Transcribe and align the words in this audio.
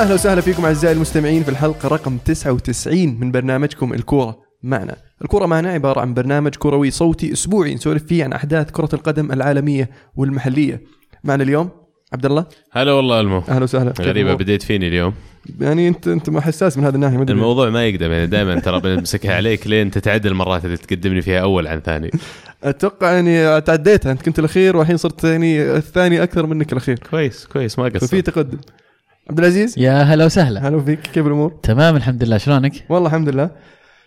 أهلا 0.00 0.14
وسهلا 0.14 0.40
فيكم 0.40 0.64
أعزائي 0.64 0.94
المستمعين 0.94 1.42
في 1.42 1.48
الحلقة 1.48 1.88
رقم 1.88 2.18
99 2.24 3.20
من 3.20 3.32
برنامجكم 3.32 3.94
الكورة 3.94 4.38
معنا. 4.62 4.96
الكورة 5.22 5.46
معنا 5.46 5.70
عبارة 5.70 6.00
عن 6.00 6.14
برنامج 6.14 6.54
كروي 6.54 6.90
صوتي 6.90 7.32
أسبوعي 7.32 7.74
نسولف 7.74 8.04
فيه 8.04 8.24
عن 8.24 8.32
أحداث 8.32 8.70
كرة 8.70 8.88
القدم 8.92 9.32
العالمية 9.32 9.90
والمحلية. 10.16 10.82
معنا 11.24 11.42
اليوم 11.42 11.70
عبد 12.12 12.26
الله 12.26 12.46
هلا 12.72 12.92
والله 12.92 13.20
ألمو. 13.20 13.42
أهلا 13.48 13.64
وسهلا. 13.64 13.92
الأمور؟ 14.00 14.34
بديت 14.34 14.62
فيني 14.62 14.88
اليوم. 14.88 15.14
يعني 15.60 15.88
انت 15.88 16.08
أنت 16.08 16.30
ما 16.30 16.40
حساس 16.40 16.78
من 16.78 16.84
هذا 16.84 16.94
الناحية 16.94 17.16
ما 17.16 17.22
الموضوع 17.22 17.70
ما 17.70 17.86
يقدم 17.86 18.12
يعني 18.12 18.26
دائما 18.26 18.60
ترى 18.60 18.80
بنمسكها 18.80 19.34
عليك 19.34 19.66
لين 19.66 19.90
تتعدل 19.90 20.30
المرات 20.30 20.64
اللي 20.64 20.76
تقدمني 20.76 21.22
فيها 21.22 21.40
أول 21.40 21.66
عن 21.66 21.80
ثاني. 21.80 22.10
أتوقع 22.64 23.12
يعني 23.12 23.60
تعديتها. 23.60 24.12
أنت 24.12 24.22
كنت 24.22 24.38
الأخير 24.38 24.76
والحين 24.76 24.96
صرت 24.96 25.24
يعني 25.24 25.76
الثاني 25.76 26.22
أكثر 26.22 26.46
منك 26.46 26.72
الأخير. 26.72 26.98
كويس 27.10 27.46
كويس 27.46 27.78
ما 27.78 27.90
ففي 27.90 27.98
قصر 27.98 28.20
تقدم. 28.20 28.58
عبد 29.30 29.38
العزيز 29.38 29.78
يا 29.78 30.02
هلا 30.02 30.24
وسهلا. 30.24 30.68
هلا 30.68 30.80
فيك. 30.82 31.00
كيف 31.00 31.26
الأمور؟ 31.26 31.52
تمام 31.62 31.96
الحمد 31.96 32.24
لله. 32.24 32.38
شلونك؟ 32.38 32.72
والله 32.88 33.08
الحمد 33.08 33.28
لله. 33.28 33.50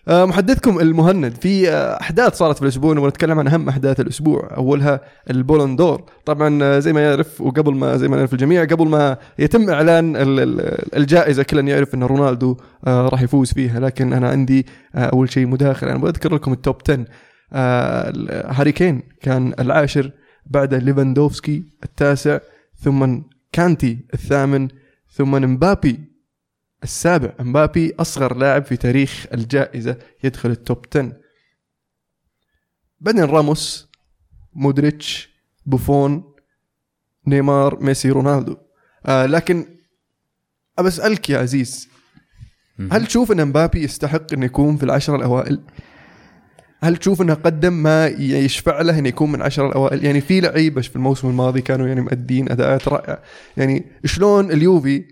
آه، 0.08 0.26
محدثكم 0.26 0.80
المهند. 0.80 1.34
في 1.42 1.70
آه، 1.70 2.02
أحداث 2.02 2.36
صارت 2.36 2.56
في 2.58 2.62
الأسبوع 2.64 2.94
نبغى 2.94 3.08
نتكلم 3.08 3.40
عن 3.40 3.48
أهم 3.48 3.70
أحداث 3.70 4.00
الأسبوع. 4.00 4.50
أولها 4.58 5.02
البالون 5.30 5.71
دور. 5.71 6.04
طبعا 6.26 6.64
آه، 6.64 6.80
زي 6.80 6.94
ما 6.94 7.02
يعرف 7.02 7.42
وقبل 7.42 7.76
ما 7.76 7.98
زي 7.98 8.08
ما 8.08 8.18
يعرف 8.18 8.34
الجميع 8.34 8.64
قبل 8.66 8.88
ما 8.88 9.18
يتم 9.40 9.70
إعلان 9.70 10.16
ال- 10.16 10.40
ال- 10.40 10.96
الجائزة 10.98 11.44
كلنا 11.44 11.72
يعرف 11.72 11.96
إن 11.96 12.04
رونالدو 12.04 12.58
راح 12.88 13.22
يفوز 13.22 13.54
فيها. 13.54 13.80
لكن 13.80 14.14
أنا 14.14 14.30
عندي 14.30 14.66
أول 14.96 15.30
شيء 15.32 15.48
مداخلة. 15.48 15.92
أنا 15.92 16.00
بذكر 16.00 16.34
لكم 16.36 16.54
ال 16.54 16.59
top 16.59 16.76
10 16.90 17.06
آه، 17.54 18.10
ال- 18.10 18.44
هاري 18.56 18.72
كين 18.72 19.02
كان 19.22 19.54
العاشر 19.60 20.12
بعد 20.46 20.74
ليفاندوفسكي 20.74 21.64
التاسع 21.84 22.40
ثم 22.84 23.18
كانتي 23.52 24.06
الثامن 24.14 24.68
ثم 25.14 25.32
مبابي 25.32 26.00
السابع. 26.84 27.34
مبابي 27.40 27.96
أصغر 28.00 28.38
لاعب 28.38 28.66
في 28.66 28.78
تاريخ 28.78 29.26
الجائزة 29.34 29.98
يدخل 30.24 30.52
ال 30.52 30.60
top 30.60 30.86
10 30.96 31.18
بعدين 33.00 33.24
راموس 33.24 33.90
مودريتش 34.54 35.30
بوفون 35.66 36.34
نيمار 37.28 37.84
ميسي 37.84 38.10
رونالدو. 38.10 38.58
آه 39.06 39.26
لكن 39.26 39.66
أبى 40.80 40.88
أسألك 40.88 41.30
يا 41.30 41.40
عزيز 41.40 41.90
هل 42.92 43.06
تشوف 43.08 43.32
أن 43.32 43.48
مبابي 43.48 43.84
يستحق 43.84 44.34
انه 44.34 44.46
يكون 44.46 44.78
في 44.78 44.84
العشرة 44.84 45.16
الأوائل؟ 45.16 45.62
هل 46.84 46.98
تشوف 46.98 47.22
إنه 47.22 47.34
قدم 47.34 47.74
ما 47.74 48.08
يشفع 48.18 48.82
له 48.82 49.00
إنه 49.00 49.08
يكون 49.08 49.30
من 49.30 49.36
العشره 49.36 49.68
الأوائل؟ 49.68 50.06
يعني 50.06 50.22
في 50.22 50.42
لعيبة 50.42 50.82
في 50.82 50.96
الموسم 50.96 51.28
الماضي 51.28 51.62
كانوا 51.62 51.88
يعني 51.88 52.02
مؤدين 52.02 52.52
أداءات 52.52 52.88
رائعة، 52.88 53.20
يعني 53.58 53.86
شلون 54.06 54.52
اليوفي 54.52 55.04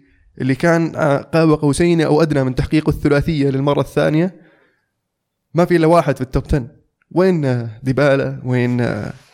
اللي 0.41 0.55
كان 0.55 0.95
قاب 1.33 1.51
قوسين 1.51 2.01
أو 2.01 2.21
أدنى 2.21 2.43
من 2.43 2.55
تحقيق 2.55 2.89
الثلاثية 2.89 3.49
للمرة 3.49 3.81
الثانية 3.81 4.35
ما 5.53 5.65
في 5.65 5.75
إلا 5.75 5.87
واحد 5.87 6.15
في 6.15 6.21
ال 6.21 6.27
top 6.27 6.43
10 6.47 6.67
وين 7.11 7.69
ديبالا؟ 7.83 8.41
وين 8.45 8.87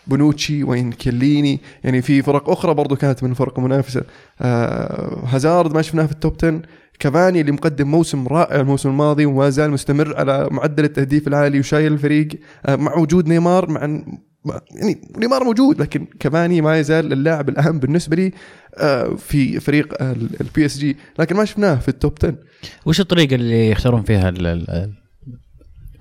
بونوتشي؟ 0.08 0.64
وين 0.64 0.92
كيليني؟ 0.92 1.60
يعني 1.84 2.02
في 2.02 2.22
فرق 2.22 2.50
أخرى 2.50 2.74
برضو 2.74 2.96
كانت 2.96 3.24
من 3.24 3.32
الفرق 3.32 3.60
المنافسه 3.60 4.04
آه 4.42 5.24
هازارد 5.26 5.74
ما 5.74 5.82
شفناه 5.82 6.06
في 6.06 6.12
ال 6.12 6.18
top 6.18 6.36
10 6.44 6.62
كافاني 7.00 7.42
اللي 7.42 7.52
مقدم 7.52 7.88
موسم 7.88 8.28
رائع 8.28 8.60
الموسم 8.62 8.90
الماضي 8.90 9.26
وما 9.26 9.50
زال 9.50 9.72
مستمر 9.72 10.18
على 10.18 10.48
معدل 10.52 10.84
التهديف 10.84 11.28
العالي 11.28 11.60
وشايل 11.60 11.94
الفريق 11.94 12.28
آه 12.66 12.76
مع 12.76 12.96
وجود 12.98 13.28
نيمار 13.28 13.70
مع 13.70 13.82
يعني 14.76 15.02
نيمار 15.18 15.44
موجود 15.44 15.82
لكن 15.82 16.08
كافاني 16.20 16.62
ما 16.62 16.80
يزال 16.80 17.14
اللاعب 17.14 17.50
الأهم 17.50 17.80
بالنسبة 17.80 18.16
لي 18.16 18.32
آه 18.78 19.16
في 19.18 19.60
فريق 19.60 19.94
البي 20.42 20.66
اس 20.66 20.78
جي 20.78 20.98
لكن 21.20 21.36
ما 21.36 21.46
شفناه 21.46 21.76
في 21.76 21.88
ال 21.88 21.94
top 21.94 22.14
10 22.24 22.36
وش 22.86 23.00
الطريقة 23.00 23.36
اللي 23.36 23.70
يختارون 23.70 24.02
فيها 24.04 24.30
ال- 24.30 24.48
ال- 24.48 24.94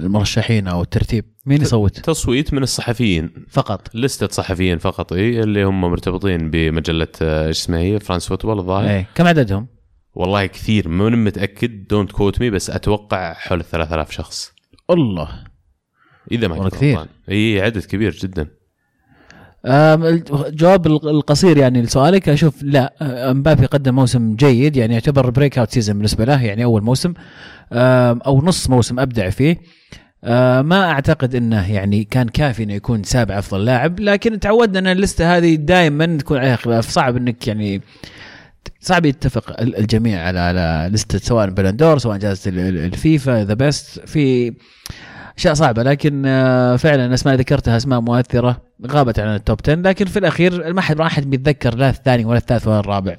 المرشحين 0.00 0.68
أو 0.68 0.82
الترتيب؟ 0.82 1.24
مين 1.46 1.62
يصوت؟ 1.62 1.98
تصويت 2.00 2.54
من 2.54 2.62
الصحفيين 2.62 3.30
فقط 3.50 3.88
لستة 3.94 4.28
صحفيين 4.28 4.78
فقط 4.78 5.12
إي 5.12 5.40
اللي 5.42 5.64
هم 5.64 5.80
مرتبطين 5.80 6.50
بمجلة 6.50 7.08
آه، 7.22 7.46
إيش 7.46 7.58
اسمها 7.58 7.80
هي 7.80 8.00
فرانس 8.00 8.26
فوتبول 8.28 8.58
الظاهر 8.58 8.88
كم 9.14 9.26
عددهم؟ 9.26 9.66
والله 10.16 10.46
كثير 10.46 10.88
مو 10.88 11.08
متأكد 11.10 11.86
don't 11.86 12.12
quote 12.12 12.40
me 12.40 12.50
بس 12.50 12.70
أتوقع 12.70 13.32
حول 13.32 13.64
3000 13.64 14.10
شخص. 14.10 14.52
الله. 14.90 15.28
إذا 16.32 16.48
ما 16.48 16.56
كنت 16.58 16.74
كثير. 16.74 16.98
إي 17.30 17.60
عدد 17.62 17.84
كبير 17.84 18.12
جدا. 18.12 18.48
الجواب 19.66 20.86
الق- 20.86 21.06
القصير 21.06 21.56
يعني 21.58 21.82
لسؤالك 21.82 22.28
أشوف 22.28 22.62
لا 22.62 22.94
آه، 23.02 23.32
مبابي 23.32 23.66
قدم 23.66 23.94
موسم 23.94 24.36
جيد 24.36 24.76
يعني 24.76 24.94
يعتبر 24.94 25.30
breakout 25.30 25.70
season 25.70 25.96
بالنسبة 25.96 26.24
له 26.24 26.42
يعني 26.44 26.64
أول 26.64 26.82
موسم. 26.82 27.14
أو 27.72 28.42
نص 28.44 28.70
موسم 28.70 29.00
أبدع 29.00 29.30
فيه. 29.30 29.56
آه، 30.24 30.62
ما 30.62 30.90
أعتقد 30.90 31.34
إنه 31.34 31.72
يعني 31.72 32.04
كان 32.04 32.28
كافي 32.28 32.62
إنه 32.62 32.74
يكون 32.74 33.02
سابع 33.02 33.38
أفضل 33.38 33.64
لاعب 33.64 34.00
لكن 34.00 34.40
تعودنا 34.40 34.78
إن 34.78 34.86
ال 34.96 35.03
list 35.03 35.30
ه 35.30 35.36
هذه 35.36 35.54
دائما 35.54 36.06
تكون 36.18 36.38
عليها 36.38 36.56
خلاف. 36.56 36.88
صعب 36.90 37.16
إنك 37.16 37.48
يعني 37.48 37.80
صعب 38.80 39.06
يتفق 39.06 39.60
ال- 39.60 39.76
الجميع 39.76 40.26
على 40.26 40.38
على 40.40 40.88
list 40.92 41.13
ة 41.13 41.18
سواء 41.18 41.50
بلندور 41.50 41.98
سواء 41.98 42.16
جائزة 42.18 42.50
ال- 42.50 42.58
ال- 42.58 42.78
الفيفا 42.78 43.44
The 43.44 43.54
Best 43.54 44.00
في 44.08 44.54
أشياء 45.38 45.54
صعبة 45.54 45.82
لكن 45.82 46.22
آه، 46.26 46.76
فعلا 46.76 47.14
اللي 47.14 47.36
ذكرتها 47.36 47.76
أسماء 47.76 48.00
مؤثرة 48.00 48.62
غابت 48.86 49.18
عن 49.18 49.34
التوب 49.34 49.58
10 49.64 49.74
لكن 49.74 50.04
في 50.04 50.18
الأخير 50.18 50.72
ما 50.72 50.80
حد 50.80 50.98
ما 50.98 51.08
حد 51.08 51.30
بيتذكر 51.30 51.74
لا 51.74 51.90
الثاني 51.90 52.24
ولا 52.24 52.38
الثالث 52.38 52.66
ولا 52.66 52.80
الرابع 52.80 53.16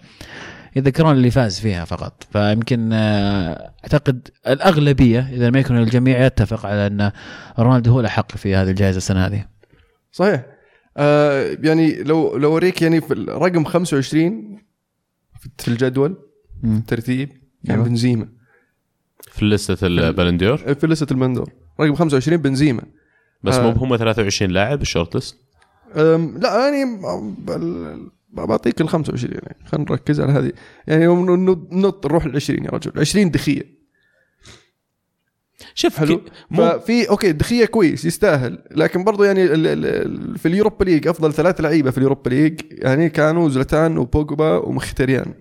يتذكرون 0.75 1.12
اللي 1.12 1.31
فاز 1.31 1.59
فيها 1.59 1.85
فقط. 1.85 2.28
فيمكن 2.34 2.90
آه، 2.94 3.72
أعتقد 3.84 4.28
الأغلبية 4.47 5.29
إذا 5.34 5.50
ما 5.50 5.59
يكون 5.59 5.78
الجميع 5.78 6.25
يتفق 6.25 6.66
على 6.66 6.88
أن 6.88 7.12
رونالدو 7.59 7.91
هو 7.91 8.00
الأحق 8.00 8.31
في 8.38 8.56
هذه 8.56 8.69
الجائزة 8.69 8.97
السنة 8.97 9.25
هذه. 9.25 9.46
صحيح. 10.12 10.46
آه 10.97 11.58
يعني 11.64 12.03
لو 12.03 12.38
لو 12.38 12.52
أوريك 12.52 12.81
يعني 12.81 13.02
في 13.02 13.14
الرقم 13.14 13.64
25 13.64 14.58
في 15.58 15.68
الجدول 15.68 16.18
مم. 16.64 16.78
الترتيب 16.78 17.30
يعني 17.64 17.80
أيوة. 17.81 17.90
بنزيما. 17.90 18.28
في 19.31 19.46
list 19.46 19.88
ة 19.88 19.95
البالون 19.95 20.34
دور 20.34 20.58
في 20.58 20.88
list 20.88 21.13
ة 21.13 21.18
البالون 21.18 21.40
دور 21.40 21.53
رقم 21.81 21.96
25 21.96 22.38
بنزيما. 22.42 22.81
بس 23.44 23.56
آه. 23.56 23.64
مو 23.64 23.70
هم 23.72 23.97
23 23.97 24.52
لاعب 24.52 24.81
ال 24.81 24.87
short 24.87 25.16
list؟ 25.16 25.38
لا 25.96 26.70
يعني 26.70 27.02
بال- 27.38 28.09
بعطيك 28.34 28.81
ال 28.81 28.90
25 28.90 29.34
يعني. 29.34 29.58
خلينا 29.66 29.92
نركز 29.92 30.22
على 30.22 30.31
هذه. 30.31 30.52
يعني 30.88 31.06
نط- 31.08 31.68
نط 31.74 32.06
نروح 32.06 32.26
ال 32.26 32.36
20 32.36 32.64
يا 32.66 32.70
رجل. 32.70 32.92
20 33.00 33.31
دي 33.31 33.50
خيا 33.50 33.77
شوف 35.73 35.97
حلو. 35.97 36.22
ففي 36.57 37.09
أوكي 37.09 37.31
دي 37.31 37.45
خيا 37.45 37.66
كويس 37.66 38.06
يستاهل. 38.06 38.59
لكن 38.72 39.03
برضو 39.03 39.23
يعني 39.23 39.44
ال 39.44 39.68
ال 39.68 39.85
ال 39.85 40.38
في 40.38 40.47
اليوروبا 40.47 40.84
ليج 40.84 41.07
أفضل 41.07 41.34
ثلاث 41.34 41.62
لعيبة 41.62 41.91
في 41.91 41.97
اليوروبا 41.97 42.29
ليج 42.29 42.62
يعني 42.72 43.09
كانوا 43.09 43.50
زلتان 43.50 43.97
وبوجبا 43.97 44.57
ومخيتاريان 44.58 45.34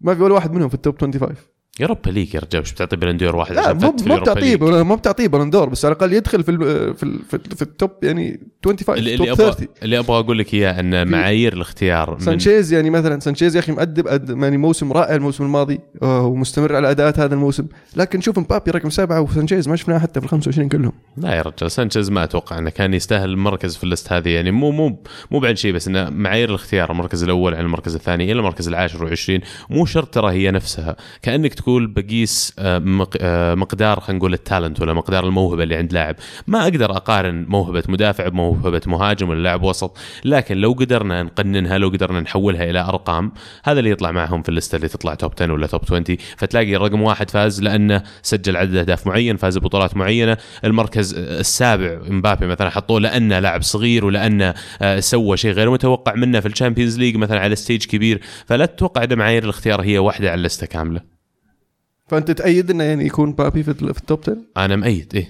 ما 0.00 0.14
في 0.14 0.22
ولا 0.22 0.34
واحد 0.34 0.52
منهم 0.52 0.68
في 0.68 0.74
ال 0.74 0.81
top 0.81 1.00
25 1.00 1.34
يوروبا 1.80 2.10
ليج 2.10 2.34
يا 2.34 2.40
رجال 2.40 2.62
مش 2.62 2.72
بتعطي 2.72 2.96
بالون 2.96 3.19
دور 3.19 3.36
واحد 3.36 3.54
لا 3.54 3.72
مو 3.72 3.96
مو 4.06 4.16
بتعطيه. 4.16 4.56
مو 4.82 4.96
بتعطيه 4.96 5.26
بالون 5.26 5.50
دور 5.50 5.68
بس 5.68 5.84
على 5.84 5.92
الأقل 5.92 6.12
يدخل 6.12 6.42
في 6.42 6.50
ال 6.50 6.94
في 6.94 7.02
ال 7.02 7.18
في, 7.30 7.34
ال 7.34 7.56
في, 7.56 7.62
ال 7.62 7.69
top 7.69 7.90
يعني 8.02 8.40
25 8.64 8.98
اللي, 8.98 9.14
اللي 9.14 9.32
أبغى 9.32 9.52
30 9.52 9.68
اللي 9.82 9.98
أبغى 9.98 10.18
أقول 10.18 10.38
لك 10.38 10.54
إياه 10.54 10.80
إن 10.80 11.08
معايير 11.08 11.52
الاختيار 11.52 12.18
سانشيز 12.20 12.72
يعني 12.72 12.90
مثلا 12.90 13.20
سانشيز 13.20 13.56
يا 13.56 13.60
أخي 13.60 13.72
مؤدي 13.72 14.06
يعني 14.42 14.56
موسم 14.56 14.92
رائع 14.92 15.14
الموسم 15.14 15.44
الماضي 15.44 15.80
آه، 16.02 16.26
ومستمر 16.26 16.76
على 16.76 16.90
أداءات 16.90 17.18
هذا 17.18 17.34
الموسم. 17.34 17.66
لكن 17.96 18.20
شوف 18.20 18.38
مبابي 18.38 18.70
رقم 18.70 18.90
سبعة 18.90 19.20
وسانشيز 19.20 19.68
ما 19.68 19.76
شفناه 19.76 19.98
حتى 19.98 20.20
في 20.20 20.26
ال 20.26 20.30
25 20.30 20.68
كلهم. 20.68 20.92
لا 21.16 21.34
يا 21.34 21.42
رجال 21.42 21.70
سانشيز 21.70 22.10
ما 22.10 22.24
أتوقع 22.24 22.58
إنه 22.58 22.70
كان 22.70 22.94
يستاهل 22.94 23.30
المركز 23.30 23.76
في 23.76 23.84
ال 23.84 23.90
list 23.90 24.12
هذه 24.12 24.28
يعني 24.28 24.50
مو 24.50 24.70
مو 24.70 25.02
مو 25.30 25.40
بعد 25.40 25.56
شيء 25.56 25.72
بس 25.72 25.88
انه 25.88 26.10
معايير 26.10 26.48
الاختيار 26.48 26.90
المركز 26.90 27.22
الأول 27.22 27.54
عن 27.54 27.64
المركز 27.64 27.94
الثاني 27.94 28.24
إلى 28.24 28.40
المركز 28.40 28.68
العاشر 28.68 29.04
والعشرين 29.04 29.40
مو 29.70 29.86
شرط 29.86 30.14
ترى 30.14 30.32
هي 30.32 30.50
نفسها. 30.50 30.96
كأنك 31.22 31.54
تقول 31.68 31.86
بقيس 31.86 32.52
آه، 32.58 33.06
آه، 33.20 33.54
مقدار 33.54 34.00
خلينا 34.00 34.18
نقول 34.18 34.34
التالنت 34.34 34.80
ولا 34.80 34.92
مقدار 34.92 35.26
الموهبة 35.26 35.62
اللي 35.62 35.76
عند 35.76 35.92
لاعب. 35.92 36.16
ما 36.46 36.62
أقدر 36.62 36.90
أقارن 36.90 37.46
موهبة 37.48 37.82
مدافع 37.88 38.28
بموهبة 38.28 38.80
مهاجم 38.86 39.28
ولا 39.28 39.42
لاعب 39.42 39.62
وسط 39.62 39.98
لكن 40.24 40.56
لو 40.56 40.72
قدرنا 40.72 41.22
نقننها 41.22 41.78
لو 41.78 41.88
قدرنا 41.88 42.20
نحولها 42.20 42.70
إلى 42.70 42.80
أرقام 42.80 43.32
هذا 43.64 43.78
اللي 43.78 43.90
يطلع 43.90 44.10
معهم 44.10 44.42
في 44.42 44.48
الليستة 44.48 44.76
اللي 44.76 44.88
تطلع 44.88 45.14
توب 45.14 45.32
10 45.36 45.52
ولا 45.52 45.66
توب 45.66 45.80
20 45.84 46.04
فتلاقي 46.36 46.76
رقم 46.76 47.02
واحد 47.02 47.30
فاز 47.30 47.62
لأنه 47.62 48.02
سجل 48.22 48.56
عدد 48.56 48.76
أهداف 48.76 49.06
معين 49.06 49.36
فاز 49.36 49.58
ببطولات 49.58 49.96
معينة. 49.96 50.36
المركز 50.64 51.14
السابع 51.14 51.98
مبابي 52.08 52.46
مثلا 52.46 52.70
حطوه 52.70 53.00
لأنه 53.00 53.38
لاعب 53.38 53.62
صغير 53.62 54.04
ولأنه 54.04 54.54
آه، 54.82 55.00
سوى 55.00 55.36
شيء 55.36 55.52
غير 55.52 55.70
متوقع 55.70 56.14
منه 56.14 56.40
في 56.40 56.48
الشامبيونز 56.48 56.98
ليج 56.98 57.16
مثلا 57.16 57.40
على 57.40 57.56
stage 57.56 57.84
كبير. 57.84 58.20
فلا 58.46 58.66
تتوقع 58.66 59.06
معايير 59.10 59.44
الاختيار 59.44 59.80
هي 59.80 59.98
واحدة 59.98 60.30
على 60.30 60.38
ال 60.38 60.43
list 60.43 60.61
ه 60.61 60.66
كاملة. 60.66 61.17
فأنت 62.08 62.30
تأيد 62.30 62.70
انه 62.70 62.84
يعني 62.84 63.06
يكون 63.06 63.28
مبابي 63.28 63.62
في, 63.62 63.70
ال- 63.70 63.94
في 63.94 64.00
ال 64.00 64.05
top 64.05 64.20
10 64.22 64.36
أنا 64.56 64.76
مأيد 64.76 65.12
إيه. 65.14 65.28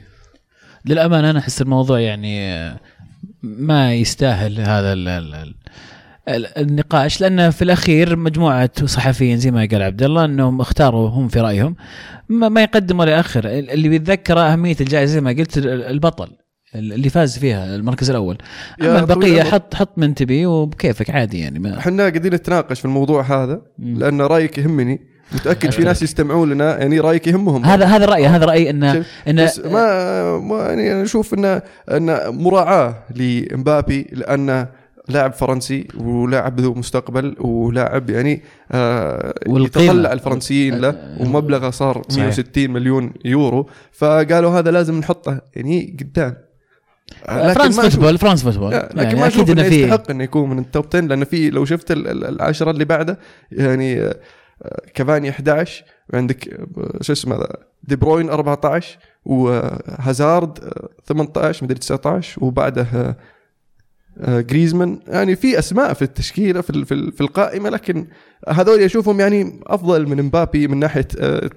للأمانة 0.84 1.30
أنا 1.30 1.38
أحس 1.38 1.62
الموضوع 1.62 2.00
يعني 2.00 2.52
آه، 2.52 2.80
ما 3.42 3.94
يستاهل 3.94 4.60
هذا 4.60 4.92
ال 4.92 5.08
ال 5.08 5.34
ال 5.34 5.54
ال- 6.28 6.58
النقاش 6.58 7.20
لأن 7.20 7.50
في 7.50 7.62
الأخير 7.62 8.16
مجموعة 8.16 8.70
صحفيين 8.84 9.38
زي 9.38 9.50
ما 9.50 9.69
قال 9.70 9.82
عبد 9.82 10.02
الله 10.02 10.25
إنهم 10.25 10.60
اختاروا 10.60 11.08
هم 11.08 11.28
في 11.28 11.40
رأيهم. 11.40 11.76
ما, 12.28 12.48
ما 12.48 12.62
يقدم 12.62 13.00
ولا 13.00 13.12
ياخر 13.12 13.48
اللي 13.48 13.88
بيتذكر 13.88 14.38
أهمية 14.40 14.76
الجائزة 14.81 15.12
زي 15.12 15.20
ما 15.20 15.31
قلت 15.31 15.58
ال- 15.58 15.82
البطل 15.82 16.28
اللي 16.74 17.08
فاز 17.10 17.38
فيها 17.38 17.74
المركز 17.76 18.10
الأول. 18.10 18.38
اما 18.82 18.98
البقيه. 19.00 19.42
حط 19.42 19.74
حط 19.74 19.98
من 19.98 20.14
تبي 20.14 20.46
وبكيفك 20.46 21.10
عادي 21.10 21.38
يعني 21.38 21.58
ما 21.58 21.78
إحنا 21.78 21.98
قاعدين 22.02 22.34
نتناقش 22.34 22.78
في 22.78 22.84
الموضوع 22.84 23.22
هذا. 23.22 23.62
لأن 23.78 24.20
رأيك 24.20 24.58
يهمني. 24.58 25.00
متأكد 25.32 25.70
في. 25.70 25.82
ناس 25.82 26.02
يستمعون 26.02 26.50
لنا 26.50 26.78
يعني 26.78 27.00
رأيك 27.00 27.26
يهمهم 27.26 27.64
هذا 27.64 27.84
هذا 27.84 28.04
رايي 28.06 28.26
هذا 28.26 28.44
رايي 28.44 28.70
ان 28.70 28.92
شوف، 28.94 29.06
ان 29.28 29.44
بس 29.44 29.58
ما, 29.60 30.38
ما 30.38 30.58
يعني 30.66 30.92
أنا 30.92 31.02
أشوف 31.02 31.34
انه 31.34 31.62
إن 31.90 32.19
مراعاة 32.42 32.94
لمبابي 33.16 34.06
لأنه 34.12 34.66
لاعب 35.08 35.32
فرنسي 35.32 35.88
ولاعب 35.98 36.60
ذو 36.60 36.75
مستقبل 36.75 37.36
ولاعب 37.40 38.10
يعني 38.10 38.42
آه. 38.72 39.34
يتطلع 39.46 40.12
الفرنسيين 40.12 40.78
له 40.78 41.16
ومبلغه 41.20 41.70
صار 41.70 42.02
صحيح. 42.08 42.19
160 42.24 42.70
مليون 42.70 43.12
يورو 43.24 43.69
فقالوا 43.92 44.58
هذا 44.58 44.70
لازم 44.70 44.98
نحطه 44.98 45.40
يعني 45.56 45.96
قدام 46.00 46.34
فرانس 47.26 47.81
فوتبول 47.81 48.19
فرانس 48.19 48.42
فوتبول 48.42 48.70
لكن 48.72 48.98
يعني 48.98 49.20
ما 49.20 49.26
أشوف 49.26 49.40
أكيد 49.42 49.50
إنه 49.50 49.60
إنه 49.62 49.70
في 49.70 49.82
يستحق 49.82 50.10
إنه 50.10 50.24
يكون 50.24 50.50
من 50.50 50.58
ال 50.58 50.65
top 50.65 50.84
10 50.94 51.00
لأن 51.00 51.24
في 51.24 51.50
لو 51.50 51.64
شفت 51.64 51.90
ال- 51.90 52.08
ال- 52.08 52.24
العشرة 52.24 52.70
اللي 52.70 52.84
بعده 52.84 53.19
يعني 53.52 54.00
آه، 54.00 54.06
آه، 54.08 54.16
كافاني 54.94 55.31
11 55.31 55.84
وعندك 56.12 56.49
آه، 56.49 56.66
شو 57.00 57.12
اسمه 57.12 57.46
دي 57.82 57.96
بروين 57.96 58.31
14 58.31 58.99
وهازارد 59.25 60.58
آه، 60.64 60.88
18 61.06 61.64
مدري 61.64 61.78
19 61.78 62.44
وبعده 62.44 62.82
آه، 62.94 63.16
آه، 64.20 64.40
جريزمان. 64.40 65.00
يعني 65.06 65.37
في 65.37 65.58
أسماء 65.58 65.93
في 65.94 66.02
التشكيلة 66.02 66.60
في 66.60 66.84
في 66.84 66.94
ال- 66.94 67.12
في 67.12 67.20
القائمة 67.20 67.70
لكن 67.70 68.06
هذول 68.49 68.81
اشوفهم 68.81 69.20
يعني 69.20 69.60
أفضل 69.66 70.08
من 70.08 70.22
مبابي 70.22 70.69
من 70.69 70.78
ناحية 70.78 71.08
آه، 71.20 71.50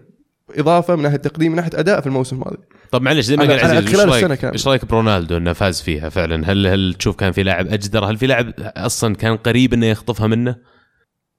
إضافة 0.58 0.96
من 0.96 1.04
ناحية 1.04 1.18
تقديم 1.18 1.52
من 1.52 1.56
ناحية 1.56 1.70
أداء 1.74 2.02
في 2.02 2.08
الموسم 2.08 2.38
هذا. 2.44 2.58
طب 2.92 3.02
معلش 3.02 3.26
زي 3.26 3.36
ما 3.36 3.44
قال 3.44 3.60
عزيز 3.60 3.72
إيش 3.88 3.96
خلال 3.96 4.10
رأيك؟ 4.10 4.24
السنة 4.24 4.36
كاملة. 4.36 4.54
إيش 4.54 4.68
رأيك 4.68 4.86
برونالدو 4.86 5.38
إنه 5.38 5.54
فاز 5.54 5.82
فيها 5.82 6.10
فعلا؟ 6.10 6.52
هل 6.52 6.68
هل 6.68 6.94
تشوف 6.94 7.16
كان 7.16 7.32
في 7.32 7.44
لاعب 7.44 7.68
أجدر؟ 7.68 8.06
هل 8.06 8.18
في 8.18 8.28
لاعب 8.28 8.54
أصلا 8.60 9.16
كان 9.16 9.38
قريب 9.38 9.74
إنه 9.74 9.86
يخطفها 9.86 10.28
منه؟ 10.28 10.56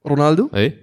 رونالدو؟ 0.07 0.49
اي 0.55 0.77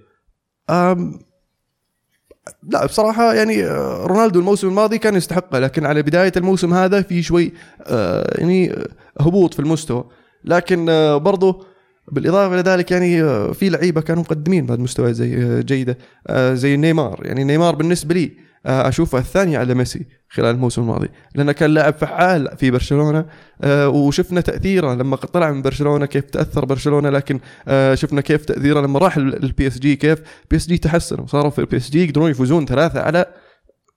لا 2.63 2.87
بصراحة 2.87 3.35
يعني 3.35 3.65
آه، 3.65 4.07
رونالدو 4.07 4.41
الموسم 4.41 4.69
الماضي 4.69 4.99
كان 4.99 5.15
يستحقها 5.15 5.61
لكن 5.61 5.87
على 5.87 6.03
بداية 6.03 6.33
الموسم 6.37 6.75
هذا 6.75 7.03
في 7.03 7.23
شوي 7.23 7.53
آه، 7.83 8.39
يعني 8.39 8.73
آه، 8.73 8.89
هبوط 9.21 9.55
في 9.55 9.61
المستوى. 9.61 10.05
لكن 10.45 10.87
برضو 11.19 11.65
بالإضافة 12.13 12.55
إلى 12.55 12.63
ذلك 12.63 12.91
يعني 12.91 13.23
في 13.55 13.69
لعيبة 13.69 14.01
كانوا 14.01 14.23
مقدمين 14.23 14.67
بعد 14.67 14.79
مستوى 14.79 15.15
زي 15.15 15.63
جيدة 15.63 15.99
آه، 16.27 16.55
زي 16.55 16.77
نيمار. 16.77 17.21
يعني 17.23 17.45
نيمار 17.45 17.75
بالنسبة 17.75 18.15
لي 18.15 18.33
آه، 18.67 18.89
أشوفه 18.89 19.19
الثاني 19.19 19.57
على 19.57 19.75
ميسي 19.75 20.07
خلال 20.29 20.55
الموسم 20.55 20.83
الماضي 20.83 21.09
لأنه 21.35 21.53
كان 21.53 21.75
لاعب 21.75 21.95
فعال 21.95 22.57
في 22.57 22.71
برشلونة 22.71 23.27
آه، 23.63 23.89
وشفنا 23.89 24.41
تأثيره 24.41 24.95
لما 24.95 25.17
طلع 25.17 25.51
من 25.51 25.63
برشلونة 25.63 26.07
كيف 26.07 26.25
تأثر 26.25 26.65
برشلونة 26.65 27.11
لكن 27.11 27.41
آه، 27.69 27.95
شفنا 27.95 28.21
كيف 28.21 28.45
تأثيره 28.45 28.81
لما 28.81 28.99
راح 28.99 29.17
البي 29.17 29.67
اس 29.67 29.79
جي 29.79 29.97
كيف 29.97 30.19
بي 30.51 30.57
اس 30.57 30.67
جي 30.67 30.79
تحسنوا 30.79 31.27
صاروا 31.27 31.51
في 31.51 31.59
البي 31.59 31.77
اس 31.77 31.91
جي 31.91 32.05
يقدرون 32.05 32.31
يفوزون 32.31 32.67
ثلاثة 32.67 33.01
على 33.01 33.27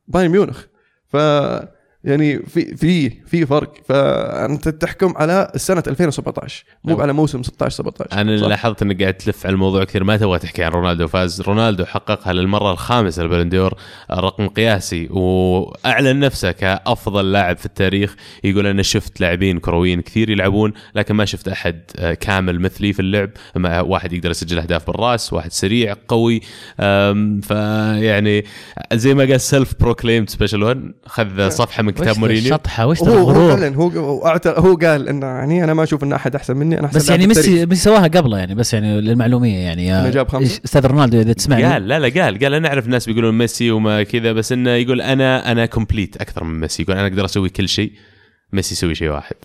بايرن 0.08 0.32
ميونخ. 0.32 0.64
ف 1.08 1.18
يعني 2.04 2.40
في 2.40 2.78
في 2.78 3.10
في 3.10 3.46
فرق. 3.46 3.74
فأنت 3.90 4.70
تحكم 4.70 5.14
على 5.18 5.52
سنه 5.56 5.84
2017 5.88 6.66
مو 6.84 6.92
نعم. 6.92 7.02
على 7.02 7.14
موسم 7.14 7.44
16 7.44 7.76
17 7.76 8.22
أنا 8.22 8.38
صح؟ 8.38 8.48
لاحظت 8.48 8.82
انك 8.82 9.02
قاعد 9.02 9.14
تلف 9.14 9.46
على 9.46 9.54
الموضوع 9.54 9.84
كثير 9.84 10.04
ما 10.04 10.18
تبغى 10.18 10.40
تحكي 10.40 10.64
عن 10.64 10.72
رونالدو 10.72 11.08
فاز. 11.08 11.42
رونالدو 11.42 11.86
حققها 11.86 12.34
للمرة 12.34 12.72
الخامسة 12.72 13.22
البلندور 13.22 13.74
رقم 14.12 14.48
قياسي 14.48 15.08
وأعلن 15.12 16.20
نفسه 16.20 16.52
كأفضل 16.52 17.32
لاعب 17.32 17.58
في 17.58 17.66
التاريخ. 17.66 18.16
يقول 18.44 18.68
أنا 18.68 18.84
شفت 18.84 19.22
لاعبين 19.22 19.60
كرويين 19.60 20.02
كثير 20.02 20.30
يلعبون 20.30 20.74
لكن 20.96 21.16
ما 21.16 21.26
شفت 21.26 21.48
أحد 21.48 21.82
آه، 21.98 22.14
كامل 22.14 22.60
مثلي 22.60 22.94
في 22.94 23.00
اللعب. 23.00 23.30
ما 23.56 23.82
واحد 23.82 24.14
يقدر 24.14 24.32
يسجل 24.32 24.60
أهداف 24.60 24.88
بالراس 24.88 25.34
واحد 25.34 25.52
سريع 25.52 25.96
قوي. 26.08 26.42
فيعني 27.42 28.46
زي 28.94 29.14
ما 29.14 29.24
قال 29.24 29.42
self-proclaimed 29.42 30.30
special 30.30 30.64
1 30.64 30.92
خذ 31.06 31.50
صفحة 31.50 31.84
من 31.84 31.93
كتاب 31.94 32.20
مورينيو؟ 32.20 32.44
الشطحة؟ 32.44 32.86
وش 32.88 33.02
هو 33.02 33.30
هو 33.30 33.56
فعلا 33.56 33.76
هو 33.76 33.88
هو, 33.88 34.34
أعت- 34.36 34.60
هو 34.60 34.76
قال 34.76 35.10
انه 35.10 35.26
يعني 35.26 35.64
أنا 35.64 35.74
ما 35.74 35.84
أشوف 35.84 36.04
إن 36.04 36.14
أحد 36.14 36.36
أحسن 36.36 36.58
مني 36.58 36.80
أنا 36.80 36.88
أحسن 36.88 36.98
بس 36.98 37.10
يعني. 37.10 37.28
ميسي 37.28 37.66
ميسي 37.66 37.82
سواها 37.82 38.08
قبله 38.08 38.38
يعني 38.38 38.56
بس 38.56 38.74
يعني 38.74 39.02
للمعلومية 39.02 39.58
يعني 39.58 39.88
يا 39.88 40.02
إنه 40.02 40.10
جاب 40.10 40.30
خمسة؟ 40.30 40.62
أستاذ 40.66 40.86
رونالدو 40.86 41.22
إذا 41.22 41.34
تسمعني؟ 41.34 41.64
قال 41.64 41.88
لا 41.88 42.00
لا 42.00 42.24
قال 42.24 42.40
قال 42.40 42.54
أنا 42.54 42.68
أعرف 42.68 42.88
ناس 42.88 43.06
بيقولون 43.06 43.38
ميسي 43.38 43.72
وما 43.72 44.04
كذا 44.04 44.32
بس 44.32 44.52
إنه 44.52 44.70
يقول 44.70 45.02
أنا 45.02 45.52
أنا 45.52 45.66
complete 45.66 46.18
أكثر 46.18 46.44
من 46.44 46.60
ميسي 46.60 46.84
يقول 46.84 46.98
أنا 46.98 47.08
أقدر 47.08 47.26
أسوي 47.26 47.50
كل 47.50 47.70
شيء 47.70 47.92
ميسي 48.54 48.74
يسوي 48.74 48.96
شيء 48.96 49.10
واحد. 49.10 49.36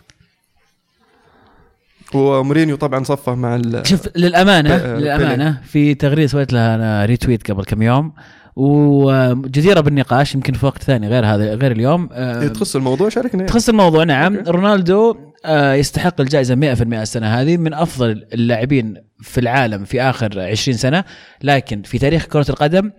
ومورينيو 2.15 2.77
طبعا 2.77 3.05
صفه 3.05 3.35
مع 3.35 3.57
ال... 3.57 3.83
شوف 3.87 4.09
للامانه 4.17 4.77
للأمانة 4.77 5.61
في 5.65 5.95
تغريدة 5.95 6.27
سويت 6.27 6.53
لها 6.53 6.75
أنا 6.75 7.05
retweet 7.05 7.51
قبل 7.51 7.65
كم 7.65 7.83
يوم 7.83 8.13
وجديره 8.59 9.81
بالنقاش 9.81 10.35
يمكن 10.35 10.53
في 10.53 10.67
وقت 10.67 10.83
ثاني 10.83 11.09
غير 11.09 11.27
هذا 11.27 11.55
غير 11.55 11.73
اليوم. 11.73 12.09
آه، 12.13 12.49
تخص 12.49 12.77
الموضوع 12.77 13.09
شاركنا 13.09 13.47
تخص 13.47 13.69
الموضوع 13.69 14.05
نعم. 14.05 14.37
أوكي. 14.37 14.51
رونالدو 14.51 15.17
آه، 15.45 15.75
يستحق 15.75 16.21
الجائزة 16.21 16.55
100% 16.55 17.03
السنة 17.03 17.27
هذه 17.27 17.57
من 17.57 17.75
أفضل 17.75 18.27
اللاعبين 18.35 18.95
في 19.21 19.41
العالم 19.41 19.85
في 19.85 20.03
آخر 20.03 20.41
20 20.41 20.79
سنة 20.79 21.05
لكن 21.43 21.83
في 21.83 21.99
تاريخ 21.99 22.27
كرة 22.27 22.47
القدم 22.51 22.93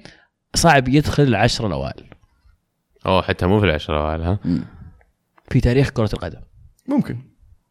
صعب 0.56 0.88
يدخل 0.88 1.24
العشره 1.24 1.68
الأوائل. 1.68 2.04
أوه 3.06 3.22
حتى 3.22 3.46
مو 3.46 3.60
في 3.60 3.66
العشرة 3.66 3.94
الأوائل 3.94 4.22
ها؟ 4.22 4.40
في 5.52 5.62
تاريخ 5.62 5.90
كرة 5.90 6.10
القدم. 6.14 6.42
ممكن. 6.88 7.29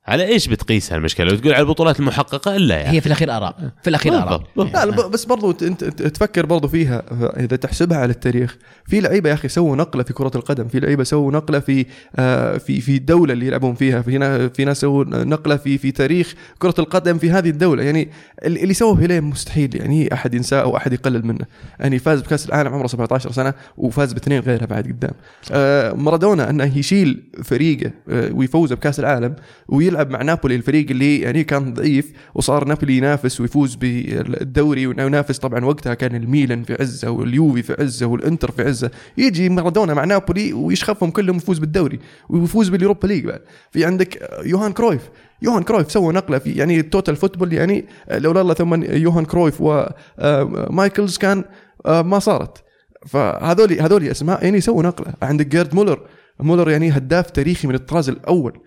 على 0.09 0.25
إيش 0.27 0.49
بتقيسها 0.49 0.97
المشكلة 0.99 1.31
لو 1.31 1.37
تقول 1.37 1.53
على 1.53 1.63
البطولات 1.63 2.01
المحققة 2.01 2.57
إلا 2.57 2.77
يعني. 2.77 2.97
هي 2.97 3.01
في 3.01 3.07
الأخير 3.07 3.37
آراء. 3.37 3.57
في 3.83 3.91
الأخير 3.91 4.13
آراء. 4.15 4.25
بالضبط، 4.29 4.47
بالضبط. 4.57 4.77
لا 4.77 5.09
ب- 5.09 5.11
بس 5.11 5.25
برضو 5.25 5.51
انت 5.63 5.85
تفكر 5.85 6.47
برضو 6.47 6.69
فيها 6.69 7.03
إذا 7.41 7.57
تحسبها 7.57 7.99
على 7.99 8.11
التاريخ. 8.13 8.57
في 8.87 9.01
لعيبة 9.01 9.29
يا 9.29 9.35
أخي 9.35 9.49
سووا 9.49 9.77
نقلة 9.77 10.03
في 10.03 10.13
كرة 10.13 10.31
القدم. 10.35 10.69
في 10.69 10.81
لعيبة 10.81 11.05
سووا 11.05 11.33
نقلة 11.33 11.59
في 11.59 11.87
آه، 12.17 12.57
في 12.59 12.81
في 12.81 12.97
الدولة 12.97 13.33
اللي 13.33 13.47
يلعبون 13.47 13.75
فيها. 13.75 14.03
في 14.03 14.49
في 14.55 14.65
ناس 14.65 14.81
سووا 14.81 15.05
نقلة 15.05 15.57
في 15.57 15.79
في 15.79 15.91
تاريخ 15.91 16.35
كرة 16.59 16.75
القدم 16.79 17.19
في 17.19 17.31
هذه 17.31 17.49
الدولة. 17.51 17.83
يعني 17.83 18.11
ال- 18.45 18.59
اللي 18.63 18.75
سوى 18.75 18.97
بيليه 18.97 19.21
مستحيل. 19.21 19.77
يعني 19.77 20.15
أحد 20.15 20.35
ينساه 20.35 20.61
أو 20.63 20.77
أحد 20.77 20.93
يقلل 20.93 21.27
منه. 21.27 21.45
يعني 21.81 21.99
فاز 21.99 22.21
بكأس 22.21 22.49
العالم 22.49 22.75
عمره 22.75 22.87
17 22.87 23.33
سنة 23.33 23.55
وفاز 23.77 24.13
باثنين 24.13 24.41
غيرها 24.41 24.67
بعد 24.67 24.85
قدام. 24.85 25.13
آه، 25.53 25.93
مارادونا 25.93 26.51
أنه 26.51 26.79
يشيل 26.79 27.23
فريقه 27.45 27.91
آه، 28.09 28.33
ويفوز 28.33 28.73
بكأس 28.73 29.01
العالم 29.01 29.37
ويلعب 29.69 29.98
مع 30.05 30.23
نابولي 30.23 30.55
الفريق 30.55 30.91
اللي 30.91 31.21
يعني 31.21 31.45
كان 31.45 31.75
ضعيف 31.75 32.13
وصار 32.35 32.65
نابولي 32.65 32.97
ينافس 32.97 33.41
ويفوز 33.41 33.75
بالدوري 33.75 34.87
وينافس 34.87 35.39
طبعا 35.39 35.65
وقتها 35.65 35.95
كان 35.95 36.15
الميلان 36.15 36.63
في 36.63 36.77
عزة 36.81 37.11
واليوفي 37.11 37.63
في 37.63 37.77
عزة 37.83 38.07
والإنتر 38.07 38.51
في 38.51 38.63
عزة. 38.63 38.91
يجي 39.19 39.49
مارادونا 39.49 39.95
مع 39.95 40.05
نابولي 40.05 40.53
ويشقفهم 40.53 41.11
كلهم 41.11 41.37
ويفوز 41.37 41.59
بالدوري 41.59 41.99
ويفوز 42.29 42.69
بال 42.69 42.78
Europa 42.78 43.07
League 43.07 43.25
بعد. 43.25 43.41
في 43.71 43.85
عندك 43.85 44.29
يوهان 44.45 44.73
كرويف. 44.73 45.11
يوهان 45.43 45.63
كرويف 45.63 45.93
سوى 45.93 46.13
نقلة 46.13 46.39
في 46.39 46.53
يعني 46.53 46.81
ال 46.81 46.87
total 46.87 47.17
football 47.17 47.53
يعني 47.53 47.85
لولا 48.11 48.41
الله 48.41 48.55
ثم 48.55 48.83
يوهان 48.93 49.25
كرويف 49.25 49.61
ومايكلز 49.61 51.19
كان 51.19 51.45
آه، 51.87 52.03
ما 52.03 52.19
صارت. 52.19 52.65
فهذول 53.07 53.73
هذول 53.73 54.05
أسماء 54.09 54.45
يعني 54.45 54.61
سووا 54.61 54.83
نقلة. 54.83 55.15
عندك 55.23 55.47
جيرد 55.47 55.75
مولر. 55.75 56.01
مولر 56.41 56.71
يعني 56.71 56.91
هداف 56.91 57.31
تاريخي 57.31 57.69
من 57.69 57.75
الطراز 57.75 58.09
الأول. 58.09 58.53
آه 58.53 58.59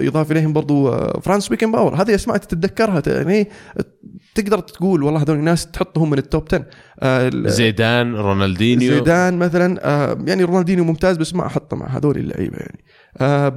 يضاف 0.00 0.32
إليهم 0.32 0.52
برضو 0.52 0.88
آه 0.88 1.20
فرانز 1.20 1.50
بيكنباور 1.50 2.02
هذه 2.02 2.14
أسماء 2.14 2.36
تتذكرها 2.36 3.02
يعني 3.06 3.48
تقدر 4.34 4.58
تقول 4.58 5.02
والله 5.02 5.22
هذول 5.22 5.36
الناس 5.36 5.66
تحطهم 5.66 6.10
من 6.10 6.18
ال 6.18 6.25
top 6.25 6.44
10 6.48 6.66
آه 7.00 7.30
زيدان 7.34 8.14
رونالدينيو. 8.14 8.94
زيدان 8.94 9.38
مثلا 9.38 9.78
آه 9.84 10.18
يعني 10.26 10.44
رونالدينيو 10.44 10.84
ممتاز 10.84 11.16
بس 11.16 11.34
ما 11.34 11.46
أحطه 11.46 11.76
مع 11.76 11.86
هذول 11.86 12.16
اللعيبة 12.16 12.56
يعني. 12.56 12.84
آه 13.18 13.56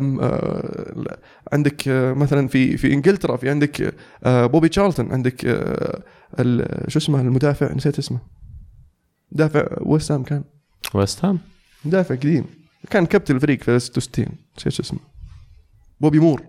عندك 1.53 1.87
آه 1.87 2.13
مثلا 2.13 2.47
في 2.47 2.77
في 2.77 2.93
إنجلترا 2.93 3.37
في 3.37 3.49
عندك 3.49 3.93
آه 4.23 4.45
بوبي 4.45 4.69
تشارلتون 4.69 5.11
عندك 5.11 5.45
آه 5.45 6.01
شو 6.87 6.99
اسمه 6.99 7.21
المدافع 7.21 7.73
نسيت 7.73 7.99
اسمه. 7.99 8.19
مدافع 9.31 9.65
ويست 9.81 10.11
هام 10.11 10.23
كان. 10.23 10.43
ويست 10.93 11.25
هام؟ 11.25 11.39
مدافع 11.85 12.15
قديم. 12.15 12.45
كان 12.89 13.05
كابتن 13.05 13.35
الفريق 13.35 13.63
في 13.63 13.79
66 13.79 14.25
نسيت 14.57 14.73
شو 14.73 14.83
اسمه. 14.83 14.99
بوبي 16.01 16.19
مور. 16.19 16.41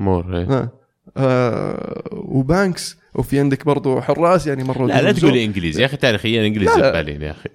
مور 0.00 0.36
إيه. 0.36 0.44
ها 0.44 0.70
آه 1.16 2.02
وبانكس 2.12 2.96
وفي 3.14 3.40
عندك 3.40 3.64
برضو 3.64 4.00
حراس 4.00 4.46
يعني 4.46 4.64
مروا 4.64 4.88
لا 4.88 5.02
لا 5.02 5.12
تقول 5.12 5.36
إنجليزي. 5.36 5.80
يا 5.80 5.86
أخي 5.86 5.96
تاريخيا 5.96 6.48
لا. 6.48 6.76
زبالين 6.76 7.22
يا 7.22 7.30
أخي. 7.30 7.48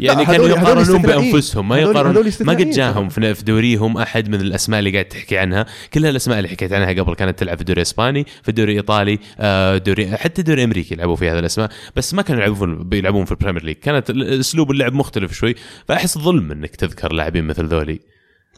يعني 0.00 0.26
كانوا 0.26 0.48
يقارنون. 0.48 1.02
بأنفسهم 1.02 1.68
ما 1.68 1.78
يقارنون 1.78 2.30
ما 2.40 2.52
قد 2.52 2.70
جاهم 2.70 3.08
في 3.08 3.44
دوريهم 3.44 3.96
أحد 3.96 4.28
من 4.28 4.40
الأسماء 4.40 4.78
اللي 4.78 4.90
قاعد 4.90 5.04
تحكي 5.04 5.38
عنها. 5.38 5.66
كلها 5.94 6.10
الأسماء 6.10 6.38
اللي 6.38 6.48
حكيت 6.48 6.72
عنها 6.72 6.92
قبل 6.92 7.14
كانت 7.14 7.38
تلعب 7.38 7.56
في 7.56 7.60
الدوري 7.60 7.80
الإسباني 7.80 8.26
في 8.42 8.48
الدوري 8.48 8.72
الإيطالي 8.72 9.18
آه، 9.40 9.76
دوري 9.76 10.16
حتى 10.16 10.40
الدوري 10.40 10.60
الأمريكي 10.60 10.94
لعبوا 10.94 11.16
في 11.16 11.30
هذه 11.30 11.38
الأسماء. 11.38 11.70
بس 11.96 12.14
ما 12.14 12.22
كانوا 12.22 12.42
يلعبون 12.42 12.88
بيلعبون 12.88 13.24
في 13.24 13.32
ال 13.32 13.36
Premier 13.36 13.64
League. 13.64 13.76
كانت 13.76 14.10
اسلوب 14.10 14.70
اللعب 14.70 14.92
مختلف 14.92 15.32
شوي. 15.32 15.54
فأحس 15.88 16.18
ظلم 16.18 16.52
إنك 16.52 16.76
تذكر 16.76 17.12
لاعبين 17.12 17.44
مثل 17.44 17.66
ذولي. 17.66 18.00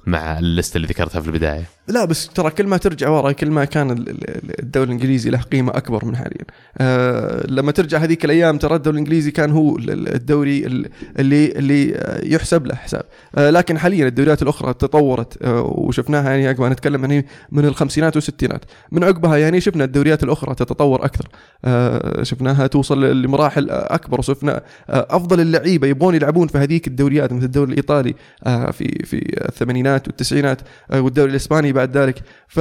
مع 0.07 0.39
ال 0.39 0.46
list 0.46 0.77
اللي 0.77 0.87
ذكرتها 0.87 1.21
في 1.21 1.27
البداية 1.29 1.65
لا 1.89 2.05
بس 2.05 2.29
ترى 2.29 2.51
كل 2.51 2.67
ما 2.67 2.77
ترجع 2.77 3.09
ورا 3.09 3.33
كل 3.33 3.51
ما 3.51 3.65
كان 3.65 3.91
ال- 3.91 4.09
ال- 4.09 4.61
الدوري 4.63 4.87
الإنجليزي 4.87 5.31
له 5.31 5.39
قيمة 5.39 5.77
أكبر 5.77 6.05
من 6.05 6.17
حاليا. 6.17 6.45
آه 6.79 7.47
لما 7.47 7.73
ترجع 7.73 7.99
هذيك 7.99 8.25
الأيام 8.25 8.59
ترى 8.59 8.75
الدوري 8.75 8.95
الإنجليزي 8.95 9.31
كان 9.31 9.51
هو 9.51 9.77
ال- 9.77 9.91
ال- 9.91 10.15
الدوري 10.15 10.67
ال- 10.67 10.89
اللي 11.19 11.47
اللي 11.53 11.95
آه، 11.97 12.21
يحسب 12.25 12.67
له 12.67 12.75
حساب. 12.75 13.03
آه 13.35 13.51
لكن 13.51 13.79
حاليا 13.79 14.07
الدوريات 14.07 14.43
الأخرى 14.43 14.75
تطورت 14.75 15.43
آه 15.43 15.63
وشفناها 15.63 16.31
يعني 16.31 16.49
عقبها 16.49 16.69
نتكلم 16.69 17.01
يعني 17.01 17.27
من 17.53 17.65
الخمسينات 17.65 18.17
والستينات. 18.17 18.65
من 18.93 19.05
عقبها 19.05 19.37
يعني 19.37 19.61
شفنا 19.61 19.85
الدوريات 19.85 20.23
الأخرى 20.23 20.55
تتطور 20.55 21.05
أكثر. 21.05 21.29
آه 21.65 22.23
شفناها 22.23 22.67
توصل 22.67 23.23
لمراحل 23.23 23.71
أكبر 23.71 24.19
وشفنا 24.19 24.63
آه 24.91 25.07
أفضل 25.11 25.41
اللعيبة 25.41 25.87
يبغون 25.87 26.15
يلعبون 26.15 26.49
في 26.49 26.59
هذيك 26.59 26.87
الدوريات 26.87 27.33
مثل 27.33 27.45
الدوري 27.45 27.71
الإيطالي 27.71 28.15
آه 28.47 28.71
في 28.71 29.03
في 29.05 29.17
الثمانينات 29.49 29.92
والتسعينات 30.07 30.61
آه، 30.91 31.01
والدوري 31.01 31.31
الإسباني 31.31 31.73
بعد 31.73 31.97
ذلك. 31.97 32.23
ف 32.49 32.57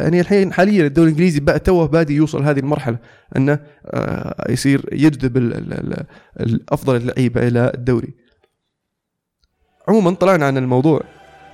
يعني 0.00 0.20
الحين 0.20 0.52
حاليا 0.52 0.86
الدوري 0.86 1.08
الإنجليزي 1.08 1.40
بقى 1.40 1.58
توه 1.58 1.86
بادي 1.86 2.14
يوصل 2.14 2.42
هذه 2.42 2.58
المرحلة 2.58 2.96
أنه 3.36 3.58
آه، 3.86 4.46
يصير 4.52 4.80
يجذب 4.92 5.36
ال- 5.36 5.54
ال- 5.54 5.72
ال- 5.72 6.04
الافضل 6.40 6.96
اللعيبة 6.96 7.48
إلى 7.48 7.72
الدوري. 7.74 8.14
عموما 9.88 10.10
طلعنا 10.14 10.46
عن 10.46 10.56
الموضوع 10.56 11.00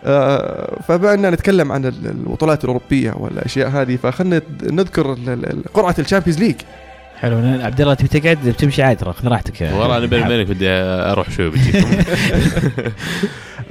آه، 0.04 0.80
فبما 0.88 1.14
اننا 1.14 1.30
نتكلم 1.30 1.72
عن 1.72 1.84
ال- 1.86 2.06
البطولات 2.06 2.64
الأوروبية 2.64 3.12
والأشياء 3.16 3.68
هذه 3.68 3.96
فخلنا 3.96 4.42
نذكر 4.62 5.12
ال- 5.12 5.28
ال- 5.28 5.64
قرعة 5.74 5.94
ال 5.98 6.02
Champions 6.02 6.38
League. 6.42 6.54
حلو 7.16 7.36
عبد 7.64 7.80
الله 7.80 7.94
تبي 7.94 8.08
تقعد؟ 8.20 8.48
بتمشي 8.48 8.82
عادي 8.82 9.04
خذ 9.04 9.28
راحتك. 9.28 9.60
والله 9.60 9.96
أنا 9.98 10.06
بيني. 10.06 10.24
وبينك 10.26 10.46
بدي 10.46 10.68
أروح 10.70 11.30
شوي 11.30 11.50
بجيكم 11.50 11.88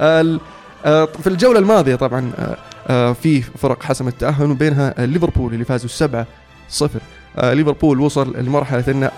في 1.06 1.26
الجولة 1.26 1.58
الماضية 1.58 1.94
طبعا 1.94 2.32
آه، 2.38 2.56
آه، 2.88 3.12
في 3.12 3.42
فرق 3.42 3.82
حسمت 3.82 4.12
التأهل 4.12 4.50
وبينها 4.50 4.94
ليفربول 4.98 5.54
اللي 5.54 5.64
فازوا 5.64 5.88
7 5.88 6.26
0 6.68 7.00
ليفربول 7.38 8.00
وصل 8.00 8.36
لمرحلة 8.38 8.84
انه 8.88 9.10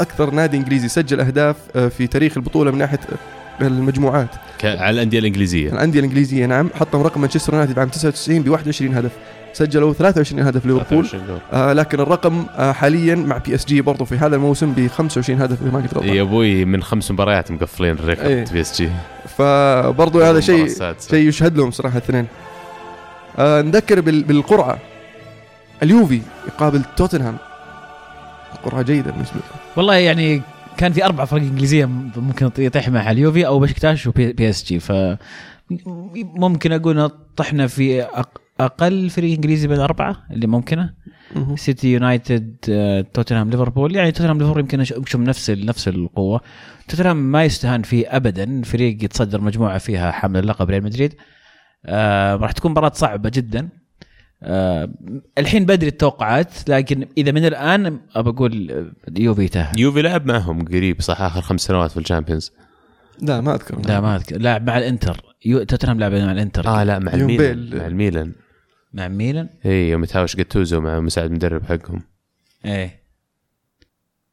أكثر 0.00 0.30
نادي 0.30 0.56
إنجليزي 0.56 0.88
سجل 0.88 1.20
أهداف 1.20 1.56
آه، 1.76 1.88
في 1.88 2.06
تاريخ 2.06 2.36
البطولة 2.36 2.70
من 2.70 2.78
ناحية 2.78 3.00
آه، 3.12 3.37
المجموعات. 3.60 4.28
على 4.64 4.90
الأندية 4.90 5.18
الإنجليزية. 5.18 5.72
الأندية 5.72 5.98
الإنجليزية 6.00 6.46
نعم. 6.46 6.70
حطم 6.74 7.02
رقم 7.02 7.20
مانشستر 7.20 7.52
يونايتد 7.52 7.78
عام 7.78 7.88
99 7.88 8.42
ب 8.42 8.48
21 8.48 8.94
هدف. 8.94 9.10
سجلوا 9.52 9.92
23 9.92 10.42
هدف 10.42 10.66
ليفربول 10.66 10.84
23 10.84 11.26
جول. 11.26 11.38
آه 11.52 11.72
لكن 11.72 12.00
الرقم 12.00 12.46
آه 12.56 12.72
حاليا 12.72 13.14
مع 13.14 13.38
PSG 13.38 13.80
برضه 13.80 14.04
في 14.04 14.14
هذا 14.16 14.36
الموسم 14.36 14.72
ب 14.72 14.86
25 14.86 15.40
هدف 15.42 15.62
إذا 15.62 15.70
ما 15.70 15.80
كنت 15.80 15.94
غلطان. 15.94 16.08
يا 16.14 16.22
أبوي 16.22 16.64
من 16.64 16.82
خمس 16.82 17.10
مباريات 17.10 17.50
مقفلين 17.50 17.90
إيه. 17.96 18.02
ال 18.04 18.11
record 18.11 18.52
PSG. 18.52 18.88
فبرضه 19.38 20.30
هذا 20.30 20.40
شيء. 20.40 20.68
شيء 21.10 21.28
يشهد 21.28 21.56
لهم 21.58 21.70
صراحة 21.70 21.98
الاثنين. 21.98 22.26
آه 23.38 23.62
نذكر 23.62 24.00
بال- 24.00 24.24
بالقرعة. 24.24 24.78
اليوفي 25.82 26.20
يقابل 26.48 26.82
توتنهام. 26.96 27.36
قرعه 28.64 28.82
جيدة 28.82 29.10
بالنسبة 29.10 29.34
له 29.36 29.42
والله 29.76 29.94
يعني 29.94 30.42
كان 30.78 30.92
في 30.92 31.04
أربع 31.04 31.24
فرق 31.24 31.42
إنجليزية 31.42 31.84
ممكن 32.16 32.50
يطيح 32.58 32.88
مع 32.88 33.10
اليوفي 33.10 33.46
أو 33.46 33.60
بشكتاش 33.60 34.06
وبي 34.06 34.32
PSG 34.32 34.80
ف 34.80 34.92
ممكن 36.16 36.72
أقول 36.72 37.10
طحنا 37.36 37.66
في 37.66 38.02
أقل 38.60 39.10
فريق 39.10 39.34
إنجليزي 39.34 39.68
من 39.68 39.74
الاربعه 39.74 40.16
اللي 40.30 40.46
ممكنة. 40.46 40.94
سيتي 41.54 41.92
يونايتد 41.92 42.56
توتنهام 43.14 43.50
ليفربول 43.50 43.96
يعني 43.96 44.12
توتنهام 44.12 44.38
ليفربول 44.38 44.60
يمكن 44.60 44.80
أشوف 44.80 45.16
نفس 45.16 45.50
نفس 45.50 45.88
القوة. 45.88 46.40
توتنهام 46.88 47.16
ما 47.16 47.44
يستهان 47.44 47.82
فيه 47.82 48.16
ابدا. 48.16 48.62
فريق 48.62 49.04
يتصدر 49.04 49.40
مجموعة 49.40 49.78
فيها 49.78 50.10
حامل 50.10 50.40
اللقب 50.40 50.70
ريال 50.70 50.84
مدريد. 50.84 51.14
آه 51.86 52.36
راح 52.36 52.52
تكون 52.52 52.70
مباراة 52.70 52.92
صعبة 52.94 53.30
جدا. 53.34 53.68
آه 54.42 54.88
الحين 55.38 55.64
بدري 55.66 55.88
التوقعات 55.88 56.68
لكن 56.68 57.06
إذا 57.18 57.32
من 57.32 57.44
الآن 57.44 58.00
أبى 58.14 58.30
أقول 58.30 58.70
آه، 58.70 59.08
اليوفي 59.08 59.44
يتاهل 59.44 59.80
يوفي 59.80 60.02
لعب 60.02 60.26
معهم 60.26 60.64
قريب 60.64 61.00
صح؟ 61.00 61.20
آخر 61.20 61.40
خمس 61.40 61.60
سنوات 61.60 61.90
في 61.90 61.96
ال 61.96 62.01
Champions. 62.01 62.52
لا 63.22 63.40
ما 63.40 63.54
أذكر. 63.54 63.80
لا 63.86 64.00
ما 64.00 64.16
أذكر. 64.16 64.38
لاعب 64.38 64.66
مع 64.66 64.78
الإنتر. 64.78 65.20
يو- 65.44 65.62
توتنهام 65.62 66.00
لعب 66.00 66.12
مع 66.12 66.32
الإنتر. 66.32 66.66
آه 66.68 66.84
لا 66.84 66.98
مع 66.98 67.12
الميلان. 67.14 67.78
مع 67.78 67.86
الميلان. 67.86 68.32
مع 68.92 69.08
ميلان 69.08 69.48
اي 69.66 69.88
يوم 69.90 70.04
يتهاوش 70.04 70.36
جاتوزو 70.36 70.80
مع 70.80 71.00
مساعد 71.00 71.30
مدرب 71.30 71.64
حقهم. 71.64 72.02
إيه. 72.64 73.02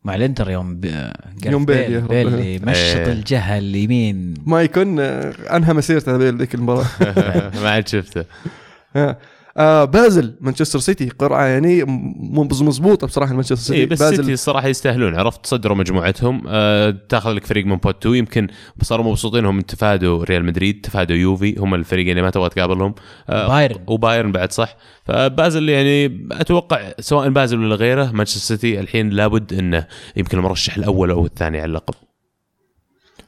مع 0.04 0.16
الإنتر 0.16 0.50
يوم 0.50 0.76
ب... 0.80 1.10
يوم 1.46 1.66
بيل. 1.66 2.02
بيل 2.02 2.66
مشط 2.66 2.96
إيه. 2.96 3.12
الجهه 3.12 3.58
اليمين. 3.58 4.34
ما 4.46 4.62
يكون 4.62 5.00
آه، 5.00 5.32
أنهى 5.58 5.74
مسيرته 5.74 6.18
بيل 6.18 6.38
ذيك 6.38 6.56
المباراة. 6.56 6.86
ما 7.64 7.70
عاد 7.70 7.88
شفته. 7.88 8.26
آه. 9.58 9.86
بازل 9.86 10.36
مانشستر 10.42 10.80
سيتي. 10.80 11.10
قرعه 11.10 11.46
يعني 11.46 11.84
مضبوطه 12.62 13.08
بصراحة 13.08 13.34
مانشستر 13.34 13.56
سيتي. 13.56 13.80
اي 13.80 13.86
بس 13.86 14.00
بازل 14.00 14.16
سيتي 14.16 14.34
الصراحة 14.34 14.68
يستاهلون. 14.68 15.16
عرفت؟ 15.16 15.44
تصدروا 15.44 15.78
مجموعتهم. 15.78 16.44
آه 16.48 16.96
تاخذ 17.10 17.32
لك 17.32 17.46
فريق 17.46 17.66
من 17.66 17.76
بوت 17.76 18.06
2 18.06 18.16
يمكن 18.16 18.48
صاروا 18.82 19.06
مبسوطين. 19.06 19.46
هم 19.46 19.62
تفادوا 19.62 20.24
ريال 20.24 20.46
مدريد 20.46 20.82
تفادوا 20.82 21.16
يوفي. 21.16 21.56
هم 21.60 21.76
الفريقين 21.76 22.12
اللي 22.12 22.22
ما 22.22 22.30
تبغى 22.30 22.50
تقابلهم. 22.50 22.96
آه 23.30 23.48
بايرن. 23.48 23.80
وبايرن 23.88 24.32
بعد 24.32 24.52
صح. 24.52 24.78
فبازل 25.06 25.70
يعني 25.70 26.28
أتوقع 26.32 26.92
سواء 27.00 27.30
بازل 27.30 27.60
ولا 27.60 27.76
غيره 27.76 28.12
مانشستر 28.12 28.40
سيتي 28.40 28.80
الحين 28.80 29.10
لابد 29.10 29.54
إنه 29.54 29.88
يمكن 30.16 30.38
المرشح 30.38 30.78
الأول 30.78 31.12
أو 31.12 31.26
الثاني 31.26 31.58
على 31.58 31.66
اللقب. 31.66 31.94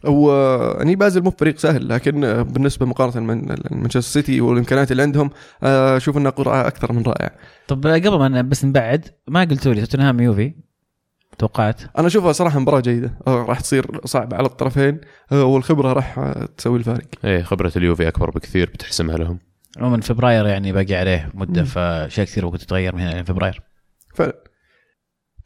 و 0.07 0.31
يعني 0.77 0.95
بازل 0.95 1.21
مو 1.23 1.31
فريق 1.31 1.57
سهل 1.57 1.89
لكن 1.89 2.23
آه، 2.23 2.41
بالنسبة 2.41 2.85
مقارنة 2.85 3.19
من 3.33 3.55
مانشستر 3.71 4.01
سيتي 4.01 4.41
والإمكانيات 4.41 4.91
اللي 4.91 5.01
عندهم 5.03 5.29
آه، 5.63 5.97
أشوف 5.97 6.17
إنها 6.17 6.31
قرعة 6.31 6.67
أكثر 6.67 6.91
من 6.93 7.03
رائعة. 7.03 7.31
طب 7.67 7.87
قبل 7.87 8.17
ما 8.29 8.41
بس 8.41 8.65
نبعد 8.65 9.05
ما 9.27 9.41
قلتوا 9.43 9.73
لي 9.73 9.81
توتنهام 9.81 10.19
يوفي؟ 10.19 10.53
توقعات 11.37 11.81
أنا 11.97 12.07
أشوفها 12.07 12.31
صراحة 12.31 12.59
مباراة 12.59 12.79
جيدة 12.79 13.17
آه، 13.27 13.45
راح 13.45 13.59
تصير 13.59 14.01
صعبه 14.05 14.37
على 14.37 14.45
الطرفين 14.45 15.01
آه، 15.31 15.43
والخبرة 15.43 15.93
راح 15.93 16.19
آه، 16.19 16.47
تسوي 16.57 16.77
الفارق. 16.77 17.05
إيه 17.25 17.43
خبرة 17.43 17.71
اليوفي 17.75 18.07
أكبر 18.07 18.29
بكثير 18.29 18.69
بتحسمها 18.69 19.17
لهم. 19.17 19.39
عموما 19.77 20.01
فبراير 20.01 20.47
يعني 20.47 20.71
باقي 20.71 20.95
عليه 20.95 21.29
مدة. 21.33 21.63
فاشياء 21.63 22.25
كثير 22.25 22.45
ممكن 22.45 22.57
تتغير 22.57 22.95
من 22.95 23.01
هنا 23.01 23.23
فبراير. 23.23 23.61
فعلا 24.15 24.33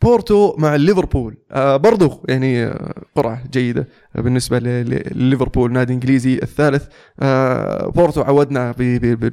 بورتو 0.01 0.55
مع 0.57 0.75
ليفربول 0.75 1.37
آه 1.51 1.77
برضو 1.77 2.23
يعني 2.29 2.65
آه 2.65 3.03
قرعة 3.15 3.43
جيدة. 3.51 3.87
بالنسبة 4.15 4.59
لليفربول 4.59 5.71
نادي 5.71 5.93
إنجليزي 5.93 6.33
الثالث. 6.43 6.83
آه 7.19 7.89
بورتو 7.89 8.21
عودنا 8.21 8.71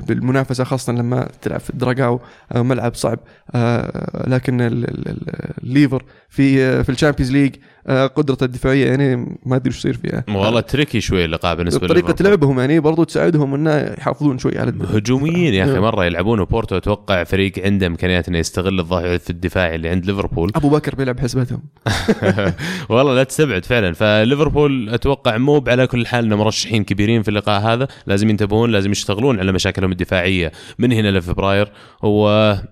بالمنافسة 0.09 0.65
خاصة 0.65 0.93
لما 0.93 1.29
تلعب 1.43 1.61
في 1.61 1.71
الدراجاو 1.71 2.21
آه 2.53 2.63
ملعب 2.63 2.95
صعب. 2.95 3.19
آه 3.55 4.29
لكن 4.29 4.61
ال- 4.61 4.85
ال- 4.85 5.09
ال- 5.09 5.53
الليفر 5.65 6.03
في 6.29 6.85
في 6.85 6.89
ال 6.93 6.97
Champions 6.97 7.33
League 7.33 7.55
قدرته 7.89 8.45
الدفاعية 8.45 8.87
يعني 8.87 9.17
ما 9.47 9.57
أدري 9.57 9.69
وش 9.71 9.77
يصير 9.79 9.97
فيها. 9.97 10.25
والله 10.29 10.61
tricky 10.61 11.01
شوي 11.01 11.25
اللقاء 11.25 11.55
بالنسبة 11.55 11.89
طريقة. 11.89 12.15
لعبهم 12.25 12.61
يعني 12.61 12.81
برضو 12.81 13.05
تساعدهم 13.05 13.55
إنه 13.55 13.95
يحافظون 13.99 14.39
شوي 14.39 14.59
على 14.59 14.71
الد- 14.71 14.97
هجوميين 14.97 15.55
يا 15.55 15.65
أخي. 15.65 15.79
مرة 15.79 16.05
يلعبون 16.05 16.41
وبورتو 16.41 16.77
أتوقع 16.77 17.25
فريق 17.25 17.53
عنده 17.65 17.87
امكانيات 17.87 18.29
إنه 18.29 18.39
يستغل 18.39 18.81
الضعف 18.81 19.31
الدفاعي 19.31 19.75
اللي 19.75 19.89
عند 19.89 20.07
ليفربول. 20.07 20.53
أبو 20.57 20.69
بكر 20.69 20.95
بيلعب 20.95 21.21
حسبتهم. 21.21 21.63
والله 22.89 23.15
لا 23.15 23.25
تستبعد 23.25 23.65
فعلا. 23.65 23.93
فليفربول 23.93 24.68
أتوقع 24.95 25.39
مو 25.39 25.65
على 25.69 25.87
كل 25.87 26.07
حال 26.07 26.25
انه 26.25 26.37
مرشحين 26.37 26.85
كبيرين 26.85 27.23
في 27.23 27.29
اللقاء 27.29 27.61
هذا. 27.61 27.89
لازم 28.07 28.31
ينتبهون 28.31 28.71
لازم 28.71 28.91
يشتغلون 28.91 29.39
على 29.39 29.53
مشاكلهم 29.53 29.93
الدفاعية. 29.93 30.53
من 30.79 30.93
هنا 30.93 31.09
لفبراير؟ 31.09 31.73
هو 32.05 32.29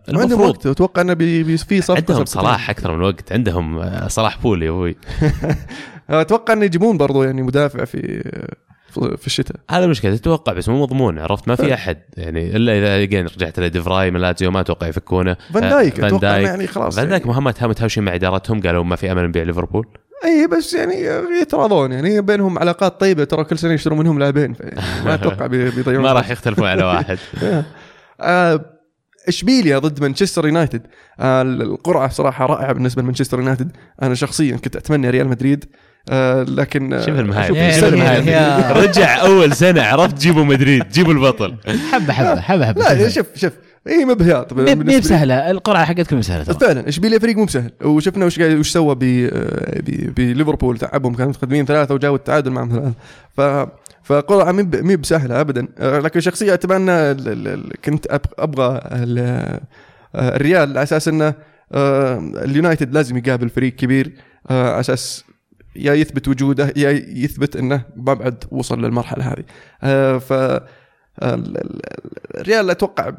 عندهم 0.08 0.40
وقت. 0.40 0.66
أتوقع 0.66 1.02
إنه 1.02 1.14
بي 1.14 1.56
في 1.58 1.80
صفقه 1.80 1.96
عندهم. 1.96 2.24
صلاح 2.24 2.70
أكثر 2.70 2.96
من 2.96 3.02
وقت. 3.02 3.32
عندهم 3.32 3.78
آه، 3.78 4.08
صلاح 4.08 4.42
بول 4.42 4.62
يا 4.62 4.70
أبوي. 4.70 4.96
أتوقع 6.10 6.52
إنه 6.52 6.64
يجيبون 6.64 6.96
برضو 6.96 7.22
يعني 7.22 7.42
مدافع 7.42 7.84
في 7.84 8.22
في 9.16 9.26
الشتاء. 9.26 9.56
هذا 9.70 9.86
مشكلة. 9.86 10.16
تتوقع 10.16 10.52
بس 10.52 10.68
مو 10.68 10.82
مضمون. 10.82 11.18
عرفت؟ 11.18 11.48
ما 11.48 11.54
في 11.54 11.74
أحد. 11.74 11.98
يعني 12.16 12.56
إلا 12.56 12.98
إذا 13.02 13.22
رجعت 13.22 13.60
لديفراي 13.60 14.10
من 14.10 14.20
لاتزيو 14.20 14.50
ما 14.50 14.60
أتوقع 14.60 14.86
يفكونه. 14.86 15.36
فان 15.54 15.64
آه، 15.64 15.70
دايك 15.70 15.94
فان 15.94 16.04
أتوقع 16.04 16.28
إنه 16.28 16.36
دايك. 16.36 16.46
يعني 16.46 16.66
خلاص 16.66 16.96
فان 16.96 17.08
دايك 17.08 17.22
يعني. 17.22 17.32
مهمتها 17.32 17.68
متهاوشين 17.68 18.04
مع 18.04 18.14
ادارتهم 18.14 18.60
قالوا 18.60 18.84
ما 18.84 18.96
في 18.96 19.12
أمل 19.12 19.24
نبيع 19.24 19.42
ليفربول. 19.42 19.86
اي 20.24 20.46
بس 20.46 20.74
يعني 20.74 20.94
يتراضون 21.42 21.92
يعني 21.92 22.20
بينهم 22.20 22.58
علاقات 22.58 23.00
طيبة 23.00 23.24
ترى 23.24 23.44
كل 23.44 23.58
سنة 23.58 23.72
يشترون 23.72 23.98
منهم 23.98 24.18
لاعبين 24.18 24.54
ما 25.04 25.14
أتوقع 25.14 25.46
بي- 25.46 25.70
بيضيعون 25.70 26.02
ما 26.04 26.12
راح 26.12 26.30
يختلفون 26.30 26.68
على 26.68 26.84
واحد. 26.84 27.18
آه 28.20 28.60
اشبيليا 29.28 29.78
ضد 29.78 30.00
مانشستر 30.00 30.46
يونايتد؟ 30.46 30.82
آه، 31.20 31.42
القرعة 31.42 32.08
صراحة 32.08 32.46
رائعة 32.46 32.72
بالنسبة 32.72 33.02
لمانشستر 33.02 33.38
يونايتد. 33.38 33.70
أنا 34.02 34.14
شخصيا 34.14 34.56
كنت 34.56 34.76
أتمنى 34.76 35.10
ريال 35.10 35.28
مدريد 35.28 35.64
آه، 36.10 36.42
لكن 36.42 36.92
آه، 36.92 37.00
شوف 37.00 37.18
المهاجم. 37.18 37.70
شوف 37.80 37.84
المهاجم. 37.84 38.78
رجع 38.78 39.20
أول 39.22 39.52
سنة 39.56 39.82
عرفت 39.82 40.18
جيبوا 40.18 40.44
مدريد 40.44 40.88
جيبوا 40.88 41.12
البطل. 41.12 41.54
حبة 41.92 42.12
حبة 42.12 42.40
حبة 42.40 42.66
حبة. 42.66 42.80
لا 42.94 43.08
شوف 43.08 43.26
شوف. 43.36 43.52
اي 43.88 44.04
ما 44.04 44.14
مي 44.74 44.74
بالنسبة 44.74 44.92
لي. 44.92 45.00
بسهلة. 45.00 45.50
القرعة 45.50 45.84
حقتكم 45.84 46.22
سهلة 46.22 46.44
ترى. 46.44 46.58
فعلا. 46.60 46.88
اشبيليا 46.88 47.18
فريق 47.18 47.36
مو 47.36 47.44
بسهل. 47.44 47.70
وشفنا 47.84 48.24
وش 48.26 48.40
قاعد 48.40 48.52
وش 48.58 48.70
سوى 48.70 48.94
ب 48.94 48.98
ب- 48.98 50.14
بليفربول 50.14 50.78
تعبهم. 50.78 51.14
كانوا 51.14 51.30
متقدمين 51.30 51.64
ثلاثة 51.64 51.94
وجاوا 51.94 52.16
التعادل 52.16 52.50
معهم 52.50 52.70
ثلاثة. 52.70 52.92
ف 53.36 53.68
فقرعة 54.04 54.52
مي 54.52 54.62
ب- 54.62 54.76
مي 54.76 54.96
بسهلة 54.96 55.40
ابدا. 55.40 55.68
آه، 55.78 55.98
لكن 55.98 56.20
شخصيا 56.20 56.54
أتمنى 56.54 57.14
كنت 57.84 58.06
أبغى 58.38 58.80
آه، 58.90 59.60
الريال 60.36 60.68
على 60.70 60.82
أساس 60.82 61.08
إنه 61.08 61.34
آه، 61.72 62.18
اليونايتد 62.18 62.92
لازم 62.94 63.16
يقابل 63.16 63.48
فريق 63.48 63.72
كبير 63.74 64.12
آه، 64.50 64.70
على 64.70 64.80
أساس 64.80 65.24
يا 65.76 65.94
يثبت 65.94 66.28
وجوده 66.28 66.72
يا 66.76 66.90
يثبت 67.08 67.56
إنه 67.56 67.82
ما 67.96 68.14
بعد 68.14 68.44
وصل 68.50 68.84
للمرحلة 68.84 69.24
هذه. 69.24 69.44
آه، 69.82 70.18
ف 70.18 70.32
ال- 70.32 70.60
ال- 71.22 71.80
الريال 72.40 72.70
أتوقع 72.70 73.12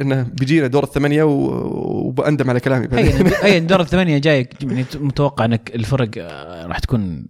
إنه 0.00 0.22
بيجينا 0.22 0.66
دور 0.66 0.84
الثمانية 0.84 1.22
و- 1.22 2.06
وبأندم 2.08 2.50
على 2.50 2.60
كلامي 2.60 2.88
هي 3.42 3.60
دور 3.70 3.80
الثمانية 3.80 4.18
جاي 4.18 4.48
يعني 4.62 4.84
متوقع 4.94 5.44
إنك 5.44 5.70
الفرق 5.74 6.08
آه، 6.18 6.66
راح 6.66 6.78
تكون 6.78 7.26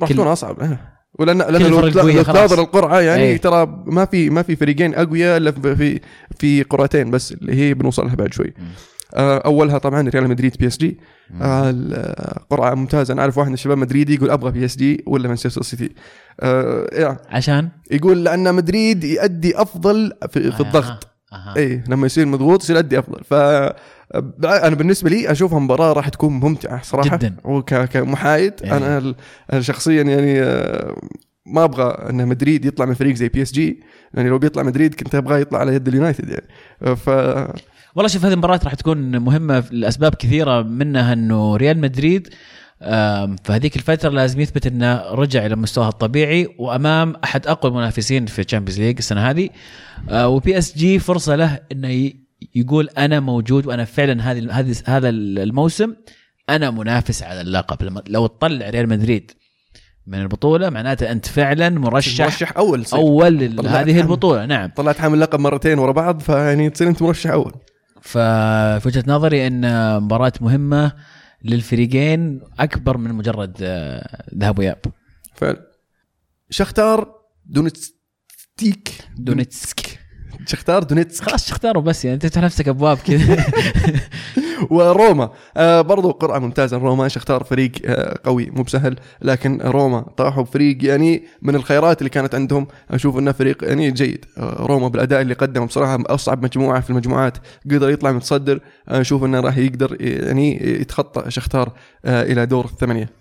راح 0.00 0.10
تكون 0.10 0.26
أصعب 0.26 0.60
إيه. 0.60 0.90
ولان 1.18 1.38
لأن 1.38 1.62
لو. 1.62 1.88
تناظر 2.22 2.60
القرعة 2.60 3.00
يعني 3.00 3.22
إيه. 3.22 3.36
ترى 3.36 3.82
ما 3.86 4.04
في 4.04 4.30
ما 4.30 4.42
في 4.42 4.56
فريقين 4.56 4.94
أقوياء 4.94 5.36
إلا 5.36 5.50
في- 5.50 6.00
في 6.38 6.62
قرعتين 6.62 7.10
بس 7.10 7.32
اللي 7.32 7.54
هي 7.54 7.74
بنوصل 7.74 8.06
لها 8.06 8.14
بعد 8.14 8.32
شوي. 8.34 8.52
آه، 9.14 9.38
أولها 9.38 9.78
طبعا 9.78 10.08
ريال 10.08 10.28
مدريد 10.28 10.56
PSG 10.56 10.98
آه، 11.42 11.70
القرعه 11.76 12.74
ممتازة 12.74 13.14
أنا 13.14 13.20
اعرف 13.22 13.38
واحد 13.38 13.48
من 13.48 13.54
الشباب 13.54 13.78
مدريدي 13.78 14.14
يقول 14.14 14.30
أبغى 14.30 14.50
PSG 14.50 15.04
ولا 15.06 15.28
مانشستر 15.28 15.62
سيتي. 15.62 15.90
آه، 16.40 16.86
يعني 16.92 17.18
عشان 17.28 17.68
يقول 17.90 18.24
لأن 18.24 18.54
مدريد 18.54 19.04
يؤدي 19.04 19.62
أفضل 19.62 20.12
في, 20.30 20.52
في 20.52 20.60
الضغط. 20.60 21.09
آه. 21.32 21.54
اي 21.56 21.82
لما 21.88 22.06
يصير 22.06 22.26
مضغوط 22.26 22.62
يصير 22.62 22.76
يؤدي 22.76 22.98
أفضل 22.98 23.24
ف 23.24 23.34
أنا 24.44 24.74
بالنسبة 24.74 25.10
لي 25.10 25.32
اشوفها 25.32 25.58
مباراة 25.58 25.92
راح 25.92 26.08
تكون 26.08 26.32
ممتعة 26.32 26.82
صراحة 26.82 27.16
جداً. 27.16 27.36
وكمحايد 27.44 28.54
إيه. 28.64 28.76
أنا 28.76 29.14
شخصيا 29.60 30.02
يعني 30.02 30.42
آه، 30.42 30.96
ما 31.46 31.64
أبغى 31.64 32.10
إن 32.10 32.28
مدريد 32.28 32.64
يطلع 32.64 32.86
من 32.86 32.94
فريق 32.94 33.14
زي 33.14 33.28
PSG 33.28 33.80
يعني 34.14 34.28
لو 34.28 34.38
بيطلع 34.38 34.62
مدريد 34.62 34.94
كنت 34.94 35.14
أبغاه 35.14 35.38
يطلع 35.38 35.58
على 35.58 35.74
يد 35.74 35.88
اليونايتد 35.88 36.28
يعني 36.28 36.96
ف 36.96 37.08
والله 37.94 38.08
شوف 38.08 38.24
هذه 38.24 38.32
المباراة 38.32 38.60
راح 38.64 38.74
تكون 38.74 39.18
مهمة 39.18 39.64
لأسباب 39.70 40.14
كثيرة 40.14 40.62
منها 40.62 41.12
أنه 41.12 41.56
ريال 41.56 41.80
مدريد 41.80 42.28
آم، 42.82 43.36
في 43.44 43.52
هذيك 43.52 43.76
الفترة 43.76 44.08
لازم 44.10 44.40
يثبت 44.40 44.66
أنه 44.66 45.02
رجع 45.10 45.46
إلى 45.46 45.56
مستواه 45.56 45.88
الطبيعي 45.88 46.48
وأمام 46.58 47.14
أحد 47.24 47.46
أقوى 47.46 47.70
المنافسين 47.72 48.26
في 48.26 48.38
ال 48.38 48.42
Champions 48.42 48.80
League 48.80 48.96
السنة 48.98 49.30
هذه 49.30 49.48
و 50.12 50.58
PSG 50.58 50.98
فرصة 50.98 51.36
له 51.36 51.58
أنه 51.72 51.88
ي- 51.88 52.16
يقول 52.54 52.88
أنا 52.98 53.20
موجود 53.20 53.66
وأنا 53.66 53.84
فعلا 53.84 54.30
هذه 54.32 54.48
هذه 54.52 54.74
هذا 54.86 55.08
الموسم 55.08 55.94
أنا 56.50 56.70
منافس 56.70 57.22
على 57.22 57.40
اللقب 57.40 57.82
لما 57.82 58.02
لو 58.08 58.26
تطلع 58.26 58.70
ريال 58.70 58.88
مدريد 58.88 59.30
من 60.06 60.20
البطولة 60.20 60.70
معناته 60.70 61.12
أنت 61.12 61.26
فعلا 61.26 61.68
مرشح, 61.68 62.24
مرشح 62.24 62.56
أول. 62.56 62.84
أول 62.94 63.56
طلعت 63.56 63.74
هذه 63.74 63.92
حامل. 63.92 64.00
البطولة 64.00 64.46
نعم 64.46 64.70
طلعت 64.76 64.98
حامل 64.98 65.20
لقب 65.20 65.40
مرتين 65.40 65.78
ورا 65.78 65.92
بعض 65.92 66.20
فيعني 66.20 66.70
تصير 66.70 66.88
أنت 66.88 67.02
مرشح 67.02 67.30
أول 67.30 67.52
ففي 68.02 68.80
وجهة 68.86 69.04
نظري 69.06 69.46
إن 69.46 69.62
مباراة 70.02 70.32
مهمة 70.40 70.92
للفريقين 71.44 72.40
أكبر 72.60 72.96
من 72.96 73.12
مجرد 73.14 73.56
آه، 73.62 74.28
ذهاب 74.34 74.58
وإياب 74.58 74.78
فعلا. 75.34 75.66
شختار 76.50 77.14
دونتسك 77.46 78.88
دونيتسك. 79.16 79.80
شختار 80.46 80.82
دونيتسك. 80.82 81.24
خلاص 81.24 81.50
اختاروا 81.50 81.82
بس 81.82 82.04
يعني 82.04 82.14
أنت 82.14 82.26
تفتح 82.26 82.42
نفسك 82.42 82.68
أبواب 82.68 82.96
كذا. 82.98 83.44
وروما. 84.70 85.30
آه 85.56 85.80
برضو 85.80 86.10
قرعه 86.10 86.38
ممتازه 86.38 86.76
روما. 86.76 87.08
شختار 87.08 87.44
فريق 87.44 87.72
آه 87.84 88.18
قوي 88.24 88.50
مو 88.50 88.62
بسهل 88.62 88.96
لكن 89.22 89.60
روما 89.64 90.00
طاحوا 90.00 90.42
بفريق 90.42 90.84
يعني 90.84 91.24
من 91.42 91.54
الخيارات 91.54 91.98
اللي 91.98 92.10
كانت 92.10 92.34
عندهم. 92.34 92.66
أشوف 92.90 93.18
إنه 93.18 93.32
فريق 93.32 93.64
يعني 93.64 93.90
جيد. 93.90 94.24
آه 94.38 94.66
روما 94.66 94.88
بالأداء 94.88 95.20
اللي 95.20 95.34
قدمه 95.34 95.66
بصراحة 95.66 95.98
أصعب 96.06 96.42
مجموعة 96.44 96.80
في 96.80 96.90
المجموعات. 96.90 97.38
قدر 97.70 97.90
يطلع 97.90 98.12
متصدر. 98.12 98.60
أشوف 98.88 99.24
إنه 99.24 99.40
راح 99.40 99.56
يقدر 99.56 99.96
يعني 100.00 100.80
يتخطى 100.80 101.30
شختار 101.30 101.72
آه 102.04 102.22
إلى 102.22 102.46
دور 102.46 102.64
الثمانية. 102.64 103.19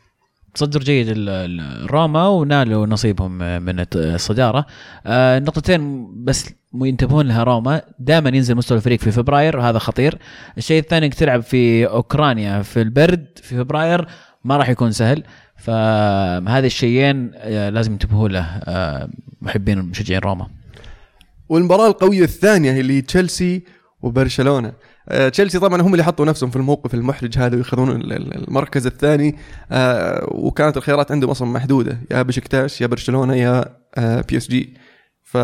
تصدر 0.53 0.79
جيد 0.79 1.07
ال- 1.07 1.29
ال- 1.29 1.91
روما 1.91 2.27
ونالوا 2.27 2.85
نصيبهم 2.85 3.37
من 3.37 3.85
الصدارة. 3.95 4.65
آه، 5.05 5.39
نقطتين 5.39 6.07
بس 6.23 6.49
ينتبهون 6.73 7.27
لها 7.27 7.43
روما. 7.43 7.81
دائما 7.99 8.29
ينزل 8.29 8.55
مستوى 8.55 8.77
الفريق 8.77 8.99
في 8.99 9.11
فبراير 9.11 9.57
وهذا 9.57 9.79
خطير. 9.79 10.17
الشيء 10.57 10.79
الثاني 10.81 11.05
إنك 11.05 11.13
تلعب 11.13 11.41
في 11.41 11.85
أوكرانيا 11.87 12.61
في 12.61 12.81
البرد 12.81 13.25
في 13.43 13.55
فبراير 13.57 14.07
ما 14.43 14.57
راح 14.57 14.69
يكون 14.69 14.91
سهل. 14.91 15.23
فهذه 15.57 16.65
الشيئين 16.65 17.31
آه، 17.35 17.69
لازم 17.69 17.91
ينتبهوا 17.91 18.29
له 18.29 18.45
آه، 18.63 19.09
محبين 19.41 19.79
مشجعين 19.79 20.21
روما. 20.21 20.47
والمباراة 21.49 21.87
القوية 21.87 22.23
الثانية 22.23 22.79
اللي 22.79 23.01
تشيلسي 23.01 23.63
وبرشلونة. 24.01 24.73
تشيلسي 25.31 25.59
طبعا 25.59 25.81
هم 25.81 25.91
اللي 25.93 26.03
حطوا 26.03 26.25
نفسهم 26.25 26.49
في 26.49 26.55
الموقف 26.55 26.93
المحرج 26.93 27.37
هذا 27.37 27.55
ال- 27.55 28.47
المركز 28.47 28.85
الثاني 28.85 29.37
آه، 29.71 30.27
وكانت 30.31 30.77
الخيارات 30.77 31.11
عندهم 31.11 31.29
أصلا 31.29 31.47
محدودة 31.47 31.99
يا 32.11 32.21
بشكتاش 32.21 32.81
يا 32.81 32.87
برشلونة 32.87 33.35
يا 33.35 33.65
آه، 33.97 34.21
PSG. 34.29 34.77
ف 35.23 35.37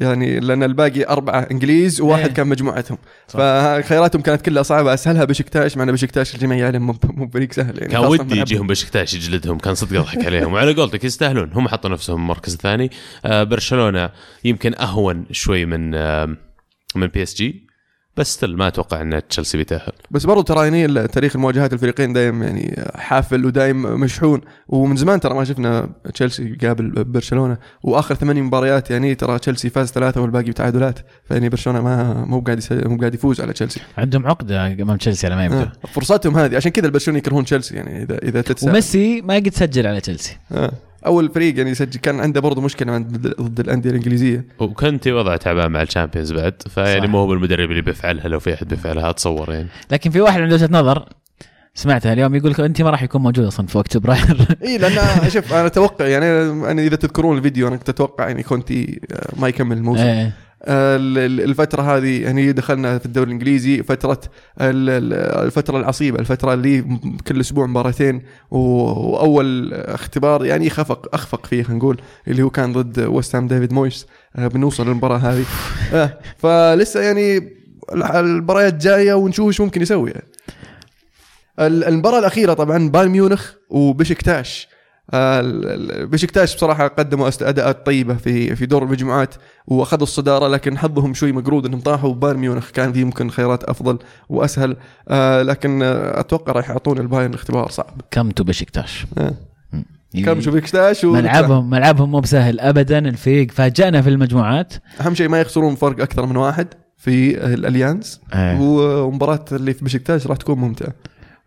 يعني 0.00 0.40
لأن 0.40 0.62
الباقي 0.62 1.04
أربعة 1.08 1.40
إنجليز 1.50 2.00
وواحد 2.00 2.26
إيه. 2.26 2.34
كان 2.34 2.46
مجموعتهم. 2.46 2.98
صح. 3.28 3.38
فخياراتهم 3.38 4.22
كانت 4.22 4.42
كلها 4.42 4.62
صعبة. 4.62 4.94
أسهلها 4.94 5.24
بشكتاش 5.24 5.76
مع 5.76 5.82
إن 5.84 5.92
بشكتاش 5.92 6.34
الجميع 6.34 6.58
يعلم 6.58 6.86
مو 6.86 6.94
مو 7.04 7.28
فريق 7.30 7.52
سهل. 7.52 7.78
يعني 7.78 7.92
كان 7.92 8.04
ودي 8.04 8.40
يجيهم 8.40 8.66
بشكتاش 8.66 9.14
يجلدهم 9.14 9.58
كان 9.58 9.74
صدق 9.74 9.98
اضحك 10.00 10.24
عليهم. 10.26 10.52
وعلى 10.52 10.72
قولتك 10.74 11.04
يستاهلون. 11.04 11.50
هم 11.52 11.68
حطوا 11.68 11.90
نفسهم 11.90 12.16
المركز 12.20 12.52
الثاني 12.52 12.90
آه 13.24 13.42
برشلونة 13.42 14.10
يمكن 14.44 14.74
أهون 14.74 15.26
شوي 15.30 15.64
من 15.64 15.94
آه 15.94 16.36
من 16.96 17.06
PSG. 17.06 17.67
بس 18.18 18.34
still 18.34 18.56
ما 18.56 18.68
أتوقع 18.68 19.02
إن 19.02 19.22
تشيلسي 19.28 19.58
بيتأهل. 19.58 19.92
بس 20.10 20.26
برضو 20.26 20.42
ترى 20.42 20.64
يعني 20.64 21.08
تاريخ 21.08 21.36
المواجهات 21.36 21.72
الفريقين 21.72 22.12
دايم 22.12 22.42
يعني 22.42 22.84
حافل 22.94 23.46
ودايم 23.46 23.82
مشحون. 24.00 24.40
ومن 24.68 24.96
زمان 24.96 25.20
ترى 25.20 25.34
ما 25.34 25.44
شفنا 25.44 25.90
تشيلسي 26.14 26.56
يقابل 26.62 27.04
برشلونة. 27.04 27.58
وآخر 27.82 28.14
ثمانية 28.14 28.42
مباريات 28.42 28.90
يعني 28.90 29.14
ترى 29.14 29.38
تشيلسي 29.38 29.70
فاز 29.70 29.88
ثلاثة 29.88 30.20
والباقي 30.20 30.50
بتعادلات. 30.50 30.98
فيعني 31.24 31.48
برشلونة 31.48 31.80
ما 31.80 32.24
مو 32.24 32.40
قاعد 32.40 32.58
يس- 32.58 32.72
مو 32.72 32.96
قاعد 32.96 33.14
يفوز 33.14 33.40
على 33.40 33.52
تشيلسي. 33.52 33.80
عندهم 33.98 34.26
عقدة 34.26 34.66
أمام 34.66 34.96
تشيلسي 34.96 35.26
على 35.26 35.36
ما 35.36 35.44
يبدو. 35.44 35.58
آه. 35.58 35.72
فرصتهم 35.92 36.36
هذه. 36.36 36.56
عشان 36.56 36.70
كذا 36.70 36.86
البرشلونة 36.86 37.18
يكرهون 37.18 37.44
تشيلسي 37.44 37.74
يعني 37.74 38.02
اذا 38.02 38.18
إذا 38.18 38.40
تتساءل. 38.40 38.70
وميسي 38.70 39.20
ما 39.20 39.34
قد 39.34 39.54
سجل 39.54 39.86
على 39.86 40.00
تشيلسي. 40.00 40.36
آه. 40.52 40.72
أول 41.06 41.30
فريق 41.30 41.58
يعني 41.58 41.70
يسجل 41.70 42.00
كان 42.00 42.20
عنده 42.20 42.40
برضو 42.40 42.60
مشكلة 42.60 42.92
عند- 42.92 43.34
ضد 43.40 43.60
الأندية 43.60 43.90
الإنجليزية 43.90 44.44
وكونتي 44.58 45.12
وضعه 45.12 45.36
تعبان 45.36 45.70
مع 45.70 45.82
ال 45.82 45.87
Champions 45.87 46.32
بعد 46.32 46.62
فيعني. 46.70 47.06
مو 47.06 47.18
هو 47.18 47.32
المدرب 47.32 47.70
اللي 47.70 47.82
بيفعلها 47.82 48.28
لو 48.28 48.40
في 48.40 48.54
أحد 48.54 48.68
بيفعلها 48.68 49.10
أتصور 49.10 49.52
يعني 49.52 49.68
لكن 49.90 50.10
في 50.10 50.20
واحد 50.20 50.40
عنده 50.40 50.54
وجهة 50.54 50.68
نظر 50.72 51.08
سمعتها 51.74 52.12
اليوم 52.12 52.34
يقول 52.34 52.50
لك 52.50 52.60
أنت 52.60 52.82
ما 52.82 52.90
راح 52.90 53.02
يكون 53.02 53.22
موجود 53.22 53.44
أصلا 53.44 53.66
في 53.66 53.78
وقت 53.78 53.94
فبراير 53.94 54.46
إي 54.64 54.78
لأن 54.78 55.30
شوف 55.30 55.52
أنا 55.52 55.66
أتوقع 55.66 56.06
يعني 56.06 56.26
أنا 56.70 56.82
إذا 56.82 56.96
تذكرون 56.96 57.38
الفيديو 57.38 57.68
أنا 57.68 57.76
كنت 57.76 57.88
أتوقع 57.88 58.28
يعني 58.28 58.42
كونتي 58.42 59.00
آه، 59.12 59.40
ما 59.40 59.48
يكمل 59.48 59.76
الموسم 59.76 60.02
إيه. 60.02 60.32
ال- 60.64 61.18
ال- 61.18 61.40
الفترة 61.50 61.82
هذه 61.82 62.22
يعني 62.22 62.52
دخلنا 62.52 62.98
في 62.98 63.06
الدوري 63.06 63.26
الإنجليزي 63.26 63.82
فترة 63.82 64.20
ال- 64.60 64.90
ال- 64.90 65.44
الفترة 65.46 65.78
العصيبة 65.78 66.18
الفترة 66.18 66.54
اللي 66.54 66.98
كل 67.26 67.40
أسبوع 67.40 67.66
مباراتين 67.66 68.22
وأول 68.50 69.74
اختبار 69.74 70.44
يعني 70.46 70.70
خفق 70.70 71.14
أخفق 71.14 71.46
فيه 71.46 71.62
خلينا 71.62 71.78
نقول 71.78 72.00
اللي 72.28 72.42
هو 72.42 72.50
كان 72.50 72.72
ضد 72.72 72.98
ويست 73.00 73.36
هام 73.36 73.46
ديفيد 73.46 73.72
مويس 73.72 74.06
آه، 74.36 74.46
بنوصل 74.46 74.86
للمباراة 74.86 75.18
هذه. 75.18 75.44
آه، 75.92 76.18
فلسه 76.38 77.00
يعني 77.00 77.36
ال- 77.92 78.02
المباريات 78.02 78.74
جاية 78.74 79.14
ونشوف 79.14 79.46
إيش 79.48 79.60
ممكن 79.60 79.82
يسوي 79.82 80.10
يعني. 80.10 80.26
ال- 81.60 81.84
المباراة 81.84 82.18
الأخيرة 82.18 82.52
طبعا 82.54 82.88
بايرن 82.88 83.10
ميونخ 83.10 83.52
وبشكتاش 83.70 84.68
آه، 84.72 84.77
بشكتاش 86.04 86.54
بصراحة 86.56 86.88
قدموا 86.88 87.30
أداءات 87.42 87.86
طيبة 87.86 88.14
في 88.14 88.56
في 88.56 88.66
دور 88.66 88.82
المجموعات 88.82 89.34
وأخذوا 89.66 90.02
الصدارة 90.02 90.48
لكن 90.48 90.78
حظهم 90.78 91.14
شوي 91.14 91.32
مقرود 91.32 91.66
إنهم 91.66 91.80
طاحوا. 91.80 92.14
بايرن 92.14 92.38
ميونخ 92.38 92.70
كان 92.70 92.92
في 92.92 93.00
يمكن 93.00 93.30
خيارات 93.30 93.64
أفضل 93.64 93.98
وأسهل. 94.28 94.76
آه 95.08 95.42
لكن 95.42 95.82
آه 95.82 96.20
أتوقع 96.20 96.52
راح 96.52 96.70
يعطون 96.70 96.98
البايرن 96.98 97.34
اختبار 97.34 97.70
صعب. 97.70 98.00
Come 98.10 98.30
to 98.30 98.44
بشكتاش؟ 98.44 99.06
آه. 99.18 99.34
كم 100.24 100.40
شوف 100.40 100.54
بكتاش 100.54 101.04
و- 101.04 101.12
ملعبهم 101.12 101.70
ملعبهم 101.70 102.10
مو 102.10 102.20
بسهل 102.20 102.60
ابدا. 102.60 102.98
الفريق 102.98 103.50
فاجأنا 103.50 104.02
في 104.02 104.08
المجموعات. 104.08 104.74
أهم 105.00 105.14
شيء 105.14 105.28
ما 105.28 105.40
يخسرون 105.40 105.74
فرق 105.74 106.00
أكثر 106.02 106.26
من 106.26 106.36
واحد 106.36 106.68
في 106.96 107.44
الأليانز. 107.54 108.20
إيه. 108.34 108.58
ومباراة 108.60 109.44
اللي 109.52 109.74
في 109.74 109.84
بشكتاش 109.84 110.26
راح 110.26 110.36
تكون 110.36 110.58
ممتعة. 110.58 110.92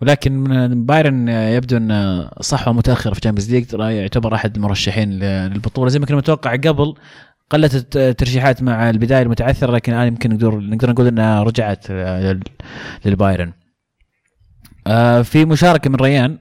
ولكن 0.01 0.43
بايرن 0.85 1.29
يبدو 1.29 1.77
انه 1.77 2.29
صحوه 2.41 2.73
متأخرة 2.73 3.13
في 3.13 3.19
Champions 3.19 3.51
League 3.51 3.65
يعتبر 3.73 4.35
أحد 4.35 4.55
المرشحين 4.55 5.19
للبطولة. 5.19 5.89
زي 5.89 5.99
ما 5.99 6.05
كنا 6.05 6.17
متوقع 6.17 6.55
قبل 6.55 6.95
قلت 7.49 7.95
الترشيحات 7.95 8.63
مع 8.63 8.89
البداية 8.89 9.21
المتعثرة 9.21 9.71
لكن 9.71 9.93
الآن 9.93 10.07
يمكن 10.07 10.29
نقدر 10.29 10.59
نقدر 10.59 10.89
نقول 10.89 11.07
أنها 11.07 11.43
رجعت 11.43 11.85
آه، 11.89 12.39
للبايرن. 13.05 13.53
آه، 14.87 15.21
في 15.21 15.45
مشاركة 15.45 15.89
من 15.89 15.95
ريان 15.95 16.37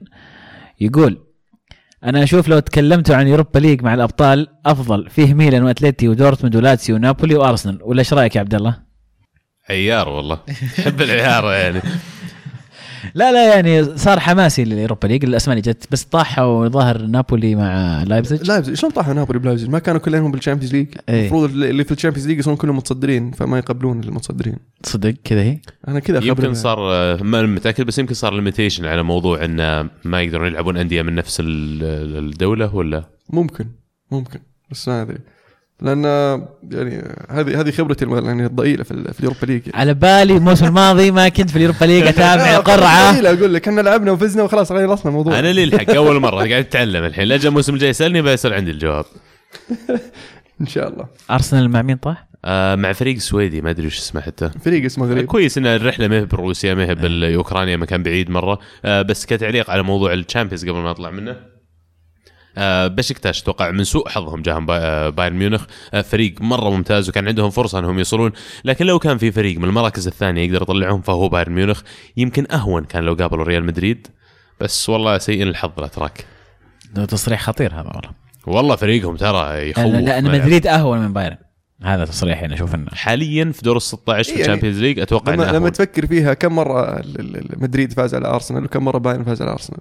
يقول 0.81 1.19
أنا 2.05 2.23
أشوف 2.23 2.49
لو 2.49 2.59
تكلمتوا 2.59 3.17
عن 3.17 3.29
Europa 3.29 3.59
League 3.59 3.83
مع 3.83 3.95
الأبطال 3.95 4.49
أفضل. 4.67 5.11
فيه 5.11 5.35
ميلان 5.35 5.63
وأتلتي 5.63 6.09
ودورتموند 6.09 6.57
ولاتسيو 6.57 6.97
ونابولي 6.97 7.35
وأرسنال. 7.35 7.79
ولا 7.83 7.99
إيش 7.99 8.13
رأيك 8.13 8.37
يا 8.37 8.41
عبد 8.41 8.55
الله؟ 8.55 8.77
عيار 9.71 10.09
والله. 10.09 10.39
احب 10.79 11.01
العيار 11.01 11.53
يعني. 11.53 11.81
لا 13.15 13.33
لا 13.33 13.55
يعني 13.55 13.97
صار 13.99 14.21
حماسي 14.21 14.65
لل 14.65 14.75
Europa 14.75 15.07
League 15.07 15.25
الاسماء 15.25 15.59
اللي 15.59 15.73
جت 15.73 15.85
بس 15.93 16.03
طاحوا 16.05 16.69
ظاهر 16.69 17.03
نابولي 17.03 17.55
مع 17.55 18.03
لايبزيج. 18.03 18.49
لايبزيج. 18.49 18.75
شلون 18.75 18.93
طاحوا 18.93 19.15
نابولي 19.15 19.39
بلايبزيج؟ 19.39 19.69
ما 19.69 19.79
كانوا 19.79 20.01
كلهم 20.01 20.33
بال 20.33 20.40
Champions 20.40 20.73
League. 20.75 20.87
المفروض 21.09 21.51
اللي 21.51 21.85
في 21.85 21.93
ال 21.93 21.96
Champions 21.96 22.29
League 22.29 22.39
يصيرون 22.39 22.57
كلهم 22.57 22.77
متصدرين 22.77 23.31
فما 23.31 23.59
يقبلون 23.59 24.01
المتصدرين. 24.05 24.57
تصدق 24.83 25.15
كذا 25.25 25.43
هي؟ 25.43 25.59
أنا 25.89 26.01
كذا 26.01 26.25
يمكن. 26.25 26.55
صار 26.55 26.79
ما 27.25 27.43
متأكد 27.43 27.87
بس 27.87 27.99
يمكن 27.99 28.15
صار 28.15 28.35
limitation 28.35 28.85
على 28.85 29.03
موضوع 29.03 29.45
إن 29.45 29.89
ما 30.05 30.21
يقدرون 30.23 30.47
يلعبون 30.47 30.77
أندية 30.77 31.03
من 31.03 31.15
نفس 31.15 31.41
ال- 31.41 32.25
الدولة 32.25 32.75
ولا؟ 32.75 33.05
ممكن 33.31 33.67
ممكن. 34.11 34.41
بس 34.71 34.89
ما 34.89 35.03
أدري. 35.03 35.19
لأن 35.83 36.05
يعني 36.71 37.15
هذه 37.31 37.61
هذه 37.61 37.71
خبرتي 37.71 38.05
يعني 38.11 38.47
الضئيلة 38.47 38.85
في, 38.85 38.91
ال- 38.91 39.15
في 39.15 39.21
ال 39.21 39.24
Europa 39.24 39.47
League. 39.47 39.63
على 39.75 39.95
بالي 39.95 40.37
الموسم 40.37 40.67
الماضي 40.67 41.11
ما 41.11 41.29
كنت 41.29 41.51
في 41.51 41.57
ال 41.57 41.61
Europa 41.61 41.85
League 41.85 42.07
أتابع 42.17 42.57
قرعة. 42.59 43.13
ضئيله 43.13 43.33
أقول 43.33 43.55
لك 43.55 43.69
إحنا 43.69 43.81
لعبنا 43.81 44.13
وفزنا 44.13 44.43
وخلاص 44.43 44.73
خلصنا 44.73 45.11
الموضوع. 45.11 45.39
أنا 45.39 45.53
لي 45.53 45.65
الحق 45.65 45.91
أول 45.91 46.21
مرة 46.21 46.37
قاعد 46.37 46.53
أتعلم 46.53 47.05
الحين. 47.05 47.25
لا 47.25 47.37
الموسم 47.37 47.75
الجاي 47.75 47.91
يسألني 47.91 48.23
بيصير 48.23 48.55
عندي 48.55 48.71
الجواب. 48.71 49.05
إن 50.61 50.67
شاء 50.67 50.89
الله. 50.89 51.05
أرسنال 51.31 51.69
مع 51.71 51.83
مين 51.83 51.97
طاح؟ 51.97 52.27
آه 52.45 52.75
مع 52.75 52.93
فريق 52.93 53.19
سويدي 53.19 53.61
ما 53.61 53.71
أدري 53.71 53.87
وش 53.87 53.99
اسمه 53.99 54.21
حتى. 54.21 54.51
فريق 54.65 54.85
اسمه 54.85 55.07
غريب. 55.07 55.25
كويس 55.27 55.59
إن 55.59 55.67
الرحلة 55.67 56.09
ما 56.09 56.17
هي 56.19 56.25
بروسيا 56.25 56.75
ما 56.75 56.85
هي 56.89 56.95
بالاوكرانيا 56.95 57.77
مكان 57.77 58.03
بعيد 58.03 58.31
مرة. 58.31 58.59
آه 58.85 59.03
بس 59.03 59.27
كتعليق 59.27 59.71
على 59.71 59.83
موضوع 59.83 60.13
ال 60.13 60.18
Champions 60.18 60.69
قبل 60.69 60.79
ما 60.79 60.91
أطلع 60.91 61.11
منه. 61.11 61.37
بشكتاش 62.89 63.43
أتوقع 63.43 63.71
من 63.71 63.85
سوء 63.85 64.09
حظهم 64.09 64.43
جاهم 64.43 64.67
آه، 64.71 65.09
بايرن 65.09 65.37
ميونخ. 65.37 65.65
آه 65.95 66.03
فريق 66.03 66.35
مرة 66.41 66.71
ممتاز 66.71 67.09
وكان 67.09 67.29
عندهم 67.29 67.51
فرصة 67.51 67.79
إنهم 67.79 67.99
يوصلون 67.99 68.33
لكن 68.65 68.87
لو 68.87 68.99
كان 68.99 69.19
في 69.19 69.33
فريق 69.33 69.59
من 69.59 69.65
المراكز 69.65 70.07
الثانية 70.07 70.43
يقدر 70.47 70.63
يطلعهم 70.63 71.01
فهو 71.01 71.29
بايرن 71.29 71.53
ميونخ. 71.53 71.81
يمكن 72.17 72.47
أهون 72.53 72.85
كان 72.85 73.03
لو 73.05 73.15
قابلوا 73.15 73.45
ريال 73.45 73.65
مدريد. 73.65 74.07
بس 74.61 74.89
والله 74.89 75.19
سيء 75.19 75.43
الحظ 75.43 75.71
لا 75.81 75.87
تراك. 75.87 76.25
ده 76.95 77.05
تصريح 77.05 77.43
خطير 77.43 77.73
هذا 77.75 77.89
والله. 77.95 78.11
والله 78.47 78.77
فريقهم 78.77 79.17
ترى 79.17 79.71
يخوف 79.71 79.85
لا 79.87 80.01
لا 80.01 80.21
ملعب. 80.21 80.41
مدريد 80.43 80.67
أهون 80.67 80.99
من 80.99 81.13
بايرن. 81.13 81.37
هذا 81.83 82.05
تصريح 82.05 82.43
أنا 82.43 82.55
أشوف 82.55 82.75
إنه. 82.75 82.87
حاليا 82.93 83.53
في 83.53 83.63
دور 83.63 83.77
ال 83.77 83.83
16 83.83 84.25
في 84.25 84.31
يعني 84.31 84.43
ال 84.43 84.47
Champions 84.47 84.81
League 84.81 85.01
أتوقع 85.01 85.35
لما, 85.35 85.51
انه 85.51 85.59
لما. 85.59 85.69
تفكر 85.71 86.07
فيها 86.07 86.35
كم 86.35 86.53
مرة 86.57 87.01
ال- 87.01 87.21
ال- 87.21 87.37
ال- 87.37 87.63
مدريد 87.63 87.93
فاز 87.93 88.15
على 88.15 88.29
أرسنال 88.29 88.65
وكم 88.65 88.85
مرة 88.85 88.99
بايرن 88.99 89.25
فاز 89.25 89.43
على 89.43 89.51
أرسنال؟ 89.53 89.81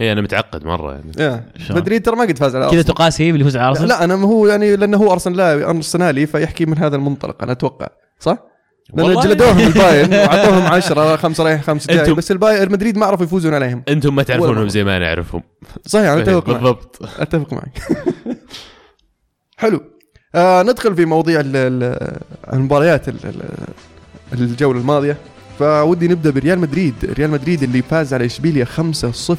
هي 0.00 0.12
أنا 0.12 0.20
متعقد 0.20 0.64
مرة 0.64 0.92
يعني؟ 1.18 1.42
مدريد 1.70 2.02
ترى 2.02 2.16
ما 2.16 2.22
قد 2.22 2.38
فاز 2.38 2.56
على 2.56 2.70
كذا 2.70 2.82
تقاس 2.82 3.32
بالفوز 3.32 3.56
على 3.56 3.64
لا, 3.64 3.70
أرسنال؟ 3.70 3.88
لا 3.88 4.04
أنا 4.04 4.16
ما 4.16 4.28
هو 4.28 4.46
يعني 4.46 4.76
لأنه 4.76 4.96
هو 4.98 5.12
أرسنال 5.12 5.36
لا 5.36 5.70
أرسنالي 5.70 6.26
فيحكي 6.26 6.66
من 6.66 6.78
هذا 6.78 6.96
المنطلق 6.96 7.42
أنا 7.42 7.52
أتوقع. 7.52 7.86
صح؟ 8.20 8.38
لأن 8.94 9.06
والله 9.06 9.22
جلدوهم 9.22 9.58
البايرن 9.58 10.14
وعطوهم 10.28 10.62
10 10.62 11.16
خمسة 11.16 11.44
رايح 11.44 11.62
خمسة 11.62 11.94
جاي 11.94 12.14
بس 12.14 12.30
البايرن 12.30 12.72
مدريد 12.72 12.98
ما 12.98 13.06
عرفوا 13.06 13.24
يفوزون 13.24 13.54
عليهم. 13.54 13.82
أنتم 13.88 14.14
ما 14.14 14.22
تعرفونهم. 14.22 14.68
زي 14.68 14.84
ما 14.84 14.96
أنا 14.96 15.06
أعرفهم. 15.08 15.42
صحيح 15.86 16.08
أنا 16.10 16.20
أتفق 16.22 16.48
معك. 16.48 16.58
بالضبط. 16.60 17.02
أتفق 17.18 17.52
معك. 17.52 17.78
حلو. 19.56 19.80
آه 20.34 20.62
ندخل 20.62 20.96
في 20.96 21.04
مواضيع 21.04 21.40
ال- 21.40 21.56
ال- 21.56 22.18
المباريات 22.52 23.08
ال- 23.08 23.14
ال- 23.24 24.40
الجولة 24.40 24.80
الماضية. 24.80 25.16
فودّي 25.58 26.08
نبدأ 26.08 26.30
بريال 26.30 26.58
مدريد. 26.58 26.94
ريال 27.04 27.30
مدريد 27.30 27.62
اللي 27.62 27.82
فاز 27.82 28.14
على 28.14 28.26
إشبيليا 28.26 28.64
5-0 28.64 29.34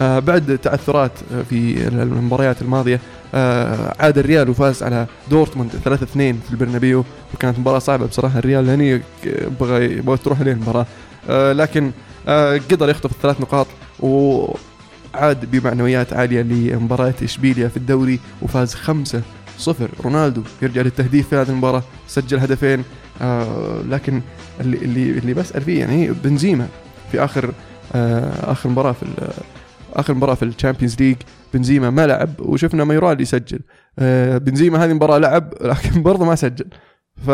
آه 0.00 0.18
بعد 0.18 0.58
تعثرات 0.62 1.12
آه، 1.34 1.42
في 1.42 1.88
المباريات 1.88 2.62
الماضية 2.62 3.00
آه 3.34 3.94
عاد 4.00 4.18
الريال 4.18 4.48
وفاز 4.50 4.82
على 4.82 5.06
دورتموند 5.30 5.70
3-2 5.84 5.96
في 6.16 6.34
البرنابيو. 6.50 7.04
وكانت 7.34 7.58
مباراة 7.58 7.78
صعبة 7.78 8.06
بصراحة. 8.06 8.38
الريال 8.38 8.70
هني 8.70 9.02
بغى 9.60 10.16
تروح 10.16 10.40
عليه 10.40 10.52
المباراة. 10.52 10.86
آه 11.30 11.52
لكن 11.52 11.90
آه 12.28 12.60
قدر 12.70 12.88
يخطف 12.90 13.10
الثلاث 13.12 13.40
نقاط 13.40 13.66
وعاد 14.00 15.50
بمعنويات 15.50 16.12
عالية 16.12 16.42
لمباراة 16.42 17.14
إشبيليا 17.22 17.68
في 17.68 17.76
الدوري 17.76 18.20
وفاز 18.42 18.74
5 18.74 19.22
صفر. 19.58 19.88
رونالدو 20.04 20.42
يرجع 20.62 20.82
للتهديف 20.82 21.28
في 21.28 21.36
هذه 21.36 21.48
المباراة 21.48 21.82
سجل 22.08 22.38
هدفين 22.38 22.84
آه 23.22 23.82
لكن 23.88 24.22
اللي 24.60 24.76
اللي 24.76 25.10
اللي 25.10 25.34
بسأل 25.34 25.62
فيه 25.62 25.80
يعني 25.80 26.10
بنزيما 26.10 26.68
في 27.12 27.24
آخر 27.24 27.52
آه 27.94 28.52
آخر 28.52 28.68
مباراة 28.68 28.92
في 28.92 29.06
آخر 29.92 30.14
مباراة 30.14 30.34
في 30.34 30.44
Champions 30.44 30.96
League. 31.00 31.16
بنزيما 31.54 31.90
ما 31.90 32.06
لعب 32.06 32.30
وشفنا 32.40 32.84
ميرال 32.84 33.20
يسجل. 33.20 33.60
آه 33.98 34.38
بنزيما 34.38 34.84
هذه 34.84 34.90
المباراة 34.90 35.18
لعب 35.18 35.54
لكن 35.60 36.02
برضه 36.02 36.24
ما 36.24 36.34
سجل. 36.34 36.66
ف 37.26 37.30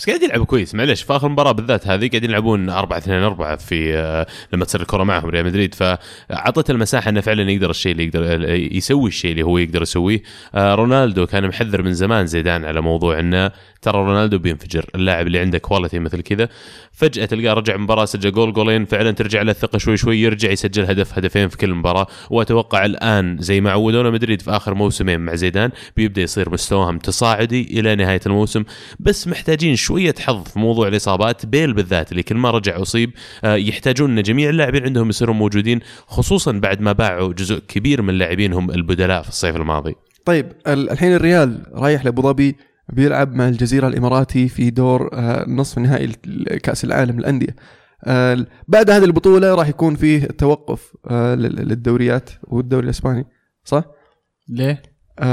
بس 0.00 0.06
قاعد 0.06 0.22
يلعبوا 0.22 0.44
كويس. 0.44 0.74
معلش 0.74 1.02
في 1.02 1.16
آخر 1.16 1.28
مباراة 1.28 1.52
بالذات 1.52 1.86
هذه 1.86 2.08
قاعدين 2.08 2.30
يلعبون 2.30 2.70
4 2.70 2.98
2 2.98 3.22
4 3.22 3.56
في 3.56 3.96
آه، 3.96 4.26
لما 4.52 4.64
تصير 4.64 4.80
الكرة 4.80 5.04
معهم 5.04 5.30
ريال 5.30 5.44
مدريد. 5.44 5.74
فاعطت 5.74 6.70
المساحة 6.70 7.08
إنه 7.08 7.20
فعلا 7.20 7.50
يقدر 7.50 7.70
الشيء 7.70 7.92
اللي 7.92 8.04
يقدر 8.04 8.50
يسوي 8.50 9.08
الشيء 9.08 9.30
اللي 9.30 9.42
هو 9.42 9.58
يقدر 9.58 9.82
يسويه. 9.82 10.22
آه، 10.54 10.74
رونالدو 10.74 11.26
كان 11.26 11.48
محذر 11.48 11.82
من 11.82 11.92
زمان 11.92 12.26
زيدان 12.26 12.64
على 12.64 12.80
موضوع 12.80 13.18
إنه 13.18 13.50
ترى 13.82 13.98
رونالدو 13.98 14.38
بينفجر. 14.38 14.84
اللاعب 14.94 15.26
اللي 15.26 15.38
عنده 15.38 15.58
quality 15.58 15.98
مثل 15.98 16.20
كذا 16.20 16.48
فجأة 16.92 17.24
تلقاه 17.24 17.52
رجع 17.54 17.76
مباراة 17.76 18.04
سجل 18.04 18.32
جول 18.32 18.52
جولين 18.52 18.84
فعلا 18.84 19.10
ترجع 19.10 19.42
له 19.42 19.50
الثقة 19.50 19.78
شوي 19.78 19.96
شوي 19.96 20.20
يرجع 20.20 20.50
يسجل 20.50 20.84
هدف 20.84 21.18
هدفين 21.18 21.48
في 21.48 21.56
كل 21.56 21.74
مباراة. 21.74 22.06
وأتوقع 22.30 22.84
الآن 22.84 23.36
زي 23.40 23.60
ما 23.60 23.70
عودونا 23.70 24.10
مدريد 24.10 24.42
في 24.42 24.50
آخر 24.50 24.74
موسمين 24.74 25.20
مع 25.20 25.34
زيدان 25.34 25.70
بيبدأ 25.96 26.22
يصير 26.22 26.50
مستواهم 26.50 26.98
تصاعدي 26.98 27.80
إلى 27.80 27.96
نهاية 27.96 28.20
الموسم. 28.26 28.64
بس 29.00 29.28
محتاجين 29.28 29.76
شوية 29.90 30.14
حظ 30.18 30.42
في 30.44 30.58
موضوع 30.58 30.88
الإصابات 30.88 31.46
بيل 31.46 31.72
بالذات 31.72 32.12
اللي 32.12 32.22
كل 32.22 32.34
ما 32.36 32.50
رجع 32.50 32.82
أصيب 32.82 33.10
آه، 33.44 33.54
يحتاجون 33.54 34.18
إن 34.18 34.22
جميع 34.22 34.50
اللاعبين 34.50 34.84
عندهم 34.84 35.08
يصيرون 35.08 35.36
موجودين 35.36 35.80
خصوصا 36.06 36.52
بعد 36.52 36.80
ما 36.80 36.92
باعوا 36.92 37.32
جزء 37.32 37.58
كبير 37.58 38.02
من 38.02 38.14
لاعبينهم 38.14 38.70
البدلاء 38.70 39.22
في 39.22 39.28
الصيف 39.28 39.56
الماضي 39.56 39.94
طيب 40.24 40.52
ال- 40.66 40.90
الحين 40.90 41.14
الريال 41.14 41.62
رايح 41.74 42.04
لأبو 42.04 42.22
ظبي 42.22 42.56
بيلعب 42.88 43.34
مع 43.34 43.48
الجزيرة 43.48 43.88
الإماراتي 43.88 44.48
في 44.48 44.70
دور 44.70 45.10
آه، 45.12 45.44
نصف 45.48 45.78
نهائي 45.78 46.06
كأس 46.62 46.84
العالم 46.84 47.18
للأندية 47.18 47.56
آه، 48.04 48.46
بعد 48.68 48.90
هذه 48.90 49.04
البطولة 49.04 49.54
راح 49.54 49.68
يكون 49.68 49.94
فيه 49.94 50.24
توقف 50.24 50.92
لل- 51.10 51.68
للدوريات 51.68 52.30
والدوري 52.42 52.84
الإسباني 52.84 53.24
صح؟ 53.64 53.84
ليه؟ 54.48 54.82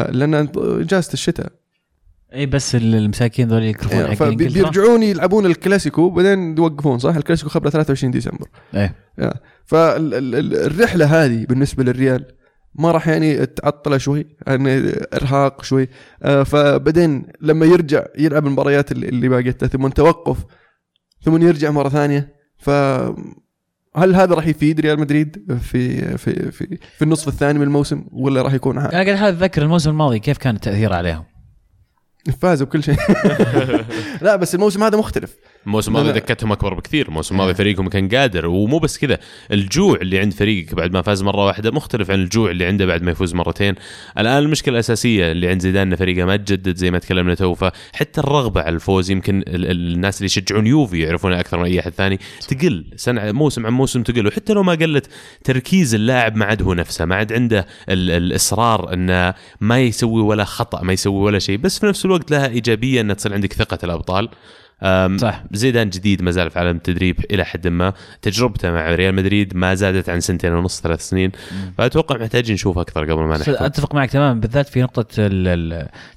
لأن 0.10 0.34
اجازه 0.58 1.13
الشتاء 1.13 1.52
اي 2.34 2.46
بس 2.46 2.76
المساكين 2.76 3.48
ذول 3.48 3.63
يكرفون 3.63 4.16
حق 4.16 4.22
انجلترا 4.24 4.50
فبيرجعون 4.50 5.04
يلعبون 5.04 5.46
الكلاسيكو 5.46 6.10
بعدين 6.10 6.58
يوقفون 6.58 7.00
صح؟ 7.00 7.16
الكلاسيكو 7.16 7.50
خبري 7.50 7.70
23 7.70 8.12
ديسمبر. 8.12 8.48
إيه. 8.76 8.96
فالرحله 9.66 11.26
هذه 11.26 11.46
بالنسبة 11.46 11.84
للريال 11.84 12.26
ما 12.76 12.92
راح 12.92 13.08
يعني 13.08 13.46
تعطله 13.46 13.98
شوي 13.98 14.26
يعني 14.48 14.92
إرهاق 15.13 15.63
شوي. 15.63 15.90
آه، 16.24 16.44
فبعدين 16.44 17.26
لما 17.42 17.66
يرجع 17.66 18.06
يلعب 18.18 18.48
المباريات 18.48 18.92
اللي 18.92 19.10
اللي 19.10 19.30
باقيت 19.30 19.63
له، 19.63 19.70
ثم 19.70 19.88
توقف 19.88 20.38
ثم 21.22 21.48
يرجع 21.48 21.72
مرة 21.72 21.90
ثانية 21.90 22.34
ف 22.58 22.70
هل 23.96 24.16
هذا 24.16 24.36
راح 24.36 24.48
يفيد 24.48 24.80
ريال 24.80 25.00
مدريد 25.00 25.58
في 25.62 26.18
في 26.18 26.52
في 26.52 26.78
في 26.98 27.02
النصف 27.02 27.28
الثاني 27.28 27.60
من 27.60 27.66
الموسم 27.66 28.04
ولا 28.12 28.42
راح 28.42 28.54
يكون؟ 28.54 28.78
أنا 28.78 28.90
قاعد 28.90 29.08
أحاول 29.10 29.34
أتذكر 29.34 29.62
الموسم 29.62 29.90
الماضي 29.90 30.20
كيف 30.20 30.38
كان 30.38 30.56
التأثير 30.56 30.94
عليهم. 30.94 31.24
فازوا 32.32 32.68
بكل 32.68 32.84
شيء. 32.84 32.98
لا 34.22 34.36
بس 34.36 34.56
الموسم 34.56 34.84
هذا 34.84 34.98
مختلف. 34.98 35.36
الموسم 35.67 35.97
الماضي. 35.97 36.19
دكتهم 36.19 36.51
أكبر 36.51 36.73
بكثير 36.73 37.08
الموسم 37.08 37.36
الماضي 37.36 37.53
فريقهم 37.53 37.89
كان 37.89 38.08
قادر 38.10 38.47
ومو 38.47 38.80
بس 38.80 38.97
كذا 38.97 39.17
الجوع 39.51 39.95
اللي 39.95 40.19
عند 40.19 40.34
فريقك 40.34 40.75
بعد 40.75 40.91
ما 40.93 41.01
فاز 41.01 41.23
مرة 41.23 41.45
واحدة 41.45 41.71
مختلف 41.71 42.12
عن 42.12 42.19
الجوع 42.21 42.51
اللي 42.51 42.65
عنده 42.65 42.86
بعد 42.86 43.03
ما 43.03 43.12
يفوز 43.12 43.34
مرتين. 43.34 43.75
الآن 44.17 44.43
المشكلة 44.43 44.73
الأساسية 44.73 45.32
اللي 45.32 45.47
عند 45.49 45.62
زيدان 45.62 45.88
إن 45.88 45.95
فريقه 45.95 46.25
ما 46.25 46.36
تجدد 46.36 46.75
زي 46.75 46.91
ما 46.91 46.99
تكلمنا 46.99 47.36
تو 47.36 47.53
فحتى 47.53 48.21
الرغبة 48.21 48.62
على 48.62 48.75
الفوز 48.75 49.12
يمكن 49.12 49.38
ال- 49.39 49.65
ال- 49.65 49.93
الناس 49.93 50.17
اللي 50.17 50.25
يشجعون 50.25 50.67
يوفي 50.67 50.99
يعرفونها 50.99 51.39
أكثر 51.39 51.58
من 51.60 51.65
أي 51.65 51.80
أحد 51.80 51.91
ثاني 51.91 52.19
تقل 52.47 52.86
سنة 52.95 53.32
موسم 53.32 53.65
عن 53.65 53.73
موسم 53.73 54.03
تقل. 54.03 54.27
وحتى 54.27 54.53
لو 54.53 54.63
ما 54.63 54.73
قلت 54.73 55.08
تركيز 55.43 55.95
اللاعب 55.95 56.36
ما 56.36 56.45
عاد 56.45 56.62
هو 56.62 56.73
نفسه 56.73 57.06
ما 57.06 57.15
عاد 57.15 57.34
عنده 57.34 57.67
ال- 57.89 58.12
الاصرار 58.12 58.93
إنه 58.93 59.34
ما 59.62 59.80
يسوي 59.80 60.21
ولا 60.21 60.43
خطأ 60.43 60.82
ما 60.84 60.93
يسوي 60.93 61.21
ولا 61.21 61.39
شيء. 61.39 61.58
بس 61.58 61.80
في 61.80 61.86
نفس 61.86 62.06
الوقت 62.06 62.32
لها 62.32 62.47
إيجابية 62.47 63.01
ان 63.01 63.15
تصير 63.15 63.34
عندك 63.34 63.53
ثقة 63.53 63.80
الأبطال. 63.84 64.30
صح. 65.18 65.44
زيدان 65.52 65.90
جديد 65.90 66.22
ما 66.22 66.32
زال 66.32 66.50
في 66.50 66.60
عالم 66.60 66.76
التدريب 66.78 67.26
إلى 67.32 67.46
حد 67.46 67.68
ما. 67.68 67.94
تجربته 68.22 68.72
مع 68.72 68.96
ريال 68.96 69.16
مدريد 69.16 69.56
ما 69.56 69.76
زادت 69.76 70.10
عن 70.10 70.20
سنتين 70.20 70.54
ونص 70.54 70.82
ثلاث 70.82 71.10
سنين. 71.10 71.32
فأتوقع 71.78 72.18
محتاجين 72.18 72.54
نشوف 72.54 72.78
أكثر 72.78 73.12
قبل 73.12 73.22
ما 73.24 73.38
نحكم. 73.38 73.63
أتفق 73.63 73.96
معك 73.96 74.12
تماما 74.12 74.40
بالذات 74.40 74.70
في 74.70 74.82
نقطة 74.82 75.04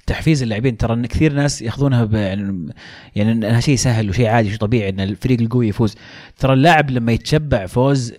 تحفيز 0.07 0.43
اللاعبين. 0.43 0.77
ترى 0.77 0.93
إن 0.93 1.05
كثير 1.05 1.33
ناس 1.33 1.61
يأخذونها 1.61 2.03
ب- 2.05 2.13
يعني 2.13 2.73
يعني 3.15 3.31
إنها 3.31 3.59
شيء 3.59 3.75
سهل 3.75 4.09
وشيء 4.09 4.27
عادي 4.27 4.47
وشيء 4.47 4.59
طبيعي 4.59 4.89
إن 4.89 4.99
الفريق 4.99 5.41
القوي 5.41 5.67
يفوز. 5.67 5.95
ترى 6.39 6.53
اللاعب 6.53 6.89
لما 6.91 7.11
يتشبع 7.11 7.65
فوز 7.65 8.13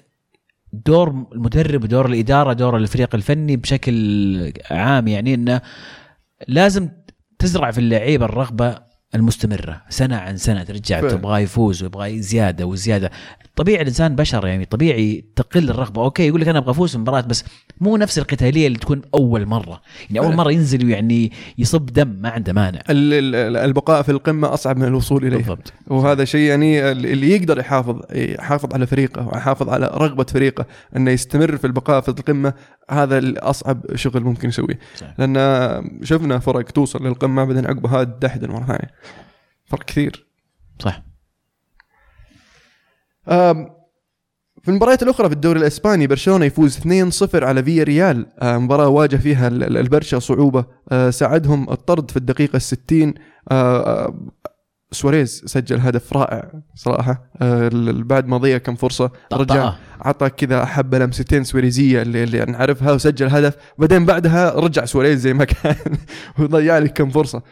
دور 0.73 1.27
المدرب 1.33 1.85
ودور 1.85 2.07
الإدارة 2.07 2.53
دور 2.53 2.77
الفريق 2.77 3.15
الفني 3.15 3.57
بشكل 3.57 4.53
عام. 4.71 5.09
يعني 5.09 5.35
إنه 5.35 5.61
لازم 6.49 6.89
تزرع 7.39 7.71
في 7.71 7.79
اللعيبة 7.79 8.25
الرغبة 8.25 8.92
المستمرة 9.15 9.83
سنة 9.89 10.17
عن 10.17 10.37
سنة 10.37 10.65
ترجع. 10.65 11.01
تبغاه 11.01 11.39
يفوز 11.39 11.83
ويبغى 11.83 12.23
زيادة 12.23 12.67
وزيادة 12.67 13.11
طبيعي 13.57 13.83
الإنسان 13.83 14.17
بشر 14.17 14.47
يعني 14.47 14.65
طبيعي 14.65 15.25
تقل 15.37 15.71
الرغبة. 15.71 16.03
أوكي 16.05 16.29
يقول 16.29 16.41
لك 16.41 16.49
أنا 16.49 16.59
أبغى 16.59 16.71
أفوز 16.71 16.97
مباراة 16.97 17.21
بس 17.21 17.45
مو 17.81 17.97
نفس 17.97 18.19
القتالية 18.19 18.67
اللي 18.67 18.79
تكون 18.79 19.03
أول 19.15 19.47
مرة. 19.47 19.83
يعني 20.11 20.27
أول. 20.27 20.37
مرة 20.37 20.53
ينزل 20.53 20.87
ويعني 20.87 21.33
يصب 21.59 21.87
دم 21.87 22.09
ما 22.09 22.29
عنده 22.31 22.53
مانع. 22.53 22.81
ال- 22.91 23.35
ال- 23.35 23.57
البقاء 23.57 24.03
في 24.03 24.13
القمة 24.13 24.55
أصعب 24.55 24.77
من 24.77 24.85
الوصول 24.85 25.27
اليها 25.27 25.39
بالضبط. 25.39 25.73
وهذا 25.87 26.25
شيء 26.25 26.41
يعني 26.41 26.91
اللي 26.91 27.31
يقدر 27.31 27.59
يحافظ 27.59 28.01
يحافظ 28.15 28.75
على 28.75 28.87
فريقه 28.87 29.29
ويحافظ 29.29 29.69
على 29.69 29.87
رغبة 29.95 30.25
فريقه 30.25 30.67
إنه 30.97 31.11
يستمر 31.11 31.57
في 31.57 31.67
البقاء 31.67 32.01
في 32.01 32.09
القمة 32.09 32.53
هذا 32.91 33.19
الأصعب 33.19 33.97
شغل 33.97 34.23
ممكن 34.23 34.49
يسويه. 34.49 34.79
لأن 35.19 36.01
شفنا 36.03 36.39
فرق 36.39 36.65
توصل 36.65 37.07
للقمة 37.07 37.45
بعدين 37.45 37.67
عقبها 37.67 38.05
تدحدر 38.05 38.53
مره 38.53 38.65
ثانية. 38.65 38.91
فرق 39.67 39.83
كثير. 39.85 40.27
صح. 40.79 41.03
في 44.63 44.69
المباريات 44.69 45.03
الأخرى 45.03 45.29
في 45.29 45.35
الدوري 45.35 45.61
الإسباني 45.61 46.07
برشلونة 46.07 46.45
يفوز 46.45 46.79
2-0 46.79 47.45
على 47.45 47.63
فيا 47.65 47.85
ريال. 47.85 48.27
آه، 48.41 48.59
مباراة 48.59 48.89
واجه 48.89 49.17
فيها 49.17 49.49
ال- 49.49 49.63
ال- 49.65 49.77
البرشا 49.77 50.19
صعوبة. 50.19 50.65
آه، 50.93 51.11
ساعدهم 51.11 51.71
الطرد 51.71 52.11
في 52.11 52.17
الدقيقة 52.17 52.59
ال60 52.59 53.15
سواريز 54.93 55.43
سجل 55.47 55.81
هدف 55.81 56.13
رائع 56.13 56.51
صراحة. 56.75 57.31
آه، 57.43 57.71
بعد 57.85 58.27
ما 58.27 58.37
ضيع 58.37 58.59
كم 58.59 58.75
فرصة 58.75 59.11
رجع. 59.33 59.55
عطى 60.01 60.29
كذا 60.31 60.65
حبه 60.65 60.99
لمستين 60.99 61.45
سواريزية 61.45 62.03
اللي, 62.03 62.25
اللي 62.25 62.45
نعرفها 62.45 62.93
وسجل 62.93 63.27
هدف. 63.29 63.57
بعدين 63.79 64.05
بعدها 64.07 64.51
رجع 64.55 64.85
سواريز 64.85 65.21
زي 65.21 65.35
ما 65.35 65.45
كان 65.45 65.77
وضيع 66.39 66.79
لك 66.79 66.93
كم 66.93 67.11
فرصة. 67.11 67.39
آه 67.39 67.43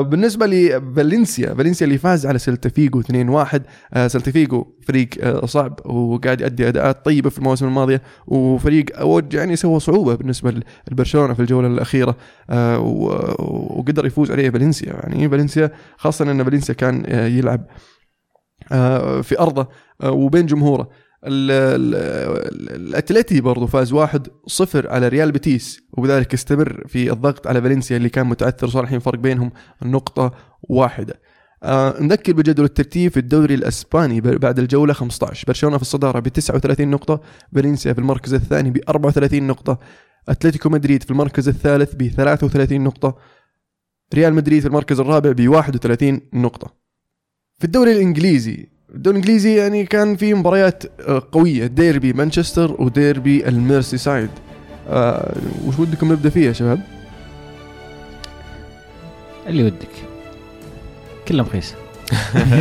بالنسبة 0.00 0.46
لفالنسيا 0.46 1.54
فالنسيا 1.54 1.86
اللي 1.86 1.98
فاز 1.98 2.26
على 2.26 2.38
سيلتا 2.38 2.68
فيجو 2.68 3.02
2-1 3.02 3.60
آه 3.94 4.06
سيلتا 4.08 4.30
فيجو 4.30 4.66
فريق 4.88 5.08
آه 5.20 5.46
صعب 5.46 5.86
وقاعد 5.86 6.40
يؤدي 6.40 6.68
أداءات 6.68 7.04
طيبة 7.04 7.30
في 7.30 7.38
المواسم 7.38 7.66
الماضية 7.66 8.02
وفريق 8.26 8.98
أوج 8.98 9.34
يعني 9.34 9.56
سوى 9.56 9.80
صعوبة 9.80 10.14
بالنسبة 10.14 10.60
لبرشلونة 10.90 11.34
في 11.34 11.40
الجولة 11.40 11.68
الأخيرة. 11.68 12.16
آه 12.50 12.78
وقدر 12.80 14.06
يفوز 14.06 14.30
عليه 14.30 14.50
فالنسيا. 14.50 14.92
يعني 14.92 15.28
فالنسيا 15.28 15.70
خاصة 15.96 16.30
إن 16.30 16.44
فالنسيا 16.44 16.74
كان 16.74 17.02
آه 17.06 17.26
يلعب 17.26 17.66
آه 18.72 19.20
في 19.20 19.38
أرضه 19.40 19.68
آه 20.02 20.10
وبين 20.10 20.46
جمهوره. 20.46 20.88
الاتلتي 22.74 23.40
برضو 23.40 23.66
فاز 23.66 23.92
واحد 23.92 24.28
صفر 24.46 24.90
على 24.90 25.08
ريال 25.08 25.32
بيتيس 25.32 25.80
وبذلك 25.92 26.34
استمر 26.34 26.84
في 26.88 27.12
الضغط 27.12 27.46
على 27.46 27.62
فالنسيا 27.62 27.96
اللي 27.96 28.08
كان 28.08 28.26
متعثر 28.26 28.68
صار 28.68 28.84
الحين 28.84 28.98
فرق 28.98 29.18
بينهم 29.18 29.52
نقطة 29.82 30.32
واحدة. 30.62 31.20
آه 31.62 32.02
نذكر 32.02 32.32
بجدول 32.32 32.64
الترتيب 32.64 33.12
في 33.12 33.16
الدوري 33.16 33.54
الإسباني 33.54 34.20
بعد 34.20 34.58
الجولة 34.58 34.92
15 34.92 35.44
برشلونة 35.46 35.76
في 35.76 35.82
الصدارة 35.82 36.20
ب 36.20 36.28
39 36.28 36.88
نقطة 36.88 37.20
فالنسيا 37.54 37.92
في 37.92 37.98
المركز 37.98 38.34
الثاني 38.34 38.70
ب 38.70 38.78
34 38.88 39.42
نقطة 39.42 39.78
أتلتيكو 40.28 40.68
مدريد 40.68 41.02
في 41.02 41.10
المركز 41.10 41.48
الثالث 41.48 41.94
ب 41.94 42.08
33 42.08 42.80
نقطة 42.80 43.16
ريال 44.14 44.34
مدريد 44.34 44.60
في 44.60 44.68
المركز 44.68 45.00
الرابع 45.00 45.32
ب 45.32 45.48
31 45.48 46.20
نقطة. 46.34 46.74
في 47.58 47.64
الدوري 47.64 47.92
الإنجليزي 47.92 48.71
الدوري 48.94 49.16
الانجليزي 49.18 49.56
يعني 49.56 49.86
كان 49.86 50.16
في 50.16 50.34
مباريات 50.34 50.82
آه، 51.08 51.22
قوية. 51.32 51.66
ديربي 51.66 52.12
مانشستر 52.12 52.74
وديربي 52.78 53.48
الميرسي 53.48 53.98
سايد 53.98 54.30
آه 54.90 55.32
وش 55.66 55.78
ودكم 55.78 56.12
نبدأ 56.12 56.30
فيه 56.30 56.46
يا 56.48 56.52
شباب؟ 56.52 56.80
اللي 59.46 59.64
ودك. 59.64 59.88
كله 61.28 61.42
مخيس 61.42 61.74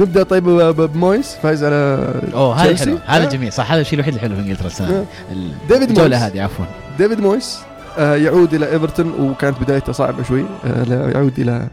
نبدأ 0.00 0.22
طيب 0.22 0.44
بمويس 0.44 1.34
فايز 1.42 1.64
على 1.64 2.12
أوه 2.34 2.54
هذا؟ 2.56 2.76
حلو. 2.76 2.98
هذا 3.06 3.26
آه. 3.26 3.28
جميل. 3.28 3.52
صح 3.52 3.72
هذا 3.72 3.80
الشيء 3.80 3.94
الوحيد 3.94 4.14
الحلو 4.14 4.34
في 4.34 4.40
إنجلترا 4.40 4.66
السنة. 4.66 4.88
آه. 4.98 5.04
ال- 5.32 5.50
ديفيد 5.68 5.88
الجولة 5.88 6.08
مويس. 6.18 6.22
هذه 6.32 6.42
عفوا. 6.42 6.64
ديفيد 6.98 7.20
مويس 7.20 7.58
آه 7.98 8.16
يعود 8.16 8.54
إلى 8.54 8.72
إيفرتون 8.72 9.12
وكانت 9.20 9.60
بدايته 9.62 9.92
صعبة 9.92 10.22
شوي 10.22 10.44
آه 10.64 11.10
يعود 11.14 11.38
إلى 11.40 11.68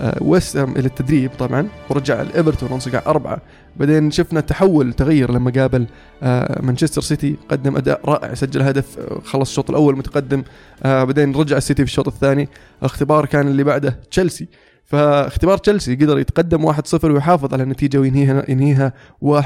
آه 0.00 0.18
ويست 0.20 0.56
هام 0.56 0.70
إلى 0.76 0.86
التدريب 0.86 1.30
طبعا 1.38 1.68
ورجع 1.90 2.22
لإيفرتون 2.22 2.72
وانصقع 2.72 3.02
أربعة. 3.06 3.38
بعدين 3.76 4.10
شفنا 4.10 4.40
تحول 4.40 4.92
تغير 4.92 5.32
لما 5.32 5.50
قابل 5.50 5.86
آه 6.22 6.62
مانشستر 6.62 7.02
سيتي 7.02 7.36
قدم 7.48 7.76
أداء 7.76 8.00
رائع 8.04 8.34
سجل 8.34 8.62
هدف 8.62 8.98
آه، 8.98 9.20
خلص 9.24 9.48
الشوط 9.48 9.70
الأول 9.70 9.96
متقدم 9.98 10.42
بعدين 10.84 11.34
رجع 11.36 11.56
السيتي 11.56 11.84
في 11.84 11.90
الشوط 11.90 12.08
الثاني. 12.08 12.48
الاختبار 12.78 13.26
كان 13.26 13.48
اللي 13.48 13.64
بعده 13.64 14.00
تشيلسي. 14.10 14.48
فاختبار 14.84 15.58
تشيلسي 15.58 15.94
قدر 15.94 16.18
يتقدم 16.18 16.72
1-0 16.72 17.04
ويحافظ 17.04 17.54
على 17.54 17.62
النتيجة 17.62 17.98
وينهيها 17.98 18.44
ينهيها 18.48 18.92
1-0 19.24 19.40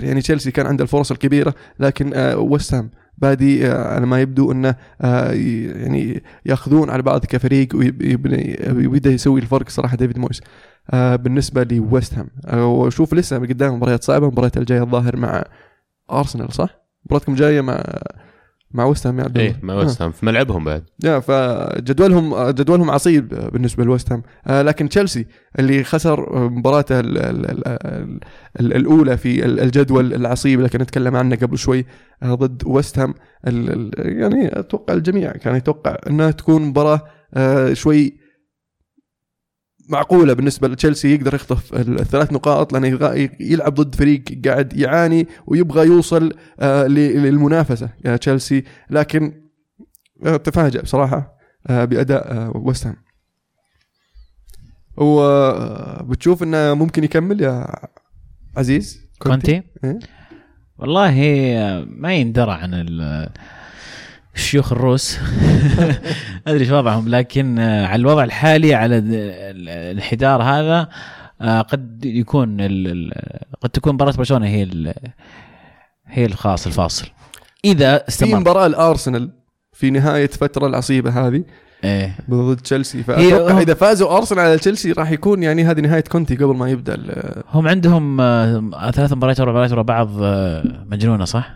يعني 0.00 0.20
تشيلسي 0.20 0.50
كان 0.50 0.66
عنده 0.66 0.82
الفرص 0.82 1.10
الكبيرة 1.10 1.54
لكن 1.80 1.95
ويست 1.95 2.14
هام 2.14 2.90
بادي 3.18 3.66
آه، 3.66 3.94
على 3.94 4.06
ما 4.06 4.20
يبدو 4.20 4.52
إنه 4.52 4.74
آه، 5.00 5.32
يعني 5.32 6.22
يأخذون 6.46 6.90
على 6.90 7.02
بعض 7.02 7.24
كفريق 7.24 7.68
ويبدأ 7.76 9.10
يسوي 9.10 9.40
الفرق 9.40 9.68
صراحة 9.68 9.96
ديفيد 9.96 10.18
مويس 10.18 10.40
آه، 10.90 11.16
بالنسبة 11.16 11.62
لويست 11.64 12.14
هام 12.14 12.28
وشوف 12.58 13.14
لسه 13.14 13.38
قدام 13.38 13.74
مباريات 13.74 14.04
صعبة 14.04 14.26
المباراه 14.26 14.52
الجاية 14.56 14.82
الظاهر 14.82 15.16
مع 15.16 15.44
أرسنال 16.10 16.52
صح؟ 16.52 16.68
مباراتكم 17.06 17.34
جاية 17.34 17.60
مع 17.60 17.84
مع 18.76 18.84
ويست 18.84 19.06
هام 19.06 19.20
الله 19.20 19.40
إيه 19.40 19.58
مع 19.62 19.74
ويست 19.74 20.02
هام 20.02 20.10
في 20.12 20.26
ملعبهم 20.26 20.64
بعد. 20.64 20.84
يا 21.04 21.18
فجدولهم 21.20 22.50
جدولهم 22.50 22.90
عصيب 22.90 23.28
بالنسبة 23.52 23.84
لويست 23.84 24.12
هام. 24.12 24.22
آه، 24.46 24.62
لكن 24.62 24.88
تشيلسي 24.88 25.26
اللي 25.58 25.84
خسر 25.84 26.38
مباراته 26.48 27.00
ال- 27.00 27.18
ال- 27.18 27.50
ال- 27.50 27.68
ال- 27.68 28.20
ال- 28.60 28.76
الأولى 28.76 29.16
في 29.16 29.44
ال- 29.44 29.60
الجدول 29.60 30.14
العصيب 30.14 30.58
اللي 30.58 30.68
كنا 30.70 30.82
نتكلم 30.82 31.16
عنه 31.16 31.36
قبل 31.36 31.58
شوي 31.58 31.86
آه، 32.22 32.34
ضد 32.34 32.62
ويست 32.66 32.98
هام 32.98 33.14
يعني 33.98 34.58
أتوقع 34.58 34.94
الجميع 34.94 35.32
كان 35.32 35.56
يتوقع 35.56 35.96
إنها 36.10 36.30
تكون 36.30 36.62
مباراة 36.62 37.00
آه، 37.34 37.72
شوي 37.72 38.25
معقولة 39.88 40.32
بالنسبة 40.32 40.68
لتشيلسي 40.68 41.14
يقدر 41.14 41.34
يخطف 41.34 41.74
ال- 41.74 42.00
الثلاث 42.00 42.32
نقاط 42.32 42.72
لأنه 42.72 42.88
يلعب 43.40 43.74
ضد 43.74 43.94
فريق 43.94 44.22
قاعد 44.44 44.72
يعاني 44.76 45.28
ويبغى 45.46 45.86
يوصل 45.86 46.32
آه، 46.60 46.86
للمنافسة 46.86 47.90
يا 48.04 48.16
تشيلسي. 48.16 48.64
لكن 48.90 49.42
آه، 50.26 50.36
تفاجأ 50.36 50.82
بصراحة 50.82 51.36
آه، 51.66 51.84
بأداء 51.84 52.32
آه، 52.32 52.52
ويست 52.56 52.86
هام 52.86 52.96
وبتشوف 54.96 56.42
إنه 56.42 56.74
ممكن 56.74 57.04
يكمل 57.04 57.40
يا 57.40 57.66
عزيز؟ 58.56 59.00
كونتي؟ 59.18 59.62
إيه؟ 59.84 59.98
والله 60.78 61.14
ما 61.88 62.14
يندرى 62.14 62.52
عن 62.52 62.74
الشيوخ 64.36 64.72
الروس. 64.72 65.18
أدري 66.46 66.60
إيش 66.60 66.70
وضعهم 66.70 67.08
لكن 67.08 67.58
آه، 67.58 67.86
على 67.86 68.00
الوضع 68.00 68.24
الحالي 68.24 68.74
على 68.74 68.98
ال- 68.98 69.04
ال- 69.14 69.68
الانحدار 69.68 70.42
هذا 70.42 70.88
آه، 71.40 71.60
قد 71.60 72.04
يكون 72.04 72.60
قد 73.60 73.70
تكون 73.72 73.92
مباراة 73.94 74.12
برشلونة 74.12 74.46
هي 74.46 74.94
هي 76.06 76.24
الخاص 76.26 76.66
الفاصل. 76.66 77.06
إذا 77.64 78.08
استمر. 78.08 78.40
مباراة 78.40 78.66
الأرسنال 78.66 79.30
في 79.72 79.90
نهاية 79.90 80.26
فترة 80.26 80.66
العصيبة 80.66 81.26
هذه 81.26 81.44
إيه. 81.84 82.16
ضد 82.30 82.56
تشيلسي. 82.56 83.02
فأتوقع 83.02 83.60
إذا 83.60 83.74
فازوا 83.74 84.16
أرسنال 84.16 84.40
على 84.40 84.58
تشيلسي 84.58 84.92
راح 84.92 85.10
يكون 85.10 85.42
يعني 85.42 85.64
هذه 85.64 85.80
نهاية 85.80 86.00
كونتي 86.04 86.36
قبل 86.36 86.54
ما 86.56 86.70
يبدأ 86.70 86.96
هم 87.52 87.68
عندهم 87.68 88.20
آه، 88.20 88.90
ثلاث 88.90 89.12
مباريات 89.12 89.40
أربع 89.40 89.50
مباريات 89.52 89.72
ورا 89.72 89.82
بعض 89.82 90.08
مجنونة 90.90 91.24
صح؟ 91.24 91.50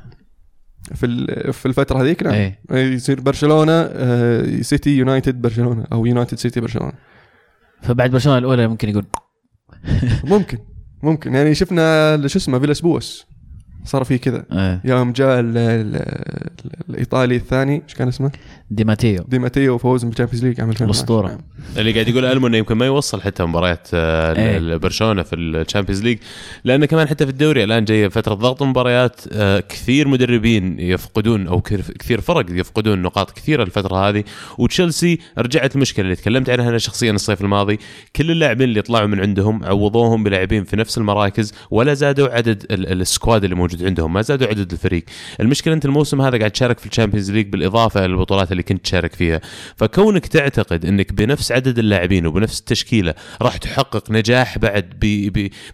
في 0.94 1.26
في 1.53 1.66
الفترة 1.66 2.03
هذيك 2.03 2.22
نعم 2.22 2.35
إيه. 2.35 2.61
يصير 2.70 3.20
برشلونة 3.20 3.72
آه، 3.72 4.61
سيتي 4.61 4.90
يونايتد 4.90 5.42
برشلونة 5.42 5.85
أو 5.92 6.07
يونايتد 6.07 6.38
سيتي 6.38 6.61
برشلونة. 6.61 6.92
فبعد 7.83 8.11
برشلونة 8.11 8.38
الأولى 8.38 8.68
ممكن 8.68 8.88
يقول. 8.88 9.07
ممكن 10.24 10.59
ممكن. 11.03 11.35
يعني 11.35 11.55
شفنا 11.55 12.26
شو 12.26 12.38
اسمه 12.38 12.59
فيلاش 12.59 12.80
بواش. 12.80 13.26
صار 13.84 14.04
في 14.04 14.18
كذا 14.18 14.44
إيه. 14.52 14.80
يوم 14.84 15.12
جاء 15.12 15.40
ال- 15.40 15.56
ال- 15.56 15.96
ال- 15.96 16.70
الإيطالي 16.90 17.36
الثاني 17.36 17.82
إيش 17.88 17.94
كان 17.94 18.08
اسمه؟ 18.08 18.30
دي 18.70 18.84
ماتيو 18.84 19.24
دي 19.28 19.38
ماتيو 19.38 19.78
فوز 19.78 20.04
بال 20.04 20.12
Champions 20.12 20.44
League 20.44 20.61
عام 20.60 20.70
2012. 20.70 20.84
الأسطورة. 20.84 21.28
نعم. 21.28 21.38
اللي 21.76 21.92
قاعد 21.92 22.08
يقول 22.08 22.24
المهم 22.24 22.46
إنه 22.46 22.56
يمكن 22.56 22.74
ما 22.76 22.86
يوصل 22.86 23.20
حتى 23.22 23.44
مباريات 23.44 23.88
آه، 23.94 24.36
إيه. 24.36 24.76
برشلونه 24.76 25.22
في 25.22 25.36
Champions 25.37 26.02
League 26.02 26.18
لأنه 26.64 26.86
كمان 26.86 27.08
حتى 27.08 27.24
في 27.26 27.30
الدوري 27.32 27.64
الآن 27.64 27.84
جاية 27.84 28.08
فترة 28.08 28.34
ضغط 28.34 28.62
مباريات 28.62 29.20
آه، 29.32 29.60
كثير 29.60 30.08
مدربين 30.08 30.80
يفقدون 30.80 31.46
أو 31.46 31.60
كثير- 31.60 31.80
كثير 31.98 32.20
فرق 32.20 32.46
يفقدون 32.50 33.02
نقاط 33.02 33.30
كثيرة 33.30 33.62
الفترة 33.62 34.08
هذه 34.08 34.24
وتشيلسي 34.58 35.18
رجعت 35.38 35.74
المشكلة 35.76 36.04
اللي 36.04 36.16
تكلمت 36.16 36.50
عنها 36.50 36.68
أنا 36.68 36.78
شخصيا 36.78 37.12
الصيف 37.12 37.40
الماضي 37.40 37.78
كل 38.16 38.30
اللاعبين 38.30 38.68
اللي 38.68 38.82
طلعوا 38.82 39.06
من 39.06 39.20
عندهم 39.20 39.64
عوضوهم 39.64 40.24
بلاعبين 40.24 40.64
في 40.64 40.76
نفس 40.76 40.98
المراكز 40.98 41.52
ولا 41.70 41.94
زادوا 41.94 42.28
عدد 42.28 42.66
ال- 42.70 43.00
squad 43.00 43.44
اللي 43.44 43.56
موجود 43.56 43.69
عندهم 43.83 44.12
ما 44.12 44.22
زادوا 44.22 44.46
عدد 44.48 44.72
الفريق. 44.72 45.04
المشكلة 45.40 45.74
أنت 45.74 45.85
الموسم 45.85 46.20
هذا 46.20 46.38
قاعد 46.38 46.50
تشارك 46.50 46.78
في 46.78 46.87
Champions 46.87 47.30
League 47.30 47.46
بالإضافة 47.48 48.06
للبطولات 48.06 48.52
اللي 48.52 48.62
كنت 48.62 48.85
تشارك 48.85 49.14
فيها. 49.14 49.40
فكونك 49.76 50.26
تعتقد 50.26 50.85
إنك 50.85 51.12
بنفس 51.12 51.52
عدد 51.52 51.78
اللاعبين 51.78 52.26
وبنفس 52.26 52.61
التشكيلة 52.61 53.14
راح 53.42 53.56
تحقق 53.56 54.11
نجاح 54.11 54.59
بعد 54.59 54.94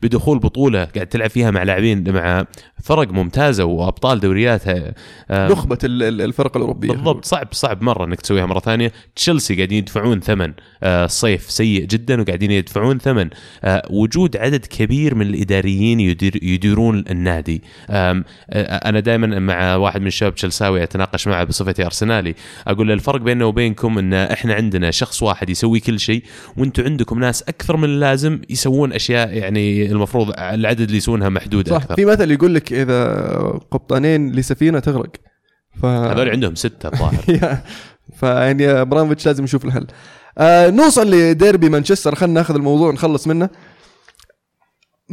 بدخول 0.02 0.38
بطولة 0.38 0.84
قاعد 0.84 1.06
تلعب 1.06 1.30
فيها 1.30 1.50
مع 1.50 1.62
لاعبين 1.62 2.12
مع 2.12 2.46
فرق 2.82 3.12
ممتازة 3.12 3.64
وأبطال 3.64 4.20
دورياتها 4.20 4.94
آه، 5.30 5.48
نخبة 5.48 5.78
ال- 5.84 6.02
ال- 6.02 6.22
الفرق 6.22 6.56
الأوروبية. 6.56 6.88
بالضبط. 6.88 7.24
صعب 7.24 7.48
صعب 7.52 7.82
مرة 7.82 8.04
إنك 8.04 8.20
تسويها 8.20 8.46
مرة 8.46 8.60
ثانية. 8.60 8.92
تشيلسي 9.16 9.54
قاعدين 9.56 9.78
يدفعون 9.78 10.20
ثمن 10.20 10.52
آه، 10.82 11.06
صيف 11.06 11.50
سيء 11.50 11.84
جدا 11.84 12.20
وقاعدين 12.20 12.50
يدفعون 12.50 12.98
ثمن. 12.98 13.30
آه، 13.64 13.82
وجود 13.90 14.36
عدد 14.36 14.66
كبير 14.66 15.14
من 15.14 15.26
الإداريين 15.26 16.00
يدير 16.00 16.44
يديرون 16.44 17.04
النادي. 17.10 17.62
آه، 17.85 17.85
أنا 17.90 19.00
دائما 19.00 19.38
مع 19.38 19.76
واحد 19.76 20.00
من 20.00 20.06
الشباب 20.06 20.34
تشيلساوي 20.34 20.82
أتناقش 20.82 21.28
معه 21.28 21.44
بصفتي 21.44 21.84
أرسنالي. 21.84 22.34
أقول 22.66 22.88
له 22.88 22.94
الفرق 22.94 23.20
بيننا 23.20 23.44
وبينكم 23.44 23.98
إن 23.98 24.14
إحنا 24.14 24.54
عندنا 24.54 24.90
شخص 24.90 25.22
واحد 25.22 25.50
يسوي 25.50 25.80
كل 25.80 26.00
شيء 26.00 26.22
وأنتم 26.56 26.84
عندكم 26.84 27.18
ناس 27.18 27.42
أكثر 27.42 27.76
من 27.76 27.84
اللازم 27.84 28.40
يسوون 28.50 28.92
أشياء 28.92 29.32
يعني 29.32 29.86
المفروض 29.86 30.32
العدد 30.38 30.80
اللي 30.80 30.96
يسوونها 30.96 31.28
محدود 31.28 31.68
صح 31.68 31.76
أكثر. 31.76 31.94
في 31.94 32.04
مثل 32.04 32.30
يقول 32.30 32.54
لك 32.54 32.72
إذا 32.72 33.06
قبطانين 33.70 34.32
لسفينة 34.32 34.78
تغرق 34.78 35.10
ف 35.82 35.84
هذول 35.84 36.30
عندهم 36.30 36.54
ستة 36.54 36.88
الظاهر. 36.88 37.58
فيعني 38.20 38.70
ابراموفيتش 38.70 39.26
لازم 39.26 39.44
يشوف 39.44 39.64
الحل. 39.64 39.86
آه 40.38 40.70
نوصل 40.70 41.10
لديربي 41.10 41.68
مانشستر 41.68 42.14
خلينا 42.14 42.34
ناخذ 42.34 42.54
الموضوع 42.54 42.92
نخلص 42.92 43.26
منه. 43.26 43.48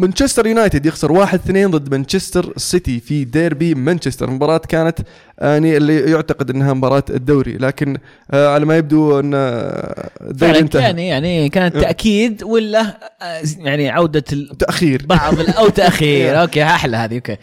مانشستر 0.03 0.47
يونايتد 0.47 0.85
يخسر 0.85 1.11
1 1.11 1.39
2 1.39 1.71
ضد 1.71 1.91
مانشستر 1.91 2.53
سيتي 2.57 2.99
في 2.99 3.23
ديربي 3.25 3.75
مانشستر. 3.75 4.29
مباراة 4.29 4.57
كانت 4.57 4.99
يعني 5.41 5.77
اللي 5.77 6.11
يعتقد 6.11 6.49
إنها 6.49 6.73
مباراة 6.73 7.03
الدوري 7.09 7.57
لكن 7.57 7.97
آه 8.31 8.47
على 8.53 8.65
ما 8.65 8.77
يبدو 8.77 9.19
أن 9.19 9.31
آه، 9.35 10.09
الدوري 10.21 10.59
انتهى. 10.59 10.81
يعني 10.81 11.07
يعني 11.07 11.49
كانت 11.49 11.77
تأكيد 11.77 12.43
ولا 12.43 12.81
آه، 13.21 13.41
يعني 13.57 13.89
عودة 13.89 14.23
ال- 14.33 14.57
تأخير. 14.57 15.05
بعض 15.09 15.39
أو 15.57 15.69
تأخير. 15.69 16.39
أوكي 16.41 16.63
أحلى 16.63 16.97
هذه 16.97 17.15
أوكي. 17.15 17.37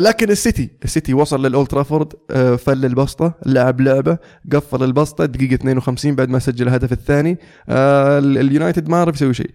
لكن 0.00 0.30
السيتي 0.30 0.70
السيتي 0.84 1.14
وصل 1.14 1.46
للأولد 1.46 1.68
ترافورد 1.68 2.12
آه، 2.30 2.56
فل 2.56 2.84
البسطة 2.84 3.32
لعب 3.46 3.80
لعبة 3.80 4.18
قفل 4.52 4.82
البسطة 4.82 5.24
دقيقة 5.24 5.54
52 5.54 6.14
بعد 6.14 6.28
ما 6.28 6.38
سجل 6.38 6.68
الهدف 6.68 6.92
الثاني. 6.92 7.38
آه، 7.68 8.18
ال- 8.18 8.38
اليونايتد 8.38 8.88
ما 8.88 8.96
عرف 8.96 9.14
يسوي 9.16 9.34
شيء. 9.34 9.50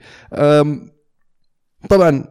طبعا 1.90 2.24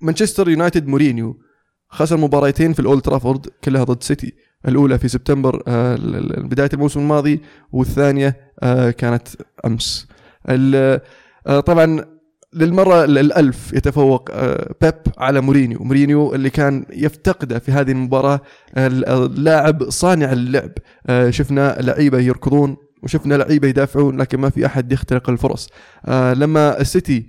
مانشستر 0.00 0.48
يونايتد 0.48 0.86
مورينيو 0.86 1.40
خسر 1.88 2.16
مباراتين 2.16 2.72
في 2.72 2.80
الأولد 2.80 3.02
ترافورد 3.02 3.46
كلها 3.64 3.84
ضد 3.84 4.02
سيتي. 4.02 4.32
الأولى 4.68 4.98
في 4.98 5.08
سبتمبر 5.08 5.62
آه، 5.68 5.96
بداية 6.38 6.70
الموسم 6.74 7.00
الماضي 7.00 7.40
والثانية 7.72 8.36
آه، 8.62 8.90
كانت 8.90 9.28
أمس. 9.66 10.08
آه، 10.48 11.00
طبعا 11.66 12.04
للمرة 12.54 13.04
ال- 13.04 13.18
الألف 13.18 13.72
يتفوق 13.72 14.30
بيب 14.82 14.94
على 15.18 15.40
مورينيو. 15.40 15.78
مورينيو 15.78 16.34
اللي 16.34 16.50
كان 16.50 16.86
يفتقده 16.90 17.58
في 17.58 17.72
هذه 17.72 17.90
المباراة 17.92 18.40
ال- 18.76 19.08
اللاعب 19.08 19.90
صانع 19.90 20.32
اللعب. 20.32 20.70
شفنا 21.30 21.76
لعيبة 21.80 22.18
يركضون 22.18 22.76
وشفنا 23.02 23.34
لعيبة 23.34 23.68
يدافعون 23.68 24.16
لكن 24.20 24.40
ما 24.40 24.50
في 24.50 24.66
أحد 24.66 24.92
يخترق 24.92 25.30
الفرص. 25.30 25.68
لما 26.08 26.80
السيتي 26.80 27.28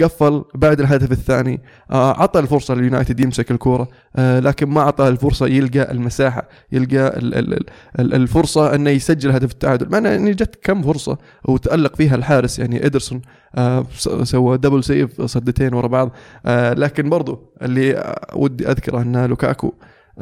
قفل 0.00 0.44
بعد 0.54 0.80
الهدف 0.80 1.12
الثاني. 1.12 1.60
آه، 1.90 2.22
عطى 2.22 2.40
الفرصة 2.40 2.74
لليونايتد 2.74 3.20
يمسك 3.20 3.50
الكورة 3.50 3.88
آه، 4.16 4.40
لكن 4.40 4.68
ما 4.68 4.80
اعطى 4.80 5.08
الفرصة 5.08 5.46
يلقى 5.46 5.92
المساحة 5.92 6.48
يلقى 6.72 7.18
ال- 7.18 7.34
ال- 7.34 7.54
ال- 7.54 7.66
ال- 8.00 8.14
الفرصة 8.14 8.74
أنه 8.74 8.90
يسجل 8.90 9.30
هدف 9.30 9.52
التعادل. 9.52 9.90
مع 9.90 9.98
إنه 9.98 10.30
جت 10.30 10.58
كم 10.62 10.82
فرصة 10.82 11.18
وتألق 11.44 11.96
فيها 11.96 12.14
الحارس 12.14 12.58
يعني 12.58 12.86
إيدرسون 12.86 13.22
آه، 13.54 13.86
سوى 14.22 14.58
double 14.58 14.84
save 14.84 15.22
صدتين 15.22 15.74
ورا 15.74 15.86
بعض. 15.86 16.10
آه، 16.46 16.72
لكن 16.72 17.08
برضو 17.08 17.52
اللي 17.62 17.96
آه، 17.96 18.26
ودي 18.34 18.70
أذكره 18.70 19.02
أن 19.02 19.24
لوكاكو 19.26 19.72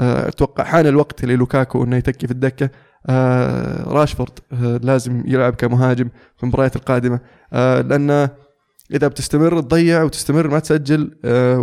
آه، 0.00 0.28
أتوقع 0.28 0.64
حان 0.64 0.86
الوقت 0.86 1.24
للوكاكو 1.24 1.84
أنه 1.84 1.96
يتكي 1.96 2.26
في 2.26 2.32
الدكة. 2.32 2.70
آه، 3.06 3.82
راشفورد 3.88 4.30
آه، 4.52 4.80
لازم 4.82 5.22
يلعب 5.26 5.54
كمهاجم 5.54 6.08
في 6.36 6.42
المباريات 6.42 6.76
القادمة. 6.76 7.20
آه، 7.52 7.80
لأنه 7.80 8.30
إذا 8.90 9.08
بتستمر 9.08 9.60
تضيع 9.60 10.02
وتستمر 10.02 10.48
ما 10.48 10.58
تسجل 10.58 11.10
آه، 11.24 11.58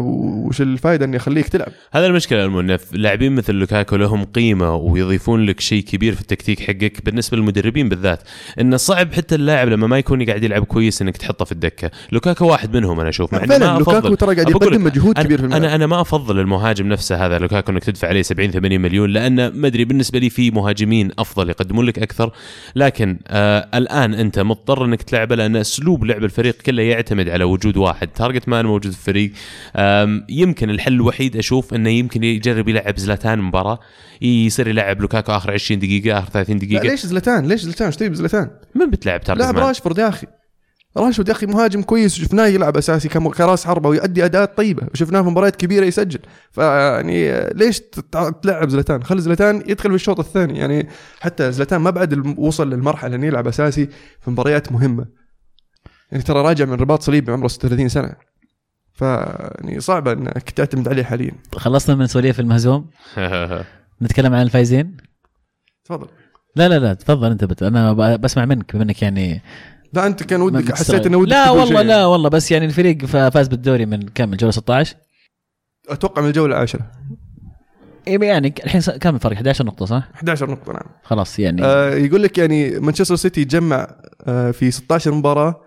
وش 0.45 0.61
الفائده 0.61 1.05
إني 1.05 1.17
أخليك 1.17 1.47
تلعب؟ 1.47 1.67
هذا 1.91 2.05
المشكلة 2.05 2.45
المو 2.45 2.59
إن 2.59 2.77
لاعبين 2.91 3.31
مثل 3.35 3.53
لوكاكو 3.53 3.95
لهم 3.95 4.23
قيمة 4.23 4.75
ويضيفون 4.75 5.45
لك 5.45 5.59
شيء 5.59 5.83
كبير 5.83 6.15
في 6.15 6.21
التكتيك 6.21 6.59
حقك 6.59 7.05
بالنسبة 7.05 7.37
للمدربين 7.37 7.89
بالذات. 7.89 8.19
انه 8.59 8.77
صعب 8.77 9.13
حتى 9.13 9.35
اللاعب 9.35 9.67
لما 9.67 9.87
ما 9.87 9.97
يكون 9.97 10.25
قاعد 10.25 10.43
يلعب 10.43 10.63
كويس 10.63 11.01
إنك 11.01 11.17
تحطه 11.17 11.45
في 11.45 11.51
الدكة. 11.51 11.91
لوكاكو 12.11 12.45
واحد 12.47 12.77
منهم 12.77 12.99
أنا 12.99 13.09
أشوف 13.09 13.33
مع 13.33 13.45
فعلا 13.45 13.77
لوكاكو. 13.79 14.15
ترى 14.15 14.35
قاعد 14.35 14.49
يقدم 14.49 14.83
مجهود 14.83 15.19
أنا- 15.19 15.21
كبير 15.23 15.37
في 15.37 15.43
الملعب. 15.43 15.63
أنا 15.63 15.75
أنا 15.75 15.87
ما 15.87 16.01
أفضل 16.01 16.39
المهاجم 16.39 16.87
نفسه 16.87 17.25
هذا 17.25 17.39
لوكاكو 17.39 17.71
إنك 17.71 17.83
تدفع 17.83 18.07
عليه 18.07 18.21
70 18.21 18.51
80 18.51 18.81
مليون 18.81 19.09
لأن 19.09 19.47
ما 19.47 19.67
أدري 19.67 19.85
بالنسبة 19.85 20.19
لي 20.19 20.29
في 20.29 20.51
مهاجمين 20.51 21.11
أفضل 21.19 21.49
يقدمون 21.49 21.85
لك 21.85 21.99
أكثر. 21.99 22.31
لكن 22.75 23.19
آه 23.27 23.67
الآن 23.73 24.13
أنت 24.13 24.39
مضطر 24.39 24.85
إنك 24.85 25.01
تلعبه 25.01 25.35
لأن 25.35 25.55
أسلوب 25.55 26.05
لعب 26.05 26.23
الفريق 26.23 26.55
كله 26.61 26.83
يعتمد 26.83 27.08
على 27.11 27.43
وجود 27.43 27.77
واحد. 27.77 28.07
target 28.07 28.49
man 28.49 28.65
موجود 28.65 28.91
في 28.91 28.97
الفريق 28.97 29.31
يمكن 30.29 30.69
الحل 30.69 30.93
الوحيد 30.93 31.37
أشوف 31.37 31.73
إنه 31.73 31.89
يمكن 31.89 32.23
يجرب 32.23 32.69
يلعب 32.69 32.97
زلاتان 32.97 33.39
مباراة. 33.39 33.79
يصير 34.21 34.67
يلعب 34.67 35.01
لوكاكو 35.01 35.31
آخر 35.31 35.51
20 35.51 35.79
دقيقة 35.79 36.19
آخر 36.19 36.29
30 36.29 36.55
لا 36.55 36.65
دقيقة. 36.65 36.83
ليش 36.83 37.05
زلتان 37.05 37.45
ليش 37.45 37.61
زلتان 37.61 37.85
إيش 37.85 37.95
تبي 37.95 38.15
زلتان 38.15 38.49
من 38.75 38.89
بتلعب 38.89 39.21
target 39.21 39.41
لاعب 39.41 39.57
راشفورد 39.57 39.97
يا 39.97 40.09
أخي. 40.09 40.27
راشفورد 40.97 41.27
يا 41.27 41.33
أخي 41.33 41.45
مهاجم 41.45 41.81
كويس 41.81 42.19
وشفناه 42.19 42.47
يلعب 42.47 42.77
أساسي 42.77 43.09
كراس 43.09 43.65
حربة 43.65 43.89
ويؤدي 43.89 44.25
أداءات 44.25 44.57
طيبة 44.57 44.87
وشفناه 44.93 45.21
في 45.21 45.29
مباريات 45.29 45.55
كبيرة 45.55 45.85
يسجل. 45.85 46.19
فيعني 46.51 47.49
ليش 47.53 47.81
تلعب 48.41 48.69
زلتان 48.69 49.03
خلي 49.03 49.21
زلتان 49.21 49.63
يدخل 49.67 49.89
في 49.89 49.95
الشوط 49.95 50.19
الثاني. 50.19 50.59
يعني 50.59 50.87
حتى 51.19 51.51
زلتان 51.51 51.81
ما 51.81 51.89
بعد 51.89 52.37
وصل 52.37 52.69
للمرحلة 52.69 53.15
إنه 53.15 53.27
يلعب 53.27 53.47
أساسي 53.47 53.89
في 54.21 54.31
مباريات 54.31 54.71
مهمة. 54.71 55.18
يعني 56.11 56.23
ترى 56.23 56.41
راجع 56.41 56.65
من 56.65 56.73
رباط 56.73 57.01
صليبي 57.01 57.31
عمره 57.31 57.47
36 57.47 57.89
سنة. 57.89 58.13
فيعني 58.93 59.79
صعبه 59.79 60.11
إنك 60.11 60.49
تعتمد 60.49 60.87
عليه 60.87 61.03
حاليا. 61.03 61.31
خلصنا 61.55 61.95
من 61.95 62.07
سالفة 62.07 62.39
المهزوم. 62.39 62.89
نتكلم 64.01 64.33
عن 64.33 64.41
الفايزين؟ 64.41 64.97
تفضل. 65.85 66.07
لا 66.55 66.69
لا 66.69 66.79
لا 66.79 66.93
تفضل 66.93 67.31
أنت 67.31 67.43
بت... 67.45 67.63
أنا 67.63 67.93
بسمع 68.15 68.45
منك 68.45 68.73
بما 68.75 68.83
إنك 68.83 69.01
يعني 69.01 69.41
لا 69.93 70.05
أنت 70.07 70.23
كان 70.23 70.41
ودك. 70.41 70.75
حسيت 70.75 71.05
إنه 71.05 71.17
ودك 71.17 71.31
لا 71.31 71.49
والله 71.49 71.65
شيء. 71.81 71.87
لا 71.87 72.05
والله 72.05 72.29
بس 72.29 72.51
يعني 72.51 72.65
الفريق 72.65 73.05
فا- 73.05 73.29
فاز 73.29 73.47
بالدوري 73.47 73.85
من 73.85 74.01
كم؟ 74.01 74.33
الجولة 74.33 74.51
16 74.51 74.95
أتوقع 75.89 76.21
من 76.21 76.27
الجولة 76.27 76.55
العاشرة. 76.55 76.91
إيه 78.07 78.21
يعني 78.23 78.53
الحين 78.63 78.81
كم 78.81 79.15
الفرق 79.15 79.33
11 79.33 79.65
نقطة 79.65 79.85
صح؟ 79.85 80.09
11 80.15 80.49
نقطة 80.51 80.73
نعم. 80.73 80.83
خلاص 81.03 81.39
يعني 81.39 81.63
آه 81.65 81.89
يقول 81.93 82.23
لك 82.23 82.37
يعني 82.37 82.79
مانشستر 82.79 83.15
سيتي 83.15 83.43
جمع 83.43 83.87
آه 84.27 84.51
في 84.51 84.71
16 84.71 85.11
مباراة 85.13 85.61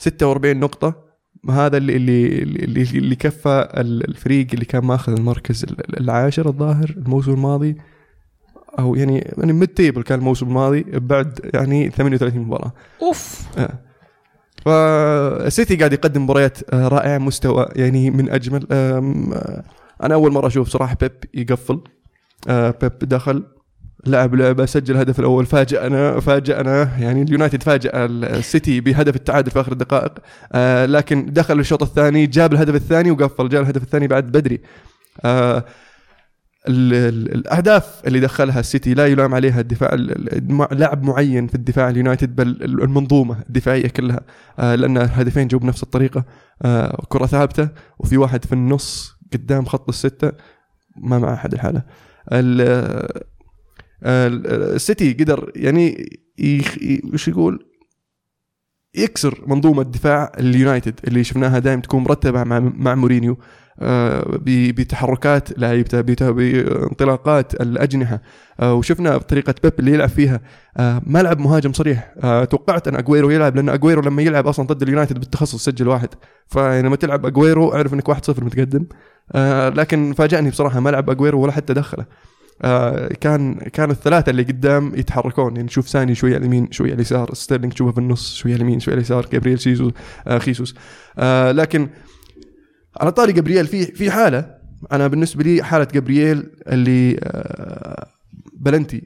46 0.00 0.56
نقطة. 0.60 1.10
هذا 1.50 1.76
اللي 1.76 1.96
اللي 1.96 2.42
اللي, 2.42 2.82
اللي 2.82 3.16
كفى 3.16 3.68
ال- 3.74 4.08
الفريق 4.08 4.46
اللي 4.54 4.64
كان 4.64 4.84
ماخذ 4.84 5.12
المركز 5.12 5.64
ال- 5.64 6.00
العاشر 6.00 6.48
الظاهر 6.48 6.94
الموسم 6.96 7.32
الماضي. 7.32 7.76
أو 8.78 8.94
يعني 8.94 9.18
يعني 9.38 9.52
mid-table 9.52 10.02
كان 10.02 10.18
الموسم 10.18 10.46
الماضي 10.46 10.82
بعد 10.88 11.40
يعني 11.54 11.90
38 11.90 12.40
مباراة. 12.42 12.72
أوف. 13.02 13.42
آه. 13.58 13.78
فالسيتي 14.64 15.76
قاعد 15.76 15.92
يقدم 15.92 16.22
مباريات 16.24 16.74
آه، 16.74 16.88
رائعة 16.88 17.18
مستوى 17.18 17.66
يعني 17.76 18.10
من 18.10 18.30
أجمل. 18.30 18.66
آه، 18.72 19.64
أنا 20.02 20.14
أول 20.14 20.32
مرة 20.32 20.46
أشوف 20.46 20.68
صراحة 20.68 20.96
بيب 21.00 21.12
يقفل. 21.34 21.80
آه، 22.48 22.74
بيب 22.82 22.98
دخل. 22.98 23.44
لعب 24.06 24.34
لعبة 24.34 24.66
سجل 24.66 24.94
الهدف 24.94 25.18
الأول 25.20 25.46
فاجأنا 25.46 26.20
فاجأنا 26.20 26.98
يعني 26.98 27.22
اليونايتد 27.22 27.62
فاجأ 27.62 27.90
السيتي 28.06 28.80
بهدف 28.80 29.16
التعادل 29.16 29.50
في 29.50 29.60
آخر 29.60 29.72
الدقائق. 29.72 30.12
آه، 30.52 30.86
لكن 30.86 31.26
دخل 31.32 31.60
الشوط 31.60 31.82
الثاني 31.82 32.26
جاب 32.26 32.52
الهدف 32.52 32.74
الثاني 32.74 33.10
وقفل 33.10 33.48
جاب 33.48 33.62
الهدف 33.62 33.82
الثاني 33.82 34.06
بعد 34.08 34.24
بدري. 34.32 34.60
آه 35.24 35.64
ال- 36.68 36.94
ال- 36.94 37.34
الأهداف 37.34 38.02
اللي 38.06 38.20
دخلها 38.20 38.60
السيتي 38.60 38.94
لا 38.94 39.06
يلام 39.06 39.34
عليها 39.34 39.60
الدفاع 39.60 39.92
ال- 39.92 40.34
ال- 40.72 40.78
لاعب 40.78 41.02
معين 41.02 41.46
في 41.46 41.54
الدفاع 41.54 41.88
اليونايتد 41.88 42.36
بل 42.36 42.48
ال- 42.48 42.82
المنظومة 42.82 43.36
الدفاعية 43.48 43.88
كلها. 43.88 44.20
آه 44.58 44.74
لأن 44.74 44.96
الهدفين 44.96 45.48
جو 45.48 45.58
بنفس 45.58 45.82
الطريقة. 45.82 46.24
آه 46.62 47.04
كرة 47.08 47.26
ثابتة 47.26 47.68
وفي 47.98 48.16
واحد 48.16 48.44
في 48.44 48.52
النص 48.52 49.16
قدام 49.32 49.64
خط 49.64 49.88
الستة 49.88 50.32
ما 50.96 51.18
مع 51.18 51.34
أحد 51.34 51.52
الحالة. 51.52 51.82
ال- 52.32 52.60
ال- 52.60 53.20
السيتي 54.02 55.12
قدر 55.12 55.52
يعني 55.56 56.08
وش 57.12 57.28
يقول؟ 57.28 57.66
يكسر 58.94 59.44
منظومة 59.46 59.82
دفاع 59.82 60.32
اليونايتد 60.38 61.00
اللي 61.08 61.24
شفناها 61.24 61.58
دائما 61.58 61.82
تكون 61.82 62.02
مرتبة 62.02 62.44
مع 62.44 62.60
مع 62.60 62.94
مورينيو 62.94 63.38
آه، 63.82 64.24
بتحركات 64.46 65.58
لعيبته 65.58 66.00
بت- 66.00 66.22
بانطلاقات 66.22 67.54
الأجنحة 67.60 68.22
آه، 68.60 68.74
وشفنا 68.74 69.18
طريقة 69.18 69.54
بيب 69.62 69.72
اللي 69.78 69.92
يلعب 69.92 70.08
فيها. 70.08 70.40
آه، 70.76 71.02
ما 71.06 71.22
لعب 71.22 71.38
مهاجم 71.38 71.72
صريح. 71.72 72.14
توقعت 72.50 72.88
أن 72.88 72.96
اجويرو 72.96 73.30
يلعب 73.30 73.56
لأن 73.56 73.68
اجويرو 73.68 74.02
لما 74.02 74.22
يلعب 74.22 74.46
أصلا 74.46 74.66
ضد 74.66 74.82
اليونايتد 74.82 75.18
بالتخصص 75.18 75.64
سجل 75.64 75.88
واحد. 75.88 76.08
فلما 76.46 76.96
تلعب 76.96 77.26
اجويرو 77.26 77.72
أعرف 77.74 77.94
إنك 77.94 78.08
1-0 78.08 78.44
متقدم. 78.44 78.86
لكن 79.78 80.12
فاجأني 80.12 80.50
بصراحة 80.50 80.80
ما 80.80 80.90
لعب 80.90 81.10
اجويرو 81.10 81.40
ولا 81.40 81.52
حتى 81.52 81.74
دخله. 81.74 82.06
آه، 82.62 83.08
كان 83.08 83.54
كان 83.54 83.90
الثلاثة 83.90 84.30
اللي 84.30 84.42
قدام 84.42 84.92
يتحركون. 84.94 85.56
يعني 85.56 85.62
نشوف 85.62 85.88
ساني 85.88 86.14
شوية 86.14 86.36
اليمين 86.36 86.72
شوية 86.72 86.94
اليسار. 86.94 87.34
ستيرلينج 87.34 87.72
تشوفه 87.72 87.92
في 87.92 87.98
النص 87.98 88.34
شوية 88.34 88.54
اليمين 88.54 88.80
شوية 88.80 88.94
اليسار. 88.94 89.26
جابرييل 89.32 89.58
خيسو 89.58 89.90
آه 90.26 90.38
خيسوس. 90.38 90.74
آه 91.18 91.52
لكن 91.52 91.88
على 93.00 93.12
طاري 93.12 93.32
جابرييل 93.32 93.66
في 93.66 93.86
في 93.86 94.10
حالة 94.10 94.54
أنا 94.92 95.06
بالنسبة 95.06 95.44
لي 95.44 95.62
حالة 95.62 95.88
جابرييل 95.94 96.50
اللي 96.68 97.18
آه 97.22 98.06
بلنتي. 98.52 99.02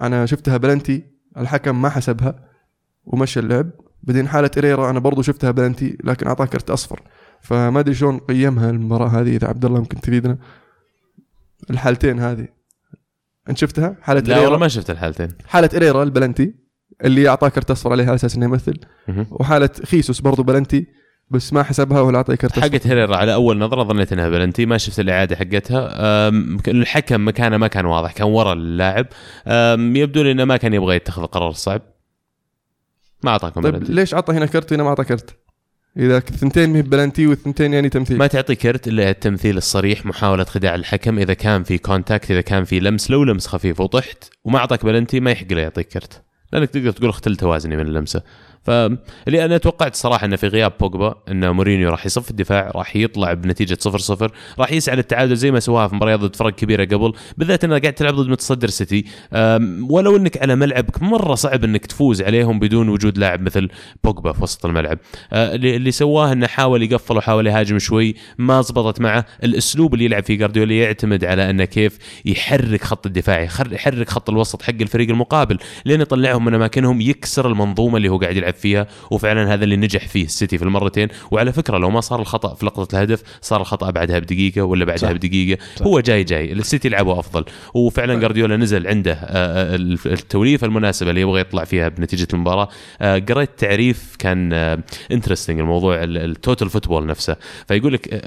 أنا 0.00 0.26
شفتها 0.26 0.56
بلنتي 0.56 1.02
الحكم 1.36 1.82
ما 1.82 1.88
حسبها 1.88 2.48
ومشى 3.04 3.40
اللعب. 3.40 3.70
بعدين 4.02 4.28
حالة 4.28 4.50
هيريرا 4.58 4.90
أنا 4.90 4.98
برضو 4.98 5.22
شفتها 5.22 5.50
بلنتي 5.50 5.98
لكن 6.04 6.26
اعطاه 6.26 6.44
كرت 6.44 6.70
أصفر. 6.70 7.02
فما 7.40 7.80
أدري 7.80 7.94
شلون 7.94 8.18
قيمها 8.18 8.70
المباراة 8.70 9.08
هذه 9.08 9.36
إذا 9.36 9.48
عبد 9.48 9.64
الله 9.64 9.78
ممكن 9.78 10.00
تفيدنا. 10.00 10.38
الحالتين 11.70 12.20
هذه. 12.20 12.48
انت 13.48 13.58
شفتها؟ 13.58 13.96
حالة 14.02 14.20
لا 14.20 14.34
والله 14.34 14.46
هيريرا 14.46 14.58
ما 14.58 14.68
شفت 14.68 14.90
الحالتين. 14.90 15.28
حالة 15.46 15.70
هيريرا 15.74 16.02
البلنتي 16.02 16.54
اللي 17.04 17.28
اعطاه 17.28 17.48
كرت 17.48 17.70
أصفر 17.70 17.92
عليها 17.92 18.06
على 18.06 18.14
أساس 18.14 18.36
إنه 18.36 18.46
يمثل. 18.46 18.80
وحالة 19.30 19.70
خيسوس 19.84 20.20
برضو 20.20 20.42
بلنتي 20.42 20.86
بس 21.30 21.52
ما 21.52 21.62
حسبها 21.62 22.00
ولا 22.00 22.16
اعطاه 22.16 22.34
كرت 22.34 22.58
حقت 22.58 22.86
هيريرا 22.86 23.16
على 23.16 23.34
أول 23.34 23.58
نظرة 23.58 23.82
ظنيت 23.82 24.12
إنها 24.12 24.28
بلنتي 24.28 24.66
ما 24.66 24.78
شفت 24.78 25.00
الإعادة 25.00 25.36
حقتها. 25.36 25.88
الحكم 26.68 27.28
مكانه 27.28 27.56
ما 27.56 27.66
كان 27.66 27.84
واضح 27.84 28.12
كان 28.12 28.26
ورا 28.26 28.52
اللاعب. 28.52 29.06
يبدو 29.96 30.22
لي 30.22 30.32
إنه 30.32 30.44
ما 30.44 30.56
كان 30.56 30.74
يبغى 30.74 30.96
يتخذ 30.96 31.22
القرار 31.22 31.50
الصعب. 31.50 31.82
ما 33.22 33.30
أعطاكم 33.30 33.62
طيب 33.62 33.74
بلنتي. 33.74 33.92
ليش 33.92 34.14
عطى 34.14 34.32
هنا 34.32 34.46
كرت 34.46 34.72
وهنا 34.72 34.82
ما 34.82 34.88
أعطى 34.88 35.04
كرت؟ 35.04 35.38
إذا 35.98 36.16
الثنتين 36.16 36.70
مي 36.70 36.82
بلنتي 36.82 37.26
والثنتين 37.26 37.74
يعني 37.74 37.88
تمثيل. 37.88 38.18
ما 38.18 38.26
تعطي 38.26 38.54
كرت 38.54 38.88
إلا 38.88 39.10
التمثيل 39.10 39.56
الصريح 39.56 40.06
محاولة 40.06 40.44
خداع 40.44 40.74
الحكم. 40.74 41.18
إذا 41.18 41.34
كان 41.34 41.62
في 41.62 41.78
contact 41.78 42.30
إذا 42.30 42.40
كان 42.40 42.64
في 42.64 42.80
لمس 42.80 43.10
لو 43.10 43.24
لمس 43.24 43.46
خفيف 43.46 43.80
وطحت 43.80 44.30
وما 44.44 44.58
أعطاك 44.58 44.84
بلنتي 44.84 45.20
ما 45.20 45.30
يحق 45.30 45.52
له 45.52 45.60
يعطيك 45.60 45.88
كرت. 45.88 46.22
لأنك 46.52 46.70
تقدر 46.70 46.90
تقول 46.90 47.08
اختل 47.08 47.36
توازني 47.36 47.76
من 47.76 47.86
اللمسة. 47.86 48.22
فاللي 48.62 49.44
أنا 49.44 49.58
توقعت 49.58 49.94
صراحة 49.94 50.26
إنه 50.26 50.36
في 50.36 50.46
غياب 50.46 50.72
بوجبا 50.80 51.14
إن 51.30 51.50
مورينيو 51.50 51.90
راح 51.90 52.06
يصف 52.06 52.30
الدفاع 52.30 52.70
راح 52.74 52.96
يطلع 52.96 53.32
بنتيجة 53.32 53.78
0 53.80 53.98
0 53.98 54.30
راح 54.58 54.72
يسعى 54.72 54.96
للتعادل 54.96 55.36
زي 55.36 55.50
ما 55.50 55.60
سواها 55.60 55.88
في 55.88 55.94
مباريات 55.94 56.20
ضد 56.20 56.36
فرق 56.36 56.54
كبيرة 56.54 56.84
قبل 56.84 57.12
بالذات 57.36 57.64
انك 57.64 57.82
قاعد 57.82 57.92
تلعب 57.92 58.14
ضد 58.14 58.28
متصدر 58.28 58.68
سيتي. 58.68 59.04
ولو 59.90 60.16
إنك 60.16 60.42
على 60.42 60.56
ملعبك 60.56 61.02
مرة 61.02 61.34
صعب 61.34 61.64
إنك 61.64 61.86
تفوز 61.86 62.22
عليهم 62.22 62.58
بدون 62.58 62.88
وجود 62.88 63.18
لاعب 63.18 63.42
مثل 63.42 63.68
بوجبا 64.04 64.32
في 64.32 64.42
وسط 64.42 64.66
الملعب. 64.66 64.98
أه، 65.32 65.54
اللي 65.54 65.90
سواه 65.90 66.32
إنه 66.32 66.46
حاول 66.46 66.82
يقفل 66.82 67.16
وحاول 67.16 67.46
يهاجم 67.46 67.78
شوي 67.78 68.14
ما 68.38 68.62
زبطت 68.62 69.00
معه. 69.00 69.24
الأسلوب 69.44 69.94
اللي 69.94 70.04
يلعب 70.04 70.24
فيه 70.24 70.38
جارديولا 70.38 70.74
يعتمد 70.74 71.24
على 71.24 71.50
إنه 71.50 71.64
كيف 71.64 71.98
يحرك 72.24 72.84
خط 72.84 73.06
الدفاع 73.06 73.40
يحرك 73.72 74.08
خط 74.08 74.30
الوسط 74.30 74.62
حق 74.62 74.74
الفريق 74.80 75.08
المقابل 75.08 75.58
لين 75.84 76.00
يطلعهم 76.00 76.44
من 76.44 76.54
أماكنهم 76.54 77.00
يكسر 77.00 77.48
المنظومة 77.48 77.96
اللي 77.96 78.08
هو 78.08 78.18
قاعد 78.18 78.36
يلعب 78.36 78.47
فيها 78.56 78.86
وفعلا 79.10 79.54
هذا 79.54 79.64
اللي 79.64 79.76
نجح 79.76 80.08
فيه 80.08 80.24
السيتي 80.24 80.58
في 80.58 80.64
المرتين. 80.64 81.08
وعلى 81.30 81.52
فكرة 81.52 81.78
لو 81.78 81.90
ما 81.90 82.00
صار 82.00 82.20
الخطأ 82.20 82.54
في 82.54 82.66
لقطة 82.66 82.96
الهدف 82.96 83.22
صار 83.40 83.60
الخطأ 83.60 83.90
بعدها 83.90 84.18
بدقيقة 84.18 84.62
ولا 84.62 84.84
بعدها 84.84 85.08
صح. 85.08 85.12
بدقيقة. 85.12 85.60
صح. 85.76 85.86
هو 85.86 86.00
جاي 86.00 86.24
جاي. 86.24 86.52
السيتي 86.52 86.88
لعبوا 86.88 87.18
أفضل. 87.18 87.44
وفعلا 87.74 88.14
جارديولا 88.20 88.56
نزل 88.56 88.86
عنده 88.86 89.12
آه، 89.12 89.74
آه، 89.74 89.76
التوليفة 90.06 90.66
المناسبة 90.66 91.10
اللي 91.10 91.20
يبغى 91.20 91.40
يطلع 91.40 91.64
فيها 91.64 91.88
بنتيجة 91.88 92.28
المباراة. 92.34 92.68
آه، 93.00 93.18
قريت 93.18 93.50
تعريف 93.58 94.16
كان 94.18 94.52
interesting 95.12 95.60
الموضوع 95.60 96.04
ال- 96.04 96.18
ال 96.18 96.27
total 96.27 96.70
football 96.70 97.06
نفسه. 97.06 97.36
فيقول 97.68 97.92
لك 97.92 98.24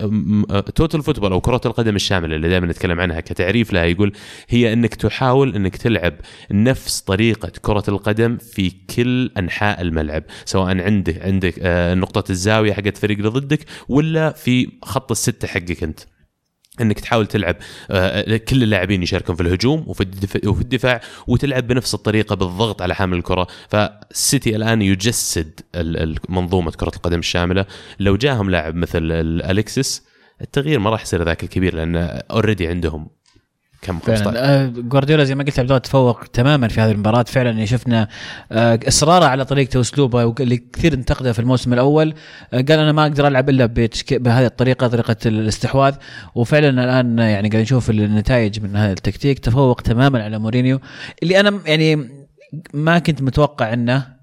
total 0.75 1.03
football 1.03 1.31
أو 1.31 1.41
كرة 1.41 1.61
القدم 1.65 1.95
الشاملة 1.95 2.35
اللي 2.35 2.49
دائما 2.49 2.67
نتكلم 2.67 2.99
عنها 2.99 3.19
كتعريف 3.19 3.73
لها 3.73 3.83
يقول 3.85 4.13
هي 4.49 4.73
إنك 4.73 4.95
تحاول 4.95 5.55
إنك 5.55 5.75
تلعب 5.75 6.13
نفس 6.51 7.01
طريقة 7.01 7.51
كرة 7.61 7.83
القدم 7.87 8.37
في 8.37 8.71
كل 8.95 9.31
أنحاء 9.37 9.81
الملعب. 9.81 10.10
سواء 10.45 10.81
عندك 10.81 11.21
عندك 11.21 11.53
آه، 11.61 11.93
نقطة 11.93 12.31
الزاوية 12.31 12.73
حقت 12.73 12.87
الفريق 12.87 13.17
اللي 13.17 13.29
ضدك 13.29 13.65
ولا 13.89 14.31
في 14.31 14.71
خط 14.83 15.11
الستة 15.11 15.47
حقك 15.47 15.83
أنت. 15.83 15.99
إنك 16.81 16.99
تحاول 16.99 17.27
تلعب 17.27 17.55
آه، 17.91 18.37
كل 18.37 18.63
اللاعبين 18.63 19.03
يشاركون 19.03 19.35
في 19.35 19.41
الهجوم 19.41 19.83
وفي 19.87 20.03
الدفاع, 20.61 21.01
وتلعب 21.27 21.67
بنفس 21.67 21.93
الطريقة 21.93 22.35
بالضغط 22.35 22.81
على 22.81 22.95
حامل 22.95 23.17
الكرة. 23.17 23.47
فالسيتي 23.69 24.55
الآن 24.55 24.81
يجسد 24.81 25.59
منظومة 26.29 26.71
كرة 26.71 26.91
القدم 26.95 27.19
الشاملة. 27.19 27.65
لو 27.99 28.15
جاهم 28.17 28.49
لاعب 28.49 28.75
مثل 28.75 29.11
ال- 29.11 29.41
أليكسس 29.59 30.03
التغيير 30.41 30.79
ما 30.79 30.89
راح 30.89 31.01
يصير 31.01 31.23
ذاك 31.23 31.43
الكبير 31.43 31.75
لأن 31.75 31.95
already 32.31 32.67
عندهم 32.67 33.09
كم 33.81 33.99
15 33.99 34.23
فعلا. 34.23 34.63
آه، 34.63 34.67
جوارديولا 34.67 35.23
زي 35.23 35.35
ما 35.35 35.43
قلت 35.43 35.59
عبد 35.59 35.69
الله 35.69 35.79
تفوق 35.79 36.23
تماما 36.23 36.67
في 36.67 36.81
هذه 36.81 36.91
المباراة. 36.91 37.23
فعلا 37.23 37.65
شفنا 37.65 38.07
آه، 38.51 38.79
إصراره 38.87 39.25
على 39.25 39.45
طريقته 39.45 39.79
واسلوبه 39.79 40.33
اللي 40.39 40.57
كثير 40.57 40.93
انتقده 40.93 41.33
في 41.33 41.39
الموسم 41.39 41.73
الأول. 41.73 42.13
آه، 42.53 42.57
قال 42.57 42.71
أنا 42.71 42.91
ما 42.91 43.03
أقدر 43.03 43.27
ألعب 43.27 43.49
إلا 43.49 43.65
بهذه 44.11 44.45
الطريقة 44.45 44.87
طريقة 44.87 45.15
الاستحواذ. 45.25 45.95
وفعلا 46.35 46.69
الآن 46.69 47.19
يعني 47.19 47.49
قاعد 47.49 47.61
نشوف 47.63 47.89
النتائج 47.89 48.59
من 48.59 48.75
هذا 48.75 48.91
التكتيك. 48.91 49.39
تفوق 49.39 49.81
تماما 49.81 50.23
على 50.23 50.39
مورينيو. 50.39 50.79
اللي 51.23 51.39
أنا 51.39 51.59
يعني 51.65 52.09
ما 52.73 52.99
كنت 52.99 53.21
متوقع 53.21 53.73
إنه 53.73 54.21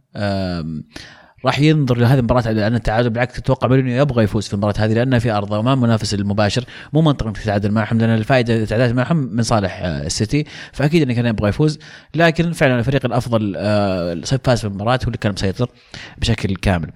راح 1.44 1.60
ينظر 1.60 1.98
لهذه 1.98 2.18
المباراة 2.18 2.52
لأن 2.52 2.74
التعادل 2.74 3.10
بالعكس 3.10 3.38
أتوقع 3.38 3.68
مورينيو 3.68 4.02
يبغى 4.02 4.24
يفوز 4.24 4.46
في 4.46 4.52
المباراة 4.52 4.74
هذه 4.78 4.92
لانها 4.92 5.18
في 5.18 5.30
أرضه 5.30 5.58
وما 5.58 5.74
منافس 5.74 6.14
المباشر 6.14 6.64
مو 6.92 7.02
منطقي 7.02 7.28
إنك 7.28 7.38
تتعادل 7.38 7.70
معهم 7.70 7.98
لأن 7.98 8.10
الفائدة 8.10 8.56
إذا 8.56 8.64
تعادلت 8.64 8.94
معهم 8.94 9.16
من 9.16 9.42
صالح 9.42 9.80
آه، 9.82 10.06
السيتي 10.06 10.44
فأكيد 10.72 11.02
إنه 11.02 11.14
كان 11.14 11.26
يبغى 11.26 11.48
يفوز 11.48 11.78
لكن 12.14 12.52
فعلا 12.52 12.78
الفريق 12.78 13.06
الأفضل 13.06 13.54
آه، 13.56 14.14
فاز 14.44 14.60
في 14.60 14.66
المباراة 14.66 14.98
هو 15.04 15.06
اللي 15.06 15.18
كان 15.18 15.32
مسيطر 15.32 15.70
بشكل 16.18 16.56
كامل. 16.56 16.90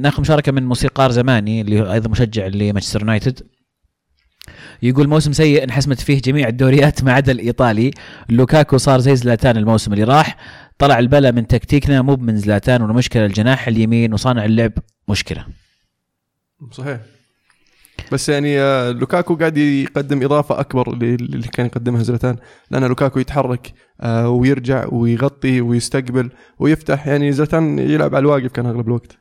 ناخذ 0.00 0.20
مشاركة 0.20 0.52
من 0.52 0.66
موسيقار 0.66 1.10
زماني 1.10 1.60
اللي 1.60 1.92
أيضا 1.92 2.10
مشجع 2.10 2.46
لمانشستر 2.46 3.00
يونايتد. 3.00 3.40
يقول 4.82 5.08
موسم 5.08 5.32
سيء 5.32 5.64
انحسمت 5.64 6.00
فيه 6.00 6.20
جميع 6.20 6.48
الدوريات 6.48 7.04
ما 7.04 7.12
عدا 7.12 7.32
الإيطالي. 7.32 7.90
لوكاكو 8.28 8.76
صار 8.76 9.00
زي 9.00 9.16
زلاتان 9.16 9.56
الموسم 9.56 9.92
اللي 9.92 10.04
راح. 10.04 10.36
طلع 10.78 10.98
البلا 10.98 11.30
من 11.30 11.46
تكتيكنا 11.46 12.02
مو 12.02 12.16
من 12.16 12.36
زلاتان 12.36 12.82
والمشكلة 12.82 13.26
الجناح 13.26 13.68
اليمين 13.68 14.14
وصانع 14.14 14.44
اللعب 14.44 14.72
مشكلة. 15.08 15.46
صحيح. 16.70 17.00
بس 18.12 18.28
يعني 18.28 18.60
آه، 18.60 18.90
لوكاكو 18.90 19.36
قاعد 19.36 19.58
يقدم 19.58 20.22
إضافة 20.22 20.60
أكبر 20.60 20.92
اللي 20.92 21.48
كان 21.48 21.66
يقدمها 21.66 22.02
زلتان 22.02 22.36
لأن 22.70 22.84
لوكاكو 22.84 23.18
يتحرك 23.18 23.72
آه، 24.00 24.28
ويرجع 24.28 24.86
ويغطي 24.92 25.60
ويستقبل 25.60 26.30
ويفتح. 26.58 27.06
يعني 27.06 27.32
زلاتان 27.32 27.78
يلعب 27.78 28.14
على 28.14 28.22
الواقف 28.22 28.52
كان 28.52 28.66
أغلب 28.66 28.86
الوقت. 28.86 29.18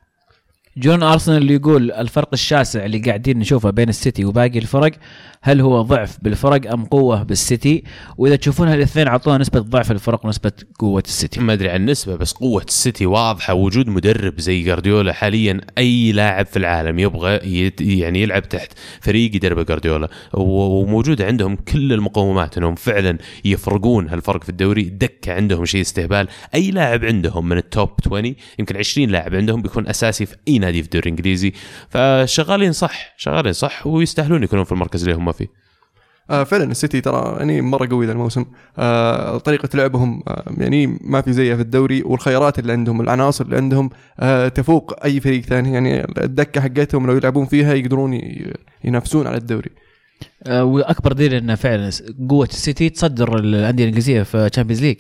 جون 0.78 1.04
أرسنال 1.04 1.38
اللي 1.38 1.54
يقول 1.54 1.92
الفرق 1.92 2.30
الشاسع 2.34 2.86
اللي 2.86 2.98
قاعدين 3.00 3.40
نشوفه 3.40 3.70
بين 3.70 3.90
السيتي 3.90 4.26
وباقي 4.26 4.60
الفرق 4.60 4.92
هل 5.42 5.62
هو 5.62 5.82
ضعف 5.82 6.18
بالفرق 6.22 6.72
أم 6.72 6.86
قوة 6.86 7.24
بالسيتي؟ 7.24 7.84
وإذا 8.18 8.36
تشوفونها 8.36 8.76
الاثنين 8.76 9.08
أعطونا 9.08 9.38
نسبة 9.38 9.60
ضعف 9.60 9.92
الفرق 9.92 10.26
ونسبة 10.26 10.52
قوة 10.80 11.04
السيتي. 11.08 11.40
ما 11.40 11.54
أدري 11.54 11.70
عن 11.70 11.76
النسبة 11.76 12.16
بس 12.16 12.32
قوة 12.34 12.64
السيتي 12.68 13.06
واضحة 13.06 13.54
وجود 13.54 13.88
مدرب 13.88 14.40
زي 14.40 14.62
جارديولا 14.62 15.14
حاليا 15.14 15.62
أي 15.78 16.12
لاعب 16.12 16.46
في 16.46 16.58
العالم 16.58 17.00
يبغى 17.00 17.40
يعني 17.80 18.22
يلعب 18.22 18.50
تحت 18.50 18.72
فريق 19.02 19.36
يدربه 19.36 19.64
جارديولا 19.64 20.10
وموجود 20.34 21.22
عندهم 21.22 21.56
كل 21.56 21.94
المقومات 21.94 22.58
إنهم 22.58 22.76
فعلا 22.76 23.18
يفرقون 23.46 24.10
هالفرق 24.10 24.44
في 24.44 24.50
الدوري. 24.50 24.84
دكة 24.84 25.34
عندهم 25.34 25.66
شيء 25.66 25.82
استهبال. 25.82 26.28
أي 26.56 26.72
لاعب 26.72 27.06
عندهم 27.06 27.50
من 27.50 27.58
ال 27.58 27.66
top 27.66 27.90
20 28.06 28.36
يمكن 28.60 28.78
20 28.78 29.10
لاعب 29.10 29.36
عندهم 29.36 29.62
بيكون 29.62 29.88
أساسي 29.88 30.26
في 30.26 30.36
أي 30.48 30.65
نادي 30.66 30.82
في 30.82 30.86
الدوري 30.86 31.10
الإنجليزي. 31.10 31.54
فشغالين 31.90 32.72
صح 32.72 33.14
شغالين 33.18 33.54
صح 33.54 33.88
ويستاهلون 33.88 34.44
يكونون 34.44 34.66
في 34.66 34.72
المركز 34.72 35.04
اللي 35.04 35.16
هم 35.16 35.32
فيه. 35.32 35.48
آه 36.30 36.44
فعلا 36.44 36.72
السيتي 36.72 37.02
ترى 37.02 37.36
يعني 37.38 37.62
مرة 37.62 37.88
قوي 37.88 38.06
ذا 38.06 38.12
الموسم. 38.12 38.46
آه 38.78 39.38
طريقة 39.38 39.70
لعبهم 39.74 40.24
آه 40.28 40.44
يعني 40.58 41.00
ما 41.02 41.22
في 41.22 41.34
زيها 41.34 41.56
في 41.56 41.62
الدوري 41.62 42.04
والخيارات 42.06 42.60
اللي 42.60 42.72
عندهم 42.72 43.02
العناصر 43.02 43.46
اللي 43.46 43.56
عندهم 43.56 43.90
آه 44.20 44.48
تفوق 44.48 45.04
أي 45.04 45.20
فريق 45.20 45.42
ثاني. 45.42 45.74
يعني 45.74 46.04
الدكة 46.04 46.62
حقتهم 46.62 47.08
لو 47.08 47.18
يلعبون 47.18 47.46
فيها 47.46 47.74
يقدرون 47.74 48.22
ينافسون 48.84 49.28
على 49.28 49.38
الدوري. 49.38 49.70
آه، 50.44 50.64
وأكبر 50.64 51.14
دليل 51.14 51.34
إنه 51.34 51.56
فعلا 51.56 51.92
قوة 52.30 52.46
السيتي 52.46 52.90
تصدر 52.90 53.38
الأندية 53.38 53.84
الإنجليزية 53.84 54.24
في 54.24 54.50
تشامبيونز 54.50 54.82
ليج 54.82 54.98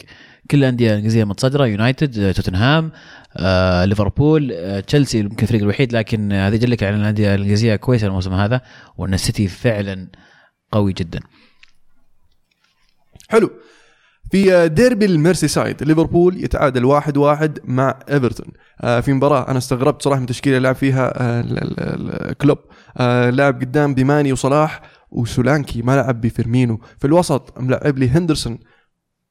كل 0.51 0.57
الأندية 0.57 0.89
الإنجليزية 0.89 1.24
متصدرة 1.24 1.66
يونايتد 1.66 2.20
آه، 2.20 2.32
توتنهام 2.32 2.91
آه، 3.38 3.86
ليفربول 3.86 4.52
آه، 4.52 4.80
تشيلسي 4.80 5.20
يمكن 5.20 5.44
الفريق 5.44 5.62
الوحيد 5.62 5.94
لكن 5.94 6.32
آه، 6.32 6.48
هذا 6.48 6.56
يدلك 6.56 6.84
على 6.84 6.96
الانديه 6.96 7.36
الانجليزيه 7.36 7.76
كويسه 7.76 8.08
الموسم 8.08 8.34
هذا 8.34 8.62
وأن 8.98 9.14
السيتي 9.14 9.48
فعلا 9.48 10.08
قوي 10.72 10.94
جدا. 10.94 11.20
حلو. 13.30 13.52
في 14.32 14.70
ديربي 14.70 15.06
الميرسي 15.06 15.48
سايد 15.48 15.84
ليفربول 15.84 16.44
يتعادل 16.44 16.86
واحد 16.86 17.18
واحد 17.18 17.60
مع 17.64 18.00
إيفرتون. 18.10 18.48
آه، 18.82 19.00
في 19.00 19.14
مباراة 19.14 19.48
أنا 19.48 19.58
استغربت 19.58 20.02
صراحة 20.02 20.20
من 20.20 20.26
التشكيلة 20.26 20.58
اللي 20.58 20.68
لعب 20.68 20.76
فيها 20.76 21.14
آه، 21.16 22.34
كلوب. 22.34 22.58
آه، 22.98 23.30
لعب 23.30 23.62
قدام 23.62 23.94
بماني 23.94 24.32
وصلاح 24.32 24.82
وسولانكي 25.12 25.82
ما 25.82 25.96
لعب 25.96 26.22
بفيرمينو. 26.22 26.82
في 27.00 27.08
الوسط 27.08 27.60
ملعب 27.60 27.98
لي 27.98 28.10
هندرسون 28.10 28.60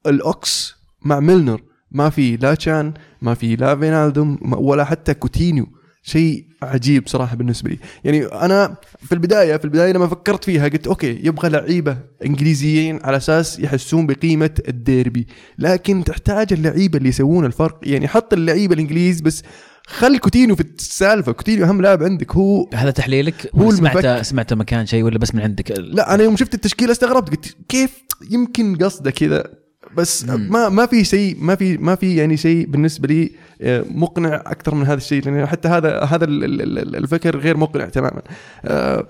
الأوكس 0.06 0.74
مع 1.04 1.20
ميلنر. 1.20 1.60
ما 1.90 2.10
في 2.10 2.36
لا 2.36 2.54
تشان 2.54 2.94
ما 3.22 3.34
في 3.34 3.56
لا 3.56 3.76
فينالدوم 3.76 4.38
ولا 4.42 4.84
حتى 4.84 5.14
كوتينيو. 5.14 5.66
شيء 6.06 6.46
عجيب 6.62 7.08
صراحة 7.08 7.36
بالنسبة 7.36 7.70
لي. 7.70 7.78
يعني 8.04 8.24
أنا 8.24 8.76
في 8.98 9.12
البداية 9.12 9.56
في 9.56 9.64
البداية 9.64 9.92
لما 9.92 10.06
فكرت 10.06 10.44
فيها 10.44 10.68
قلت 10.68 10.86
okay 10.86 11.20
يبغى 11.26 11.48
لعيبة 11.48 11.98
إنجليزيين 12.26 13.00
على 13.02 13.16
أساس 13.16 13.58
يحسون 13.58 14.06
بقيمة 14.06 14.50
الديربي. 14.68 15.26
لكن 15.58 16.04
تحتاج 16.04 16.52
اللعيبة 16.52 16.98
اللي 16.98 17.08
يسوون 17.08 17.44
الفرق. 17.44 17.80
يعني 17.82 18.08
حط 18.08 18.32
اللعيبة 18.32 18.74
الإنجليز 18.74 19.20
بس 19.20 19.42
خل 19.86 20.18
كوتينيو 20.18 20.56
في 20.56 20.64
السالفة. 20.78 21.32
كوتينيو 21.32 21.66
أهم 21.66 21.80
لاعب 21.80 22.02
عندك. 22.02 22.32
هو 22.32 22.68
هذا 22.74 22.90
تحليلك؟ 22.90 23.50
هو 23.54 23.70
سمعت 23.70 23.96
المفكر. 23.96 24.22
سمعت 24.22 24.52
مكان 24.52 24.86
شيء 24.86 25.02
ولا 25.02 25.18
بس 25.18 25.34
من 25.34 25.40
عندك؟ 25.40 25.78
لا 25.78 26.14
أنا 26.14 26.22
يوم 26.22 26.36
شفت 26.36 26.54
التشكيلة 26.54 26.92
استغربت. 26.92 27.30
قلت 27.30 27.56
كيف 27.68 27.90
يمكن 28.30 28.76
قصده 28.76 29.10
كذا؟ 29.10 29.63
بس 29.96 30.24
مم. 30.24 30.48
ما 30.52 30.68
ما 30.68 30.86
في 30.86 31.04
شيء 31.04 31.36
ما 31.40 31.54
في 31.54 31.78
ما 31.78 31.94
في 31.94 32.16
يعني 32.16 32.36
شيء 32.36 32.66
بالنسبة 32.66 33.08
لي 33.08 33.32
آه، 33.62 33.84
مقنع 33.90 34.34
أكثر 34.34 34.74
من 34.74 34.82
هذا 34.86 34.94
الشيء 34.94 35.24
لأن 35.24 35.46
حتى 35.46 35.68
هذا 35.68 36.00
هذا 36.00 36.24
ال- 36.24 36.44
ال- 36.44 36.78
ال- 36.78 36.96
الفكر 36.96 37.36
غير 37.38 37.56
مقنع 37.56 37.84
تماما 37.88 38.22
آه، 38.64 39.06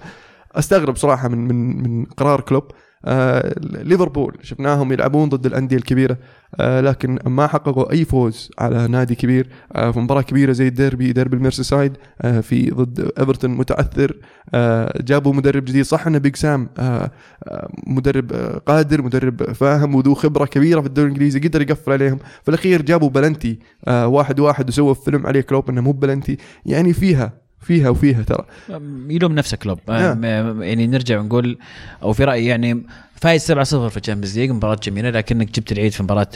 أستغرب 0.55 0.97
صراحة 0.97 1.29
من 1.29 1.49
من 1.49 1.83
من 1.83 2.05
قرار 2.05 2.41
كلوب 2.41 2.65
آه، 3.05 3.55
ليفربول. 3.61 4.37
شفناهم 4.43 4.93
يلعبون 4.93 5.29
ضد 5.29 5.47
الأندية 5.47 5.77
الكبيرة 5.77 6.19
آه، 6.61 6.81
لكن 6.81 7.19
ما 7.27 7.47
حققوا 7.47 7.93
أي 7.93 8.05
فوز 8.05 8.51
على 8.59 8.89
نادي 8.89 9.15
كبير. 9.15 9.49
آه، 9.73 9.91
في 9.91 10.01
مباراة 10.01 10.23
كبيرة 10.23 10.53
زي 10.53 10.69
الديربي 10.69 11.13
ديربي 11.13 11.37
الميرسيسايد 11.37 11.97
في 12.43 12.71
ضد 12.71 13.13
إيفرتون 13.19 13.51
متعثر 13.51 14.17
جابوا 15.01 15.35
مدرب 15.35 15.65
جديد. 15.65 15.85
صح 15.85 16.07
انه 16.07 16.19
بيج 16.19 16.37
سام 16.37 16.69
مدرب 17.87 18.33
قادر 18.67 19.03
مدرب 19.03 19.53
فاهم 19.53 19.95
وذو 19.95 20.15
خبرة 20.15 20.45
كبيرة 20.45 20.81
في 20.81 20.87
الدوري 20.87 21.09
الإنجليزي 21.09 21.41
قدر 21.41 21.63
يقفل 21.63 21.93
عليهم. 21.93 22.19
في 22.43 22.49
الأخير 22.49 22.83
جابوا 22.83 23.11
بلنتي 23.11 23.59
واحد 23.89 24.41
واحد 24.41 24.69
وسووا 24.69 24.95
فيلم 24.95 25.27
عليه 25.27 25.41
كلوب 25.41 25.71
أنه 25.71 25.81
مو 25.81 25.93
بلنتي. 25.93 26.37
يعني 26.67 26.93
فيها 26.93 27.44
فيها 27.65 27.89
وفيها 27.89 28.23
ترى. 28.23 28.47
يلوم 29.09 29.33
نفسه 29.33 29.57
كلوب 29.57 29.79
نعم. 29.89 30.25
يعني 30.63 30.87
نرجع 30.87 31.21
ونقول 31.21 31.59
أو 32.03 32.13
في 32.13 32.25
رأيي 32.25 32.47
يعني 32.47 32.87
فايز 33.15 33.53
7-0 33.53 33.55
في 33.89 33.97
الشامبيونز 33.97 34.39
ليج 34.39 34.51
مباراة 34.51 34.79
جميلة 34.83 35.11
لكنك 35.11 35.51
جبت 35.51 35.73
العيد 35.73 35.93
في 35.93 36.03
مباراة 36.03 36.29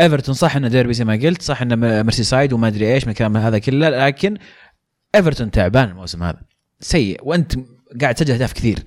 ايفرتون 0.00 0.34
صح 0.34 0.56
إنه 0.56 0.68
ديربي 0.68 0.94
زي 0.94 1.04
ما 1.04 1.12
قلت 1.12 1.42
صح 1.42 1.62
إنه 1.62 1.76
ميرسي 1.76 2.24
سايد 2.24 2.52
وما 2.52 2.68
أدري 2.68 2.94
إيش 2.94 3.04
من 3.04 3.10
الكلام 3.10 3.36
هذا 3.36 3.58
كله 3.58 3.88
لكن 3.88 4.36
ايفرتون 5.14 5.50
تعبان 5.50 5.88
الموسم 5.88 6.22
هذا. 6.22 6.40
سيء 6.80 7.20
وأنت 7.22 7.52
قاعد 8.00 8.14
تسجل 8.14 8.34
أهداف 8.34 8.52
كثير. 8.52 8.78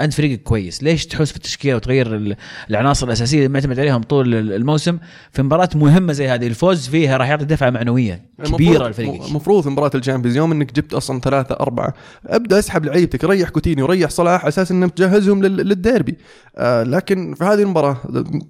أنت 0.00 0.12
فريقك 0.14 0.42
كويس. 0.42 0.82
ليش 0.82 1.06
تحوس 1.06 1.30
في 1.30 1.36
التشكيلة 1.36 1.76
وتغير 1.76 2.16
ال- 2.16 2.36
العناصر 2.70 3.06
الأساسية 3.06 3.38
اللي 3.38 3.48
معتمد 3.48 3.78
عليهم 3.80 4.02
طول 4.02 4.34
ال- 4.34 4.52
الموسم؟ 4.52 4.98
في 5.32 5.42
مباراة 5.42 5.68
مهمة 5.74 6.12
زي 6.12 6.28
هذه 6.28 6.46
الفوز 6.46 6.88
فيها 6.88 7.16
راح 7.16 7.28
يعطي 7.28 7.44
دفعة 7.44 7.70
معنوية 7.70 8.22
كبيرة 8.44 8.88
لفريقك 8.88 9.28
المفروض 9.28 9.68
مباراة 9.68 9.90
الشامبيونز 9.94 10.36
يوم 10.36 10.52
إنك 10.52 10.72
جبت 10.72 10.94
أصلا 10.94 11.20
ثلاثة 11.20 11.54
أربعة 11.60 11.94
أبدأ 12.26 12.58
أسحب 12.58 12.84
لعيبتك 12.84 13.24
ريح 13.24 13.48
كوتينيو 13.48 13.86
ريح 13.86 14.10
صلاح 14.10 14.40
على 14.40 14.48
أساس 14.48 14.70
إنك 14.70 14.90
تجهزهم 14.90 15.42
لل- 15.42 15.56
للديربي. 15.68 16.16
آه 16.56 16.82
لكن 16.82 17.34
في 17.34 17.44
هذه 17.44 17.62
المباراة 17.62 17.96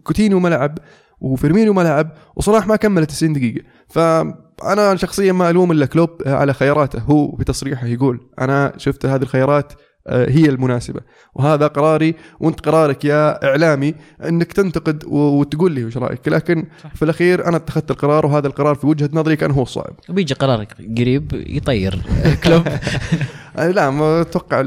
كوتينيو 0.05 0.40
ما 0.40 0.49
لعب 0.49 0.78
وفيرمينو 1.20 1.72
ما 1.72 1.82
لعب 1.82 2.12
وصلاح 2.36 2.66
ما 2.66 2.76
كمل 2.76 3.07
90 3.07 3.32
دقيقة. 3.32 3.64
فأنا 3.88 4.97
شخصيا 4.97 5.32
ما 5.32 5.51
ألوم 5.51 5.72
إلا 5.72 5.86
كلوب 5.86 6.11
على 6.26 6.55
خياراته. 6.55 6.99
هو 6.99 7.26
بتصريحه 7.26 7.86
يقول 7.86 8.20
أنا 8.40 8.72
شفت 8.76 9.07
هذه 9.07 9.22
الخيارات 9.22 9.72
هي 10.09 10.44
المناسبة. 10.48 11.00
وهذا 11.34 11.66
قراري 11.66 12.14
وانت 12.40 12.61
قرارك 12.61 13.05
يا 13.05 13.44
إعلامي 13.44 13.94
إنك 14.24 14.53
تنتقد 14.53 15.05
وتقول 15.07 15.72
لي 15.72 15.84
وش 15.84 15.96
رأيك. 15.96 16.28
لكن 16.28 16.66
صح. 16.84 16.94
في 16.94 17.03
الأخير 17.05 17.46
أنا 17.48 17.57
اتخذت 17.57 17.90
القرار 17.90 18.26
وهذا 18.26 18.46
القرار 18.46 18.74
في 18.74 18.86
وجهة 18.86 19.11
نظري 19.12 19.36
كان 19.36 19.50
هو 19.50 19.62
الصائب 19.62 19.94
وبيجي 20.09 20.34
قرار 20.34 20.66
قريب 20.98 21.44
يطير. 21.46 22.03
كلوب. 22.44 22.68
آه، 22.68 22.80
لا 23.57 23.90
ما 23.90 24.20
أتوقع 24.20 24.64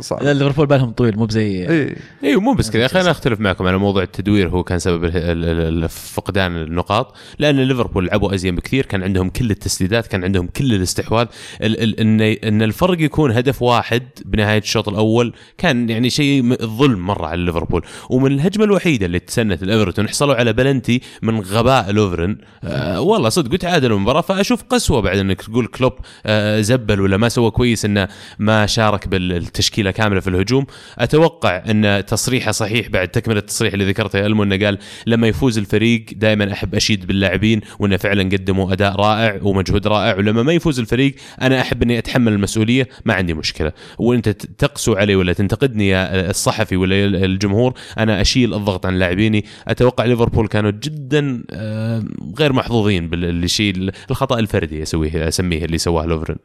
صعب. 0.00 0.22
لا، 0.22 0.32
ليفربول 0.34 0.66
بالهم 0.66 0.90
طويل 0.90 1.16
مو 1.16 1.26
بزي. 1.26 1.68
إيه 1.68 1.96
أيوه 2.24 2.40
مو 2.40 2.52
بس 2.54 2.70
كذا. 2.70 2.86
خلينا 2.86 3.10
اختلف 3.10 3.40
معكم 3.40 3.66
على 3.66 3.78
موضوع 3.78 4.02
التدوير 4.02 4.48
هو 4.48 4.62
كان 4.64 4.78
سبب 4.78 5.04
ال- 5.04 5.16
ال- 5.16 5.84
ال- 5.84 5.88
فقدان 5.88 6.56
النقاط. 6.56 7.14
لأن 7.38 7.60
ليفربول 7.60 8.06
لعبوا 8.06 8.34
أزين 8.34 8.54
بكثير 8.56 8.86
كان 8.86 9.02
عندهم 9.02 9.30
كل 9.30 9.50
التسديدات 9.50 10.06
كان 10.06 10.24
عندهم 10.24 10.46
كل 10.46 10.74
الاستحواذ. 10.74 11.26
ال- 11.62 11.82
ال- 11.82 12.00
ان 12.00 12.20
إن 12.20 12.62
الفرق 12.62 13.00
يكون 13.02 13.30
هدف 13.32 13.62
واحد 13.62 14.02
بنهاية 14.24 14.58
الشوط 14.58 14.88
الأول 14.88 15.32
كان 15.58 15.90
يعني 15.90 16.10
شيء 16.10 16.54
ظلم 16.62 17.06
مرة 17.06 17.26
على 17.26 17.44
ليفربول. 17.44 17.82
ومن 18.10 18.32
الهجمة 18.32 18.64
الوحيدة 18.64 19.06
اللي 19.06 19.18
تسنت 19.18 19.62
الإيفرتون 19.62 20.08
حصلوا 20.08 20.34
على 20.34 20.52
بلنتي 20.52 21.00
من 21.22 21.40
غباء 21.40 21.90
لوفرن 21.92 22.38
آه 22.64 23.00
والله 23.00 23.28
صدق 23.28 23.56
تعادلوا 23.56 23.96
المباراة 23.96 24.20
فأشوف 24.20 24.62
قسوة 24.62 25.00
بعد 25.00 25.18
إنك 25.18 25.42
تقول 25.42 25.66
كلوب 25.66 25.92
آه 26.26 26.60
زبل 26.60 27.00
ولا 27.00 27.16
ما 27.16 27.28
سوى 27.28 27.50
كويس 27.50 27.84
إنه 27.84 28.08
ما 28.38 28.66
شارك 28.66 29.08
بالتشكيلة 29.08 29.90
كاملة 29.90 30.20
في 30.20 30.30
الهجوم. 30.30 30.66
أتوقع 30.98 31.62
أن 31.70 32.04
تصريحه 32.06 32.52
صحيح 32.52 32.88
بعد 32.88 33.08
تكملة 33.08 33.38
التصريح 33.38 33.72
اللي 33.72 33.84
ذكرته 33.84 34.26
ألمو 34.26 34.42
أنه 34.42 34.64
قال 34.64 34.78
لما 35.06 35.28
يفوز 35.28 35.58
الفريق 35.58 36.04
دائما 36.16 36.52
أحب 36.52 36.74
أشيد 36.74 37.06
باللاعبين 37.06 37.60
وأنه 37.78 37.96
فعلا 37.96 38.22
قدموا 38.22 38.72
أداء 38.72 38.96
رائع 38.96 39.40
ومجهود 39.42 39.86
رائع 39.86 40.16
ولما 40.16 40.42
ما 40.42 40.52
يفوز 40.52 40.80
الفريق 40.80 41.14
أنا 41.42 41.60
أحب 41.60 41.82
أني 41.82 41.98
أتحمل 41.98 42.32
المسؤولية 42.32 42.88
ما 43.04 43.14
عندي 43.14 43.34
مشكلة. 43.34 43.72
وأنت 43.98 44.28
تقسو 44.28 44.94
علي 44.94 45.14
ولا 45.14 45.32
تنتقدني 45.32 45.88
يا 45.88 46.30
الصحفي 46.30 46.76
ولا 46.76 47.04
الجمهور 47.04 47.74
أنا 47.98 48.20
أشيل 48.20 48.54
الضغط 48.54 48.86
عن 48.86 48.98
لاعبيني. 48.98 49.44
أتوقع 49.68 50.04
ليفربول 50.04 50.48
كانوا 50.48 50.70
جدا 50.70 51.42
آه، 51.50 52.04
غير 52.38 52.52
محظوظين 52.52 53.08
بالشيء 53.08 53.90
الخطأ 54.10 54.38
الفردي 54.38 54.82
أسويه 54.82 55.28
أسميه 55.28 55.64
اللي 55.64 55.78
سواه 55.78 56.06
لوفرن 56.06 56.36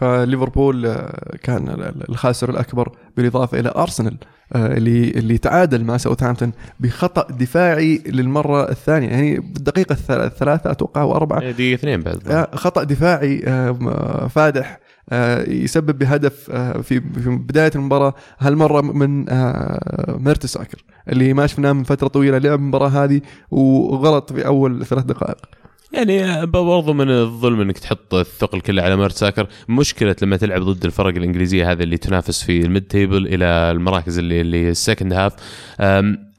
فليفربول 0.00 0.86
آه، 0.86 1.36
كان 1.42 1.68
ال- 1.68 1.82
ال- 1.82 2.08
الخاسر 2.10 2.50
الأكبر 2.50 2.92
بالإضافة 3.16 3.60
إلى 3.60 3.72
أرسنال 3.76 4.16
آه، 4.52 4.66
اللي 4.76 5.10
اللي 5.10 5.38
تعادل 5.38 5.84
مع 5.84 5.96
ساوثهامبتون 5.96 6.52
بخطأ 6.80 7.26
دفاعي 7.32 8.02
للمرة 8.06 8.70
الثانية. 8.70 9.08
يعني 9.08 9.38
بالدقيقة 9.40 9.94
الث- 9.94 10.10
الثلاثة 10.10 10.70
أتوقع 10.70 11.02
أو 11.02 11.14
أربعة. 11.16 11.50
دقيقة 11.50 11.74
اثنين 11.74 12.00
بعد. 12.00 12.28
آه، 12.28 12.48
خطأ 12.56 12.82
دفاعي 12.84 13.38
فادح 14.28 14.80
يسبب 15.48 15.98
بهدف 15.98 16.50
في 16.82 16.98
بداية 17.26 17.70
المباراة 17.76 18.14
هالمرة 18.38 18.80
من 18.80 19.24
ميرتساكر 20.24 20.84
اللي 21.08 21.32
ما 21.34 21.46
شفناه 21.46 21.72
من 21.72 21.82
فترة 21.84 22.08
طويلة 22.08 22.38
لعب 22.38 22.58
المباراة 22.58 22.88
هذه 22.88 23.20
وغلط 23.50 24.32
في 24.32 24.46
أول 24.46 24.86
ثلاث 24.86 25.04
دقائق. 25.04 25.36
يعني 25.92 26.46
برضو 26.46 26.92
من 26.92 27.10
الظلم 27.10 27.60
إنك 27.60 27.78
تحط 27.78 28.14
الثقل 28.14 28.60
كله 28.60 28.82
على 28.82 28.96
ميرتساكر. 28.96 29.46
مشكلة 29.68 30.16
لما 30.22 30.36
تلعب 30.36 30.62
ضد 30.62 30.84
الفرق 30.84 31.16
الإنجليزية 31.16 31.72
هذه 31.72 31.82
اللي 31.82 31.96
تنافس 31.96 32.42
في 32.42 32.62
ال 32.62 32.67
mid 32.67 32.82
table 32.82 33.26
إلى 33.26 33.44
المراكز 33.44 34.18
اللي 34.18 34.40
اللي 34.40 34.70
ال 34.70 34.76
second 34.76 35.12
half 35.12 35.32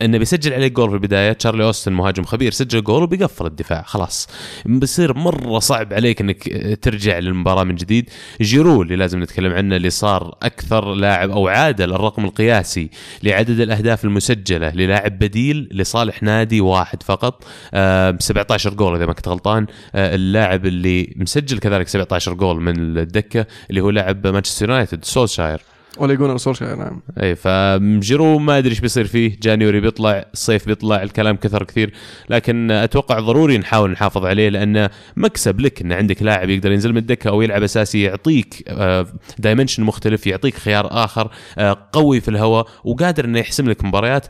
إنه 0.01 0.17
بيسجل 0.17 0.53
عليك 0.53 0.71
جول 0.71 0.89
في 0.89 0.95
البداية. 0.95 1.33
تشارلي 1.33 1.63
أوستن 1.63 1.93
مهاجم 1.93 2.23
خبير 2.23 2.51
سجل 2.51 2.83
جول 2.83 3.03
وبيقفل 3.03 3.45
الدفاع. 3.45 3.81
خلاص. 3.81 4.27
بيصير 4.65 5.17
مرة 5.17 5.59
صعب 5.59 5.93
عليك 5.93 6.21
إنك 6.21 6.43
ترجع 6.81 7.19
للمباراة 7.19 7.63
من 7.63 7.75
جديد. 7.75 8.09
جيرو 8.41 8.81
اللي 8.81 8.95
لازم 8.95 9.23
نتكلم 9.23 9.53
عنه 9.53 9.75
اللي 9.75 9.89
صار 9.89 10.35
أكثر 10.43 10.93
لاعب 10.93 11.31
أو 11.31 11.47
عادل 11.47 11.93
الرقم 11.93 12.25
القياسي 12.25 12.89
لعدد 13.23 13.59
الأهداف 13.59 14.05
المسجلة 14.05 14.69
للاعب 14.69 15.19
بديل 15.19 15.69
لصالح 15.71 16.23
نادي 16.23 16.61
واحد 16.61 17.03
فقط. 17.03 17.43
آه 17.73 18.17
17 18.19 18.73
جول 18.73 18.95
إذا 18.95 19.05
ما 19.05 19.13
كنت 19.13 19.27
غلطان. 19.27 19.65
آه 19.95 20.15
اللاعب 20.15 20.65
اللي 20.65 21.13
مسجل 21.15 21.59
كذلك 21.59 21.87
17 21.87 22.33
جول 22.33 22.61
من 22.61 22.97
الدكة 22.97 23.45
اللي 23.69 23.81
هو 23.81 23.89
لاعب 23.89 24.27
مانشستر 24.27 24.69
يونايتد 24.69 25.05
سولشاير. 25.05 25.61
ولا 25.97 26.13
يقولون 26.13 26.37
سولشاير 26.37 26.75
نعم. 26.75 27.01
اي 27.21 27.35
فجيرو 27.35 28.39
ما 28.39 28.57
أدري 28.57 28.69
إيش 28.69 28.79
بيصير 28.79 29.07
فيه. 29.07 29.37
January 29.41 29.79
بيطلع 29.79 30.25
الصيف 30.33 30.65
بيطلع 30.65 31.03
الكلام 31.03 31.35
كثر 31.35 31.63
كثير. 31.63 31.93
لكن 32.29 32.71
أتوقع 32.71 33.19
ضروري 33.19 33.57
نحاول 33.57 33.91
نحافظ 33.91 34.25
عليه 34.25 34.49
لأنه 34.49 34.89
مكسب 35.17 35.59
لك 35.59 35.81
إن 35.81 35.91
عندك 35.91 36.23
لاعب 36.23 36.49
يقدر 36.49 36.71
ينزل 36.71 36.91
من 36.91 36.97
الدكة 36.97 37.29
أو 37.29 37.41
يلعب 37.41 37.63
أساسي 37.63 38.01
يعطيك 38.01 38.71
dimension 39.39 39.83
مختلف 39.83 40.27
يعطيك 40.27 40.55
خيار 40.55 40.87
آخر 40.91 41.31
آه، 41.57 41.77
قوي 41.93 42.21
في 42.21 42.27
الهواء 42.27 42.67
وقادر 42.83 43.25
إنه 43.25 43.39
يحسم 43.39 43.69
لك 43.69 43.85
مباريات. 43.85 44.27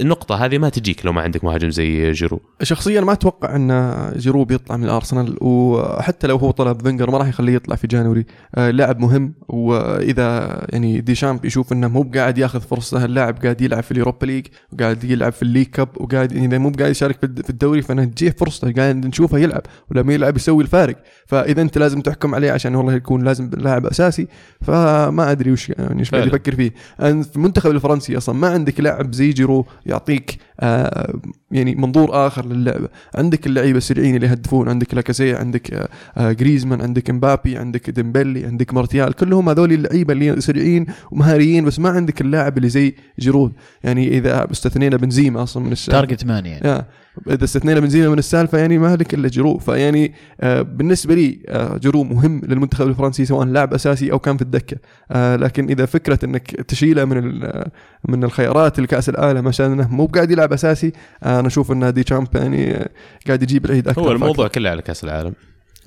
النقطة 0.00 0.44
هذه 0.44 0.58
ما 0.58 0.68
تجيك 0.68 1.06
لو 1.06 1.12
ما 1.12 1.20
عندك 1.20 1.44
مهاجم 1.44 1.70
زي 1.70 2.12
جيرو. 2.12 2.40
شخصيا 2.62 3.00
ما 3.00 3.12
أتوقع 3.12 3.56
إن 3.56 4.12
جيرو 4.16 4.44
بيطلع 4.44 4.76
من 4.76 4.84
الأرسنال 4.84 5.36
وحتى 5.40 6.26
لو 6.26 6.36
هو 6.36 6.50
طلب 6.50 6.82
فينجر 6.82 7.10
ما 7.10 7.18
راح 7.18 7.28
يخليه 7.28 7.52
يطلع 7.52 7.76
في 7.76 7.86
January. 7.86 8.26
آه، 8.54 8.70
لاعب 8.70 9.00
مهم 9.00 9.34
وإذا 9.48 10.60
يعني 10.72 10.93
ديشامب 11.00 11.44
يشوف 11.44 11.72
إنه 11.72 11.88
مو 11.88 12.10
قاعد 12.14 12.38
ياخذ 12.38 12.60
فرصة 12.60 13.04
اللاعب 13.04 13.42
قاعد 13.42 13.60
يلعب 13.60 13.82
في 13.82 13.92
اليوروبا 13.92 14.26
ليج 14.26 14.46
وقاعد 14.72 15.04
يلعب 15.04 15.32
في 15.32 15.42
ال 15.42 15.45
League 15.45 15.66
Cup 15.66 15.88
وقاعد 15.96 16.32
يعني 16.32 16.46
إذا 16.46 16.58
مو 16.58 16.72
قاعد 16.78 16.90
يشارك 16.90 17.16
في 17.18 17.26
الد- 17.26 17.42
في 17.42 17.50
الدوري 17.50 17.82
فإنه 17.82 18.04
تجيه 18.04 18.30
فرصة 18.30 18.72
قاعد 18.72 19.06
نشوفه 19.06 19.38
يلعب 19.38 19.62
ولما 19.90 20.14
يلعب 20.14 20.36
يسوي 20.36 20.62
الفارق. 20.62 20.96
فإذا 21.26 21.62
أنت 21.62 21.78
لازم 21.78 22.00
تحكم 22.00 22.34
عليه 22.34 22.52
عشان 22.52 22.74
والله 22.74 22.92
يكون 22.94 23.24
لازم 23.24 23.50
لاعب 23.56 23.86
أساسي. 23.86 24.28
فما 24.62 25.30
أدري 25.30 25.52
وش 25.52 25.68
يعني 25.68 26.00
إيش 26.00 26.10
قاعد. 26.10 26.26
يفكر 26.26 26.54
فيه. 26.54 26.72
أنت 27.00 27.24
في 27.26 27.36
المنتخب 27.36 27.70
الفرنسي 27.70 28.16
أصلا 28.16 28.34
ما 28.34 28.48
عندك 28.48 28.80
لاعب 28.80 29.12
زي 29.14 29.30
جيرو 29.30 29.66
يعطيك 29.86 30.38
آه 30.60 31.14
يعني 31.50 31.74
منظور 31.74 32.26
آخر 32.26 32.46
للعبه 32.46 32.88
عندك 33.14 33.46
اللعيبة 33.46 33.78
السريعين 33.78 34.16
اللي 34.16 34.26
يهدفون. 34.26 34.68
عندك 34.68 34.94
لاكازيت 34.94 35.36
عندك 35.36 35.74
آه 35.74 35.88
آه 36.16 36.32
جريزمان 36.32 36.80
عندك 36.80 37.10
امبابي 37.10 37.56
عندك 37.56 37.90
ديمبلي 37.90 38.46
عندك 38.46 38.74
مارتيال. 38.74 39.12
كلهم 39.12 39.48
هذول 39.48 39.72
اللعيبة 39.72 40.12
اللي 40.12 40.40
سريعين 40.40 40.86
ومهاريين 41.10 41.64
بس 41.64 41.78
ما 41.78 41.88
عندك 41.88 42.20
اللاعب 42.20 42.56
اللي 42.56 42.68
زي 42.68 42.94
جيرو 43.18 43.52
يعني 43.84 44.18
إذا 44.18 44.50
استثنينا 44.52 44.96
بنزيما 44.96 45.42
أصلا 45.42 45.64
من 45.64 45.74
target 45.74 46.24
man 46.24 46.46
يعني. 46.46 46.68
يا 46.68 46.84
إذا 47.30 47.44
استثنينا 47.44 47.80
بنزيما 47.80 48.08
من 48.08 48.18
السالفة 48.18 48.58
يعني 48.58 48.78
ما 48.78 48.96
لك 48.96 49.14
إلا 49.14 49.28
جيرو 49.28 49.58
فيعني 49.58 50.14
آه 50.40 50.62
بالنسبة 50.62 51.14
لي 51.14 51.38
آه 51.48 51.76
جيرو 51.78 52.04
مهم 52.04 52.40
للمنتخب 52.44 52.86
الفرنسي 52.88 53.24
سواء 53.24 53.46
لاعب 53.46 53.74
أساسي 53.74 54.12
أو 54.12 54.18
كان 54.18 54.36
في 54.36 54.42
الدكة 54.42 54.76
آه 55.10 55.36
لكن 55.36 55.68
إذا 55.70 55.86
فكرة 55.86 56.18
إنك 56.24 56.50
تشيله 56.50 57.04
من 57.04 57.18
ال- 57.18 57.64
من 58.08 58.24
الخيارات 58.24 58.80
لكأس 58.80 59.08
العالم 59.08 59.48
عشان 59.48 59.72
إنه 59.72 59.88
مو 59.88 60.06
قاعد 60.06 60.30
يلعب 60.30 60.52
أساسي 60.52 60.92
أنا 61.24 61.46
أشوف 61.46 61.72
إن 61.72 61.92
ديشامب 61.92 62.28
يعني 62.34 62.88
قاعد 63.26 63.42
يجيب 63.42 63.64
العيد 63.64 63.88
أكثر 63.88 64.00
هو 64.02 64.12
الموضوع 64.12 64.34
فأكثر. 64.46 64.60
كله 64.60 64.70
على 64.70 64.82
كأس 64.82 65.04
العالم 65.04 65.32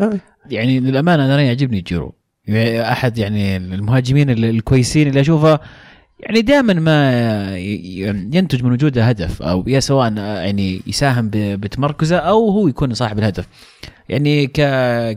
آه. 0.01 0.19
يعني 0.49 0.79
للأمانة 0.79 1.25
أنا 1.25 1.41
يعجبني 1.41 1.81
جيرو 1.81 2.13
يعني 2.47 2.91
أحد 2.91 3.17
يعني 3.17 3.57
المهاجمين 3.57 4.29
ال- 4.29 4.45
الكويسين 4.45 5.07
اللي 5.07 5.21
أشوفه 5.21 5.59
يعني 6.19 6.41
دائما 6.41 6.73
ما 6.73 7.57
ينتج 8.33 8.63
من 8.63 8.71
وجوده 8.71 9.03
هدف 9.03 9.41
أو 9.41 9.63
يا 9.67 9.79
سواء 9.79 10.13
يعني 10.17 10.81
يساهم 10.87 11.29
بتمركزه 11.33 12.17
أو 12.17 12.49
هو 12.49 12.67
يكون 12.67 12.93
صاحب 12.93 13.19
الهدف. 13.19 13.47
يعني 14.09 14.47
ك 14.47 14.61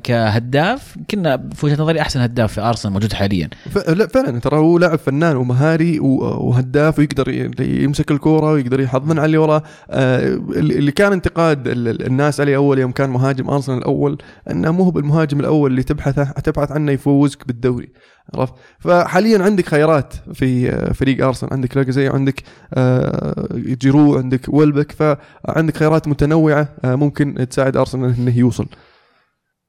كهداف 0.03 0.96
كنا 1.11 1.48
في 1.55 1.66
وجهة 1.66 1.82
نظري 1.82 2.01
أحسن 2.01 2.20
هداف 2.20 2.53
في 2.53 2.61
أرسنال 2.61 2.92
موجود 2.92 3.12
حاليا. 3.12 3.51
ف... 3.70 3.88
لا 3.88 4.07
فعلا 4.07 4.40
ترى 4.40 4.59
هو 4.59 4.78
لاعب 4.78 4.98
فنان 4.98 5.36
ومهاري 5.36 6.01
وهداف 6.01 6.98
ويقدر 6.98 7.28
يمسك 7.61 8.11
الكورة 8.11 8.53
ويقدر 8.53 8.80
يحضن 8.80 9.18
على 9.18 9.26
اللي 9.26 9.38
وراه. 9.38 9.62
آه 9.90 10.34
اللي 10.57 10.92
كان 10.92 11.12
انتقاد 11.12 11.68
ال- 11.68 11.88
ال- 11.88 12.07
الناس 12.07 12.40
عليه 12.40 12.57
أول 12.57 12.78
يوم 12.78 12.92
كان 12.92 13.11
مهاجم 13.11 13.51
أرسنال 13.51 13.78
الأول 13.78 14.18
أنه 14.51 14.70
مو 14.70 14.90
بالمهاجم 14.90 15.40
الأول 15.40 15.70
اللي 15.70 15.82
تبحث 15.82 16.40
تبحث 16.44 16.72
عنه 16.72 16.92
يفوزك 16.92 17.46
بالدوري. 17.46 17.88
عرفت؟ 18.35 18.55
فحاليا 18.78 19.43
عندك 19.43 19.66
خيارات 19.68 20.14
في 20.35 20.70
آه، 20.70 20.93
فريق 20.93 21.26
أرسنال 21.26 21.53
عندك 21.53 21.76
لاكازي 21.76 22.09
عندك 22.09 22.43
آه، 22.74 23.47
جيرو 23.55 24.18
عندك 24.18 24.41
ويلبك 24.49 24.93
فعندك 24.93 25.76
خيارات 25.76 26.09
متنوعة 26.09 26.68
آه، 26.85 26.95
ممكن 26.95 27.49
تساعد 27.51 27.76
أرسنال 27.76 28.14
إنه 28.18 28.39
يوصل. 28.39 28.66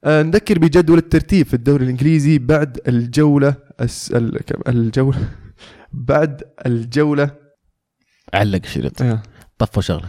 نذكر 0.08 0.60
بجدول 0.60 0.98
الترتيب 0.98 1.46
في 1.46 1.54
الدوري 1.54 1.84
الإنجليزي 1.84 2.38
بعد 2.40 2.80
الجولة 2.88 3.56
الجولة 4.68 5.18
بعد 5.94 6.44
الجولة. 6.66 7.32
علق 8.34 8.62
الشريط 8.64 9.02
آه. 9.02 9.24
طفوا 9.62 9.82
شغلة. 9.82 10.08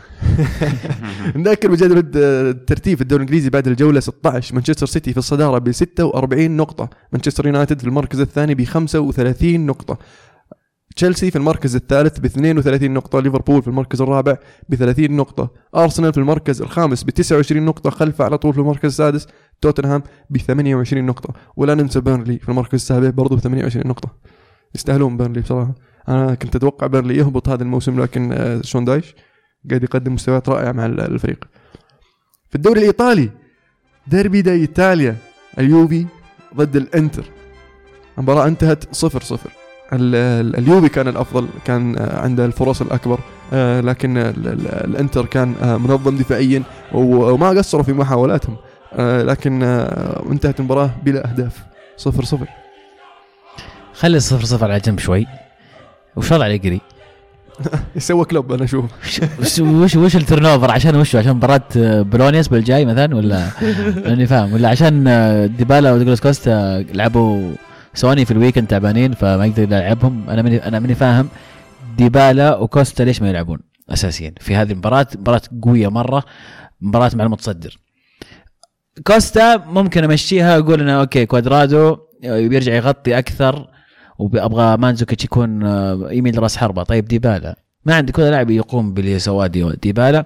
نذكر 1.36 1.70
بجدول 1.70 2.10
الترتيب 2.16 2.96
في 2.96 3.02
الدوري 3.02 3.22
الإنجليزي 3.22 3.50
بعد 3.50 3.66
الجولة 3.68 4.00
16 4.00 4.54
مانشستر 4.54 4.86
سيتي 4.86 5.12
في 5.12 5.18
الصدارة 5.18 5.58
ب 5.58 5.72
46 5.72 6.50
نقطة. 6.50 6.90
مانشستر 7.12 7.46
يونايتد 7.46 7.80
في 7.80 7.86
المركز 7.86 8.20
الثاني 8.20 8.54
ب 8.54 8.64
35 8.64 9.66
نقطة. 9.66 9.98
تشيلسي 10.96 11.30
في 11.30 11.36
المركز 11.36 11.76
الثالث 11.76 12.18
ب 12.18 12.24
32 12.24 12.90
نقطة، 12.90 13.20
ليفربول 13.20 13.62
في 13.62 13.68
المركز 13.68 14.02
الرابع 14.02 14.36
ب 14.68 14.74
30 14.74 15.16
نقطة، 15.16 15.50
أرسنال 15.76 16.12
في 16.12 16.18
المركز 16.18 16.62
الخامس 16.62 17.04
ب 17.04 17.10
29 17.10 17.64
نقطة، 17.64 17.90
خلفه 17.90 18.24
على 18.24 18.38
طول 18.38 18.52
في 18.52 18.60
المركز 18.60 18.84
السادس 18.84 19.26
توتنهام 19.60 20.02
ب 20.30 20.36
28 20.36 21.06
نقطة، 21.06 21.34
ولا 21.56 21.74
ننسى 21.74 22.00
بيرنلي 22.00 22.38
في 22.38 22.48
المركز 22.48 22.74
السابع 22.74 23.10
برضه 23.10 23.36
ب 23.36 23.40
28 23.40 23.86
نقطة. 23.86 24.08
يستاهلون 24.74 25.16
بيرنلي 25.16 25.40
بصراحة. 25.40 25.74
أنا 26.08 26.34
كنت 26.34 26.56
أتوقع 26.56 26.86
بيرنلي 26.86 27.16
يهبط 27.16 27.48
هذا 27.48 27.62
الموسم 27.62 28.00
لكن 28.00 28.32
آه، 28.32 28.60
شون 28.62 28.84
دايش؟ 28.84 29.14
قاعد 29.70 29.82
يقدم 29.82 30.14
مستويات 30.14 30.48
رائعة 30.48 30.72
مع 30.72 30.86
ال- 30.86 31.00
الفريق. 31.00 31.44
في 32.50 32.54
الدوري 32.56 32.80
الإيطالي 32.80 33.30
derby 34.06 34.42
d'Italia 34.42 35.16
اليوفي 35.58 36.06
ضد 36.56 36.76
الإنتر. 36.76 37.24
المباراة 38.18 38.46
انتهت 38.46 38.94
صفر 38.94 39.20
صفر. 39.22 39.50
ال- 39.92 40.14
ال- 40.14 40.56
اليوفي 40.56 40.88
كان 40.88 41.08
الأفضل 41.08 41.48
كان 41.64 41.98
آه، 41.98 42.20
عنده 42.20 42.44
الفرص 42.44 42.80
الأكبر 42.80 43.18
آه، 43.52 43.80
لكن 43.80 44.16
ال- 44.16 44.48
ال- 44.48 44.68
الإنتر 44.68 45.26
كان 45.26 45.54
آه، 45.62 45.76
منظم 45.76 46.16
دفاعيا 46.16 46.62
وما 46.92 47.48
قصروا 47.48 47.82
في 47.82 47.92
محاولاتهم 47.92 48.56
لكن 48.98 49.62
انتهت 50.30 50.60
المباراة 50.60 50.90
بلا 51.04 51.30
أهداف 51.30 51.64
صفر 51.96 52.24
صفر 52.24 52.46
خلي 53.94 54.16
الصفر 54.16 54.44
صفر 54.44 54.70
على 54.70 54.80
جنب 54.80 54.98
شوي 54.98 55.26
وش 56.16 56.32
وضع 56.32 56.46
اليجري؟ 56.46 56.80
يسوي 57.96 58.24
كلوب 58.24 58.52
أنا 58.52 58.64
أشوف. 58.64 58.84
وش 59.40 59.58
وش 59.60 59.96
وش 59.96 60.16
ال 60.16 60.46
turnover 60.46 60.70
عشان 60.70 60.96
وش 60.96 61.16
عشان 61.16 61.32
مباراة 61.36 61.62
بولونيا 62.02 62.30
الأسبوع 62.30 62.58
الجاي 62.58 62.84
مثلا 62.84 63.16
ولا 63.16 63.48
ماني 64.06 64.26
فاهم. 64.26 64.52
ولا 64.52 64.68
عشان 64.68 65.04
ديبالا 65.58 65.92
ودوغلاس 65.92 66.20
كوستا 66.20 66.84
لعبوا 66.92 67.52
سوني 67.94 68.24
في 68.24 68.30
ال 68.30 68.35
weekend 68.35 68.66
تعبانين 68.66 69.12
فما 69.14 69.46
يقدر 69.46 69.62
يلعبهم. 69.62 70.30
أنا 70.30 70.42
ماني 70.42 70.68
أنا 70.68 70.78
ماني 70.78 70.94
فاهم 70.94 71.28
ديبالا 71.98 72.56
وكوستا 72.56 73.02
ليش 73.02 73.22
ما 73.22 73.28
يلعبون 73.28 73.58
اساسيا 73.90 74.34
في 74.40 74.54
هذه 74.56 74.72
المباراة. 74.72 75.06
مباراة 75.18 75.42
قوية 75.62 75.88
مرة 75.88 76.24
مباراة 76.80 77.10
مع 77.14 77.24
المتصدر. 77.24 77.78
كوستا 79.06 79.56
ممكن 79.56 80.04
أمشيها 80.04 80.58
أقول 80.58 80.80
إنه 80.80 81.00
okay 81.00 81.26
كوادرادو 81.26 81.96
بيرجع 82.22 82.74
يغطي 82.74 83.18
أكثر. 83.18 83.66
وابغى 84.22 84.76
مانزوكيتش 84.76 85.24
يكون 85.24 85.62
آه، 85.66 86.08
يميل 86.10 86.42
راس 86.42 86.56
حربة. 86.56 86.82
طيب 86.82 87.04
ديبالا. 87.04 87.56
ما 87.84 87.94
عندك 87.94 88.18
ولا 88.18 88.30
لاعب 88.30 88.50
يقوم 88.50 88.94
باللي 88.94 89.18
سواه 89.18 89.46
دي- 89.46 89.76
ديبالا. 89.82 90.24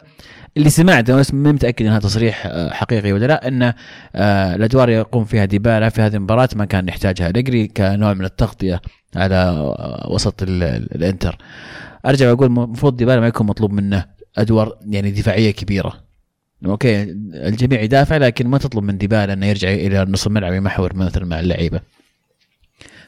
اللي 0.56 0.70
سمعته 0.70 1.16
بس 1.16 1.34
مو 1.34 1.52
متأكد 1.52 1.86
إنها 1.86 1.98
تصريح 1.98 2.46
آه، 2.46 2.70
حقيقي 2.70 3.12
ولا 3.12 3.26
لا 3.26 3.74
آه، 4.14 4.54
الادوار 4.54 4.88
يقوم 4.88 5.24
فيها 5.24 5.44
ديبالا 5.44 5.88
في 5.88 6.02
هذه 6.02 6.14
المباراة 6.16 6.48
ما 6.56 6.64
كان 6.64 6.88
يحتاجها. 6.88 7.28
أليجري 7.28 7.66
كنوع 7.68 8.14
من 8.14 8.24
التغطية 8.24 8.80
على 9.16 9.34
آه، 9.34 10.08
وسط 10.10 10.42
ال- 10.42 10.62
ال- 10.62 10.94
الإنتر. 10.94 11.38
أرجع 12.06 12.30
وأقول 12.30 12.46
المفروض 12.46 12.96
ديبالا 12.96 13.20
ما 13.20 13.26
يكون 13.26 13.46
مطلوب 13.46 13.72
منه 13.72 14.04
أدوار 14.38 14.76
يعني 14.90 15.10
دفاعية 15.10 15.50
كبيرة. 15.50 15.92
okay 16.66 17.02
الجميع 17.34 17.80
يدافع 17.80 18.16
لكن 18.16 18.46
ما 18.46 18.58
تطلب 18.58 18.84
من 18.84 18.98
ديبالا 18.98 19.32
إنه 19.32 19.46
يرجع 19.46 19.68
إلى 19.72 20.04
نص 20.08 20.26
الملعب 20.26 20.52
يمحور 20.52 20.94
مثلا 20.96 21.24
مع 21.24 21.40
اللعيبة. 21.40 21.80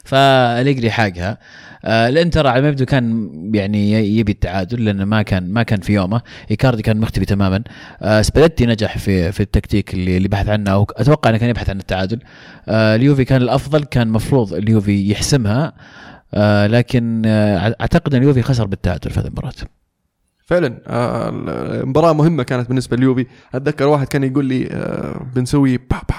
فأليجري 0.03 0.91
حاجها 0.91 1.37
آه 1.85 2.09
الانتر 2.09 2.47
على 2.47 2.61
ما 2.61 2.67
يبدو 2.67 2.85
كان 2.85 3.29
يعني 3.55 4.17
يبي 4.17 4.31
التعادل 4.31 4.85
لأنه 4.85 5.05
ما 5.05 5.21
كان 5.21 5.53
ما 5.53 5.63
كان 5.63 5.79
في 5.79 5.93
يومه. 5.93 6.21
إيكاردي 6.51 6.81
كان 6.81 6.97
مختفي 6.97 7.25
تماما. 7.25 7.63
آه 8.01 8.21
سباليتي 8.21 8.65
نجح 8.65 8.97
في 8.97 9.31
في 9.31 9.39
التكتيك 9.39 9.93
اللي 9.93 10.17
اللي 10.17 10.27
بحث 10.27 10.49
عنه 10.49 10.71
أو 10.71 10.87
أتوقع 10.89 11.29
إنه 11.29 11.37
كان 11.37 11.49
يبحث 11.49 11.69
عن 11.69 11.79
التعادل. 11.79 12.19
آه 12.67 12.95
اليوفي 12.95 13.25
كان 13.25 13.41
الأفضل 13.41 13.83
كان 13.83 14.07
مفروض 14.07 14.53
اليوفي 14.53 15.11
يحسمها. 15.11 15.73
آه 16.33 16.67
لكن 16.67 17.21
آه 17.25 17.75
أعتقد 17.81 18.15
إن 18.15 18.21
اليوفي 18.21 18.41
خسر 18.41 18.65
بالتعادل 18.65 19.11
في 19.11 19.19
هذه 19.19 19.25
المباراة. 19.25 19.53
فعلا 20.45 20.81
آه، 20.87 21.29
المباراة 21.83 22.13
مهمة 22.13 22.43
كانت 22.43 22.67
بالنسبة 22.67 22.97
لليوفي. 22.97 23.25
أتذكر 23.55 23.87
واحد 23.87 24.07
كان 24.07 24.23
يقول 24.23 24.45
لي 24.45 24.67
آه، 24.71 25.25
بنسوي 25.35 25.77
با 25.77 26.01
با 26.09 26.15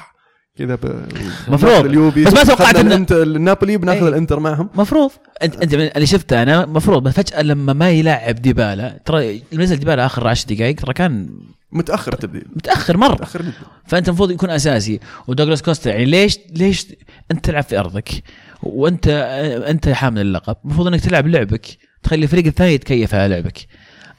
كذا 0.61 0.75
ب- 0.75 1.09
مفروض. 1.49 1.73
ناخذ 1.73 1.85
اليوفي 1.85 2.25
بس 2.25 2.33
ما 2.33 2.45
توقعت 2.45 2.77
إن- 2.77 2.79
الانتر 2.79 3.23
النابولي 3.23 3.77
بناخذ 3.77 4.03
إيه. 4.03 4.09
الإنتر 4.09 4.41
معهم. 4.41 4.69
مفروض. 4.75 5.11
انت 5.43 5.57
أنت 5.63 5.75
من 5.75 5.81
اللي 5.97 6.07
شفته 6.07 6.43
أنا 6.43 6.67
مفروض 6.67 7.03
بس 7.03 7.15
فجأة 7.15 7.43
لما 7.43 7.73
ما 7.73 7.91
يلعب 7.91 8.35
ديبالا 8.35 8.99
ترى 9.05 9.43
نزل 9.53 9.77
ديبالا 9.77 10.07
آخر 10.07 10.29
10 10.29 10.55
دقائق 10.55 10.77
ترى 10.77 10.93
كان 10.93 11.29
متأخر 11.73 12.13
التبديل 12.13 12.45
متأخر 12.57 12.97
مرة. 12.97 13.13
متأخر 13.13 13.43
جدا. 13.43 13.53
فأنت 13.87 14.09
المفروض 14.09 14.31
يكون 14.31 14.51
أساسي. 14.51 15.01
ودوغلاس 15.29 15.63
كوستا 15.63 15.91
يعني 15.91 16.05
ليش 16.05 16.39
ليش 16.53 16.87
أنت 17.31 17.45
تلعب 17.45 17.63
في 17.63 17.79
أرضك؟ 17.79 18.09
وانت 18.63 19.09
أنت 19.69 19.89
حامل 19.89 20.21
اللقب. 20.21 20.57
المفروض 20.65 20.87
إنك 20.87 21.01
تلعب 21.01 21.27
لعبك. 21.27 21.67
تخلي 22.03 22.23
الفريق 22.23 22.47
الثاني 22.47 22.75
يتكيف 22.75 23.15
على 23.15 23.29
لعبك. 23.35 23.59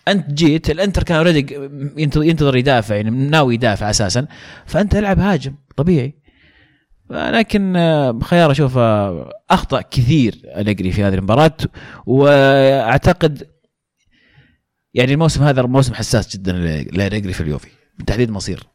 أنت 0.07 0.29
جيت 0.33 0.69
الإنتر 0.69 1.03
كان 1.03 1.17
already 1.17 1.55
ينتظر 1.97 2.55
يدافع 2.55 2.95
يعني 2.95 3.09
ناوي 3.09 3.53
يدافع 3.55 3.89
أساسا. 3.89 4.27
فأنت 4.65 4.95
ألعب 4.95 5.19
هاجم 5.19 5.53
طبيعي. 5.77 6.20
لكن 7.12 7.76
آه، 7.76 8.20
خيار 8.24 8.51
أشوف 8.51 8.78
آه، 8.78 9.30
أخطأ 9.49 9.82
كثير 9.82 10.41
الجري 10.57 10.91
في 10.91 11.03
هذه 11.03 11.14
المباراة 11.14 11.57
وأعتقد 12.05 13.47
يعني 14.93 15.14
الموسم 15.14 15.43
هذا 15.43 15.62
موسم 15.62 15.93
حساس 15.93 16.38
جدا 16.38 16.51
لالجري 16.91 17.34
في 17.34 17.41
اليوفي 17.41 17.68
بالتحديد 17.97 18.32
مصير. 18.32 18.68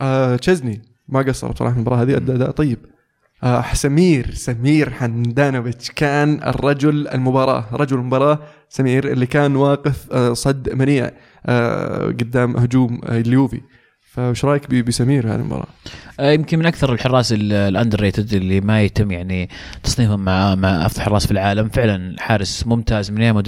آه 0.00 0.36
تشيزني 0.36 0.82
ما 1.08 1.22
قصر 1.22 1.52
بصراحة 1.52 1.74
المباراة 1.74 2.02
هذه 2.02 2.16
ادى 2.16 2.32
أداء 2.34 2.50
طيب. 2.50 2.78
آه 3.42 3.74
سمير 3.74 4.34
سمير 4.34 4.90
حندانوفيتش 4.90 5.90
كان 5.90 6.42
الرجل 6.42 7.08
المباراة 7.08 7.64
رجل 7.72 7.96
المباراة 7.96 8.38
سمير 8.68 9.12
اللي 9.12 9.26
كان 9.26 9.56
واقف 9.56 10.12
آه 10.12 10.32
صد 10.32 10.72
منيع 10.72 11.10
آه 11.46 12.04
قدام 12.06 12.56
هجوم 12.56 13.00
اليوفي. 13.04 13.60
فايش 14.18 14.44
رأيك 14.44 14.74
بسمير 14.74 15.28
هذه 15.28 15.34
المباراة؟ 15.34 15.66
آه، 16.20 16.30
يمكن 16.30 16.58
من 16.58 16.66
أكثر 16.66 16.92
الحراس 16.92 17.34
ال 17.36 18.00
underrated 18.00 18.34
اللي 18.34 18.60
ما 18.60 18.82
يتم 18.82 19.10
يعني 19.10 19.48
تصنيفهم 19.82 20.24
مع 20.24 20.54
مع 20.54 20.86
أفضل 20.86 21.02
حراس 21.02 21.26
في 21.26 21.32
العالم. 21.32 21.68
فعلا 21.68 22.16
حارس 22.18 22.66
ممتاز 22.66 23.10
من 23.10 23.20
أيام 23.20 23.42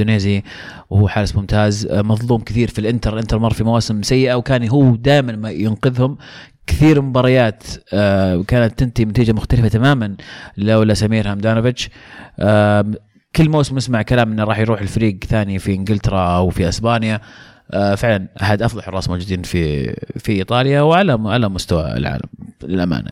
وهو 0.90 1.08
حارس 1.08 1.36
ممتاز. 1.36 1.86
آه، 1.86 2.02
مظلوم 2.02 2.40
كثير 2.40 2.68
في 2.68 2.78
الإنتر. 2.78 3.14
الإنتر 3.14 3.38
مر 3.38 3.52
في 3.52 3.64
مواسم 3.64 4.02
سيئة 4.02 4.34
وكان 4.34 4.68
هو 4.68 4.96
دائما 4.96 5.36
ما 5.36 5.50
ينقذهم. 5.50 6.16
كثير 6.66 7.02
مباريات 7.02 7.62
آه، 7.92 8.42
كانت 8.42 8.78
تنتهي 8.78 9.04
بنتيجة 9.04 9.32
مختلفة 9.32 9.68
تماما 9.68 10.16
لولا 10.56 10.94
سمير 10.94 11.32
همدانوفيتش 11.32 11.88
كل 13.36 13.48
موسم 13.48 13.76
نسمع 13.76 14.02
كلام 14.02 14.32
إنه 14.32 14.44
راح 14.44 14.58
يروح 14.58 14.80
الفريق 14.80 15.24
ثاني 15.24 15.58
في 15.58 15.74
إنجلترا 15.74 16.36
أو 16.36 16.50
في 16.50 16.68
أسبانيا. 16.68 17.20
فعلا 17.72 18.26
أحد 18.42 18.62
أفضل 18.62 18.82
حراس 18.82 19.08
موجودين 19.08 19.42
في 19.42 19.92
في 20.18 20.32
إيطاليا 20.32 20.80
وعلى 20.80 21.20
على 21.24 21.48
مستوى 21.48 21.96
العالم 21.96 22.28
للأمانة. 22.62 23.10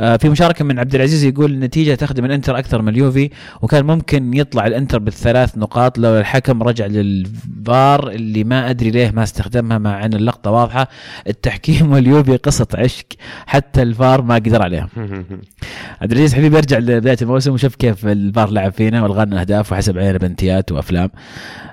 آه، 0.00 0.16
في 0.16 0.28
مشاركة 0.28 0.64
من 0.64 0.78
عبد 0.78 0.94
العزيز 0.94 1.24
يقول 1.24 1.52
النتيجه 1.52 1.94
تخدم 1.94 2.24
الإنتر 2.24 2.58
أكثر 2.58 2.82
من 2.82 2.88
اليوفي 2.88 3.30
وكان 3.62 3.86
ممكن 3.86 4.34
يطلع 4.34 4.66
الإنتر 4.66 4.98
بالثلاث 4.98 5.58
نقاط 5.58 5.98
لو 5.98 6.18
الحكم 6.18 6.62
رجع 6.62 6.86
للفار 6.86 8.10
اللي 8.10 8.44
ما 8.44 8.70
أدري 8.70 8.90
ليه 8.90 9.10
ما 9.10 9.22
استخدمها 9.22 9.78
مع 9.78 10.04
ان 10.04 10.14
اللقطة 10.14 10.50
واضحة 10.50 10.88
التحكيم 11.28 11.90
واليوفي 11.92 12.36
قصة 12.36 12.66
عشق 12.74 13.06
حتى 13.46 13.82
الفار 13.82 14.22
ما 14.22 14.34
قدر 14.34 14.62
عليها. 14.62 14.88
عبد 16.02 16.12
العزيز 16.12 16.34
حبيبي 16.34 16.56
يرجع 16.56 16.78
لبداية 16.78 17.18
الموسم 17.22 17.52
وشوف 17.52 17.74
كيف 17.74 18.06
الفار 18.06 18.50
لعب 18.50 18.72
فينا 18.72 19.02
والغانا 19.02 19.40
أهداف 19.40 19.72
وحسب 19.72 19.98
علينا 19.98 20.18
بنتيات 20.18 20.72
وأفلام 20.72 21.10
آه 21.14 21.69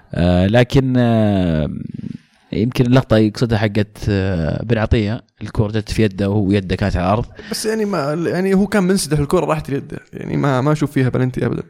لكن 0.47 0.93
آه 0.97 1.69
يمكن 2.53 2.85
اللقطة 2.85 3.17
يقصدها 3.17 3.57
حقت 3.57 3.97
آه 4.09 4.63
بن 4.63 4.77
عطية 4.77 5.23
الكره 5.41 5.67
جت 5.67 5.91
في 5.91 6.03
يده 6.03 6.29
وهو 6.29 6.51
يده 6.51 6.75
كانت 6.75 6.95
على 6.95 7.05
الأرض. 7.05 7.25
بس 7.51 7.65
يعني 7.65 7.85
ما 7.85 8.13
يعني 8.27 8.53
هو 8.53 8.67
كان 8.67 8.83
منسدح 8.83 9.19
الكره 9.19 9.45
راحت 9.45 9.69
اليد 9.69 9.93
يعني 10.13 10.37
ما 10.37 10.61
ما 10.61 10.71
أشوف 10.71 10.91
فيها 10.91 11.09
بلنتي 11.09 11.45
ابدا. 11.45 11.63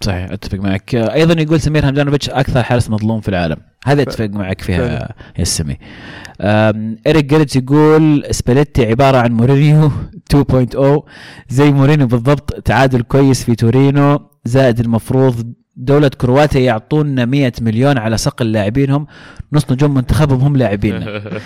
صحيح 0.00 0.30
أتفق 0.30 0.58
معك. 0.58 0.94
آه 0.94 1.12
أيضا 1.14 1.42
يقول 1.42 1.60
سمير 1.60 1.88
همدانوفيتش 1.88 2.30
أكثر 2.30 2.62
حارس 2.62 2.90
مظلوم 2.90 3.20
في 3.20 3.28
العالم. 3.28 3.56
هذا 3.84 4.02
اتفق 4.02 4.26
معك 4.30 4.60
فيها. 4.60 5.14
يا 5.38 5.46
آم، 6.40 6.96
اريك 7.06 7.24
جيرتس 7.24 7.56
يقول 7.56 8.24
سباليتي 8.30 8.86
عبارة 8.86 9.18
عن 9.18 9.32
مورينيو 9.32 9.90
2.0 10.34 11.02
زي 11.48 11.72
مورينيو 11.72 12.06
بالضبط 12.06 12.60
تعادل 12.60 13.02
كويس 13.02 13.44
في 13.44 13.54
تورينو 13.54 14.20
زائد 14.44 14.80
المفروض 14.80 15.52
دولة 15.76 16.08
كرواتيا 16.08 16.60
يعطونا 16.60 17.24
100 17.24 17.52
مليون 17.60 17.98
على 17.98 18.16
صقل 18.16 18.52
لاعبينهم. 18.52 19.06
نص 19.52 19.70
نجوم 19.70 19.94
منتخبهم 19.94 20.40
هم 20.40 20.56
لاعبيننا. 20.56 21.22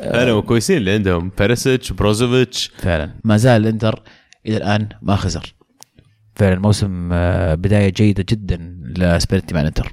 أنا 0.00 0.40
كويسين 0.40 0.76
اللي 0.76 0.90
عندهم. 0.90 1.30
بيريسيتش 1.38 1.92
بروزوفيتش 1.92 2.72
فعلا. 2.78 3.10
ما 3.24 3.36
زال 3.36 3.62
الإنتر 3.62 4.02
إلى 4.46 4.56
الآن 4.56 4.88
ما 5.02 5.16
خسر. 5.16 5.54
فعلا 6.34 6.60
موسم 6.60 7.10
آه، 7.12 7.54
بداية 7.54 7.88
جيدة 7.88 8.24
جدا 8.28 8.78
لسباليتي 8.96 9.54
مع 9.54 9.60
الإنتر. 9.60 9.92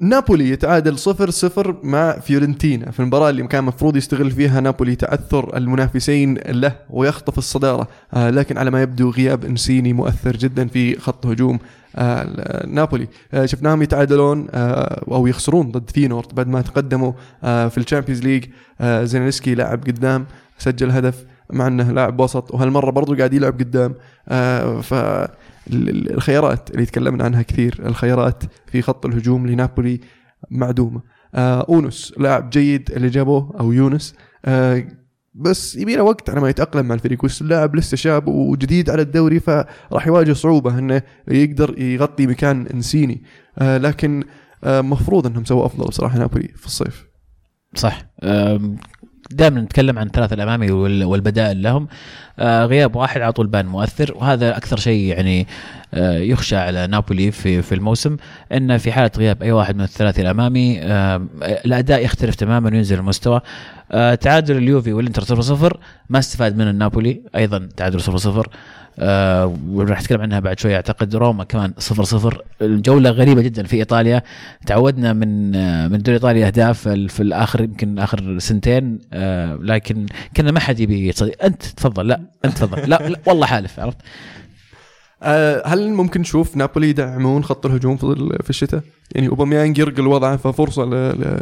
نابولي 0.00 0.50
يتعادل 0.50 0.98
صفر 0.98 1.30
صفر 1.30 1.80
مع 1.82 2.18
فيورنتينا 2.18 2.90
في 2.90 3.00
المباراة 3.00 3.30
اللي 3.30 3.46
كان 3.46 3.64
مفروض 3.64 3.96
يستغل 3.96 4.30
فيها 4.30 4.60
نابولي 4.60 4.96
تعثر 4.96 5.56
المنافسين 5.56 6.38
له 6.48 6.76
ويخطف 6.90 7.38
الصدارة. 7.38 7.88
آه 8.14 8.30
لكن 8.30 8.58
على 8.58 8.70
ما 8.70 8.82
يبدو 8.82 9.10
غياب 9.10 9.44
إنسيني 9.44 9.92
مؤثر 9.92 10.36
جدا 10.36 10.68
في 10.68 10.98
خط 10.98 11.26
هجوم 11.26 11.58
نابولي. 12.66 13.08
آه 13.32 13.46
شفناهم 13.46 13.82
يتعادلون 13.82 14.46
آه 14.50 15.04
أو 15.08 15.26
يخسرون 15.26 15.70
ضد 15.72 15.90
فينورد 15.90 16.34
بعد 16.34 16.48
ما 16.48 16.60
تقدموا 16.62 17.12
آه 17.44 17.68
في 17.68 17.78
ال 17.78 17.82
Champions 17.82 18.22
League. 18.22 18.44
آه 18.80 19.04
زينسكي 19.04 19.54
لاعب 19.54 19.82
قدام 19.84 20.26
سجل 20.58 20.90
هدف 20.90 21.24
مع 21.52 21.66
إنه 21.66 21.92
لاعب 21.92 22.20
وسط 22.20 22.54
وهالمرة 22.54 22.90
برضو 22.90 23.14
قاعد 23.16 23.34
يلعب 23.34 23.58
قدام. 23.58 23.94
آه 24.28 24.80
ف 24.80 24.94
ال- 24.94 25.28
ال- 25.88 26.14
الخيارات 26.14 26.70
اللي 26.70 26.86
تكلمنا 26.86 27.24
عنها 27.24 27.42
كثير 27.42 27.80
الخيارات 27.86 28.42
في 28.66 28.82
خط 28.82 29.06
الهجوم 29.06 29.46
لنابولي 29.46 30.00
معدومة. 30.50 31.00
آه 31.34 31.66
أونس 31.68 32.14
لاعب 32.18 32.50
جيد 32.50 32.90
اللي 32.90 33.08
جابوه 33.08 33.56
أو 33.60 33.72
يونس. 33.72 34.14
آه 34.44 34.84
بس 35.38 35.76
يبي 35.76 35.96
له 35.96 36.02
وقت 36.02 36.30
على 36.30 36.40
ما 36.40 36.48
يتأقلم 36.48 36.86
مع 36.86 36.94
الفريق 36.94 37.24
واللاعب 37.24 37.76
لسه 37.76 37.96
شاب 37.96 38.28
وجديد 38.28 38.90
على 38.90 39.02
الدوري 39.02 39.40
فراح 39.40 40.06
يواجه 40.06 40.32
صعوبة 40.32 40.78
إنه 40.78 41.02
يقدر 41.28 41.78
يغطي 41.78 42.26
مكان 42.26 42.66
إنسيني. 42.66 43.22
آه 43.58 43.78
لكن 43.78 44.24
آه 44.64 44.80
مفروض 44.80 45.26
إنهم 45.26 45.44
سووا 45.44 45.66
أفضل 45.66 45.84
بصراحة 45.86 46.18
نابولي 46.18 46.48
في 46.48 46.66
الصيف. 46.66 47.06
صح. 47.74 48.06
دائما 49.30 49.60
نتكلم 49.60 49.98
عن 49.98 50.08
ثلاثة 50.08 50.34
الأمامي 50.34 50.70
وال- 50.70 51.04
والبدائل 51.04 51.62
لهم. 51.62 51.88
آه، 52.38 52.64
غياب 52.66 52.96
واحد 52.96 53.20
على 53.20 53.32
طول 53.32 53.46
بان 53.46 53.66
مؤثر 53.66 54.12
وهذا 54.16 54.56
أكثر 54.56 54.76
شيء 54.76 55.02
يعني 55.04 55.46
آه، 55.94 56.18
يخشى 56.18 56.56
على 56.56 56.86
نابولي 56.86 57.30
في 57.30 57.62
في 57.62 57.74
الموسم 57.74 58.16
إن 58.52 58.78
في 58.78 58.92
حالة 58.92 59.10
غياب 59.18 59.42
أي 59.42 59.52
واحد 59.52 59.74
من 59.76 59.82
الثلاثي 59.82 60.22
الأمامي 60.22 60.80
آه، 60.82 61.26
الأداء 61.42 62.04
يختلف 62.04 62.34
تماما 62.34 62.70
وينزل 62.70 62.98
المستوى. 62.98 63.40
تعادل 64.20 64.56
اليوفي 64.56 64.92
والإنتر 64.92 65.22
0 65.24 65.40
0 65.42 65.76
ما 66.08 66.18
استفاد 66.18 66.56
من 66.56 66.68
النابولي 66.68 67.20
أيضا 67.36 67.68
تعادل 67.76 68.00
0 68.00 68.16
0 68.18 68.48
آه 69.00 69.56
وراح 69.70 70.00
نتكلم 70.00 70.20
عنها 70.20 70.40
بعد 70.40 70.58
شوي. 70.58 70.76
أعتقد 70.76 71.16
روما 71.16 71.44
كمان 71.44 71.72
0 71.78 72.04
0 72.04 72.42
الجولة 72.62 73.10
غريبة 73.10 73.42
جدا 73.42 73.62
في 73.62 73.76
إيطاليا. 73.76 74.22
تعودنا 74.66 75.12
من 75.12 75.54
آه 75.56 75.88
من 75.88 75.98
دوري 75.98 76.16
إيطاليا 76.16 76.46
أهداف 76.46 76.88
في 76.88 77.20
الآخر 77.20 77.60
يمكن 77.60 77.98
آخر 77.98 78.38
سنتين. 78.38 78.98
آه 79.12 79.58
لكن 79.62 80.06
كنا 80.36 80.50
ما 80.50 80.60
حد 80.60 80.80
يبي 80.80 81.12
أنت 81.44 81.62
تفضل. 81.62 82.06
لا 82.06 82.20
أنت 82.44 82.58
تفضل. 82.58 82.90
لا, 82.90 83.08
لا 83.08 83.18
والله 83.26 83.46
حالف 83.46 83.80
عرفت؟ 83.80 83.98
آه 85.22 85.62
هل 85.66 85.90
ممكن 85.90 86.20
نشوف 86.20 86.56
نابولي 86.56 86.88
يدعمون 86.88 87.44
خط 87.44 87.66
الهجوم 87.66 87.96
في 87.96 88.38
في 88.42 88.50
الشتاء؟ 88.50 88.82
يعني 89.14 89.28
أوباميانج 89.28 89.78
يرقل 89.78 90.06
وضعه 90.06 90.36
ففرصة 90.36 90.84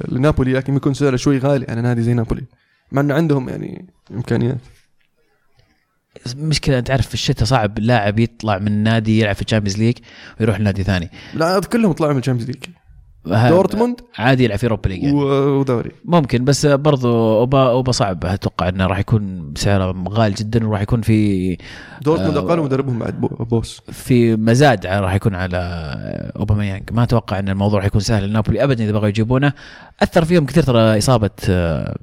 لنابولي 0.08 0.52
لكن 0.52 0.74
بيكون 0.74 0.94
سعره 0.94 1.16
شوي 1.16 1.38
غالي 1.38 1.66
على 1.68 1.80
نادي 1.80 2.02
زي 2.02 2.14
نابولي. 2.14 2.42
مع 2.92 3.00
إنه 3.00 3.14
عندهم 3.14 3.48
يعني 3.48 3.86
إمكانيات. 4.10 4.58
مشكلة 6.36 6.78
أنت 6.78 6.90
عارف 6.90 7.06
في 7.08 7.14
الشتاء 7.14 7.44
صعب 7.44 7.78
لاعب 7.78 8.18
يطلع 8.18 8.58
من 8.58 8.82
نادي 8.82 9.20
يلعب 9.20 9.34
في 9.34 9.42
ال 9.42 9.46
Champions 9.46 9.78
League 9.78 9.96
ويروح 10.40 10.60
لنادي 10.60 10.82
ثاني. 10.82 11.10
لا 11.34 11.60
كلهم 11.60 11.92
طلعوا 11.92 12.12
من 12.12 12.18
ال 12.18 12.21
Champions 12.21 12.50
League 12.50 12.64
دورتموند؟ 13.48 14.00
عادي 14.18 14.44
يلعب 14.44 14.58
في 14.58 14.64
Europa 14.64 14.88
League 14.88 15.02
يعني. 15.02 15.14
ودوري. 15.16 15.90
ممكن 16.04 16.44
بس 16.44 16.66
برضو 16.66 17.38
أوبا 17.38 17.68
أوبا 17.70 17.92
صعب. 17.92 18.24
أتوقع 18.24 18.68
إنه 18.68 18.86
راح 18.86 18.98
يكون 18.98 19.54
سعره 19.56 20.04
غالي 20.08 20.34
جدا 20.34 20.68
وراح 20.68 20.80
يكون 20.80 21.00
في 21.02 21.56
دورتموند 22.02 22.36
آه، 22.36 22.40
أقال 22.40 22.60
مدربهم 22.60 22.98
بعد 22.98 23.20
بو- 23.20 23.44
بوس. 23.44 23.82
في 23.92 24.36
مزاد 24.36 24.86
راح 24.86 25.14
يكون 25.14 25.34
على 25.34 25.56
أوباميانج. 26.36 26.82
ما 26.92 27.02
أتوقع 27.02 27.38
إن 27.38 27.48
الموضوع 27.48 27.78
راح 27.78 27.86
يكون 27.86 28.00
سهل 28.00 28.28
لنابولي 28.28 28.64
ابدا 28.64 28.84
إذا 28.84 28.92
بغوا 28.92 29.08
يجيبونه. 29.08 29.52
أثر 30.02 30.24
فيهم 30.24 30.46
كثير 30.46 30.62
ترى 30.62 30.98
إصابة 30.98 31.30
آه، 31.48 31.96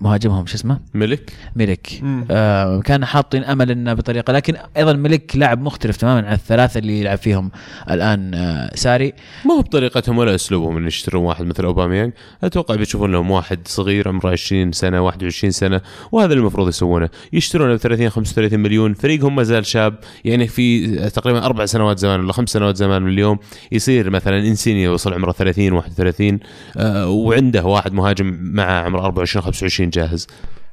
مهاجمهم 0.00 0.46
شو 0.46 0.54
اسمه؟ 0.54 0.80
ميليك. 0.94 1.32
ميليك. 1.56 1.98
مم. 2.02 2.24
آه 2.30 2.80
كان 2.80 3.04
حاطين 3.04 3.44
أمل 3.44 3.70
إنه 3.70 3.94
بطريقة 3.94 4.32
لكن 4.32 4.54
أيضا 4.76 4.92
ميليك 4.92 5.36
لاعب 5.36 5.62
مختلف 5.62 5.96
تماما 5.96 6.26
عن 6.26 6.32
الثلاثة 6.34 6.78
اللي 6.78 7.00
يلعب 7.00 7.18
فيهم 7.18 7.50
الآن 7.90 8.34
آه 8.34 8.70
ساري. 8.74 9.12
ما 9.46 9.54
هو 9.54 9.60
بطريقتهم 9.62 10.18
ولا 10.18 10.34
أسلوبهم 10.34 10.76
إن 10.76 10.86
يشترون 10.86 11.24
واحد 11.24 11.44
مثل 11.44 11.64
أوباميانج. 11.64 12.12
أتوقع 12.44 12.74
بيشوفون 12.74 13.12
لهم 13.12 13.30
واحد 13.30 13.58
صغير 13.68 14.08
عمره 14.08 14.30
20 14.30 14.72
سنة 14.72 15.00
21 15.00 15.50
سنة 15.50 15.80
وهذا 16.12 16.32
اللي 16.32 16.40
المفروض 16.40 16.68
يسوونه. 16.68 17.08
يشترونه 17.32 17.74
ب 17.74 17.76
30 17.76 18.10
35 18.10 18.60
مليون. 18.60 18.94
فريقهم 18.94 19.36
ما 19.36 19.42
زال 19.42 19.66
شاب. 19.66 19.94
يعني 20.24 20.46
في 20.46 20.86
تقريبا 21.10 21.44
أربع 21.46 21.66
سنوات 21.66 21.98
زمان 21.98 22.20
ولا 22.20 22.32
خمس 22.32 22.48
سنوات 22.48 22.76
زمان 22.76 23.02
من 23.02 23.08
اليوم 23.12 23.38
يصير 23.72 24.10
مثلا 24.10 24.38
إنسينيا 24.38 24.90
وصل 24.90 25.14
عمره 25.14 25.32
30 25.32 25.72
31 25.72 26.38
آه 26.76 27.08
وعنده 27.08 27.64
واحد 27.64 27.92
مهاجم 27.92 28.38
مع 28.40 28.64
عمره 28.64 29.00
24 29.00 29.44
25 29.44 29.89
جاهز؟ 29.90 30.26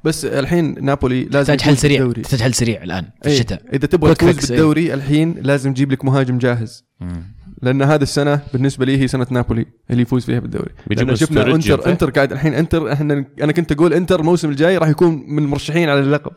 بس 0.03 0.25
الحين 0.25 0.85
نابولي 0.85 1.23
لازم 1.23 1.53
تحتاج 1.55 1.61
حل 1.61 1.77
سريع. 1.77 2.11
تحتاج 2.11 2.41
حل 2.41 2.53
سريع 2.53 2.83
الآن 2.83 3.03
في 3.03 3.29
إيه، 3.29 3.33
الشتاء. 3.33 3.61
إذا 3.73 3.87
تبغى 3.87 4.15
تفوز 4.15 4.51
إيه. 4.51 4.57
بالدوري 4.57 4.93
الحين 4.93 5.33
لازم 5.41 5.73
تجيب 5.73 5.91
لك 5.91 6.05
مهاجم 6.05 6.37
جاهز. 6.37 6.85
لأن 7.61 7.81
هذه 7.81 8.01
السنة 8.01 8.41
بالنسبة 8.53 8.85
لي 8.85 8.97
هي 8.97 9.07
سنة 9.07 9.27
نابولي 9.31 9.65
اللي 9.91 10.01
يفوز 10.01 10.25
فيها 10.25 10.39
بالدوري. 10.39 10.71
لأن 10.87 11.15
شفنا 11.15 11.41
انتر 11.55 11.71
ينفع؟ 11.71 11.91
إنتر 11.91 12.09
قاعد 12.09 12.31
الحين 12.31 12.53
انتر 12.53 12.93
إحنا 12.93 13.25
أنا 13.41 13.51
كنت 13.51 13.71
أقول 13.71 13.93
إنتر 13.93 14.19
الموسم 14.19 14.49
الجاي 14.49 14.77
راح 14.77 14.89
يكون 14.89 15.23
من 15.27 15.43
المرشحين 15.43 15.89
على 15.89 15.99
اللقب. 15.99 16.31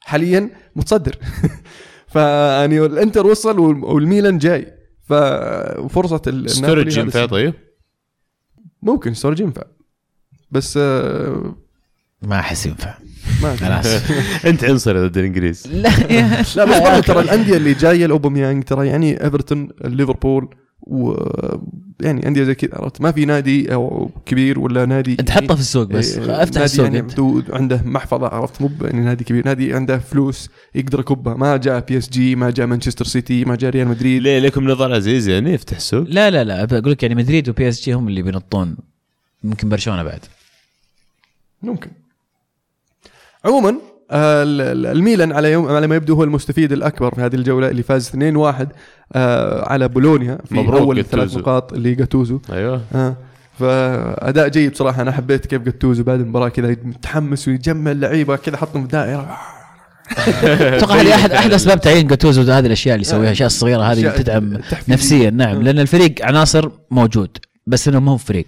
حاليا 0.00 0.50
متصدر. 0.76 1.16
فيعني 2.12 2.84
الإنتر 2.86 3.26
وصل 3.26 3.58
وال- 3.58 3.84
والميلان 3.84 4.38
جاي. 4.38 4.74
ففرصه 5.08 6.22
ال- 6.26 6.50
النابولي 6.56 6.90
ستوريدج 6.90 6.98
ينفع. 6.98 7.26
طيب؟ 7.26 7.54
ممكن 8.82 9.14
ستوريدج 9.14 9.40
ينفع. 9.40 9.62
بس 10.50 10.76
آه، 10.82 11.56
ما 12.22 12.38
أحس 12.38 12.66
ينفع. 12.66 12.94
ما 13.42 13.52
أدري. 13.52 13.66
خلاص. 13.66 13.86
أنت 14.50 14.64
عنصري 14.64 15.08
ضد 15.08 15.18
الإنجليز. 15.18 15.66
لا 15.72 15.88
لا 16.56 16.64
بس 16.64 16.78
برضه. 16.78 17.00
ترى 17.00 17.20
الأندية 17.20 17.56
اللي 17.56 17.74
جاية 17.74 18.06
الأوباميانج 18.06 18.64
ترى 18.64 18.86
يعني 18.86 19.24
إيفرتون 19.24 19.68
ليفربول 19.84 20.54
و 20.80 21.14
يعني 22.00 22.26
أندية 22.28 22.42
زي 22.44 22.54
كذا 22.54 22.70
عرفت؟ 22.74 23.00
ما 23.00 23.12
في 23.12 23.24
نادي 23.24 23.74
أو 23.74 24.10
كبير 24.26 24.58
ولا 24.60 24.84
نادي 24.86 25.16
أنت 25.20 25.30
حطه 25.30 25.54
في 25.54 25.60
السوق 25.60 25.86
بس. 25.86 26.18
إيه، 26.18 26.42
أفتح 26.42 26.54
نادي 26.54 26.64
السوق 26.64 26.84
يعني 26.84 26.98
أنت. 26.98 27.20
عنده 27.50 27.82
محفظة 27.84 28.26
عرفت؟ 28.28 28.62
مو 28.62 28.70
يعني 28.80 29.00
نادي 29.00 29.24
كبير 29.24 29.46
نادي 29.46 29.74
عنده 29.74 29.98
فلوس 29.98 30.48
يقدر 30.74 31.00
يكبها. 31.00 31.34
ما 31.34 31.56
جاء 31.56 31.80
بي 31.80 31.98
اس 31.98 32.08
جي 32.10 32.36
ما 32.36 32.50
جاء 32.50 32.66
مانشستر 32.66 33.04
سيتي 33.04 33.44
ما 33.44 33.56
جاء 33.56 33.70
ريال 33.70 33.88
مدريد 33.88 34.22
ليه؟ 34.22 34.38
لكم 34.38 34.64
نظر 34.70 34.94
عزيز 34.94 35.28
يعني 35.28 35.52
يفتح 35.54 35.78
سوق 35.78 36.04
لا 36.08 36.30
لا 36.30 36.44
لا 36.44 36.64
بقول 36.64 36.92
لك 36.92 37.02
يعني 37.02 37.14
مدريد 37.14 37.48
وبي 37.48 37.68
اس 37.68 37.82
جي 37.84 37.92
هم 37.92 38.08
اللي 38.08 38.22
بينطون. 38.22 38.76
ممكن 39.44 39.68
برشلونة 39.68 40.02
بعد. 40.02 40.20
ممكن. 41.62 41.90
عموما 43.44 43.74
آه، 44.10 44.42
ال- 44.42 44.60
ال- 44.60 44.86
الميلان 44.86 45.32
على 45.32 45.52
يوم 45.52 45.66
على 45.68 45.86
ما 45.86 45.96
يبدو 45.96 46.14
هو 46.14 46.24
المستفيد 46.24 46.72
الأكبر 46.72 47.14
في 47.14 47.20
هذه 47.20 47.34
الجولة 47.34 47.68
اللي 47.68 47.82
فاز 47.82 48.08
2-1 48.08 48.68
آه، 49.12 49.68
على 49.72 49.88
بولونيا 49.88 50.38
في 50.48 50.54
مبروك 50.54 50.80
أول. 50.80 51.04
ثلاث 51.04 51.36
نقاط 51.36 51.72
اللي 51.72 51.94
جاتوزو 51.94 52.40
أيوه 52.52 52.80
آه. 52.94 53.16
فأداء 53.58 54.48
جيد 54.48 54.70
بصراحة 54.72 55.02
أنا 55.02 55.12
حبيت 55.12 55.46
كيف 55.46 55.62
جاتوزو 55.62 56.02
بعد 56.04 56.20
المباراة 56.20 56.48
كذا 56.48 56.76
متحمس 56.84 57.48
ويجمع 57.48 57.90
اللعيبة 57.90 58.36
كذا 58.36 58.56
حطهم 58.56 58.82
في 58.82 58.88
دائرة 58.88 59.36
أتوقع 60.76 60.94
هذه 61.00 61.14
احد 61.14 61.30
أحد 61.32 61.52
أسباب 61.52 61.80
تعيين 61.80 62.06
جاتوزو 62.06 62.42
هذه 62.52 62.66
الأشياء 62.66 62.94
اللي 62.94 63.06
يسويها 63.06 63.22
الاشياء 63.26 63.46
الصغيره 63.46 63.82
هذه 63.82 64.08
تدعم. 64.16 64.58
نفسيا 64.88 65.30
نعم 65.30 65.62
لأن 65.62 65.78
الفريق 65.78 66.14
عناصر 66.22 66.70
موجود 66.90 67.36
بس 67.66 67.88
انه 67.88 68.00
ما 68.00 68.12
هو 68.12 68.16
فريق 68.16 68.46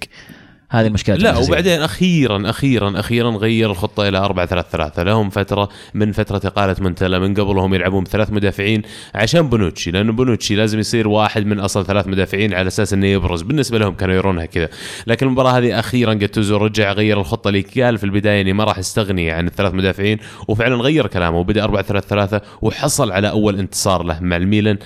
هذه 0.73 0.87
المشكلة 0.87 1.17
لا. 1.17 1.39
وبعدين 1.39 1.81
أخيرا 1.81 2.51
أخيرا 2.51 3.01
أخيرا 3.01 3.31
غير 3.31 3.71
الخطة 3.71 4.09
إلى 4.09 4.19
4 4.19 4.47
3 4.47 4.69
3 4.71 5.03
لهم 5.03 5.31
فترة 5.31 5.69
من 5.95 6.13
فترة 6.13 6.41
إقالة 6.45 6.77
مونتيلا 6.81 7.19
من 7.19 7.35
قبلهم 7.35 7.75
يلعبون 7.75 8.05
بثلاث 8.05 8.33
مدافعين 8.33 8.83
عشان 9.15 9.49
بونوتشي 9.49 9.91
لأنه 9.91 10.13
بونوتشي 10.13 10.55
لازم 10.55 10.79
يصير 10.79 11.09
واحد 11.09 11.47
من 11.47 11.61
أصل 11.61 11.87
ثلاث 11.87 12.07
مدافعين 12.09 12.55
على 12.55 12.67
أساس 12.67 12.93
إنه 12.93 13.07
يبرز. 13.07 13.43
بالنسبة 13.43 13.79
لهم 13.79 13.95
كانوا 13.95 14.15
يرونها 14.15 14.45
كذا. 14.45 14.69
لكن 15.07 15.27
المباراة 15.27 15.51
هذه 15.51 15.79
أخيرا 15.79 16.15
جاتوزو 16.15 16.57
رجع 16.57 16.93
غير 16.93 17.21
الخطة 17.21 17.49
اللي 17.49 17.61
قال 17.61 17.99
في 17.99 18.05
البداية 18.05 18.41
اني 18.41 18.53
ما 18.53 18.65
راح 18.65 18.79
استغني 18.79 19.31
عن 19.31 19.47
الثلاث 19.47 19.75
مدافعين 19.75 20.19
وفعلا 20.49 20.77
غير 20.77 21.07
كلامه. 21.07 21.39
وبدأ 21.39 21.65
4 21.65 21.83
3 21.83 22.09
3 22.09 22.41
وحصل 22.63 23.13
على 23.13 23.31
أول 23.31 23.59
انتصار 23.59 24.03
له 24.03 24.21
مع 24.21 24.37
الميلان. 24.37 24.79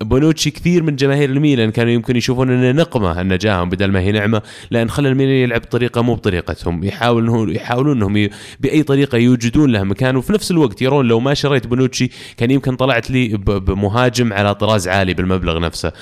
بونوتشي 0.00 0.50
كثير 0.50 0.82
من 0.82 0.96
جماهير 0.96 1.30
الميلان 1.30 1.70
كانوا 1.70 1.92
يمكن 1.92 2.16
يشوفون 2.16 2.50
انه 2.50 2.82
نقمة 2.82 3.20
انه 3.20 3.36
جاهم 3.36 3.68
بدل 3.68 3.90
ما 3.90 4.00
هي 4.00 4.12
نعمة 4.12 4.42
لأن 4.70 4.90
خلى 4.98 5.08
الميلان 5.08 5.34
يلعب 5.34 5.60
بطريقه 5.60 6.02
مو 6.02 6.14
بطريقتهم. 6.14 6.84
يحاول 6.84 7.22
انه 7.22 7.52
يحاولون 7.52 7.96
إنهم 7.96 8.16
ي... 8.16 8.30
بأي 8.60 8.82
طريقة 8.82 9.18
يوجدون 9.18 9.72
له 9.72 9.82
مكان. 9.82 10.16
وفي 10.16 10.32
نفس 10.32 10.50
الوقت 10.50 10.82
يرون 10.82 11.08
لو 11.08 11.20
ما 11.20 11.34
شريت 11.34 11.66
بونوتشي 11.66 12.10
كان 12.36 12.50
يمكن 12.50 12.76
طلعت 12.76 13.10
لي. 13.10 13.28
بمهاجم 13.36 14.32
على 14.32 14.54
طراز 14.54 14.88
عالي 14.88 15.14
بالمبلغ 15.14 15.58
نفسه. 15.60 15.92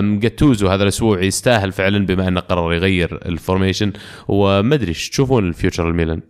جاتوزو 0.00 0.68
هذا 0.68 0.82
الأسبوع 0.82 1.22
يستاهل 1.22 1.72
فعلا 1.72 2.06
بما 2.06 2.28
أنه 2.28 2.40
قرر 2.40 2.74
يغير 2.74 3.20
ال 3.26 3.32
formation. 3.32 3.92
وما 4.28 4.74
أدري 4.74 4.88
إيش 4.88 5.10
تشوفون 5.10 5.48
ال 5.48 5.54
future 5.54 5.88
الميلان؟ 5.88 6.20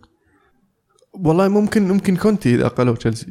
والله 1.13 1.47
ممكن 1.47 1.87
ممكن 1.87 2.15
كونتي 2.15 2.55
إذا 2.55 2.65
أقالوا 2.65 2.95
تشيلسي. 2.95 3.27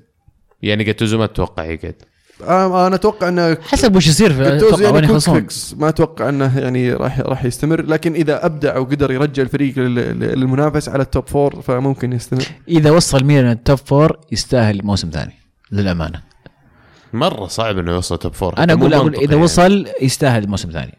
يعني 0.62 0.84
جاتوزو 0.84 1.18
ما 1.18 1.26
تتوقع 1.26 1.64
يقعد. 1.64 2.02
أنا 2.48 2.94
أتوقع 2.94 3.28
إنه 3.28 3.56
حسب 3.62 3.96
وش 3.96 4.06
يصير 4.06 4.32
في 4.32 4.56
أتوقع 4.56 4.82
يعني 4.84 5.08
when 5.08 5.18
fix 5.18 5.74
ما 5.78 5.88
أتوقع 5.88 6.28
إنه 6.28 6.58
يعني 6.58 6.92
راح 6.92 7.20
راح 7.20 7.44
يستمر. 7.44 7.82
لكن 7.82 8.12
إذا 8.14 8.46
أبدع 8.46 8.78
وقدر 8.78 9.12
يرجع 9.12 9.42
الفريق 9.42 9.78
لل- 9.78 9.94
لل- 9.94 10.38
للمنافس 10.40 10.88
على 10.88 11.02
ال 11.02 11.09
top 11.09 11.28
four 11.28 11.60
فممكن 11.62 12.12
يستمر. 12.12 12.42
إذا 12.68 12.90
وصل 12.90 13.24
ميلان 13.24 13.50
ال 13.50 13.57
top 13.57 13.78
four 13.78 14.18
يستاهل 14.32 14.80
موسم 14.84 15.10
ثاني 15.10 15.32
للأمانة. 15.72 16.20
مرة 17.12 17.46
صعب 17.46 17.78
إنه 17.78 17.92
يوصل 17.92 18.18
top 18.18 18.32
four 18.34 18.58
أنا 18.58 18.72
أقول 18.72 18.94
أقول 18.94 19.14
إذا 19.14 19.22
يعني. 19.32 19.42
وصل 19.44 19.86
يستاهل 20.02 20.48
موسم 20.48 20.70
ثاني. 20.70 20.98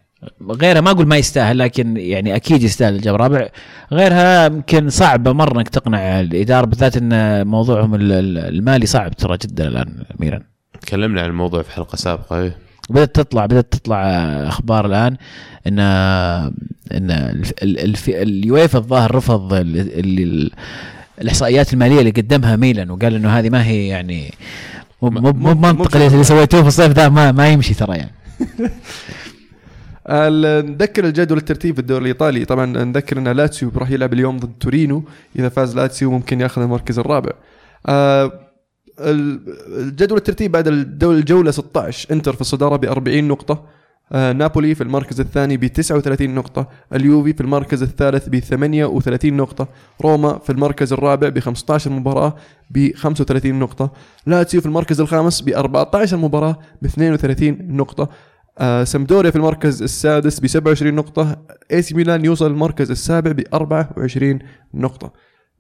غيرها 0.52 0.82
ما 0.82 0.92
أقول 0.92 1.08
ما 1.08 1.18
يستاهل 1.18 1.60
لكن 1.60 1.98
يعني 1.98 2.36
أكيد 2.36 2.64
يستاهل 2.64 2.96
ال 2.96 3.01
job 3.01 3.16
رابع 3.16 3.48
غيرها 3.94 4.46
يمكن 4.46 4.90
صعبة 4.90 5.32
مرة 5.32 5.58
إنك 5.58 5.70
تقنع 5.70 6.20
الإدارة 6.20 6.66
بالذات 6.66 6.98
إن 6.98 7.48
موضوعهم 7.48 7.96
ال- 7.96 8.12
ال- 8.12 8.38
المالي 8.38 8.86
صعب 8.86 9.14
ترى 9.16 9.38
جدا 9.44 9.68
الآن 9.68 10.04
ميلان 10.20 10.42
تكلمنا 10.86 11.22
عن 11.22 11.30
الموضوع 11.30 11.62
في 11.62 11.72
حلقة 11.72 11.96
سابقة. 11.96 12.42
إيه. 12.42 12.58
بدأت 12.90 13.16
تطلع 13.16 13.46
بدأت 13.46 13.74
تطلع 13.74 14.04
أخبار 14.48 14.86
الآن 14.86 15.18
إن 15.68 15.80
إن 15.80 17.12
ال- 17.64 17.80
الف- 17.80 18.10
اليويفا 18.10 18.80
الظاهر 18.80 19.16
رفض 19.16 19.54
ال- 19.54 19.78
ال- 19.80 20.20
ال- 20.20 20.52
الإحصائيات 21.22 21.74
المالية 21.74 22.00
اللي 22.00 22.12
قدمها 22.12 22.56
ميلان 22.56 22.92
وقال 22.92 23.16
إنه 23.16 23.30
هذه 23.30 23.50
ما 23.50 23.66
هي 23.66 23.88
يعني 23.88 24.34
مو 25.02 25.10
مو 25.10 25.32
مو 25.32 25.54
منطقي 25.54 26.08
اللي 26.08 26.24
سويتوه 26.24 26.62
في 26.62 26.68
الصيف 26.68 26.92
ذا 26.92 27.10
ما 27.10 27.32
ما 27.32 27.50
يمشي 27.50 27.74
ترى 27.74 27.98
يعني. 27.98 28.12
نذكر 30.70 31.06
الجدول 31.06 31.38
الترتيب 31.38 31.76
في 31.76 31.82
الدوري 31.82 32.02
الإيطالي. 32.02 32.46
طبعا 32.46 32.66
نذكر 32.66 33.18
إن 33.18 33.28
لاتسيو 33.28 33.72
راح 33.76 33.90
يلعب 33.92 34.14
اليوم 34.14 34.38
ضد 34.38 34.52
تورينو. 34.60 35.04
إذا 35.40 35.50
فاز 35.50 35.76
لاتسيو 35.76 36.12
ممكن 36.12 36.42
ياخذ 36.42 36.62
المركز 36.62 37.00
الرابع. 37.00 37.32
آه، 37.88 38.32
الجدول 39.00 40.18
الترتيب 40.18 40.52
بعد 40.52 40.68
الجولة 41.04 41.52
16 41.52 42.14
انتر 42.14 42.34
في 42.34 42.42
الصدارة 42.42 42.76
ب 42.76 42.86
40 42.86 43.24
نقطة 43.28 43.66
آه، 44.12 44.34
نابولي 44.34 44.76
في 44.76 44.84
المركز 44.84 45.20
الثاني 45.20 45.58
ب 45.58 45.66
39 45.66 46.36
نقطة، 46.36 46.68
اليوفي 46.94 47.34
في 47.34 47.42
المركز 47.42 47.84
الثالث 47.84 48.30
ب 48.30 48.40
38 48.40 49.38
نقطة، 49.38 49.68
روما 50.02 50.40
في 50.40 50.50
المركز 50.50 50.94
الرابع 50.94 51.30
ب 51.30 51.40
15 51.40 51.92
مباراة 51.92 52.36
ب 52.70 52.96
35 52.96 53.60
نقطة، 53.60 53.92
لاتسيو 54.26 54.62
في 54.62 54.68
المركز 54.68 55.02
الخامس 55.02 55.42
ب 55.42 55.50
14 55.50 56.18
مباراة 56.18 56.60
ب 56.82 56.86
32 56.86 57.58
نقطة، 57.78 58.10
آه 58.60 58.84
سمدوريا 58.84 59.32
في 59.32 59.36
المركز 59.36 59.84
السادس 59.84 60.40
ب 60.40 60.48
27 60.48 60.94
نقطة 60.96 61.38
إي 61.72 61.82
سي 61.82 61.96
ميلان 61.96 62.26
يوصل 62.26 62.52
المركز 62.52 62.92
السابع 62.92 63.32
ب 63.32 63.44
24 63.54 64.40
نقطة. 64.74 65.14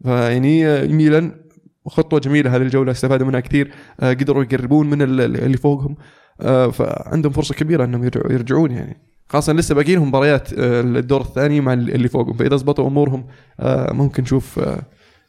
فيعني 0.04 0.68
آه، 0.68 0.88
ميلان 0.88 1.43
خطوة 1.88 2.20
جميلة 2.20 2.56
هذه 2.56 2.62
الجولة 2.62 2.92
استفادوا 2.92 3.28
منها 3.28 3.40
كثير 3.40 3.72
آه 4.00 4.14
قدروا 4.14 4.44
يقربون 4.44 4.90
من 4.90 5.02
ال- 5.02 5.22
ال- 5.22 5.44
اللي 5.44 5.58
فوقهم 5.58 5.96
آه 6.42 6.68
فعندهم 6.68 7.32
فرصة 7.32 7.56
كبيرة 7.56 7.84
إنهم 7.86 8.04
يرجعون 8.04 8.72
يعني. 8.72 8.98
خاصة 9.30 9.54
لسه 9.54 9.76
باقي 9.76 9.96
لهم 9.96 10.08
مباريات 10.08 10.54
آه 10.54 10.82
الدور 10.82 11.22
الثاني 11.22 11.62
مع 11.62 11.74
ال- 11.74 11.96
اللي 11.96 12.08
فوقهم. 12.08 12.34
فإذا 12.34 12.56
ضبطوا 12.56 12.88
أمورهم 12.88 13.26
آه 13.60 13.94
ممكن 13.94 14.24
نشوف 14.24 14.60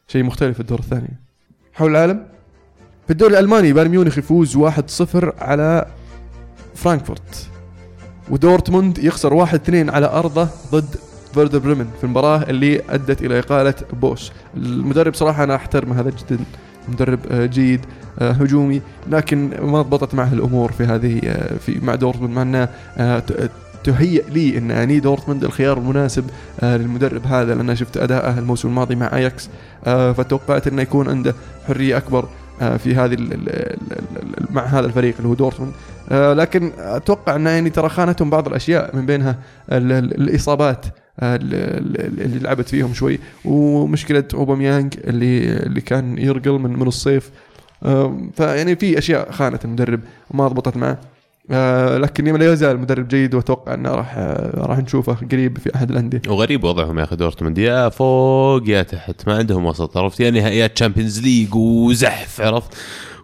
شيء 0.07 0.23
مختلف 0.23 0.59
الدور 0.59 0.79
الثاني. 0.79 1.19
حول 1.73 1.91
العالم 1.91 2.25
في 3.05 3.11
الدوري 3.11 3.33
الألماني 3.39 3.73
بايرن 3.73 3.91
ميونخ 3.91 4.17
يفوز 4.17 4.57
1-0 4.57 4.61
على 5.41 5.85
فرانكفورت. 6.75 7.49
ودورتموند 8.29 8.97
يخسر 8.97 9.45
1-2 9.45 9.49
على 9.69 10.05
أرضه 10.05 10.47
ضد 10.71 10.95
فيردر 11.35 11.59
بريمن 11.59 11.87
في 11.97 12.03
المباراة 12.03 12.43
اللي 12.49 12.81
أدت 12.89 13.21
إلى 13.21 13.39
إقالة 13.39 13.73
بوش. 14.01 14.31
المدرب 14.57 15.13
صراحة 15.13 15.43
أنا 15.43 15.55
أحترمه 15.55 15.99
هذا 16.01 16.09
جدا 16.09 16.43
مدرب 16.87 17.19
آه، 17.31 17.45
جيد 17.45 17.85
آه، 18.19 18.31
هجومي 18.31 18.81
لكن 19.09 19.49
ما 19.61 19.81
ضبطت 19.81 20.15
معه 20.15 20.33
الأمور 20.33 20.71
في 20.71 20.83
هذه 20.83 21.19
آه، 21.25 21.57
في 21.57 21.79
مع 21.83 21.95
دورتموند 21.95 22.33
مع 22.35 22.41
أنه 22.41 22.69
تهيئ 23.83 24.23
لي 24.29 24.57
أن 24.57 24.71
أن 24.71 24.99
دورتموند 24.99 25.43
الخيار 25.43 25.77
المناسب 25.77 26.25
للمدرب 26.63 27.25
هذا 27.27 27.55
لأن 27.55 27.75
شفت 27.75 27.97
أداءه 27.97 28.39
الموسم 28.39 28.67
الماضي 28.67 28.95
مع 28.95 29.15
أياكس 29.15 29.49
فتوقعت 29.85 30.67
أنه 30.67 30.81
يكون 30.81 31.09
عنده 31.09 31.35
حرية 31.67 31.97
أكبر 31.97 32.27
في 32.77 32.95
هذه 32.95 33.17
مع 34.51 34.63
هذا 34.65 34.85
الفريق 34.85 35.15
اللي 35.17 35.29
هو 35.29 35.33
دورتموند. 35.33 35.73
لكن 36.11 36.71
أتوقع 36.77 37.35
انه 37.35 37.49
يعني 37.49 37.69
ترى 37.69 37.89
خانتهم 37.89 38.29
بعض 38.29 38.47
الأشياء 38.47 38.95
من 38.95 39.05
بينها 39.05 39.35
ال- 39.71 39.91
ال- 39.91 40.21
الإصابات. 40.21 40.85
ال- 40.85 40.91
ال- 40.91 41.04
اللي 41.19 42.39
لعبت 42.39 42.69
فيهم 42.69 42.93
شوي. 42.93 43.19
ومشكلة 43.45 44.23
أوباميانج 44.33 44.93
اللي 45.03 45.57
اللي 45.57 45.81
كان 45.81 46.17
يرقل 46.17 46.51
من 46.51 46.79
من 46.79 46.87
الصيف. 46.87 47.29
آم، 47.85 48.31
فيعني 48.37 48.75
في 48.75 48.97
أشياء 48.97 49.31
خانت 49.31 49.65
المدرب 49.65 49.99
وما 50.31 50.47
ضبطت 50.47 50.77
معه. 50.77 50.99
آه، 51.51 51.97
لكن 51.97 52.35
لا 52.35 52.53
يزال 52.53 52.79
مدرب 52.79 53.07
جيد 53.07 53.35
وأتوقع 53.35 53.73
إنه 53.73 53.89
راح 53.89 54.13
آه، 54.17 54.65
راح 54.65 54.77
نشوفه 54.77 55.13
قريب 55.31 55.57
في 55.57 55.75
أحد 55.75 55.91
الأندية. 55.91 56.21
وغريب 56.27 56.63
وضعهم 56.63 56.99
يا 56.99 57.03
أخي 57.03 57.15
دورتموند. 57.15 57.57
يا 57.57 57.89
فوق 57.89 58.69
يا 58.69 58.83
تحت. 58.83 59.27
ما 59.27 59.37
عندهم 59.37 59.65
وسط 59.65 59.97
عرفت؟ 59.97 60.19
يا 60.19 60.31
نهائيات 60.31 60.75
Champions 60.75 61.21
League 61.21 61.55
وزحف 61.55 62.41
عرفت؟ 62.41 62.73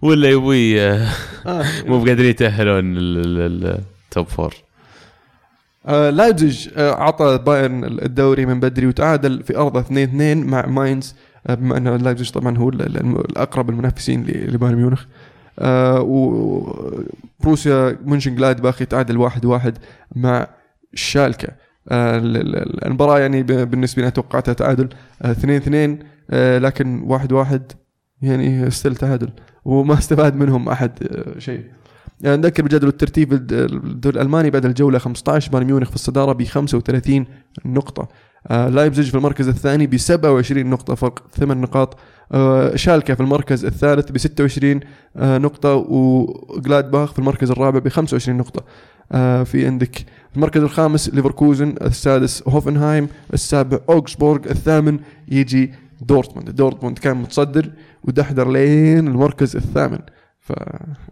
ولا 0.01 0.29
يبوي 0.29 0.81
آه، 0.81 1.07
آه، 1.45 1.65
مو 1.85 2.03
بقادرين 2.03 2.29
يتأهلون 2.29 2.83
ال 2.97 3.30
top 3.30 4.27
four 4.27 4.53
آه 5.85 6.09
لايبزيج 6.09 6.69
آه 6.77 6.91
عطى 6.91 7.37
بايرن 7.45 7.83
الدوري 7.83 8.45
من 8.45 8.59
بدري 8.59 8.87
وتعادل 8.87 9.43
في 9.43 9.57
أرضه 9.57 9.79
2 9.79 10.03
2 10.09 10.37
مع 10.47 10.65
ماينز 10.65 11.15
آه 11.47 11.53
بما 11.53 11.77
أن 11.77 11.87
لايبزيج 11.87 12.29
طبعا 12.31 12.57
هو 12.57 12.69
ال- 12.69 12.81
ال- 12.81 13.19
الأقرب 13.31 13.69
المنافسين 13.69 14.23
لبايرن 14.27 14.75
ميونخ. 14.77 15.05
وبروسيا 17.39 17.97
مونشن 18.05 18.35
جلادباخ 18.35 18.81
يتعادل 18.81 19.17
1 19.17 19.45
1 19.45 19.77
مع 20.15 20.47
شالكا 20.93 21.47
آه 21.89 22.17
ال- 22.17 22.37
ال- 22.37 22.85
المباراة 22.85 23.19
يعني 23.19 23.43
بالنسبة 23.43 24.01
لي 24.03 24.11
توقعتها 24.11 24.53
تعادل 24.53 24.89
2 25.25 25.55
2 25.57 25.99
لكن 26.63 27.01
1 27.05 27.31
1 27.31 27.71
يعني 28.21 28.69
still 28.71 28.95
تعادل 28.95 29.29
وما 29.65 29.93
استفاد 29.93 30.35
منهم 30.35 30.69
أحد 30.69 30.91
شيء. 31.37 31.63
نذكر 32.25 32.63
بجدول 32.63 32.89
الترتيب 32.89 33.33
الد- 33.33 33.53
الدوري 33.53 34.15
الألماني 34.15 34.49
بعد 34.49 34.65
الجولة 34.65 34.97
15 34.99 35.51
بايرن 35.51 35.67
ميونخ 35.67 35.89
في 35.89 35.95
الصدارة 35.95 36.33
ب 36.33 36.43
35 36.43 37.25
نقطة. 37.65 38.07
آه 38.47 38.69
لايبزيج 38.69 39.09
في 39.09 39.15
المركز 39.17 39.47
الثاني 39.47 39.87
ب 39.87 39.97
27 39.97 40.65
نقطة 40.69 40.95
فرق 40.95 41.23
ثمان 41.39 41.61
نقاط. 41.61 41.97
آه 42.31 42.75
شالكا 42.75 43.13
في 43.15 43.21
المركز 43.21 43.65
الثالث 43.65 44.11
ب 44.11 44.17
26 44.17 44.79
آه 45.17 45.37
نقطة 45.37 45.75
وجلادباخ 45.75 47.13
في 47.13 47.19
المركز 47.19 47.51
الرابع 47.51 47.79
ب 47.79 47.87
25 47.87 48.37
نقطة. 48.37 48.63
آه 49.11 49.43
في 49.43 49.65
عندك 49.67 50.05
المركز 50.35 50.61
الخامس 50.61 51.09
ليفركوزن 51.13 51.75
السادس 51.81 52.43
هوفنهايم 52.47 53.07
السابع 53.33 53.79
أوكسبورغ 53.89 54.49
الثامن 54.51 54.99
يجي 55.27 55.73
دورتموند. 56.01 56.49
دورتموند 56.49 56.99
كان 56.99 57.17
متصدر 57.17 57.69
ودحدر 58.03 58.51
لين 58.51 59.07
المركز 59.07 59.55
الثامن. 59.55 59.99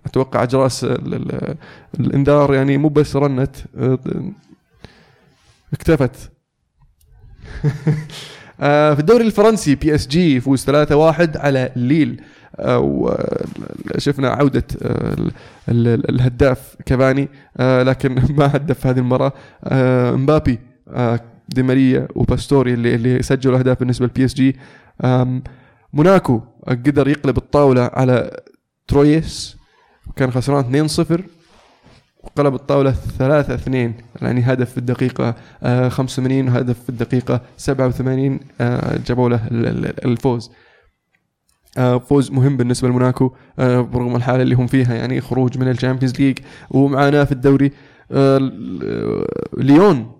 فأتوقع 0.03 0.43
أجراس 0.43 0.83
ال- 0.83 1.13
ال- 1.13 1.55
الإنذار 1.99 2.53
يعني 2.53 2.77
مو 2.77 2.89
بس 2.89 3.15
رنت 3.15 3.55
آه، 3.77 3.99
اكتفت. 5.73 6.31
آه، 8.61 8.93
في 8.93 8.99
الدوري 8.99 9.25
الفرنسي 9.25 9.75
بي 9.75 9.95
إس 9.95 10.07
جي 10.07 10.35
يفوز 10.35 10.65
3-1 10.65 11.37
على 11.37 11.71
ليل. 11.75 12.21
آه، 12.55 12.79
وشفنا 12.79 14.27
ال- 15.69 16.09
الهداف 16.09 16.75
كافاني. 16.85 17.29
لكن 17.59 18.15
ما 18.37 18.55
هدف 18.55 18.87
هذه 18.87 18.97
المباراة 18.97 19.33
آه، 19.63 20.11
مبابي 20.11 20.59
دي 21.49 21.63
ماريا 21.63 22.07
وباستوري 22.15 22.73
اللي 22.73 22.95
اللي 22.95 23.21
سجلوا 23.21 23.59
اهداف 23.59 23.79
بالنسبة 23.79 24.05
للبي 24.05 24.25
إس 24.25 24.33
جي. 24.33 24.55
موناكو 25.93 26.41
قدر 26.67 27.07
يقلب 27.07 27.37
الطاولة 27.37 27.89
على 27.93 28.39
ترويس 28.89 29.57
وكان 30.07 30.31
خسران 30.31 30.87
2-0 30.87 31.21
وقلب 32.23 32.53
الطاولة 32.55 32.91
3-2 33.19 33.67
يعني 34.21 34.41
هدف 34.41 34.71
في 34.71 34.77
الدقيقة 34.77 35.35
آه، 35.63 35.89
85 35.89 36.47
وهدف 36.49 36.83
في 36.83 36.89
الدقيقة 36.89 37.41
87 37.57 38.39
آه، 38.61 38.97
جابوا 39.07 39.29
له 39.29 39.47
ال- 39.51 39.65
ال- 39.85 40.05
الفوز. 40.05 40.51
آه، 41.77 41.97
فوز 41.97 42.31
مهم 42.31 42.57
بالنسبة 42.57 42.87
لموناكو 42.87 43.31
آه، 43.59 43.81
برغم 43.81 44.15
الحالة 44.15 44.43
اللي 44.43 44.55
هم 44.55 44.67
فيها 44.67 44.95
يعني 44.95 45.21
خروج 45.21 45.57
من 45.57 45.69
ال 45.69 45.74
Champions 45.74 46.19
League 46.21 46.37
ومعاناة 46.71 47.23
في 47.23 47.31
الدوري. 47.31 47.71
آه، 48.11 48.37
آه، 48.83 49.25
ليون 49.57 50.11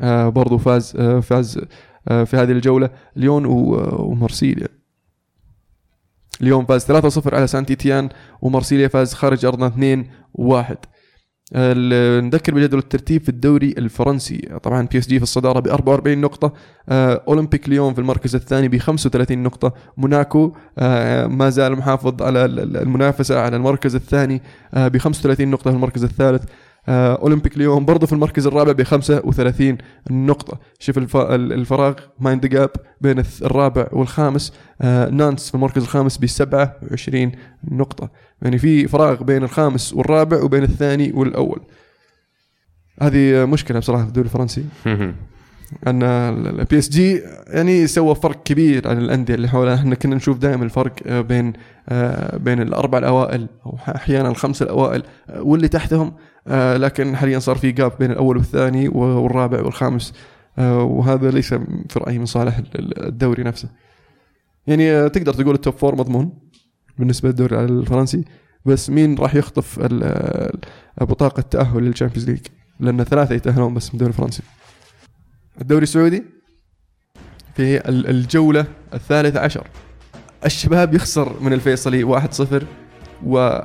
آه، 0.00 0.28
برضو 0.28 0.58
فاز 0.58 0.96
آه، 0.96 1.20
فاز 1.20 1.60
آه، 2.08 2.24
في 2.24 2.36
هذه 2.36 2.52
الجولة. 2.52 2.90
ليون 3.16 3.44
و- 3.46 3.96
ومارسيليا. 4.10 4.68
اليوم 6.42 6.66
فاز 6.66 6.84
3-0 6.92 7.34
على 7.34 7.46
سانتي 7.46 7.74
تيان 7.74 8.08
ومارسيليا 8.42 8.88
فاز 8.88 9.14
خارج 9.14 9.44
أرضه 9.44 9.68
2-1 10.38 10.74
ال- 11.56 12.24
نذكر 12.24 12.54
بجدول 12.54 12.80
الترتيب 12.80 13.22
في 13.22 13.28
الدوري 13.28 13.74
الفرنسي. 13.78 14.38
طبعا 14.62 14.86
بي 14.92 14.98
إس 14.98 15.08
جي 15.08 15.16
في 15.18 15.22
الصدارة 15.22 15.60
ب 15.60 15.68
44 15.68 16.18
نقطة 16.20 16.52
آه، 16.88 17.22
أولمبيك 17.28 17.68
ليون 17.68 17.94
في 17.94 18.00
المركز 18.00 18.34
الثاني 18.34 18.68
ب 18.68 18.78
35 18.78 19.42
نقطة 19.42 19.72
موناكو 19.96 20.52
آه، 20.78 21.26
ما 21.26 21.50
زال 21.50 21.72
محافظ 21.76 22.22
على 22.22 22.44
ال- 22.44 22.60
ال- 22.60 22.76
المنافسة 22.76 23.40
على 23.40 23.56
المركز 23.56 23.94
الثاني 23.94 24.42
ب 24.76 24.96
35 24.98 25.48
نقطة 25.50 25.70
في 25.70 25.76
المركز 25.76 26.04
الثالث. 26.04 26.42
آه، 26.42 26.48
أولمبيك 26.92 27.58
ليون 27.58 27.84
برضه 27.84 28.06
في 28.06 28.12
المركز 28.12 28.46
الرابع 28.46 28.72
ب 28.72 28.82
35 28.82 29.78
نقطة. 30.10 30.58
شوف 30.78 30.98
الف- 30.98 31.16
ال- 31.16 31.52
الفراغ 31.52 31.94
mind 32.20 32.46
gap 32.46 32.70
بين 33.00 33.22
الرابع 33.42 33.86
والخامس. 33.92 34.52
آه، 34.80 35.10
نانت 35.10 35.48
في 35.48 35.54
المركز 35.54 35.82
الخامس 35.82 36.18
ب 36.18 36.26
27 36.26 37.32
نقطة. 37.70 38.10
يعني 38.42 38.58
في 38.58 38.88
فراغ 38.88 39.22
بين 39.22 39.42
الخامس 39.42 39.92
والرابع 39.94 40.42
وبين 40.42 40.62
الثاني 40.62 41.12
والأول. 41.14 41.60
هذه 43.02 43.44
مشكلة 43.44 43.78
بصراحة 43.78 44.02
في 44.02 44.08
الدوري 44.08 44.26
الفرنسي. 44.26 44.64
أن 45.86 46.02
البي 46.02 46.78
اس 46.78 46.88
جي 46.88 47.22
يعني 47.46 47.86
سوى 47.86 48.14
فرق 48.14 48.42
كبير 48.42 48.88
عن 48.88 48.98
الأندية 48.98 49.34
اللي 49.34 49.48
حولها 49.48 49.74
إحنا 49.74 49.94
كنا 49.94 50.16
نشوف 50.16 50.38
دائما 50.38 50.64
الفرق 50.64 50.92
آه، 51.06 51.20
بين 51.20 51.52
آه، 51.88 52.36
بين 52.36 52.62
الأربع 52.62 52.98
الأوائل 52.98 53.46
أو 53.66 53.78
أحيانا 53.88 54.28
الخمسة 54.28 54.64
الأوائل 54.64 55.02
آه، 55.30 55.42
واللي 55.42 55.68
تحتهم 55.68 56.12
لكن 56.76 57.16
حاليا 57.16 57.38
صار 57.38 57.56
في 57.56 57.72
gap 57.72 57.92
بين 57.98 58.10
الأول 58.10 58.36
والثاني 58.36 58.88
والرابع 58.88 59.62
والخامس 59.62 60.12
وهذا 60.58 61.30
ليس 61.30 61.54
في 61.54 61.98
رأيي 61.98 62.18
من 62.18 62.26
صالح 62.26 62.60
الدوري 62.78 63.42
نفسه. 63.42 63.68
يعني 64.66 65.08
تقدر 65.08 65.32
تقول 65.32 65.54
ال 65.54 65.59
top 65.59 65.74
four 65.74 65.94
مضمون 65.94 66.32
بالنسبة 66.98 67.28
للدوري 67.28 67.64
الفرنسي 67.64 68.24
بس 68.64 68.90
مين 68.90 69.18
راح 69.18 69.34
يخطف 69.34 69.80
بطاقة 71.00 71.40
تأهل 71.40 71.82
لل 71.82 71.91
Champions 71.91 72.30
League 72.30 72.46
لأن 72.80 73.04
ثلاثة 73.04 73.34
يتأهلون 73.34 73.74
بس 73.74 73.88
من 73.88 73.94
الدوري 73.94 74.10
الفرنسي. 74.10 74.42
الدوري 75.60 75.82
السعودي 75.82 76.24
في 77.56 77.88
ال- 77.88 78.06
الجولة 78.10 78.66
الثالثة 78.94 79.40
عشر. 79.40 79.66
الشباب 80.46 80.94
يخسر 80.94 81.32
من 81.40 81.52
الفيصلي 81.52 82.04
1-0 82.04 82.62
و 83.26 83.58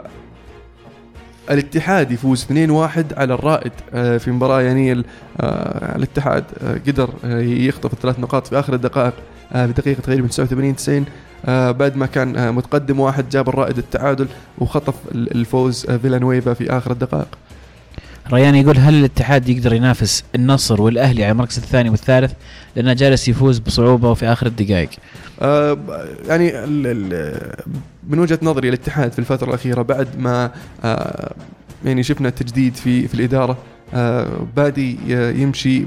الاتحاد 1.52 2.12
يفوز 2.12 2.44
2-1 2.44 3.14
على 3.18 3.34
الرائد 3.34 3.72
آه، 3.94 4.18
في 4.18 4.32
مباراة 4.32 4.62
يعني 4.62 4.91
ال- 4.91 5.06
الاتحاد 5.96 6.44
آه، 6.64 6.78
قدر 6.88 7.10
يخطف 7.41 7.94
الثلاث 7.94 8.20
نقاط 8.20 8.48
في 8.48 8.60
آخر 8.60 8.74
الدقائق 8.74 9.14
بدقيقة 9.56 10.02
تقريبا 10.02 10.28
89 10.28 10.76
90 10.76 11.06
آه، 11.46 11.72
بعد 11.72 11.96
ما 11.98 12.06
كان 12.06 12.54
متقدم 12.56 13.00
واحد 13.00 13.30
جاب 13.30 13.50
الرائد 13.50 13.78
التعادل 13.78 14.28
وخطف 14.58 14.96
ال- 15.12 15.36
الفوز 15.36 15.86
فيلانويفا 15.86 16.54
في 16.54 16.70
آخر 16.78 16.91
الدقائق. 16.91 17.28
ريان 18.32 18.55
يقول 18.55 18.78
هل 18.78 18.93
الاتحاد 18.93 19.49
يقدر 19.49 19.74
ينافس 19.74 20.24
النصر 20.36 20.82
والأهلي 20.82 21.24
على 21.24 21.32
المركز 21.32 21.57
الثاني 21.57 21.89
والثالث؟ 21.89 22.32
لأنه 22.76 22.93
جالس 22.93 23.28
يفوز 23.28 23.59
بصعوبة 23.59 24.11
وفي 24.11 24.26
آخر 24.26 24.47
الدقائق. 24.47 24.89
آه، 25.41 25.78
يعني 26.28 26.63
ال- 26.63 26.88
ال- 27.13 27.55
من 28.09 28.19
وجهة 28.19 28.39
نظري 28.41 28.69
الاتحاد 28.69 29.11
في 29.11 29.19
الفترة 29.19 29.49
الأخيرة 29.49 29.82
بعد 29.82 30.07
ما 30.19 30.51
آه، 30.84 31.34
يعني 31.86 32.03
شفنا 32.03 32.30
تجديد 32.30 32.76
في 32.76 33.07
في 33.07 33.13
الإدارة 33.13 33.57
بادي 34.58 34.98
يمشي 35.41 35.86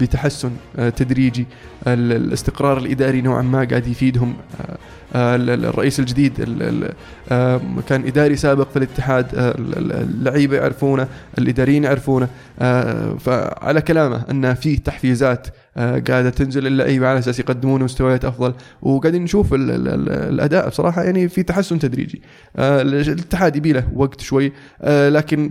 بتحسن 0.00 0.50
تدريجي 0.96 1.46
ال- 1.86 2.12
الاستقرار 2.12 2.78
الإداري 2.78 3.20
نوعا 3.20 3.42
ما 3.42 3.64
قاعد 3.64 3.86
يفيدهم. 3.86 4.34
ال- 5.14 5.50
ال- 5.50 5.64
الرئيس 5.64 6.00
الجديد 6.00 6.32
ال- 6.40 6.62
ال- 7.30 7.82
كان 7.88 8.06
إداري 8.06 8.36
سابق 8.36 8.70
في 8.70 8.76
الاتحاد 8.76 9.26
ال- 9.34 9.78
ال- 9.78 9.92
اللعيبة 9.92 10.56
يعرفونه 10.56 11.08
الإداريين 11.38 11.84
يعرفونه. 11.84 12.28
فعلى 13.18 13.80
كلامه 13.80 14.24
إن 14.30 14.54
في 14.54 14.76
تحفيزات 14.76 15.46
قاعدة 15.76 16.30
تنزل 16.30 16.66
اللعيبة 16.66 17.08
على 17.08 17.18
أساس 17.18 17.40
يقدمون 17.40 17.82
مستويات 17.82 18.24
أفضل. 18.24 18.54
وقاعدين 18.82 19.22
نشوف 19.22 19.54
ال 19.54 19.70
ال 19.70 19.88
ال 19.88 20.08
الأداء 20.34 20.68
بصراحة 20.68 21.02
يعني 21.02 21.28
في 21.28 21.42
تحسن 21.42 21.78
تدريجي. 21.78 22.22
الاتحاد 22.58 23.56
يبي 23.56 23.72
له 23.72 23.84
وقت 23.94 24.20
شوي 24.20 24.52
لكن 24.88 25.50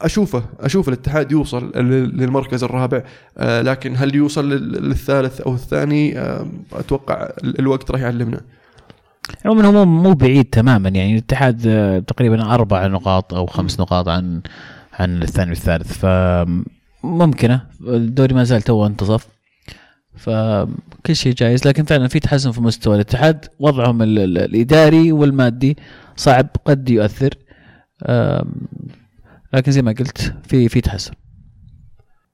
أشوفه 0.00 0.42
أشوف 0.60 0.88
الاتحاد 0.88 1.32
يوصل 1.32 1.72
لل- 1.76 2.16
للمركز 2.16 2.64
الرابع. 2.64 3.02
آه، 3.38 3.62
لكن 3.62 3.96
هل 3.96 4.14
يوصل 4.14 4.50
لل- 4.50 4.88
للثالث 4.88 5.40
أو 5.40 5.54
الثاني؟ 5.54 6.18
أتوقع 6.72 7.22
ال- 7.44 7.58
الوقت 7.58 7.90
راح 7.90 8.00
يعلمنا. 8.00 8.40
عموما 9.44 9.66
هو 9.66 9.84
مو 9.84 10.12
بعيد 10.14 10.44
تماما. 10.44 10.88
يعني 10.88 11.12
الاتحاد 11.12 11.62
آه، 11.66 11.98
تقريبا 11.98 12.54
أربع 12.54 12.86
نقاط 12.86 13.34
أو 13.34 13.46
خمس 13.46 13.80
نقاط 13.80 14.08
عن 14.08 14.40
عن 14.92 15.22
الثاني 15.22 15.50
والثالث. 15.50 15.92
فممكنة. 15.92 17.62
الدوري 17.88 18.34
ما 18.34 18.44
زال 18.44 18.62
توه 18.62 18.86
انتصف 18.86 19.26
فكل 20.16 21.16
شيء 21.16 21.34
جايز. 21.34 21.68
لكن 21.68 21.84
فعلا 21.84 22.08
في 22.08 22.20
تحسن 22.20 22.50
في 22.50 22.60
مستوى 22.60 22.94
الاتحاد. 22.94 23.44
وضعهم 23.58 24.02
ال- 24.02 24.18
ال- 24.18 24.38
الإداري 24.38 25.12
والمادي 25.12 25.76
صعب 26.16 26.46
قد 26.64 26.90
يؤثر. 26.90 27.34
لكن 29.52 29.72
زي 29.72 29.82
ما 29.82 29.94
قلت 29.98 30.34
في 30.48 30.68
في 30.68 30.80
تحسن. 30.80 31.12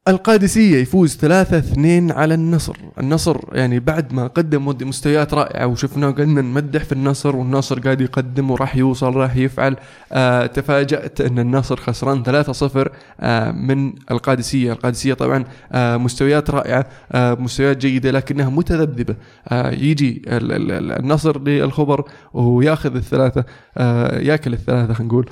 القادسية 0.09 0.77
يفوز 0.77 1.17
3-2 1.17 2.13
على 2.13 2.35
النصر. 2.35 2.77
النصر 3.01 3.37
يعني 3.53 3.79
بعد 3.81 4.13
ما 4.13 4.27
قدم 4.27 4.67
مستويات 4.83 5.35
رائعة 5.35 5.67
وشفنا 5.67 6.11
قلنا 6.11 6.41
نمدح 6.43 6.85
في 6.85 6.93
النصر 6.93 7.37
والنصر 7.37 7.79
قاعد 7.81 8.01
يقدم 8.01 8.51
وراح 8.51 8.77
يوصل 8.77 9.15
راح 9.17 9.37
يفعل. 9.37 9.77
آه 10.13 10.47
تفاجأت 10.47 11.21
أن 11.21 11.39
النصر 11.39 11.77
خسران 11.77 12.23
3-0 12.23 12.89
آه 13.21 13.51
من 13.51 13.93
القادسية. 14.11 14.73
القادسية 14.73 15.15
طبعا 15.15 15.45
آه 15.73 15.97
مستويات 15.97 16.51
رائعة 16.51 16.87
آه 17.13 17.35
مستويات 17.35 17.77
جيدة 17.77 18.11
لكنها 18.11 18.49
متذبذبة. 18.51 19.17
آه 19.49 19.71
يجي 19.71 20.23
ال- 20.27 20.53
ال- 20.53 20.73
ال- 20.73 20.93
النصر 20.93 21.41
للخبر 21.43 22.05
وياخذ 22.33 22.97
الثلاثة 22.97 23.45
آه 23.79 24.19
ياكل 24.21 24.53
الثلاثة 24.53 24.95
خلينا 24.95 25.13
نقول. 25.13 25.31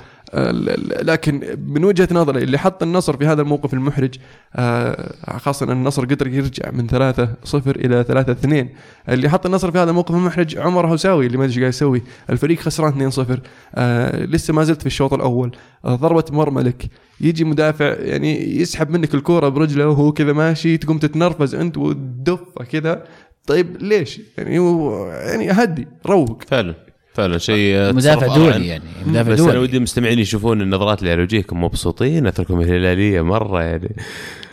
لكن 1.03 1.57
من 1.67 1.83
وجهة 1.83 2.07
نظري 2.11 2.43
اللي 2.43 2.57
حط 2.57 2.83
النصر 2.83 3.17
في 3.17 3.25
هذا 3.25 3.41
الموقف 3.41 3.73
المحرج 3.73 4.15
آه، 4.55 5.37
خاصة 5.37 5.65
أن 5.65 5.71
النصر 5.71 6.05
قدر 6.05 6.27
يرجع 6.27 6.71
من 6.71 6.87
3 6.87 7.29
0 7.43 7.75
إلى 7.75 8.03
3 8.03 8.31
2 8.31 8.69
اللي 9.09 9.29
حط 9.29 9.45
النصر 9.45 9.71
في 9.71 9.77
هذا 9.77 9.89
الموقف 9.89 10.15
المحرج 10.15 10.57
عمر 10.57 10.87
هوساوي 10.87 11.25
اللي 11.25 11.37
ما 11.37 11.43
أدري 11.43 11.53
إيش 11.53 11.59
قاعد 11.59 11.73
يسوي. 11.73 12.01
الفريق 12.29 12.59
خسران 12.59 12.89
2 12.89 13.11
0 13.11 13.39
آه، 13.75 14.25
لسه 14.25 14.53
ما 14.53 14.63
زلت 14.63 14.81
في 14.81 14.87
الشوط 14.87 15.13
الأول. 15.13 15.55
آه، 15.85 15.95
ضربة 15.95 16.25
مرمى 16.31 16.61
لك 16.61 16.85
يجي 17.21 17.43
مدافع 17.43 17.85
يعني 17.85 18.57
يسحب 18.61 18.89
منك 18.89 19.15
الكوره 19.15 19.49
برجله 19.49 19.87
وهو 19.87 20.11
كذا 20.11 20.33
ماشي 20.33 20.77
تقوم 20.77 20.97
تتنرفز 20.97 21.55
أنت 21.55 21.77
وتدفه 21.77 22.65
كذا. 22.71 23.03
طيب 23.47 23.77
ليش؟ 23.81 24.21
يعني 24.37 24.55
يعني 25.07 25.51
هدي 25.51 25.87
روق. 26.05 26.43
فعلا. 26.47 26.84
فعلا 27.15 27.37
شيء 27.37 27.75
آه، 27.75 27.91
مدافع 27.91 28.25
أرعن. 28.25 28.37
دولي 28.37 28.67
يعني. 28.67 28.83
مدافع 29.05 29.31
بس 29.31 29.39
أنا 29.39 29.59
ودي 29.59 29.77
المستمعين 29.77 30.19
يشوفون 30.19 30.61
النظرات 30.61 30.99
اللي 30.99 31.11
على 31.11 31.21
وجهكم 31.21 31.63
مبسوطين 31.63 32.27
اثركم 32.27 32.61
الهلاليه 32.61 33.21
مرة 33.21 33.63
يعني. 33.63 33.95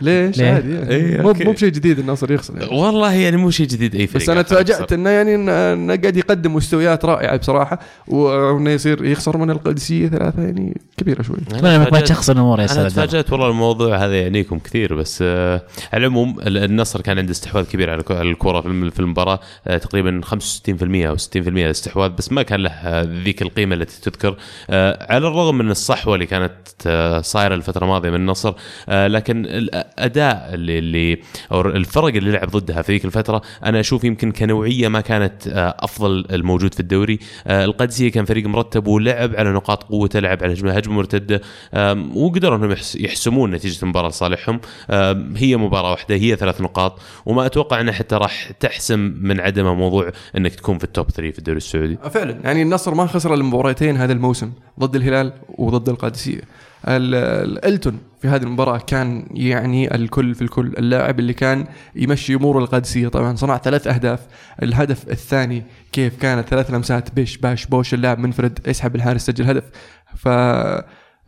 ليش؟ 0.03 0.39
ليه؟ 0.39 0.51
عادي 0.51 0.75
يعني. 0.75 0.89
إيه، 0.91 1.21
مو. 1.23 1.33
مو 1.45 1.53
بشيء 1.53 1.69
جديد 1.69 1.99
النصر 1.99 2.33
يخسر 2.33 2.55
يعني. 2.63 2.77
والله 2.77 3.13
يعني 3.13 3.37
مو 3.37 3.51
شيء 3.51 3.67
جديد 3.67 3.95
أي 3.95 4.07
فريق 4.07 4.23
بس 4.23 4.29
أنا. 4.29 4.43
تفاجأت 4.43 4.93
إنه 4.93 5.11
يعني 5.11 5.35
إنه 5.35 5.97
قاعد 5.97 6.17
يقدم 6.17 6.55
مستويات 6.55 7.05
رائعة 7.05 7.37
بصراحة 7.37 7.79
وإنه 8.09 8.71
يصير 8.71 9.05
يخسر 9.05 9.37
من 9.37 9.51
القادسيه 9.51 10.09
ثلاثة 10.09 10.43
يعني 10.43 10.81
كبيرة 10.97 11.23
شوي 11.23 11.37
أنا 11.51 11.59
اتمنى 11.59 11.77
انك 11.77 11.93
ما 11.93 11.99
تفاجأت- 12.01 12.03
تشخصن 12.03 12.33
الأمور 12.33 12.61
يا 12.61 12.73
أنا 12.73 12.89
تفاجأت 12.89 13.33
والله 13.33 13.49
الموضوع 13.51 13.97
هذا 13.97 14.21
يعنيكم 14.21 14.59
كثير 14.59 14.95
بس 14.95 15.19
آه 15.23 15.63
على 15.93 16.01
العموم 16.07 16.41
ال- 16.41 16.59
النصر 16.65 17.01
كان 17.01 17.19
عنده 17.19 17.31
استحواذ 17.33 17.65
كبير 17.65 17.91
على 17.91 18.01
الك- 18.01 18.11
الكرة 18.11 18.61
في 18.91 19.01
المباراة 19.01 19.41
آه 19.67 19.77
تقريبا 19.79 20.21
65% 20.25 21.09
أو 21.09 21.17
60% 21.17 21.37
الاستحواذ 21.49 22.11
بس 22.11 22.33
ما 22.33 22.43
كان 22.43 22.61
له 22.61 22.71
آه، 22.71 23.03
ذيك 23.25 23.43
القيمة 23.43 23.75
التي 23.75 24.01
تذكر 24.11 24.37
آه 24.71 25.07
على 25.13 25.27
الرغم 25.29 25.59
من 25.59 25.71
الصحوة 25.71 26.15
اللي 26.15 26.27
كانت 26.27 26.53
آه 26.87 27.21
صايرة 27.21 27.55
الفترة 27.55 27.85
الماضية 27.85 28.11
من 28.11 28.17
النصر 28.17 28.55
آه 28.89 29.07
لكن 29.07 29.47
الاداء 29.99 30.51
اللي, 30.55 30.79
اللي 30.79 31.19
أو 31.53 31.61
الفرق 31.61 32.05
اللي 32.15 32.31
لعب 32.33 32.49
ضدها 32.51 32.83
في 32.83 32.93
ذيك 32.93 33.05
الفترة. 33.05 33.43
أنا 33.65 33.81
أشوف 33.81 34.05
يمكن 34.05 34.33
كنوعية 34.33 34.89
ما 34.89 35.01
كانت 35.01 35.47
آه 35.49 35.77
أفضل 35.79 36.25
الموجود 36.31 36.75
في 36.75 36.81
الدوري. 36.81 37.19
آه 37.47 37.65
القادسية 37.65 38.11
كان 38.11 38.25
فريق 38.25 38.47
مرتب 38.47 38.87
ولعب 38.87 39.37
على 39.37 39.51
نقاط 39.53 39.83
قوته 39.83 40.19
لعب 40.21 40.39
على 40.45 40.53
هجمة 40.53 40.73
هجمة 40.73 40.95
مرتدة 40.95 41.41
وقدروا 42.15 42.57
أنهم 42.57 42.71
يحس- 42.71 42.97
يحسمون 42.97 43.51
نتيجة 43.51 43.83
المباراة 43.83 44.09
لصالحهم. 44.09 44.61
هي 45.37 45.57
مباراة 45.57 45.91
واحدة 45.91 46.15
هي 46.15 46.37
ثلاث 46.37 46.61
نقاط 46.61 46.99
وما 47.27 47.47
أتوقع 47.47 47.81
أنها 47.81 47.93
حتى 47.93 48.15
راح 48.17 48.51
تحسم 48.61 49.15
من 49.21 49.41
عدمها 49.41 49.75
موضوع 49.75 50.13
إنك 50.37 50.55
تكون 50.55 50.79
في 50.79 50.85
التوب 50.85 51.11
3 51.11 51.31
في 51.33 51.39
الدوري 51.39 51.57
السعودي. 51.57 51.99
فعلا 52.11 52.39
يعني 52.45 52.63
النصر 52.63 52.95
ما 52.95 53.07
خسر 53.07 53.35
المباراتين 53.35 53.97
هذا 53.97 54.13
الموسم 54.13 54.53
ضد 54.81 54.97
الهلال 54.97 55.33
وضد 55.59 55.89
القادسية. 55.89 56.33
ال- 56.39 56.43
ال- 56.43 56.72
إلتون 56.89 57.99
في 58.21 58.29
هذه 58.29 58.43
المباراة 58.43 58.79
كان 58.79 59.27
يعني 59.31 59.95
الكل 59.95 60.35
في 60.35 60.43
الكل 60.43 60.67
اللاعب 60.79 61.21
اللي 61.21 61.33
كان 61.33 61.67
يمشي 61.97 62.35
امور 62.35 62.59
القادسية. 62.59 63.09
طبعا 63.09 63.37
صنع 63.37 63.59
ثلاث 63.59 63.87
أهداف. 63.87 64.21
الهدف 64.63 65.09
الثاني 65.11 65.63
كيف 65.93 66.17
كانت؟ 66.17 66.49
ثلاث 66.49 66.71
لمسات. 66.71 67.15
بيش 67.15 67.37
باش 67.37 67.67
بوش 67.67 67.95
اللاعب 67.95 68.19
منفرد 68.19 68.59
يسحب 68.67 68.97
الحارس 68.97 69.27
سجل 69.27 69.45
هدف. 69.45 69.65
ف 70.17 70.29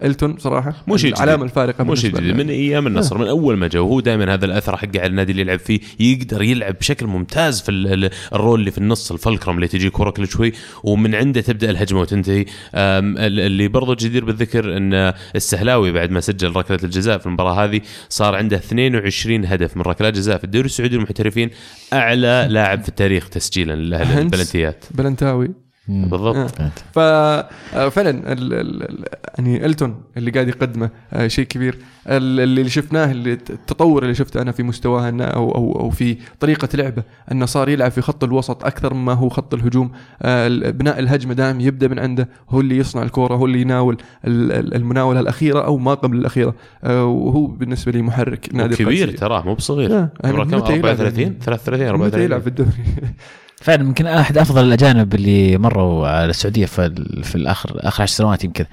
إلتون 0.03 0.39
صراحة 0.39 0.75
مو 0.87 0.97
شيء 0.97 1.11
جديد. 1.11 1.23
العلامة 1.23 1.45
الفارقة 1.45 1.85
مو 1.85 1.95
شيء 1.95 2.11
جديد. 2.17 2.35
من 2.37 2.49
أيام 2.51 2.87
النصر 2.87 3.19
من 3.19 3.27
أول 3.27 3.57
ما 3.57 3.69
جاء 3.69 3.83
وهو 3.83 4.01
دائما 4.01 4.35
هذا 4.35 4.45
الأثر 4.47 4.77
حقه 4.77 4.99
على 5.01 5.07
النادي 5.07 5.33
اللي 5.33 5.43
يلعب 5.43 5.59
فيه 5.59 5.81
يقدر 6.01 6.43
يلعب 6.43 6.75
بشكل 6.81 7.07
ممتاز 7.07 7.61
في 7.61 7.69
ال- 7.69 8.05
ال- 8.05 8.11
الرول 8.33 8.61
اللي 8.61 8.71
في 8.71 8.79
النص 8.79 9.13
الفلكرم 9.13 9.57
اللي 9.57 9.69
تجي 9.69 9.91
كره 9.91 10.11
كل 10.11 10.29
شوي 10.29 10.53
ومن 10.85 11.15
عنده 11.15 11.41
تبدأ 11.41 11.71
الهجمة 11.71 12.01
وتنتهي 12.01 12.45
اللي 12.75 13.69
برضو 13.69 13.95
جدير 13.95 14.25
بالذكر 14.25 14.77
إن 14.77 15.13
السهلاوي 15.37 15.93
بعد 15.93 16.11
ما 16.11 16.21
سجل 16.21 16.57
ركلة 16.57 16.79
الجزاء 16.85 17.19
في 17.19 17.27
المباراة 17.27 17.65
هذه 17.65 17.81
صار 18.09 18.35
عنده 18.35 18.57
22 18.57 19.45
هدف 19.47 19.77
من 19.77 19.83
ركلات 19.83 20.15
جزاء 20.15 20.39
في 20.39 20.45
الدوري 20.45 20.67
السعودي 20.67 20.97
المحترفين 20.97 21.51
أعلى 21.93 22.47
لاعب 22.51 22.83
في 22.83 22.89
التاريخ 22.89 23.29
تسجيلا. 23.29 23.73
للبلنتيات 23.73 24.85
بلنتاوي 24.91 25.64
بالضبط. 25.89 26.37
آه. 26.61 26.71
ففعلا 26.93 28.11
ال- 28.11 28.53
ال- 28.55 28.83
ال- 28.83 29.05
يعني 29.39 29.67
إلتون 29.67 30.01
اللي 30.17 30.31
قاعد 30.31 30.49
يقدمه 30.49 30.91
آه، 31.13 31.27
شيء 31.27 31.45
كبير. 31.47 31.79
ال- 32.09 32.41
اللي 32.41 32.69
شفناه 32.69 33.11
اللي 33.11 33.33
التطور 33.33 34.03
اللي 34.03 34.15
شفته 34.15 34.43
أنا 34.43 34.53
في 34.53 34.63
مستواه 34.63 35.09
إنه 35.09 35.25
أو 35.25 35.55
أو 35.55 35.81
أو 35.81 35.91
في 35.91 36.17
طريقة 36.41 36.69
لعبه 36.75 37.03
إنه 37.33 37.47
صار 37.47 37.69
يلعب 37.69 37.91
في 37.91 38.01
خط 38.01 38.25
الوسط 38.25 38.65
أكثر 38.65 38.95
مما 38.95 39.13
هو 39.13 39.29
خط 39.29 39.55
الهجوم. 39.55 39.93
آه، 40.23 40.47
ال- 40.47 40.73
بناء 40.73 40.99
الهجمة 40.99 41.35
دائم 41.35 41.61
يبدأ 41.61 41.89
من 41.89 41.99
عنده 41.99 42.29
هو 42.51 42.61
اللي 42.61 42.77
يصنع 42.79 43.03
الكورة 43.03 43.35
هو 43.35 43.47
اللي 43.47 43.61
يناول 43.61 43.97
ال- 44.25 44.53
ال- 44.53 44.75
المناولة 44.75 45.21
الأخيرة 45.21 45.61
أو 45.65 45.77
ما 45.79 45.95
قبل 45.95 46.17
الأخيرة. 46.17 46.55
آه، 46.85 47.05
وهو 47.05 47.47
بالنسبة 47.47 47.93
لي 47.93 48.03
محرك 48.03 48.49
نادي 48.55 48.77
كبير. 48.77 49.17
تراه 49.17 49.43
مو 49.43 49.55
بصغير. 49.55 49.93
آه، 49.99 50.11
عمره 50.25 50.45
كم 50.45 50.57
متى 50.57 50.73
يلعب؟ 50.73 50.85
34 50.87 51.23
يعني؟ 51.23 51.35
33 51.41 51.85
متى 51.85 51.91
34 51.91 52.25
يلعب 52.25 52.41
في 52.41 52.47
الدوري؟ 52.47 52.71
فعلا 53.63 53.83
يمكن 53.83 54.07
أحد 54.07 54.39
أفضل 54.39 54.65
الأجانب 54.65 55.15
اللي 55.15 55.59
مروا 55.59 56.09
على 56.09 56.31
السعودية 56.31 56.67
في 56.67 56.95
في 57.23 57.35
الآخر 57.35 57.79
آخر 57.89 58.03
عشر 58.03 58.15
سنوات 58.15 58.45
يمكن. 58.45 58.65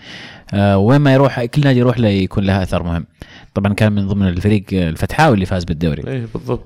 آه 0.54 0.78
وين 0.78 1.02
ما 1.02 1.14
يروح 1.14 1.46
كل 1.46 1.62
نادي 1.64 1.80
يروح 1.80 2.00
له 2.00 2.08
يكون 2.08 2.44
له 2.44 2.64
أثر 2.64 2.84
مهم. 2.84 3.06
طبعا 3.54 3.74
كان 3.74 3.92
من 3.92 4.08
ضمن 4.08 4.28
الفريق 4.28 4.64
الفتحاوي 4.74 5.34
اللي 5.34 5.46
فاز 5.46 5.64
بالدوري. 5.64 6.04
إيه 6.08 6.28
بالضبط. 6.34 6.66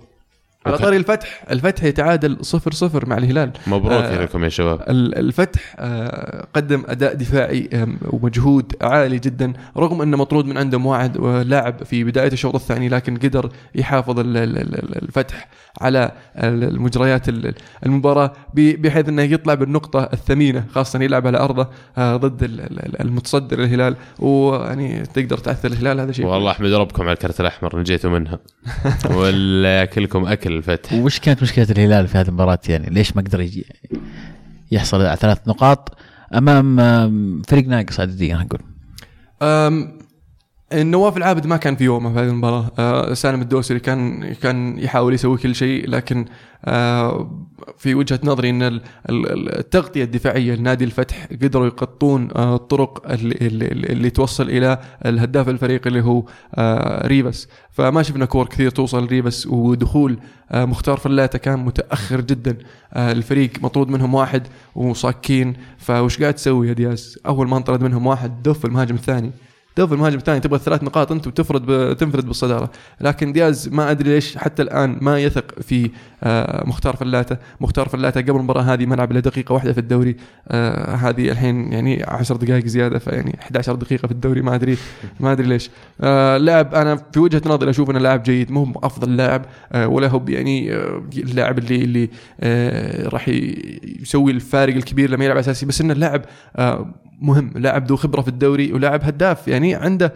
على 0.66 0.78
طاري 0.78 0.97
الفتح. 0.97 1.43
الفتح 1.51 1.84
يتعادل 1.84 2.38
0 2.41 2.72
0 2.74 3.09
مع 3.09 3.18
الهلال. 3.18 3.51
مبروك 3.68 3.91
آه، 3.91 4.22
لكم 4.24 4.43
يا 4.43 4.49
شباب. 4.49 4.82
ال- 4.82 5.18
الفتح 5.18 5.76
آه، 5.80 6.47
قدم 6.53 6.84
أداء 6.88 7.13
دفاعي 7.13 7.70
ومجهود 8.09 8.72
عالي 8.82 9.20
جدا 9.20 9.53
رغم 9.78 10.01
أنه 10.01 10.18
مطرود 10.18 10.45
من 10.45 10.57
عنده 10.57 10.78
مواعد 10.80 11.18
ولاعب 11.18 11.84
في 11.84 12.03
بداية 12.03 12.32
الشوط 12.32 12.55
الثاني 12.55 12.89
لكن 12.89 13.18
قدر 13.18 13.49
يحافظ 13.76 14.20
ال- 14.20 14.38
ال- 14.38 14.57
ال- 14.57 15.03
الفتح 15.03 15.47
على 15.82 16.11
ال- 16.38 16.63
المجريات 16.63 17.30
ال- 17.30 17.53
المباراة 17.86 18.34
بحيث 18.53 19.09
أنه 19.09 19.22
يطلع 19.22 19.53
بالنقطة 19.53 20.09
الثمينة 20.13 20.66
خاصة 20.72 21.03
يلعب 21.03 21.28
على 21.28 21.37
أرضه 21.37 21.67
آه، 21.97 22.16
ضد 22.16 22.43
ال- 22.43 22.62
ال- 22.62 23.01
المتصدر 23.01 23.59
الهلال. 23.63 23.96
ويعني 24.20 25.04
تقدر 25.05 25.37
تعثر 25.37 25.67
الهلال 25.67 26.00
هذا 26.00 26.12
شيء. 26.12 26.25
والله 26.25 26.51
أحمد 26.51 26.71
ربكم 26.74 27.04
على 27.04 27.12
الكرت 27.13 27.42
الأحمر 27.42 27.79
نجيتوا 27.79 28.09
منها. 28.09 28.39
ولا 29.17 29.79
ياكلكم 29.79 30.25
أكل. 30.25 30.54
الفتح. 30.57 30.93
وش 30.93 31.19
كانت 31.19 31.43
مشكلة 31.43 31.67
الهلال 31.69 32.07
في 32.07 32.17
هذه 32.17 32.27
المباراة 32.27 32.59
يعني؟ 32.69 32.89
ليش 32.89 33.15
ما 33.15 33.21
قدر 33.21 33.41
يجي 33.41 33.65
يحصل 34.71 35.01
على 35.01 35.17
ثلاث 35.17 35.47
نقاط 35.47 35.97
أمام 36.33 37.41
فريق 37.41 37.67
ناقص 37.67 37.99
عدديا 37.99 38.37
نقول. 38.37 38.61
أم، 40.74 40.78
النواف 40.79 41.17
العابد 41.17 41.47
ما 41.47 41.58
كان 41.58 41.75
في 41.75 41.83
يومه 41.83 42.13
في 42.13 42.20
هذه 42.20 42.28
المباراة. 42.29 42.71
أه 42.79 43.13
سالم 43.13 43.42
الدوسري 43.42 43.79
كان 43.79 44.33
كان 44.33 44.79
يحاول 44.79 45.13
يسوي 45.13 45.37
كل 45.37 45.55
شيء 45.55 45.89
لكن 45.89 46.25
أه 46.66 47.32
في 47.78 47.96
وجهة 47.96 48.20
نظري 48.24 48.50
إن 48.50 48.63
ال- 48.63 48.82
ال- 49.09 49.59
التغطية 49.59 50.04
الدفاعية 50.04 50.55
لنادي 50.55 50.83
الفتح 50.83 51.28
قدروا 51.42 51.66
يغطون 51.66 52.29
أه 52.36 52.55
الطرق 52.55 53.12
اللي, 53.12 53.36
اللي, 53.42 53.66
اللي 53.67 54.09
توصل 54.09 54.50
إلى 54.50 54.79
الهداف 55.05 55.50
الفريق 55.50 55.87
اللي 55.87 56.01
هو 56.01 56.24
أه 56.55 57.08
ريفاس 57.07 57.47
فما 57.71 58.04
شفنا 58.04 58.25
كور 58.25 58.47
كثير 58.47 58.70
توصل 58.70 59.04
لريفاس 59.05 59.47
ودخول 59.47 60.20
أه 60.51 60.66
مختار 60.66 60.97
فلاتة 60.97 61.39
كان 61.39 61.59
متأخر 61.59 62.21
جدا. 62.21 62.58
أه 62.93 63.12
الفريق 63.12 63.51
مطرود 63.62 63.89
منهم 63.89 64.13
واحد 64.13 64.47
وصاكين. 64.75 65.54
فوش 65.78 66.20
قاعد 66.21 66.33
تسوي 66.33 66.67
يا 66.67 66.74
دياز؟ 66.74 67.20
أول 67.25 67.47
ما 67.47 67.58
انطرد 67.58 67.82
منهم 67.83 68.08
واحد 68.08 68.43
دف 68.43 68.66
المهاجم 68.66 68.96
الثاني. 68.96 69.32
تضيف 69.75 69.93
المهاجم 69.93 70.17
الثاني 70.17 70.39
تبغى 70.39 70.59
ثلاث 70.59 70.83
نقاط 70.83 71.11
انت 71.11 71.27
وتفرد 71.27 71.65
ب... 71.65 71.97
تنفرد 71.97 72.25
بالصدارة. 72.25 72.71
لكن 73.01 73.33
دياز 73.33 73.69
ما 73.69 73.91
أدري 73.91 74.09
ليش 74.09 74.37
حتى 74.37 74.61
الآن 74.61 74.97
ما 75.01 75.19
يثق 75.19 75.61
في 75.61 75.91
آه، 76.23 76.67
مختار 76.67 76.95
فلاته. 76.95 77.37
مختار 77.61 77.89
فلاته 77.89 78.21
قبل 78.21 78.35
المباراة 78.35 78.61
هذه 78.61 78.85
ما 78.85 78.95
لعب 78.95 79.11
إلا 79.11 79.19
دقيقة 79.19 79.53
واحدة 79.53 79.73
في 79.73 79.79
الدوري. 79.79 80.15
آه، 80.47 80.95
هذه 80.95 81.29
الحين 81.29 81.73
يعني 81.73 82.03
10 82.03 82.37
دقائق 82.37 82.65
زيادة 82.65 82.99
فيعني 82.99 83.37
11 83.39 83.75
دقيقة 83.75 84.05
في 84.05 84.11
الدوري 84.11 84.41
ما 84.41 84.55
أدري 84.55 84.77
ما 85.19 85.31
أدري 85.31 85.47
ليش. 85.47 85.69
آه، 86.01 86.37
لاعب 86.37 86.75
أنا 86.75 86.95
في 87.13 87.19
وجهة 87.19 87.41
نظري 87.45 87.69
أشوف 87.69 87.89
إنه 87.89 87.99
لاعب 87.99 88.23
جيد 88.23 88.51
مو 88.51 88.79
أفضل 88.83 89.17
لاعب 89.17 89.45
ولا 89.75 90.07
هو 90.07 90.25
يعني 90.27 90.73
اللاعب 91.17 91.59
اللي 91.59 91.75
اللي 91.75 92.09
راح 93.07 93.29
يسوي 94.01 94.31
الفارق 94.31 94.75
الكبير 94.75 95.09
لما 95.09 95.25
يلعب 95.25 95.37
أساسي. 95.37 95.65
بس 95.65 95.81
إنه 95.81 95.93
لاعب 95.93 96.25
مهم. 97.21 97.51
لاعب 97.55 97.87
ذو 97.87 97.96
خبرة 97.96 98.21
في 98.21 98.28
الدوري 98.28 98.74
ولاعب 98.74 99.04
هداف. 99.04 99.47
يعني 99.47 99.75
عنده 99.75 100.13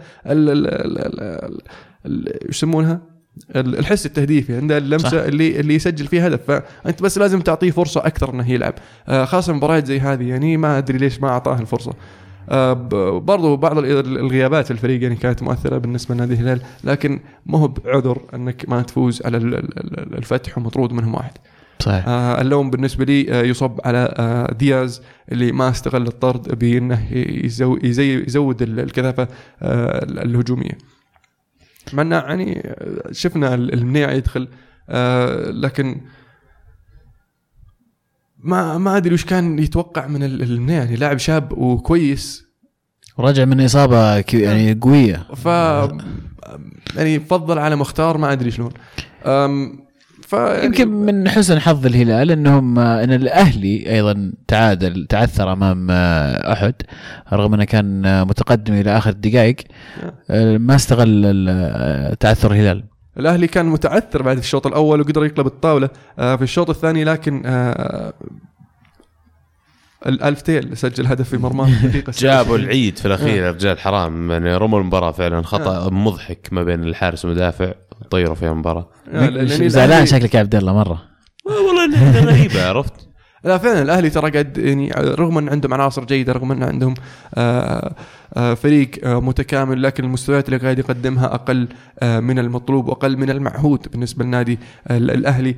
يسمونها؟ 2.48 3.00
ال- 3.56 3.78
الحس 3.78 4.06
التهديفي 4.06 4.56
عنده 4.56 4.78
اللمسة 4.78 5.08
صح. 5.08 5.16
اللي 5.18 5.60
اللي 5.60 5.74
يسجل 5.74 6.06
فيها 6.06 6.26
هدف. 6.28 6.40
فأنت 6.50 7.02
بس 7.02 7.18
لازم 7.18 7.40
تعطيه 7.40 7.70
فرصة 7.70 8.06
أكثر 8.06 8.34
إنه 8.34 8.50
يلعب. 8.50 8.74
آه، 9.08 9.24
خاصة 9.24 9.52
مباريات 9.52 9.86
زي 9.86 10.00
هذه. 10.00 10.28
يعني 10.28 10.56
ما 10.56 10.78
أدري 10.78 10.98
ليش 10.98 11.20
ما 11.20 11.28
أعطاه 11.28 11.60
الفرصة. 11.60 11.92
آه، 12.48 12.72
برضو 13.18 13.56
بعض 13.56 13.78
ال- 13.78 14.18
الغيابات 14.18 14.70
الفريق 14.70 15.02
يعني 15.02 15.16
كانت 15.16 15.42
مؤثرة 15.42 15.78
بالنسبة 15.78 16.14
لنادي 16.14 16.34
الهلال. 16.34 16.60
لكن 16.84 17.20
ما 17.46 17.58
هو 17.58 17.68
بعذر 17.68 18.18
إنك 18.34 18.64
ما 18.68 18.82
تفوز 18.82 19.22
على 19.24 19.36
ال- 19.36 19.54
ال- 19.54 19.78
ال- 19.78 20.16
الفتح 20.18 20.58
ومطرود 20.58 20.92
منهم 20.92 21.14
واحد. 21.14 21.32
صحيح. 21.80 22.08
آه 22.08 22.40
اللوم 22.40 22.70
بالنسبة 22.70 23.04
لي 23.04 23.32
آه 23.32 23.42
يصب 23.42 23.80
على 23.84 24.14
آه 24.18 24.52
دياز 24.52 25.02
اللي 25.32 25.52
ما 25.52 25.70
استغل 25.70 26.06
الطرد 26.06 26.58
بأنه 26.58 27.12
يزو 27.44 27.78
يزي 27.82 28.14
يزود 28.24 28.62
ال- 28.62 28.80
الكثافة 28.80 29.28
آه 29.62 30.04
الهجومية. 30.04 30.78
مع 31.92 32.02
انه 32.02 32.16
يعني 32.16 32.60
آه، 32.66 33.12
شفنا 33.12 33.54
ال- 33.54 33.74
المنيع 33.74 34.12
يدخل 34.12 34.48
آه 34.88 35.50
لكن 35.50 36.00
ما 38.38 38.78
ما 38.78 38.96
أدري 38.96 39.14
وش 39.14 39.24
كان 39.24 39.58
يتوقع 39.58 40.06
من 40.06 40.22
ال- 40.22 40.42
المنيع. 40.42 40.76
يعني 40.84 40.96
لاعب 40.96 41.16
شاب 41.18 41.58
وكويس. 41.58 42.46
ورجع 43.18 43.44
من 43.44 43.60
إصابة 43.60 44.24
يعني 44.32 44.74
قوية. 44.74 45.16
ف 45.36 45.44
يعني 46.96 47.20
فضل 47.20 47.58
على 47.58 47.76
مختار 47.76 48.18
ما 48.18 48.32
أدري 48.32 48.50
شلون. 48.50 48.72
ف 50.30 50.32
يعني 50.32 50.64
يمكن 50.64 50.88
من 50.88 51.28
حسن 51.28 51.58
حظ 51.58 51.86
الهلال 51.86 52.30
انهم 52.30 52.78
إن 52.78 53.12
الأهلي 53.12 53.94
أيضا 53.94 54.32
تعادل 54.48 55.06
تعثر 55.06 55.52
أمام 55.52 55.90
أحد 56.52 56.74
رغم 57.32 57.54
إنه 57.54 57.64
كان 57.64 58.02
متقدم 58.26 58.74
إلى 58.74 58.96
آخر 58.98 59.10
الدقائق 59.10 59.56
ما 60.58 60.74
استغل 60.74 62.16
تعثر 62.20 62.52
الهلال. 62.52 62.84
الأهلي 63.18 63.46
كان 63.46 63.66
متعثر 63.66 64.22
بعد 64.22 64.38
الشوط 64.38 64.66
الأول 64.66 65.00
وقدر 65.00 65.24
يقلب 65.24 65.46
الطاولة 65.46 65.88
آه، 66.18 66.36
في 66.36 66.42
الشوط 66.42 66.70
الثاني 66.70 67.04
لكن 67.04 67.42
آه، 67.46 68.12
الالف 70.06 70.42
تيل 70.42 70.76
سجل 70.76 71.06
هدف 71.06 71.28
في 71.28 71.36
مرماه. 71.36 71.66
في 71.80 71.84
الدقيقه 71.84 72.12
جابوا 72.18 72.56
العيد 72.56 72.98
في 72.98 73.06
الأخير 73.06 73.42
يا 73.42 73.50
رجال 73.50 73.78
حرام. 73.78 74.30
يعني 74.30 74.56
رموا 74.56 74.80
المباراة 74.80 75.10
فعلا. 75.12 75.42
خطأ 75.42 75.90
مضحك 75.90 76.48
ما 76.52 76.62
بين 76.62 76.84
الحارس 76.84 77.24
والمدافع. 77.24 77.72
طيروا 78.10 78.34
فيها 78.34 78.52
المباراة. 78.52 78.88
زعلان 79.66 80.06
شكلك 80.06 80.34
يا 80.34 80.40
عبد 80.40 80.54
الله 80.54 80.72
مرة. 80.72 81.02
والله 81.44 81.84
إنها 81.84 82.20
غريبه 82.20 82.68
عرفت؟ 82.68 83.09
لا 83.44 83.58
فعلا 83.58 83.82
الأهلي 83.82 84.10
ترى 84.10 84.38
قد 84.38 84.58
يعني 84.58 84.90
رغم 84.96 85.38
إن 85.38 85.48
عندهم 85.48 85.74
عناصر 85.74 86.04
جيدة 86.04 86.32
رغم 86.32 86.52
إن 86.52 86.62
عندهم 86.62 86.94
آه، 87.34 87.94
آه، 88.34 88.54
فريق 88.54 88.90
آه، 89.04 89.20
متكامل 89.20 89.82
لكن 89.82 90.04
المستويات 90.04 90.46
اللي 90.48 90.56
قاعد 90.56 90.78
يقدمها 90.78 91.34
أقل 91.34 91.68
من 92.02 92.38
المطلوب 92.38 92.88
وأقل 92.88 93.16
من 93.16 93.30
المعهود 93.30 93.86
بالنسبة 93.92 94.24
للنادي 94.24 94.58
ال- 94.90 95.10
الأهلي. 95.10 95.56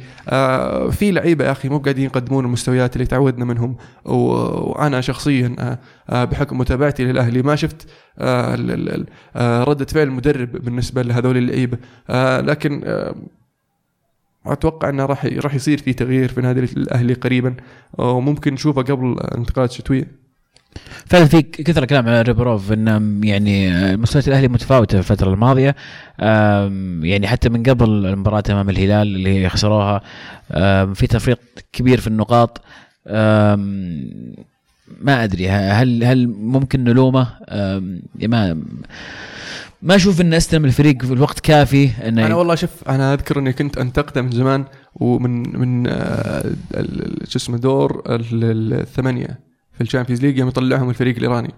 في 0.90 1.10
لعيبة 1.10 1.44
يا 1.44 1.52
أخي 1.52 1.68
مو 1.68 1.78
قاعدين 1.78 2.04
يقدمون 2.04 2.44
المستويات 2.44 2.96
اللي 2.96 3.06
تعودنا 3.06 3.44
منهم 3.44 3.76
وأنا 4.04 5.00
شخصيا 5.00 5.78
بحكم 6.09 6.59
متابعتي 6.59 7.04
للأهلي 7.04 7.42
ما 7.42 7.56
شفت 7.56 7.86
ردة 9.36 9.84
فعل 9.86 10.02
المدرب 10.06 10.52
بالنسبة 10.52 11.02
لهذول 11.02 11.36
اللعيبة. 11.36 11.78
لكن 12.40 12.84
آه، 14.47 14.52
أتوقع 14.52 14.89
إنه 14.89 15.06
راح 15.06 15.27
راح 15.27 15.55
يصير 15.55 15.78
في 15.78 15.93
تغيير 15.93 16.28
في 16.28 16.40
نادي 16.40 16.60
الأهلي 16.60 17.14
قريبا. 17.14 17.55
وممكن 17.98 18.55
نشوفه 18.55 18.82
قبل 18.82 19.06
الانتقالات 19.06 19.70
الشتويه 19.70 20.23
فعلا 21.06 21.24
في 21.24 21.43
كثر 21.43 21.85
كلام 21.85 22.09
على 22.09 22.23
ريبروف 22.23 22.73
ان 22.73 23.20
يعني 23.24 23.70
مستويات 23.97 24.28
الأهلي 24.28 24.48
متفاوتة 24.48 25.01
في 25.01 25.10
الفترة 25.10 25.32
الماضية. 25.32 25.77
يعني 27.02 27.27
حتى 27.27 27.48
من 27.48 27.62
قبل 27.62 28.06
المباراة 28.06 28.43
أمام 28.51 28.70
الهلال 28.70 29.16
اللي 29.16 29.48
خسروها 29.48 30.01
في 30.94 31.06
تفريق 31.06 31.39
كبير 31.73 32.01
في 32.01 32.06
النقاط. 32.06 32.60
ما 35.01 35.24
أدري 35.24 35.48
هل 35.51 36.05
هل 36.05 36.28
ممكن 36.28 36.85
نلومه؟ 36.85 37.28
ما 38.23 38.62
ما 39.82 39.94
أشوف 39.96 40.20
ان 40.20 40.34
استلم 40.34 40.64
الفريق 40.64 41.02
في 41.02 41.12
الوقت 41.12 41.40
كافي 41.40 42.09
إنه 42.09 42.26
أنا 42.26 42.34
والله 42.34 42.54
شوف 42.54 42.70
أنا 42.88 43.14
أذكر 43.14 43.38
إني 43.38 43.52
كنت 43.52 43.78
أنتقده 43.78 44.22
من 44.22 44.30
زمان 44.30 44.64
ومن 44.94 45.59
من 45.59 45.86
آه، 45.86 46.52
شو 47.28 47.38
اسمه 47.38 47.59
دور 47.59 48.02
ال- 48.06 48.44
ال- 48.44 48.80
الثمانية 48.80 49.40
في 49.72 49.80
ال 49.80 49.85
Champions 49.85 50.22
ليج 50.22 50.38
يوم 50.38 50.48
يطلعهم 50.48 50.90
الفريق 50.90 51.16
الإيراني. 51.16 51.54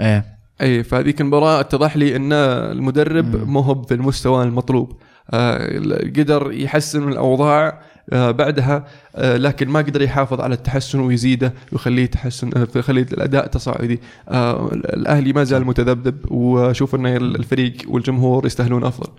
إيه. 0.00 0.24
إي 0.60 0.82
فهذيك 0.82 1.20
المباراة 1.20 1.60
اتضح 1.60 1.96
لي 1.96 2.16
ان 2.16 2.32
المدرب. 2.32 3.48
مو 3.48 3.60
هو 3.60 3.74
بالمستوى 3.74 4.44
المطلوب. 4.44 4.92
آه، 5.30 5.78
قدر 6.16 6.52
يحسن 6.52 7.02
من 7.02 7.12
الأوضاع 7.12 7.80
بعدها 8.08 8.86
آه، 9.16 9.36
لكن 9.36 9.68
ما 9.68 9.80
قدر 9.80 10.02
يحافظ 10.02 10.40
على 10.40 10.54
التحسن 10.54 11.00
ويزيده 11.00 11.54
ويخليه 11.72 12.06
تحسن 12.06 12.50
آه، 12.56 12.68
يخليه 12.76 13.06
الأداء 13.12 13.46
تصاعدي. 13.46 14.00
آه، 14.28 14.70
الأهلي 14.72 15.32
ما 15.32 15.44
زال 15.44 15.64
متذبذب 15.64 16.32
وأشوف 16.32 16.94
إن 16.94 17.06
الفريق 17.06 17.76
والجمهور 17.88 18.46
يستاهلون 18.46 18.84
أفضل. 18.84 19.12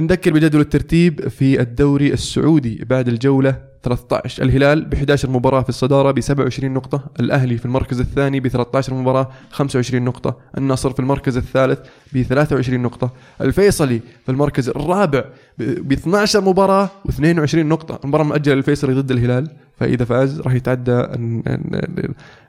نذكر 0.00 0.32
بجدول 0.32 0.60
الترتيب 0.60 1.28
في 1.28 1.60
الدوري 1.60 2.12
السعودي 2.12 2.84
بعد 2.84 3.08
الجولة 3.08 3.71
13 3.82 4.42
الهلال 4.42 4.84
ب 4.84 4.94
11 4.94 5.30
مباراة 5.30 5.62
في 5.62 5.68
الصدارة 5.68 6.10
ب 6.10 6.20
27 6.20 6.74
نقطة. 6.74 7.04
الأهلي 7.20 7.56
في 7.56 7.64
المركز 7.64 8.00
الثاني 8.00 8.40
ب 8.40 8.48
13 8.48 8.94
مباراة 8.94 9.28
25 9.50 10.02
نقطة. 10.04 10.36
النصر 10.58 10.90
في 10.92 11.00
المركز 11.00 11.36
الثالث 11.36 11.78
ب 12.12 12.22
23 12.22 12.82
نقطة. 12.82 13.10
الفيصلي 13.40 14.00
في 14.24 14.32
المركز 14.32 14.68
الرابع 14.68 15.24
ب 15.58 15.92
12 15.92 16.40
مباراة 16.40 16.90
و22 17.08 17.54
نقطة. 17.54 18.00
المباراة 18.04 18.24
مؤجلة 18.24 18.54
للفيصلي 18.54 18.94
ضد 18.94 19.10
الهلال. 19.10 19.48
فإذا 19.76 20.04
فاز 20.04 20.40
راح 20.40 20.54
يتعدى 20.54 20.92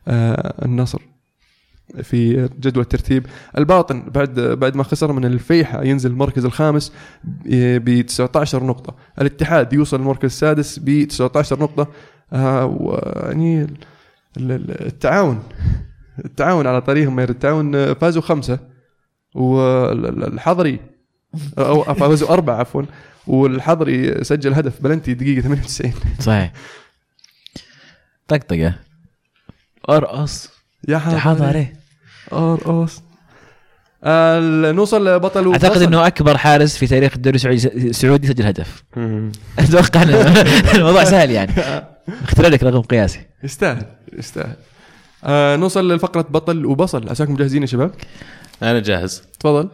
آه، 0.07 0.65
النصر. 0.65 1.12
في 2.03 2.49
جدول 2.60 2.84
الترتيب. 2.84 3.26
الباطن 3.57 4.10
بعد 4.10 4.39
بعد 4.39 4.76
ما 4.76 4.84
خسر 4.84 5.11
من 5.11 5.26
الفيحة 5.26 5.84
ينزل 5.84 6.11
المركز 6.11 6.45
الخامس 6.45 6.93
ب 7.45 8.01
19 8.01 8.64
نقطة. 8.64 8.95
الاتحاد 9.22 9.73
يوصل 9.73 9.97
المركز 9.99 10.26
السادس 10.26 10.80
ب 10.80 11.07
19 11.07 11.60
نقطة. 11.60 11.88
آه، 12.34 12.65
ويعني 12.65 13.61
ال- 14.38 14.85
التعاون 14.88 15.43
التعاون 16.26 16.68
على 16.68 16.81
طريقهم 16.81 17.19
غير 17.19 17.30
التعاون 17.30 17.76
آه، 17.76 17.93
فازوا 17.93 18.22
خمسة. 18.22 18.60
والحضري 19.35 20.80
أو 21.57 21.84
فازوا 21.84 22.30
أربعة 22.34 22.55
عفوا. 22.55 22.84
والحضري 23.27 24.23
سجل 24.23 24.53
هدف 24.53 24.81
بلنتي 24.81 25.14
دقيقة 25.14 25.41
98 25.41 25.93
صحيح. 26.19 26.53
طقطقة. 28.27 28.73
أرقص. 29.89 30.52
يا 30.88 30.97
حضري 30.97 31.68
ارقص 32.34 33.01
آه، 34.05 34.72
نوصل 34.72 35.07
لبطل 35.07 35.51
أعتقد 35.51 35.72
وفصل. 35.72 35.84
إنه 35.84 36.07
أكبر 36.07 36.38
حارس 36.38 36.77
في 36.77 36.88
تاريخ 36.88 37.14
الدوري 37.15 37.35
السعودي 37.35 37.68
السعودي 37.89 38.27
سجل 38.27 38.45
هدف. 38.45 38.84
أتوقع 39.60 40.03
الموضوع 40.76 41.03
سهل 41.03 41.31
يعني. 41.31 41.51
اخترع 42.27 42.47
لك 42.47 42.64
رقم 42.64 42.81
قياسي. 42.81 43.19
يستاهل 43.43 43.85
يستاهل. 44.18 44.55
آه 45.23 45.55
نوصل 45.55 45.91
لفقرة 45.95 46.22
بطل 46.30 46.65
وبصل. 46.65 47.10
عساكم 47.10 47.35
جاهزين 47.35 47.61
يا 47.61 47.68
شباب؟ 47.68 47.91
أنا 48.64 48.80
جاهز. 48.80 49.23
تفضل. 49.39 49.69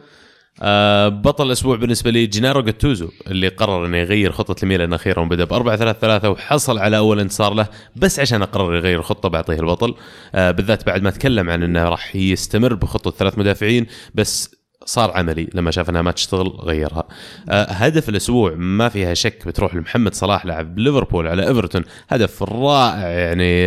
آه 0.62 1.08
بطل 1.10 1.48
الأسبوع 1.48 1.76
بالنسبة 1.76 2.12
لي 2.12 2.26
جينارو 2.26 2.62
جاتوزو 2.62 3.10
اللي 3.28 3.48
قرر 3.48 3.86
إنه 3.86 3.98
يغير 3.98 4.32
خطة 4.32 4.64
الميلان 4.64 4.94
أخيرا 4.94 5.22
وبدا 5.22 5.44
ب 5.44 5.54
4 5.54 5.76
3 5.78 6.00
3 6.00 6.30
وحصل 6.30 6.78
على 6.78 6.98
أول 6.98 7.20
انتصار 7.20 7.54
له 7.54 7.68
بس 7.96 8.20
عشان 8.20 8.44
قرر 8.44 8.76
يغير 8.76 9.00
الخطه 9.00 9.30
بعطيه 9.30 9.60
البطل. 9.60 9.96
آه 10.36 10.52
بالذات 10.52 10.86
بعد 10.86 11.02
ما 11.02 11.10
تكلم 11.10 11.50
عن 11.50 11.64
إنه 11.64 11.84
راح 11.90 12.16
يستمر 12.16 12.74
بخطة 12.74 13.12
ثلاث 13.12 13.38
مدافعين 13.38 13.86
بس 14.16 14.59
صار 14.90 15.12
عملي 15.12 15.48
لما 15.54 15.72
شاف 15.72 15.90
إنها 15.90 16.02
ما 16.02 16.12
تشتغل 16.12 16.48
غيرها. 16.48 17.04
آه، 17.50 17.64
هدف 17.64 18.10
الأسبوع 18.10 18.54
ما 18.56 18.90
فيها 18.90 19.14
شك 19.14 19.48
بتروح 19.48 19.76
لمحمد 19.76 20.14
صلاح 20.14 20.46
لاعب 20.46 20.80
ليفربول 20.80 21.28
على 21.28 21.48
إيفرتون. 21.48 21.84
هدف 22.10 22.44
رائع 22.44 23.08
يعني 23.10 23.64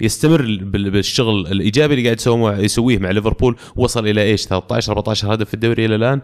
يستمر 0.00 0.42
بال- 0.62 0.90
بالشغل 0.90 1.46
الإيجابي 1.46 1.94
اللي 1.94 2.04
قاعد 2.04 2.60
يسويه 2.64 2.98
مع 2.98 3.10
ليفربول. 3.10 3.56
وصل 3.76 4.06
إلى 4.08 4.22
إيش؟ 4.22 4.44
13 4.46 4.92
14 4.92 5.34
هدف 5.34 5.48
في 5.48 5.54
الدوري 5.54 5.84
إلى 5.86 5.94
الآن. 5.94 6.20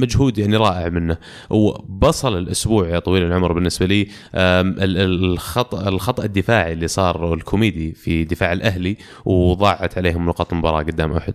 مجهود 0.00 0.38
يعني 0.38 0.56
رائع 0.56 0.88
منه. 0.88 1.16
وبصل 1.50 2.38
الأسبوع 2.38 2.88
يا 2.88 2.98
طويل 2.98 3.22
العمر 3.22 3.52
بالنسبة 3.52 3.86
لي 3.86 4.08
الخطا 4.34 5.88
الخطأ 5.88 6.24
الدفاعي 6.24 6.72
اللي 6.72 6.88
صار 6.88 7.34
الكوميدي 7.34 7.92
في 7.92 8.24
دفاع 8.24 8.52
الأهلي 8.52 8.96
وضاعت 9.24 9.98
عليهم 9.98 10.26
نقاط 10.26 10.52
المباراة 10.52 10.82
قدام 10.82 11.12
أحد. 11.12 11.34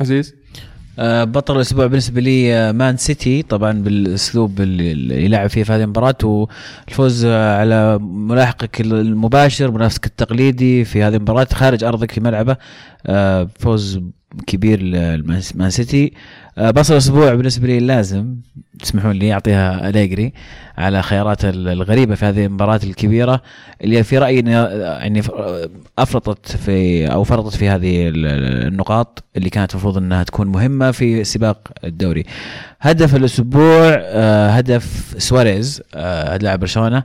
عزيز؟ 0.00 0.34
آه، 0.98 1.24
بطل 1.24 1.56
الأسبوع 1.56 1.86
بالنسبة 1.86 2.20
لي 2.20 2.54
آه، 2.54 2.72
مان 2.72 2.96
سيتي. 2.96 3.42
طبعا 3.42 3.72
بالأسلوب 3.72 4.60
اللي 4.60 5.24
يلعب 5.24 5.50
فيه 5.50 5.62
في 5.62 5.72
هذه 5.72 5.82
المباراة. 5.82 6.16
والفوز 6.24 7.24
آه، 7.24 7.60
على 7.60 7.98
ملاحقك 8.02 8.80
المباشر 8.80 9.70
منافسك 9.70 10.06
التقليدي 10.06 10.84
في 10.84 11.02
هذه 11.02 11.16
المباراة 11.16 11.48
خارج 11.52 11.84
أرضك 11.84 12.10
في 12.10 12.20
ملعبه. 12.20 12.56
فوز 13.58 14.00
كبير 14.46 14.82
لمان 14.82 15.70
سيتي 15.70 16.12
آه، 16.58 16.70
بطل 16.70 16.92
الأسبوع 16.92 17.34
بالنسبة 17.34 17.66
لي 17.66 17.78
لازم 17.80 18.36
تسمحون 18.80 19.10
لي 19.12 19.32
أعطيها 19.32 19.88
أليجري 19.88 20.32
على 20.78 21.02
خيارات 21.02 21.44
ال- 21.44 21.68
الغريبة 21.68 22.14
في 22.14 22.24
هذه 22.24 22.46
المباراة 22.46 22.80
الكبيرة 22.84 23.42
اللي 23.84 24.02
في 24.04 24.18
رأيي 24.18 24.38
يعني 24.38 25.22
أفرطت 25.98 26.56
في 26.56 27.06
أو 27.12 27.24
فرطت 27.24 27.56
في 27.56 27.68
هذه 27.68 28.08
ال- 28.08 28.26
النقاط 28.66 29.24
اللي 29.36 29.50
كانت 29.50 29.72
المفروض 29.72 29.96
إنها 29.96 30.22
تكون 30.22 30.46
مهمة 30.46 30.90
في 30.90 31.24
سباق 31.24 31.68
الدوري. 31.84 32.24
هدف 32.80 33.16
الأسبوع 33.16 33.96
آه، 34.00 34.48
هدف 34.50 35.14
سواريز 35.18 35.82
آه، 35.94 36.36
لاعب 36.36 36.60
برشلونة 36.60 37.02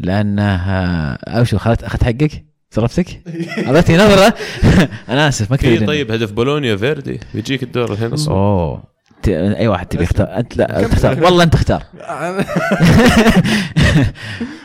لأنه 0.00 0.42
آه، 0.42 1.42
شو 1.42 1.56
أخذت 1.56 1.84
حقك؟ 2.04 2.47
صرفتك؟ 2.70 3.06
أعطيتني 3.66 3.96
نظرة. 3.96 4.34
أنا 5.08 5.28
آسف 5.28 5.50
ما 5.50 5.56
كتبت 5.56 5.86
طيب 5.86 6.12
هدف 6.12 6.32
بولونيا 6.32 6.76
فيردي 6.76 7.20
بيجيك 7.34 7.62
الدور 7.62 7.92
الصبح 7.92 8.32
أوه. 8.34 8.82
ت- 9.22 9.28
أي 9.28 9.68
واحد 9.68 9.86
تبي 9.86 10.02
يختار؟ 10.02 10.26
أنت 10.36 10.56
لا 10.56 10.86
تختار 10.88 11.24
والله 11.24 11.44
أنت 11.44 11.54
اختار. 11.54 11.82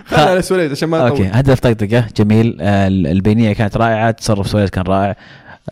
خلنا 0.05 0.23
على 0.29 0.41
سواليد 0.41 0.71
عشان 0.71 0.89
ما 0.89 1.07
okay 1.07 1.23
هدف 1.33 1.59
طقطقة. 1.59 2.07
جميل. 2.17 2.57
البينيه 2.61 3.53
كانت 3.53 3.77
رائعة 3.77 4.11
تصرف 4.11 4.47
سواريز 4.47 4.69
كان 4.69 4.83
رائع. 4.85 5.15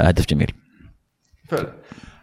آه، 0.01 0.07
هدف 0.07 0.25
جميل. 0.27 0.51
فعلا. 1.49 1.67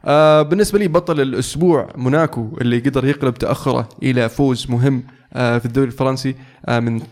آه 0.05 0.43
بالنسبة 0.43 0.78
لي 0.78 0.89
بطل 0.89 1.20
الأسبوع 1.20 1.89
موناكو 1.97 2.59
اللي 2.60 2.78
قدر 2.78 3.05
يقلب 3.06 3.35
تأخره 3.35 3.89
إلى 4.02 4.28
فوز 4.28 4.70
مهم 4.70 5.05
في 5.32 5.64
الدوري 5.64 5.86
الفرنسي 5.86 6.34
آه 6.66 6.80
من 6.80 7.00
2-0 7.00 7.05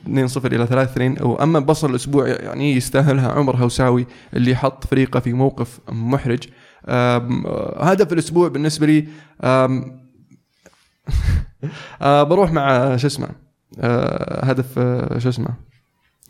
إلى 0.44 0.86
3-2 1.18 1.22
وأما 1.22 1.58
بطل 1.58 1.90
الأسبوع 1.90 2.28
يعني 2.28 2.72
يستاهلها 2.76 3.32
عمر 3.32 3.56
هوساوي 3.56 4.06
اللي 4.34 4.56
حط 4.56 4.86
فريقه 4.86 5.20
في 5.20 5.32
موقف 5.32 5.80
محرج. 5.88 6.42
آه 6.86 7.90
هدف 7.90 8.12
الأسبوع 8.12 8.48
بالنسبة 8.48 8.86
لي 8.86 9.08
آه 12.02 12.22
بروح 12.22 12.52
مع 12.52 12.96
شو 12.96 13.06
اسمه 13.06 13.28
آه 13.80 14.44
هدف 14.44 14.78
آه 14.78 15.18
شو 15.18 15.28
اسمه 15.28 15.48
آه 15.48 15.56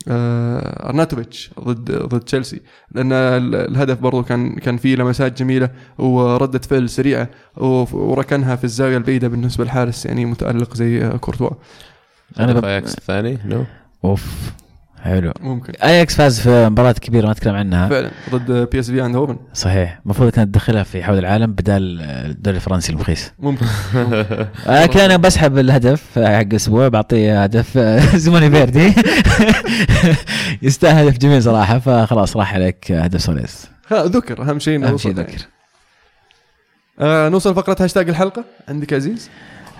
أرناتوفيتش 0.09 1.51
ضد 1.59 1.91
ضد 1.91 2.19
تشيلسي. 2.19 2.61
لأن 2.91 3.11
ال- 3.13 3.55
الهدف 3.55 3.99
برضو 3.99 4.23
كان 4.23 4.55
كان 4.55 4.77
فيه 4.77 4.95
لمسات 4.95 5.39
جميلة 5.39 5.69
وردة 5.97 6.59
فعل 6.59 6.89
سريعة 6.89 7.29
وركنها 7.57 8.55
في 8.55 8.63
الزاوية 8.63 8.97
البعيدة 8.97 9.27
بالنسبة 9.27 9.63
للحارس 9.63 10.05
يعني 10.05 10.25
متألق 10.25 10.73
زي 10.73 11.05
آه، 11.05 11.17
كورتوا. 11.17 11.49
أنا 12.39 12.51
هدف 12.51 12.61
ب... 12.61 12.65
اياكس 12.65 12.97
الثاني 12.97 13.37
no 13.45 13.63
أوف. 14.05 14.51
حلو. 15.01 15.33
ممكن. 15.41 15.73
اياكس 15.83 16.15
فاز 16.15 16.39
في 16.39 16.69
مباراة 16.69 16.91
كبيرة 16.91 17.25
ما 17.25 17.31
أتكلم 17.31 17.55
عنها. 17.55 17.89
فعلا 17.89 18.11
ضد 18.31 18.69
بي 18.71 18.79
اس 18.79 18.91
في 18.91 19.01
آيندهوفن 19.01 19.37
صحيح. 19.53 19.99
المفروض 20.05 20.29
كانت 20.29 20.49
تدخلها 20.55 20.83
في 20.83 21.03
حول 21.03 21.17
العالم 21.17 21.51
بدال 21.51 22.01
الدوري 22.01 22.55
الفرنسي 22.57 22.91
المخيس. 22.91 23.33
ممكن. 23.39 23.65
آه، 24.67 24.83
لكن 24.83 24.99
أنا 24.99 25.17
بسحب 25.17 25.57
الهدف 25.57 26.19
حق 26.19 26.23
الأسبوع 26.23 26.87
بعطيه 26.87 27.43
هدف 27.43 27.77
آه، 27.77 27.99
زيموني 28.17 28.49
فيردي. 28.51 28.93
يستاهل 30.67 31.07
هدف 31.07 31.17
جميل 31.17 31.43
صراحة 31.43 31.79
فخلاص 31.79 32.37
راح 32.37 32.53
عليك 32.53 32.91
هدف 32.91 33.21
سوليس 33.21 33.67
ذكر 33.93 34.41
أهم 34.41 34.59
شيء 34.59 34.75
إنه 34.75 34.87
أهم 34.87 34.97
شيء 34.97 35.17
يعني. 35.17 35.31
ذكر. 35.31 35.45
آه 36.99 37.29
نوصل 37.29 37.55
فقرة 37.55 37.75
هاشتاج 37.79 38.09
الحلقة. 38.09 38.43
عندك 38.69 38.93
عزيز؟ 38.93 39.29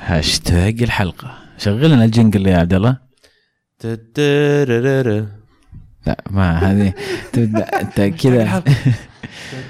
هاشتاج 0.05 0.83
الحلقة. 0.83 1.31
شغل 1.57 1.89
لنا 1.91 2.05
ال 2.05 2.11
jingle 2.11 2.47
يا 2.47 2.57
عبد 2.57 2.73
الله. 2.73 3.06
لا 6.07 6.23
ما 6.29 6.57
هذه 6.57 6.93
تبدأ 7.33 7.81
انت 7.81 8.01
كذا 8.01 8.63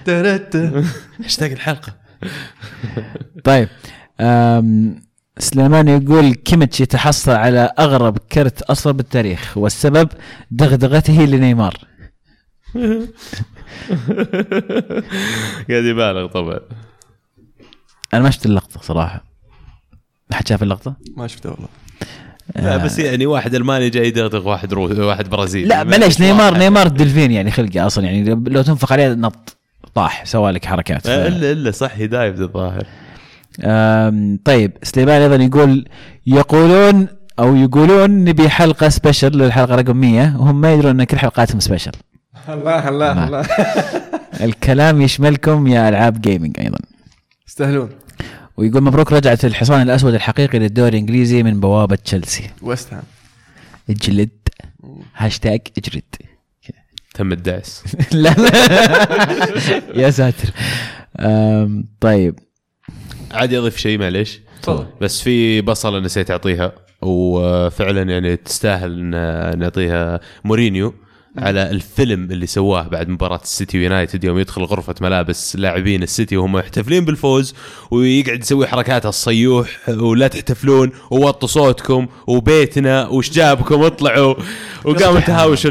ترت. 0.05 0.55
هاشتاج 1.23 1.51
الحلقة. 1.51 1.95
طيب 3.43 3.69
سليمان 5.39 5.87
يقول 5.87 6.33
كيميتش 6.33 6.81
يتحصل 6.81 7.31
على 7.31 7.71
أغرب 7.79 8.17
كرت 8.17 8.61
اصفر 8.61 8.91
بالتاريخ 8.91 9.57
والسبب 9.57 10.09
دغدغته 10.51 11.25
لنيمار. 11.25 11.77
قاعد 15.69 15.83
يبالغ 15.83 16.27
طبعا. 16.27 16.59
أنا 18.13 18.21
ما 18.21 18.29
شفت 18.29 18.45
اللقطة 18.45 18.81
صراحة. 18.81 19.23
حد 20.33 20.47
شاف 20.47 20.63
اللقطة؟ 20.63 20.95
ما 21.17 21.27
شفته 21.27 21.49
والله. 21.49 21.67
لا 22.55 22.77
بس 22.77 22.99
يعني 22.99 23.25
واحد 23.25 23.55
ألماني 23.55 23.89
جاي 23.89 24.07
يدغدغ 24.07 24.47
واحد 24.47 24.73
روسي 24.73 25.01
واحد 25.01 25.29
برازيلي. 25.29 25.67
لا 25.67 25.83
معليش 25.83 26.21
نيمار 26.21 26.57
نيمار 26.57 26.87
دلفين 26.87 27.31
يعني 27.31 27.51
خلقه 27.51 27.85
أصلا 27.85 28.05
يعني 28.05 28.29
لو 28.47 28.61
تنفخ 28.61 28.91
عليه 28.91 29.13
نط 29.13 29.57
طاح 29.95 30.25
سوى 30.25 30.51
لك 30.51 30.65
حركات. 30.65 31.07
ف... 31.07 31.09
آه، 31.09 31.27
إلا 31.27 31.51
الا 31.51 31.71
صح 31.71 32.03
دايف 32.03 32.41
الظاهر. 32.41 32.83
طيب 34.45 34.71
سليمان 34.83 35.21
أيضا 35.21 35.43
يقول 35.43 35.85
يقولون 36.27 37.07
أو 37.39 37.55
يقولون 37.55 38.23
نبي 38.23 38.49
حلقة 38.49 38.89
special 38.89 39.37
للحلقة 39.37 39.75
رقم 39.75 39.97
100 39.97 40.37
وهم 40.37 40.61
ما 40.61 40.73
يدرون 40.73 40.99
إن 40.99 41.03
كل 41.03 41.17
حلقاتهم 41.17 41.59
special. 41.59 41.91
الله 42.49 42.89
الله. 42.89 43.27
الله. 43.27 43.45
الكلام 44.47 45.01
يشملكم 45.01 45.67
يا 45.67 45.89
ألعاب 45.89 46.21
gaming 46.21 46.59
أيضا. 46.59 46.77
يستاهلون. 47.47 47.89
ويقول 48.57 48.83
مبروك 48.83 49.11
رجعت 49.13 49.45
الحصان 49.45 49.81
الأسود 49.81 50.13
الحقيقي 50.13 50.59
للدوري 50.59 50.89
الإنجليزي 50.89 51.43
من 51.43 51.59
بوابة 51.59 51.95
تشيلسي. 51.95 52.49
ويست 52.61 52.93
هام 52.93 53.03
اجلد. 53.89 54.29
هاشتاج 55.15 55.61
اجلد. 55.77 56.03
تم 57.13 57.31
الدعس. 57.31 57.83
لا. 58.13 58.29
لا 58.29 59.91
يا 60.03 60.09
ساتر. 60.09 60.49
أم، 61.19 61.85
طيب. 61.99 62.39
عادي 63.31 63.57
أضيف 63.57 63.77
شيء 63.77 63.99
معليش. 63.99 64.39
تفضل. 64.61 64.87
بس 65.01 65.21
في 65.21 65.61
بصلة 65.61 65.99
نسيت 65.99 66.31
أعطيها 66.31 66.71
وفعلا 67.01 68.01
يعني 68.01 68.35
تستاهل 68.37 68.99
ان 69.15 69.59
نعطيها 69.59 70.19
مورينيو. 70.43 70.93
على 71.37 71.71
الفيلم 71.71 72.31
اللي 72.31 72.47
سواه 72.47 72.87
بعد 72.87 73.09
مباراة 73.09 73.39
السيتي 73.43 73.77
ويونايتد 73.77 74.23
يوم 74.23 74.39
يدخل 74.39 74.61
غرفة 74.63 74.95
ملابس 75.01 75.55
لاعبين 75.55 76.03
السيتي 76.03 76.37
وهم 76.37 76.51
محتفلين 76.51 77.05
بالفوز 77.05 77.55
ويقعد 77.91 78.39
يسوي 78.39 78.67
حركات 78.67 79.05
الصيوح 79.05 79.89
ولا 79.89 80.27
تحتفلون 80.27 80.91
ووطوا 81.11 81.47
صوتكم 81.47 82.07
وبيتنا 82.27 83.07
وش 83.07 83.31
جابكم 83.31 83.81
اطلعوا 83.83 84.35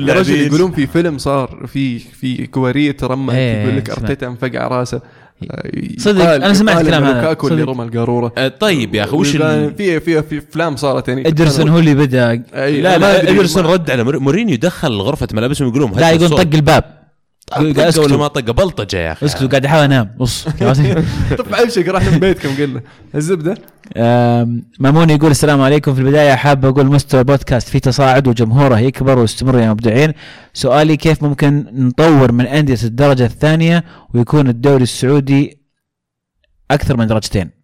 يا 0.09 0.15
رجل 0.15 0.35
اللاعبين 0.35 0.47
يقولون 0.47 0.73
في 0.73 0.87
فيلم 0.87 1.19
صار 1.19 1.67
في 1.67 1.99
في 1.99 2.47
قوارير 2.47 2.93
ترمى 2.93 3.35
إيه، 3.35 3.63
يقول 3.63 3.77
لك. 3.77 3.91
أرتيتا 3.91 4.27
انفقع 4.27 4.69
راسه. 4.69 5.01
صدق، 5.99 6.25
يقال- 6.25 6.43
أنا 6.45 6.55
سمعت 6.55 6.77
إن 6.87 6.95
هذا. 6.95 7.07
لوكاكو 7.15 7.49
اللي 7.49 7.63
صدق. 7.63 7.73
رمى 7.73 7.85
القارورة 7.85 8.33
آه، 8.39 8.49
طيب 8.49 8.95
يا 8.95 9.05
أخي 9.05 9.17
وش. 9.17 9.31
في 9.37 10.01
في 10.01 10.23
في 10.23 10.39
أفلام 10.39 10.77
صارت 10.77 11.09
يعني 11.09 11.29
إدرسون 11.29 11.69
هو 11.69 11.79
اللي 11.79 11.95
بدأ 11.95 12.35
لا 12.55 12.99
لا 12.99 13.31
إدرسون 13.31 13.67
رد 13.67 13.91
على 13.91 14.05
مور- 14.05 14.19
مورينيو 14.19 14.57
دخل 14.57 14.93
غرفة 14.93 15.29
ملابسهم 15.33 15.69
يقول 15.69 15.81
لهم 15.81 15.99
لا 15.99 16.11
يقول. 16.11 16.29
طق 16.29 16.55
الباب 16.55 16.85
قاعد 17.53 17.73
طق 17.73 17.81
ولا 17.81 17.89
أسكتوا. 17.89 18.17
ما 18.17 18.29
طق 18.29 18.51
بلطجة 18.51 18.97
يا 18.97 19.13
أخي. 19.13 19.27
أسكتوا 19.27 19.49
قاعد 19.49 19.65
أحاول 19.65 19.85
أنام. 19.85 20.15
بص 20.19 20.45
طب 21.39 21.55
ابشر 21.55 21.89
راح 21.89 22.13
من 22.13 22.19
بيتكم 22.19 22.57
قلنا. 22.57 22.83
الزبدة؟ 23.15 23.55
مامون 24.79 25.11
يقول 25.11 25.31
السلام 25.31 25.61
عليكم. 25.61 25.95
في 25.95 26.01
البداية 26.01 26.35
حاب 26.35 26.65
أقول 26.65 26.87
مستوى 26.87 27.21
البودكاست 27.21 27.69
في 27.69 27.81
تصاعد 27.81 28.29
وجمهوره 28.29 28.79
يكبر 28.79 29.19
واستمروا 29.19 29.61
يا 29.61 29.71
مبدعين. 29.71 30.13
سؤالي 30.55 30.97
كيف 30.97 31.23
ممكن 31.23 31.67
نطور 31.73 32.33
من 32.33 32.47
أندية 32.47 32.79
الدرجة 32.85 33.25
الثانية 33.25 33.85
ويكون 34.15 34.49
الدوري 34.49 34.83
السعودي 34.83 35.59
أكثر 36.71 36.97
من 36.97 37.07
درجتين؟ 37.07 37.56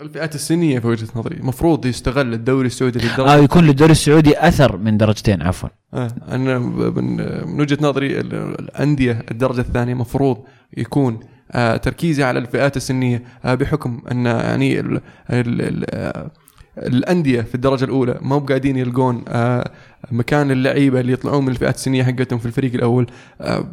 الفئات 0.00 0.34
السنية 0.34 0.78
في 0.78 0.86
وجهة 0.86 1.08
نظري. 1.16 1.36
المفروض 1.36 1.86
يستغل 1.86 2.32
الدوري 2.34 2.66
السعودي 2.66 2.98
أو 2.98 3.04
للدرجه 3.08 3.42
يكون 3.44 3.64
للدوري 3.66 3.92
السعودي 3.92 4.38
أثر 4.48 4.76
من 4.76 4.96
درجتين 4.96 5.42
عفوا. 5.42 5.68
آه. 5.94 6.08
أنا 6.28 6.58
من 6.58 7.60
وجهة 7.60 7.78
نظري 7.80 8.20
ال- 8.20 8.34
الأندية 8.34 9.22
الدرجة 9.30 9.60
الثانية 9.60 9.92
المفروض 9.92 10.38
يكون 10.76 11.20
آه، 11.52 11.76
تركيزي 11.76 12.24
على 12.24 12.38
الفئات 12.38 12.76
السنية 12.76 13.22
آه، 13.44 13.54
بحكم 13.54 14.02
أن 14.10 14.26
يعني 14.26 14.80
ال 14.80 14.94
ال 15.30 15.60
ال 15.62 15.84
آه، 15.94 16.30
الأندية 16.78 17.40
في 17.40 17.54
الدرجة 17.54 17.84
الأولى 17.84 18.18
ما 18.22 18.38
قاعدين 18.38 18.76
يلقون 18.76 19.24
آه، 19.28 19.70
مكان 20.10 20.52
للعيبة 20.52 21.00
اللي 21.00 21.12
يطلعون 21.12 21.42
من 21.44 21.48
الفئات 21.50 21.74
السنية 21.74 22.04
حقتهم 22.04 22.38
في 22.38 22.46
الفريق 22.46 22.74
الأول. 22.74 23.06
آه، 23.40 23.64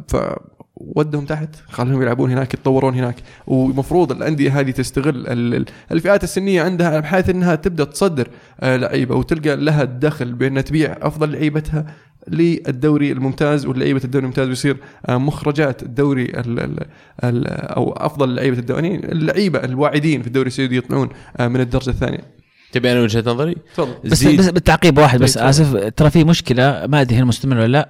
ودهم 0.76 1.24
تحت 1.24 1.48
خلهم 1.68 2.02
يلعبون 2.02 2.30
هناك 2.30 2.54
يتطورون 2.54 2.94
هناك. 2.94 3.16
ومفروض 3.46 4.12
الأندية 4.12 4.60
هذه 4.60 4.70
تستغل 4.70 5.26
ال- 5.26 5.54
ال- 5.54 5.64
الفئات 5.92 6.24
السنية 6.24 6.62
عندها 6.62 7.00
بحيث 7.00 7.30
إنها 7.30 7.54
تبدأ 7.54 7.84
تصدر 7.84 8.28
آه، 8.60 8.76
لعيبة 8.76 9.14
وتلقى 9.16 9.56
لها 9.56 9.82
الدخل 9.82 10.32
بانها 10.32 10.62
تبيع 10.62 10.96
أفضل 11.02 11.32
لعيبتها 11.32 11.86
للدوري 12.28 13.12
الممتاز. 13.12 13.66
ولعيبة 13.66 14.00
الدوري 14.04 14.22
الممتاز 14.24 14.48
ويصير 14.48 14.76
آه، 15.06 15.16
مخرجات 15.18 15.82
الدوري 15.82 16.24
ال 16.24 16.60
ال 16.60 16.86
ال 17.24 17.46
أو 17.46 17.92
أفضل 17.92 18.34
لعيبة 18.34 18.58
الدوري 18.58 18.88
يعني 18.88 19.12
اللعيبة 19.12 19.58
الواعدين 19.64 20.20
في 20.22 20.26
الدوري 20.26 20.46
السعودي 20.46 20.76
يطلعون 20.76 21.08
آه، 21.36 21.48
من 21.48 21.60
الدرجة 21.60 21.90
الثانية. 21.90 22.43
تبي 22.74 22.92
أنا 22.92 23.00
وجهة 23.00 23.24
نظري؟ 23.26 23.56
تفضل. 23.76 23.94
بس 24.04 24.18
زيد. 24.18 24.38
بس 24.40 24.48
بالتعقيب 24.48 24.98
واحد 24.98 25.18
بس 25.20 25.38
طيب، 25.38 25.46
آسف 25.46 25.76
ترى 25.96 26.10
في 26.10 26.24
مشكلة 26.24 26.86
ما 26.86 27.00
أدري 27.00 27.16
هي 27.18 27.24
مستمره 27.24 27.60
ولا 27.62 27.66
لا. 27.72 27.88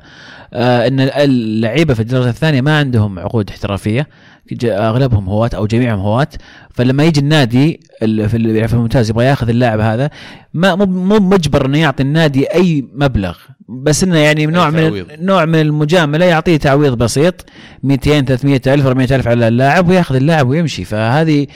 آه 0.54 0.86
إن 0.88 1.00
اللعيبة 1.00 1.94
في 1.94 2.00
الدرجة 2.00 2.28
الثانية 2.28 2.60
ما 2.60 2.78
عندهم 2.78 3.18
عقود 3.18 3.50
احترافية. 3.50 4.08
ج- 4.52 4.64
أغلبهم 4.64 5.28
هواة 5.28 5.50
أو 5.54 5.66
جميعهم 5.66 5.98
هواة 6.00 6.28
فلما 6.74 7.04
يجي 7.04 7.20
النادي 7.20 7.80
ال- 8.02 8.28
في 8.28 8.36
ال- 8.36 8.68
في 8.68 8.74
الممتاز 8.74 9.10
يبغى 9.10 9.24
ياخذ 9.24 9.48
اللاعب 9.48 9.80
هذا 9.80 10.10
ما 10.54 10.74
مو 10.74 10.84
مو 10.86 11.18
مجبر 11.18 11.66
إنه 11.66 11.78
يعطي 11.78 12.02
النادي 12.02 12.44
أي 12.54 12.84
مبلغ. 12.94 13.36
بس 13.68 14.04
إنه 14.04 14.18
يعني 14.18 14.46
نوع 14.46 14.70
من. 14.70 15.04
نوع 15.20 15.44
من 15.44 15.60
المجاملة 15.60 16.24
يعطيه 16.24 16.56
تعويض 16.56 16.98
بسيط. 16.98 17.44
200 17.82 18.20
300 18.24 18.60
ألف 18.66 18.86
400 18.86 19.16
ألف 19.16 19.28
على 19.28 19.48
اللاعب 19.48 19.88
وياخذ 19.88 20.14
اللاعب 20.16 20.48
ويمشي. 20.48 20.84
فهذه 20.84 21.46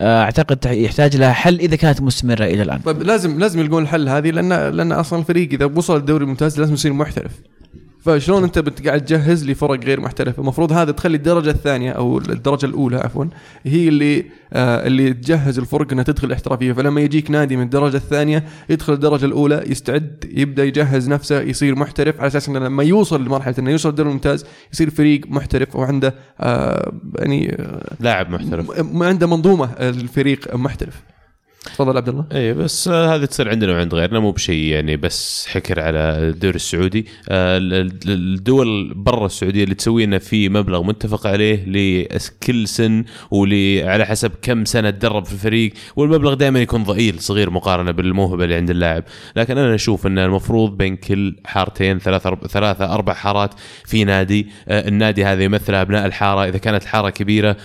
أعتقد 0.00 0.56
تح- 0.56 0.70
يحتاج 0.70 1.16
لها 1.16 1.32
حل 1.32 1.58
إذا 1.60 1.76
كانت 1.76 2.00
مستمرة 2.02 2.44
إلى 2.44 2.62
الآن. 2.62 2.78
طيب 2.78 3.02
لازم 3.02 3.38
لازم 3.38 3.60
يلقون 3.60 3.82
الحل 3.82 4.08
هذه 4.08 4.30
لأن 4.30 4.52
لأن 4.76 4.92
أصلا 4.92 5.18
الفريق 5.18 5.48
إذا 5.52 5.64
وصل 5.64 5.96
الدوري 5.96 6.24
الممتاز 6.24 6.60
لازم 6.60 6.74
يصير 6.74 6.92
محترف. 6.92 7.32
فشلون 8.06 8.44
انت 8.44 8.58
بتقعد 8.58 9.04
تجهز 9.04 9.44
لي 9.44 9.54
فرق 9.54 9.84
غير 9.84 10.00
محترفه 10.00 10.40
المفروض 10.40 10.72
هذا 10.72 10.92
تخلي 10.92 11.16
الدرجة 11.16 11.50
الثانية 11.50 11.92
أو 11.92 12.18
الدرجة 12.18 12.66
الأولى 12.66 12.96
عفوا 12.96 13.24
هي 13.64 13.88
اللي 13.88 14.24
آه 14.52 14.86
اللي 14.86 15.12
تجهز 15.12 15.58
الفرق 15.58 15.92
إنها 15.92 16.04
تدخل 16.04 16.26
الاحترافيه 16.26 16.72
فلما 16.72 17.00
يجيك 17.00 17.30
نادي 17.30 17.56
من 17.56 17.62
الدرجة 17.62 17.96
الثانية 17.96 18.44
يدخل 18.70 18.92
الدرجة 18.92 19.24
الأولى 19.24 19.64
يستعد 19.66 20.24
يبدأ 20.34 20.64
يجهز 20.64 21.08
نفسه 21.08 21.40
يصير 21.40 21.74
محترف 21.78 22.18
على 22.20 22.26
أساس 22.26 22.48
إنه 22.48 22.58
لما 22.58 22.82
يوصل 22.82 23.24
لمرحلة 23.24 23.54
إنه 23.58 23.70
يوصل 23.70 23.88
الدوري 23.88 24.08
الممتاز 24.08 24.44
يصير 24.72 24.90
فريق 24.90 25.20
محترف 25.28 25.76
وعنده 25.76 26.14
آه 26.40 26.92
يعني 27.18 27.52
آه 27.52 27.96
لاعب 28.00 28.30
محترف. 28.30 28.70
عنده 29.02 29.26
منظومة 29.26 29.64
الفريق 29.80 30.56
محترف. 30.56 31.02
تفضل 31.66 31.96
عبد 31.96 32.08
الله. 32.08 32.24
اي 32.32 32.52
بس 32.54 32.88
آه، 32.88 33.14
هذه 33.14 33.24
تصير 33.24 33.48
عندنا 33.48 33.72
وعند 33.72 33.94
غيرنا 33.94 34.20
مو 34.20 34.30
بشيء 34.30 34.64
يعني 34.64 34.96
بس 34.96 35.46
حكر 35.48 35.80
على 35.80 35.98
الدوري 35.98 36.56
السعودي. 36.56 37.06
آه، 37.28 37.58
ال- 37.58 37.74
ال- 37.74 37.90
الدول 38.06 38.94
برا 38.94 39.26
السعودية 39.26 39.64
اللي 39.64 39.74
تسوي 39.74 40.06
لنا 40.06 40.18
في 40.18 40.48
مبلغ 40.48 40.82
متفق 40.82 41.26
عليه 41.26 41.64
لكل 41.66 42.68
سن 42.68 43.04
وعلى 43.30 44.04
حسب 44.06 44.32
كم 44.42 44.64
سنة 44.64 44.90
تدرب 44.90 45.24
في 45.24 45.32
الفريق 45.32 45.72
والمبلغ 45.96 46.34
دائما 46.34 46.60
يكون 46.62 46.82
ضئيل 46.82 47.20
صغير 47.20 47.50
مقارنة 47.50 47.90
بالموهبة 47.90 48.44
اللي 48.44 48.54
عند 48.54 48.70
اللاعب. 48.70 49.04
لكن 49.36 49.58
أنا 49.58 49.74
أشوف 49.74 50.06
إن 50.06 50.18
المفروض 50.18 50.76
بين 50.76 50.96
كل 50.96 51.36
حارتين 51.44 51.98
ثلاثة 51.98 52.30
أرب- 52.30 52.46
ثلاثة 52.46 52.94
أربع 52.94 53.12
حارات 53.14 53.54
في 53.84 54.04
نادي. 54.04 54.46
آه، 54.68 54.88
النادي 54.88 55.24
هذا 55.24 55.42
يمثل 55.42 55.74
أبناء 55.74 56.06
الحارة. 56.06 56.48
إذا 56.48 56.58
كانت 56.58 56.82
الحاره 56.82 57.10
كبيرة 57.10 57.56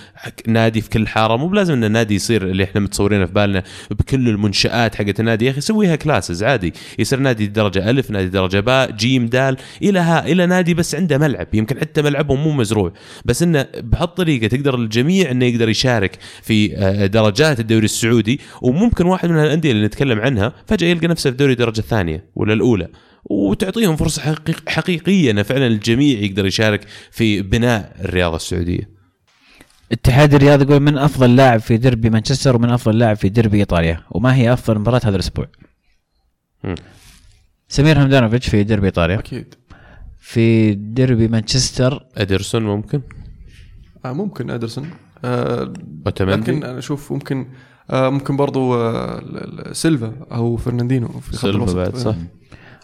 نادي 0.48 0.82
في 0.82 0.90
كل 0.90 1.08
حارة. 1.08 1.36
مو 1.36 1.48
بلازم 1.48 1.74
إن 1.74 1.84
النادي 1.84 2.16
يصير 2.16 2.44
اللي 2.44 2.64
إحنا 2.64 2.82
متصورينه 2.82 3.26
في 3.26 3.34
بالنا. 3.34 3.64
بكل 3.94 4.30
المنشآت 4.30 4.96
حقت 4.96 5.20
النادي. 5.20 5.46
يا 5.46 5.52
أخي 5.52 5.62
سويها 5.62 5.96
كلاسز 5.96 6.44
عادي. 6.44 6.74
يصير 7.00 7.20
نادي 7.20 7.48
درجة 7.48 7.90
ألف 7.90 8.12
نادي 8.12 8.30
درجة 8.30 8.60
باء 8.60 8.92
جيم 8.92 9.26
دال 9.26 9.58
إلى 9.82 10.00
ها 10.00 10.26
إلى 10.26 10.46
نادي 10.46 10.74
بس 10.74 10.96
عنده 10.96 11.18
ملعب. 11.18 11.48
يمكن 11.54 11.80
حتى 11.80 12.02
ملعبهم 12.02 12.44
مو 12.44 12.52
مزروع. 12.52 12.94
بس 13.26 13.44
إنه 13.44 13.68
بهالطريقة 13.78 14.48
تقدر 14.48 14.76
الجميع 14.76 15.32
إنه 15.32 15.46
يقدر 15.46 15.70
يشارك 15.70 16.18
في 16.42 16.78
آه، 16.78 17.06
درجات 17.06 17.60
الدوري 17.60 17.86
السعودي. 17.86 18.40
وممكن 18.62 19.06
واحد 19.06 19.30
من 19.30 19.44
الانديه 19.44 19.72
اللي 19.72 19.86
نتكلم 19.86 20.20
عنها 20.20 20.54
فجأة 20.68 20.88
يلقى 20.88 21.08
نفسه 21.08 21.32
في 21.32 21.38
دوري 21.38 21.52
الدرجه 21.52 21.80
الثانية 21.80 22.26
ولا 22.36 22.54
الأولى. 22.54 22.88
وتعطيهم 23.26 23.96
فرصة 23.96 24.22
حقيق 24.22 24.70
حقيقية 24.70 25.32
ان 25.32 25.44
فعلا 25.44 25.68
الجميع 25.68 26.20
يقدر 26.20 26.46
يشارك 26.46 26.82
في 27.12 27.42
بناء 27.42 27.96
الرياضة 28.06 28.36
السعودية. 28.36 29.01
اتحاد 29.92 30.34
الرياض 30.34 30.62
يقول 30.62 30.80
من 30.80 30.98
أفضل 30.98 31.36
لاعب 31.36 31.60
في 31.60 31.78
ديربي 31.78 32.10
مانشستر 32.10 32.56
ومن 32.56 32.70
أفضل 32.70 33.00
لاعب 33.00 33.16
في 33.16 33.30
ديربي 33.30 33.58
إيطاليا؟ 33.58 34.04
وما 34.12 34.36
هي 34.36 34.54
أفضل 34.54 34.80
مباراة 34.80 35.02
هذا 35.04 35.16
الأسبوع. 35.16 35.48
سمير 37.68 38.04
همدانوفيتش 38.04 38.50
في 38.50 38.64
ديربي 38.64 38.86
إيطاليا. 38.86 39.20
أكيد. 39.20 39.56
في 40.20 40.74
ديربي 40.74 41.28
مانشستر. 41.28 42.06
إدرسون 42.18 42.64
ممكن؟ 42.64 43.02
آه 44.06 44.14
ممكن 44.14 44.50
إدرسون. 44.50 44.90
آه 45.26 45.74
لكن 46.20 46.64
أنا 46.64 46.78
أشوف 46.78 47.12
ممكن 47.12 47.48
آه 47.90 48.10
ممكن 48.10 48.38
برضو 48.38 48.76
آه 48.76 49.74
سيلفا 49.74 50.14
أو 50.32 50.58
فرناندينو 50.58 51.08
في 51.08 51.32
خط 51.32 51.42
سيلفا 51.42 51.58
الوسط. 51.58 51.76
بعد 51.76 51.96
صح. 51.96 52.16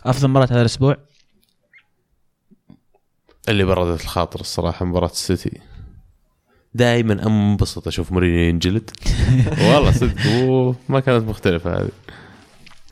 أفضل 0.06 0.28
مباراة 0.28 0.48
هذا 0.52 0.62
الأسبوع؟ 0.62 0.98
اللي 3.50 3.64
بردت 3.64 4.02
الخاطر 4.02 4.40
الصراحة 4.40 4.86
مباراة 4.86 5.10
السيتي. 5.10 5.60
دائما 6.74 7.28
انبسط 7.28 7.88
أشوف 7.88 8.12
مورينيو 8.12 8.50
ينجلد. 8.50 8.90
والله 9.74 9.92
صدق 9.92 10.76
ما 10.90 11.00
كانت 11.00 11.30
مختلفة 11.30 11.80
هذه. 11.80 11.90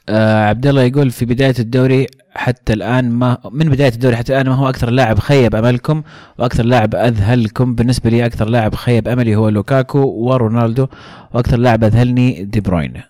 آه 0.09 0.45
عبد 0.45 0.67
الله 0.67 0.81
يقول 0.81 1.11
في 1.11 1.25
بداية 1.25 1.55
الدوري 1.59 2.07
حتى 2.35 2.73
الآن 2.73 3.09
ما 3.11 3.37
من 3.51 3.69
بداية 3.69 3.93
الدوري 3.93 4.15
حتى 4.15 4.33
الآن 4.33 4.49
ما 4.49 4.55
هو 4.55 4.69
أكثر 4.69 4.89
لاعب 4.89 5.19
خيب 5.19 5.55
أملكم؟ 5.55 6.03
وأكثر 6.37 6.63
لاعب 6.63 6.95
أذهلكم؟ 6.95 7.75
بالنسبة 7.75 8.09
لي 8.09 8.25
أكثر 8.25 8.49
لاعب 8.49 8.75
خيب 8.75 9.07
أملي 9.07 9.35
هو 9.35 9.49
لوكاكو 9.49 9.99
ورونالدو 9.99 10.87
وأكثر 11.33 11.57
لاعب 11.57 11.83
أذهلني 11.83 12.43
دي 12.43 12.59
بروين 12.59 13.01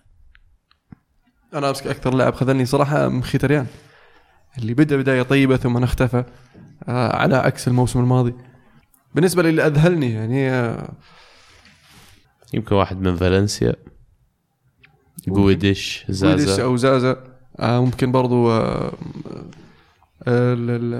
أنا 1.54 1.68
امسك 1.68 1.86
أكثر 1.86 2.14
لاعب 2.14 2.34
خذلني 2.34 2.64
صراحة 2.64 3.08
مخيتريان 3.08 3.66
اللي 4.58 4.74
بدأ 4.74 4.96
بداية 4.96 5.22
طيبة 5.22 5.56
ثم 5.56 5.82
اختفى 5.82 6.24
آه 6.88 7.16
على 7.16 7.36
عكس 7.36 7.68
الموسم 7.68 8.00
الماضي. 8.00 8.34
بالنسبة 9.16 9.42
للي 9.42 9.66
أذهلني 9.66 10.12
يعني 10.12 10.50
آه 10.50 10.88
يمكن 12.54 12.74
واحد 12.74 13.00
من 13.00 13.16
فالنسيا 13.16 13.74
جويديس 15.28 16.04
وإلا 16.08 16.20
زازا 16.20 16.62
أو 16.62 16.76
زازا. 16.76 17.16
آه 17.60 17.84
ممكن 17.84 18.12
برضو 18.12 18.50
آه 18.50 18.92
ال- 20.28 20.70
ال- 20.70 20.94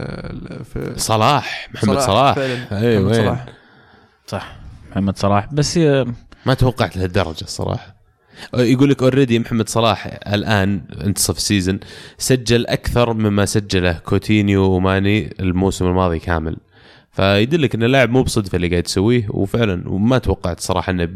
ال- 0.61 0.65
في 0.65 0.93
صلاح 0.97 1.69
محمد 1.75 1.99
صلاح, 1.99 2.35
فعلا. 2.37 2.81
أي 2.83 2.99
محمد 2.99 3.13
وين؟ 3.13 3.25
صلاح. 3.25 3.47
صح 4.27 4.57
محمد 4.91 5.19
صلاح. 5.19 5.47
بس 5.53 5.79
آه، 5.79 6.07
ما 6.47 6.55
توقعت 6.55 6.97
لهالدرجة 6.97 7.43
الصراحة. 7.43 7.97
يقول 8.55 8.91
لك 8.91 9.03
already 9.03 9.39
محمد 9.39 9.69
صلاح 9.69 10.07
الآن 10.27 10.83
انتصف 11.05 11.37
ال 11.37 11.43
season 11.43 11.81
سجل 12.19 12.67
أكثر 12.67 13.13
مما 13.13 13.47
سجله 13.47 13.93
كوتينيو 13.93 14.63
وماني 14.63 15.35
الموسم 15.41 15.87
الماضي 15.87 16.19
كامل. 16.19 16.57
فيدلك 17.17 17.75
إن 17.75 17.83
اللاعب 17.83 18.11
مو 18.11 18.23
بصدفة 18.23 18.57
اللي 18.57 18.69
قاعد 18.69 18.85
يسويه 18.87 19.27
وفعلا 19.31 19.89
وما 19.89 20.19
توقعت 20.19 20.61
صراحة 20.61 20.91
إنه 20.91 21.09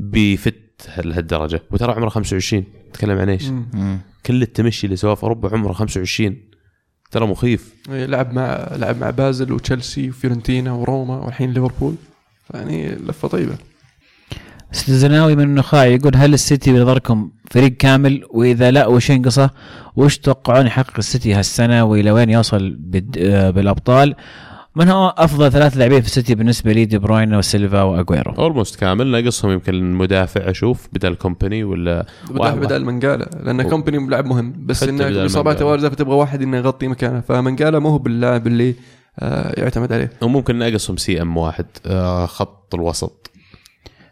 بيفت 0.00 0.54
لهالدرجه 1.04 1.62
وترى 1.70 1.92
عمره 1.92 2.08
25 2.08 2.64
تتكلم 2.92 3.18
عن 3.18 3.28
إيش؟ 3.28 3.44
كل 4.26 4.42
التمشي 4.42 4.84
اللي 4.86 4.96
سواه 4.96 5.14
في 5.14 5.22
أوروبا 5.22 5.52
عمره 5.52 5.72
25 5.72 6.36
ترى 7.10 7.26
مخيف. 7.26 7.74
إيه، 7.90 8.06
لعب 8.06 8.32
مع 8.34 8.68
لعب 8.76 9.00
مع 9.00 9.10
بازل 9.10 9.52
وتشيلسي 9.52 10.08
وفيورنتينا 10.10 10.72
وروما 10.72 11.16
والحين 11.18 11.52
ليفربول. 11.52 11.94
يعني 12.54 12.88
لفة 12.94 13.28
طيبة. 13.28 13.54
الزناوي 14.88 15.36
من 15.36 15.42
النخاع 15.44 15.84
يقول 15.86 16.16
هل 16.16 16.34
السيتي 16.34 16.72
بنظركم 16.72 17.30
فريق 17.50 17.72
كامل؟ 17.76 18.22
وإذا 18.30 18.70
لا 18.70 18.86
وش 18.86 19.10
ينقصه؟ 19.10 19.50
وش 19.96 20.18
تتوقعون 20.18 20.66
يحقق 20.66 20.94
السيتي 20.98 21.34
هالسنة؟ 21.34 21.84
وإلى 21.84 22.10
وين 22.10 22.30
يوصل 22.30 22.70
بد- 22.78 23.16
آه، 23.20 23.50
بالأبطال؟ 23.50 24.14
من 24.78 24.88
هو 24.88 25.14
أفضل 25.18 25.52
ثلاث 25.52 25.76
لاعبين 25.76 26.00
في 26.00 26.06
السيتي 26.06 26.34
بالنسبة 26.34 26.72
لي 26.72 26.84
دي 26.84 26.98
بروين 26.98 27.34
وسيلفا 27.34 27.82
وأجويرو؟ 27.82 28.32
almost 28.32 28.76
كامل. 28.76 29.06
ناقصهم 29.06 29.50
يمكن 29.50 29.92
مدافع 29.92 30.50
أشوف 30.50 30.88
بدل 30.92 31.14
كومباني 31.14 31.64
ولا 31.64 32.06
بدل 32.30 32.40
واحد- 32.40 32.56
بدل 32.58 32.84
منقاله 32.84 33.26
لأن 33.42 33.60
و- 33.60 33.68
كومباني 33.68 34.06
لاعب 34.06 34.26
مهم. 34.26 34.54
بس 34.66 34.82
إنه 34.82 35.04
بدل 35.04 35.26
اصاباته. 35.26 35.64
وارده 35.66 35.90
فتبغى 35.90 36.14
واحد 36.14 36.42
إنه 36.42 36.56
يغطي 36.56 36.88
مكانه. 36.88 37.20
فمنقاله 37.20 37.78
مو 37.78 37.88
هو 37.88 37.98
باللاعب 37.98 38.46
اللي 38.46 38.74
آه 39.18 39.60
يعتمد 39.60 39.92
عليه. 39.92 40.10
وممكن 40.22 40.56
ناقصهم 40.56 40.96
CM 40.96 41.36
واحد 41.36 41.66
آه، 41.86 42.26
خط 42.26 42.74
الوسط. 42.74 43.30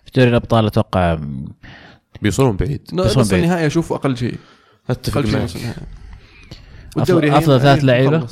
في 0.05 0.11
دوري 0.17 0.31
الأبطال 0.31 0.67
أتوقع 0.67 1.19
بيوصلون 2.23 2.57
بعيد. 2.57 2.81
بس 2.93 3.19
نص 3.19 3.31
بعيد. 3.31 3.43
النهائي 3.45 3.67
أشوف 3.67 3.93
أقل 3.93 4.17
شيء. 4.17 4.35
أتفق 4.91 5.21
معك. 5.27 5.43
نص 5.43 5.57
النهائي. 5.57 5.83
أفضل- 6.99 7.45
ثلاث 7.61 7.85
لعيبة؟ 7.85 8.27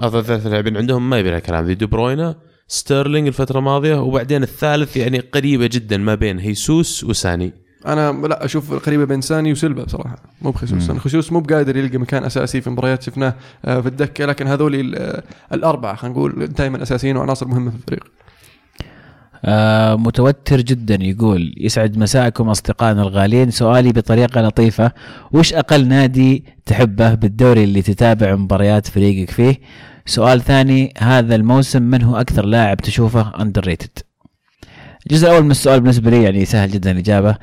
أفضل 0.00 0.24
ثلاث 0.24 0.46
لاعبين 0.46 0.76
عندهم 0.76 1.10
ما 1.10 1.18
يبي 1.18 1.30
لها 1.30 1.38
كلام. 1.38 1.66
ذي 1.66 1.74
دي 1.74 1.86
بروينا 1.86 2.34
ستيرلينج 2.68 3.26
الفترة 3.26 3.58
الماضية 3.58 3.94
وبعدين 4.02 4.42
الثالث 4.42 4.96
يعني 4.96 5.18
قريبة 5.18 5.66
جدا 5.72 5.96
ما 5.96 6.14
بين 6.14 6.38
هيسوس 6.38 7.04
وساني. 7.04 7.52
أنا 7.86 8.12
لا 8.26 8.44
أشوف 8.44 8.74
قريبه 8.86 9.04
بين 9.04 9.20
ساني 9.20 9.52
وسيلفا 9.52 9.84
بصراحه 9.84 10.16
مو 10.42 10.50
بهيسوس 10.50 10.90
أنا 10.90 11.00
هيسوس 11.00 11.32
مو 11.32 11.40
بقادر 11.40 11.76
يلقى 11.76 11.98
مكان 11.98 12.24
أساسي 12.24 12.60
في 12.60 12.70
مباريات 12.70 13.02
شفناه 13.02 13.34
آه، 13.64 13.80
في 13.80 13.88
الدكة 13.88 14.26
لكن 14.26 14.46
هذول 14.46 14.74
ال- 14.74 15.22
الأربعة 15.52 15.94
خلينا 15.96 16.16
نقول 16.16 16.46
دائما 16.46 16.82
أساسيين 16.82 17.16
وعناصر 17.16 17.48
مهمة 17.48 17.70
في 17.70 17.76
الفريق. 17.76 18.04
آه 19.44 19.96
متوتر 19.96 20.60
جدا 20.60 20.98
يقول 21.04 21.54
يسعد 21.56 21.98
مساءكم 21.98 22.48
أصدقائنا 22.48 23.02
الغاليين. 23.02 23.50
سؤالي 23.50 23.92
بطريقة 23.92 24.40
لطيفة. 24.40 24.92
وش 25.32 25.54
أقل 25.54 25.88
نادي 25.88 26.44
تحبه 26.66 27.14
بالدوري 27.14 27.64
اللي 27.64 27.82
تتابع 27.82 28.34
مباريات 28.34 28.86
فريقك 28.86 29.30
فيه؟ 29.30 29.60
سؤال 30.06 30.40
ثاني 30.40 30.94
هذا 30.98 31.34
الموسم 31.34 31.82
من 31.82 32.02
هو 32.02 32.16
أكثر 32.16 32.44
لاعب 32.44 32.76
تشوفه 32.76 33.32
underrated 33.42 33.98
الجزء 35.06 35.28
الأول 35.28 35.44
من 35.44 35.50
السؤال 35.50 35.80
بالنسبة 35.80 36.10
لي 36.10 36.22
يعني 36.22 36.44
سهل 36.44 36.70
جدا 36.70 36.90
الإجابة. 36.90 37.36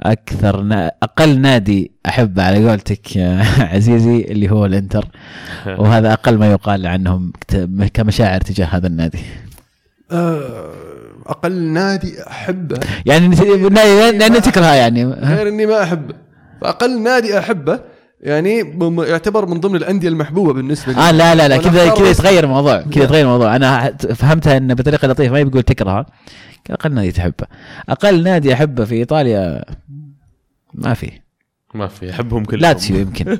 أكثر 0.00 0.62
نا... 0.62 0.92
أقل 1.02 1.40
نادي 1.40 1.92
أحبه 2.06 2.42
على 2.42 2.68
قولتك 2.68 3.16
يا 3.16 3.42
عزيزي 3.74 4.20
اللي 4.20 4.50
هو 4.50 4.66
الإنتر. 4.66 5.08
وهذا 5.78 6.12
أقل 6.12 6.38
ما 6.38 6.50
يقال 6.50 6.86
عنهم 6.86 7.32
كمشاعر 7.94 8.40
تجاه 8.40 8.66
هذا 8.66 8.86
النادي. 8.86 9.18
آه، 10.10 10.72
أقل 11.26 11.52
نادي 11.52 12.22
أحبه. 12.26 12.80
يعني 13.06 13.36
لأن 14.18 14.42
تكرهه 14.42 14.74
يعني 14.74 15.04
غير 15.04 15.48
إني 15.48 15.66
ما 15.66 15.82
أحبه. 15.82 16.14
فأقل 16.60 17.02
نادي 17.02 17.38
أحبه 17.38 17.80
يعني 18.20 18.78
يعتبر 18.98 19.46
من 19.46 19.60
ضمن 19.60 19.76
الأندية 19.76 20.08
المحبوبة 20.08 20.52
بالنسبة 20.52 20.92
لي. 20.92 20.98
آه 20.98 21.10
لا 21.10 21.34
لا 21.34 21.48
لا 21.48 21.56
كذا 21.56 21.88
كذا 21.88 22.10
يتغير 22.10 22.44
الموضوع 22.44 22.80
كذا. 22.80 23.04
يتغير 23.04 23.24
الموضوع. 23.24 23.56
أنا 23.56 23.96
فهمتها 23.96 24.56
انه 24.56 24.74
بطريقة 24.74 25.08
لطيفة 25.08 25.32
ما 25.32 25.42
بيقول 25.42 25.62
تكرهها 25.62 26.06
أقل 26.70 26.94
نادي 26.94 27.12
تحبه. 27.12 27.46
أقل 27.88 28.22
نادي 28.22 28.54
أحبه 28.54 28.84
في 28.84 28.94
إيطاليا 28.94 29.64
ما 30.74 30.94
في. 30.94 31.10
ما 31.74 31.86
في 31.86 32.10
أحبهم 32.10 32.44
كلهم. 32.44 32.62
لاتسيو 32.62 32.96
يمكن. 32.96 33.38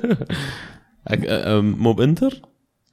مو 1.83 1.93
بانتر؟ 1.93 2.41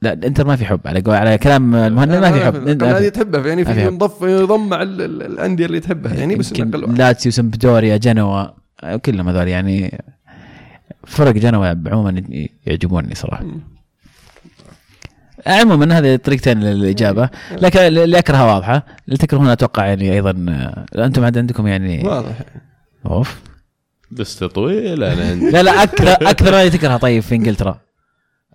لا 0.05 0.13
الانتر 0.13 0.47
ما 0.47 0.55
في 0.55 0.65
حب 0.65 0.79
على 0.85 1.01
قول 1.01 1.15
على 1.15 1.37
كلام 1.37 1.75
المهند 1.75 2.11
ما 2.15 2.31
في 2.31 2.45
حب. 2.45 2.55
أقل 2.55 2.77
نادي 2.77 3.09
تحبه 3.09 3.47
يعني 3.47 3.63
ما 3.63 3.73
في. 3.73 3.85
ينضف 3.85 4.21
ينضم 4.21 4.69
مع 4.69 4.81
ال- 4.81 5.01
ال- 5.01 5.23
الأندية 5.23 5.65
اللي 5.65 5.79
تحبها 5.79 6.13
يعني 6.13 6.35
بس. 6.35 6.53
لاتسيو 6.97 7.31
سمبدوريا 7.31 7.97
جنوا 7.97 8.45
كلهم 9.05 9.29
هذول 9.29 9.47
يعني 9.47 10.03
فرق 11.07 11.31
جنوا 11.31 11.65
عموما 11.67 12.23
يعجبوني 12.67 13.15
صراحة. 13.15 13.45
عموما 15.47 15.97
هذه 15.99 16.15
طريقتين 16.15 16.59
للإجابة 16.59 17.29
لكن 17.51 17.79
اللي 17.79 18.19
اكرهها 18.19 18.53
واضحة 18.53 18.85
اللي 19.07 19.17
تكرهون 19.17 19.47
أتوقع 19.47 19.85
يعني 19.85 20.13
أيضا 20.13 20.31
أنتم 20.97 21.23
عاد 21.23 21.37
عندكم 21.37 21.67
يعني 21.67 22.03
واضح. 22.07 22.31
أوف. 23.05 23.39
لسته 24.11 24.47
طويله 24.47 25.13
لا 25.13 25.63
لا 25.63 25.83
أكثر 25.83 26.11
أكثر 26.29 26.51
نادي 26.51 26.77
تكرهه 26.77 26.97
طيب 26.97 27.21
في 27.23 27.35
إنجلترا. 27.35 27.79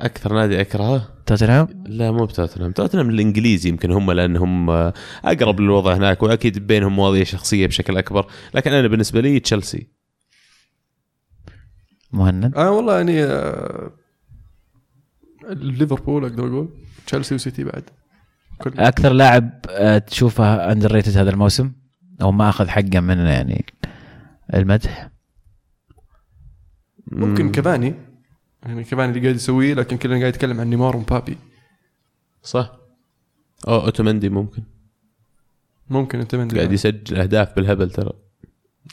أكثر 0.05 0.35
نادي 0.35 0.61
أكرهه؟ 0.61 1.09
توتنهام؟ 1.27 1.69
لا 1.87 2.11
مو 2.11 2.25
بتوتنهام. 2.25 2.73
توتنهام 2.73 3.11
الإنجليزي 3.11 3.69
يمكن 3.69 3.91
هم 3.91 4.13
لأنهم 4.13 4.71
آه، 4.71 4.95
أقرب 5.25 5.61
للوضع 5.61 5.95
هناك 5.95 6.23
وأكيد 6.23 6.67
بينهم 6.67 6.97
مواضيع 6.97 7.25
شخصية 7.25 7.67
بشكل 7.67 7.97
أكبر. 7.97 8.27
لكن 8.55 8.73
أنا 8.73 8.89
بالنسبة 8.89 9.21
لي 9.21 9.41
تشيلسي. 9.41 9.89
مهند؟ 12.13 12.55
أنا 12.55 12.69
والله 12.71 12.97
يعني 12.97 13.25
آه، 13.25 13.91
ليفربول 15.51 16.25
أقدر 16.25 16.47
أقول. 16.47 16.69
تشيلسي 17.07 17.35
وسيتي 17.35 17.65
بعد. 17.65 17.85
كل 18.59 18.73
أكثر 18.79 19.13
لاعب 19.13 19.51
آه، 19.71 19.99
تشوفه 19.99 20.73
underrated 20.73 21.17
هذا 21.17 21.31
الموسم؟ 21.31 21.73
أو 22.23 22.33
ما 22.33 22.49
أخذ 22.49 22.69
حقه 22.69 23.01
من 23.01 23.19
يعني 23.19 23.65
المدح؟ 24.55 25.11
ممكن 27.07 27.53
كافاني 27.53 27.95
يعني 28.63 28.85
كافاني 28.85 29.09
اللي 29.09 29.21
قاعد 29.21 29.35
يسويه 29.35 29.75
لكن 29.75 29.97
كلنا 29.97 30.19
قاعد 30.19 30.35
يتكلم 30.35 30.61
عن 30.61 30.71
نيمار 30.71 30.97
ومبابي. 30.97 31.39
صح. 32.43 32.73
أو 33.69 33.85
أوتومندي 33.85 34.29
ممكن. 34.29 34.63
ممكن 35.91 36.21
انت 36.21 36.35
من 36.35 36.49
قاعد 36.49 36.73
يسجل 36.73 37.17
أهداف 37.17 37.57
بالهبل 37.57 37.91
ترى. 37.91 38.13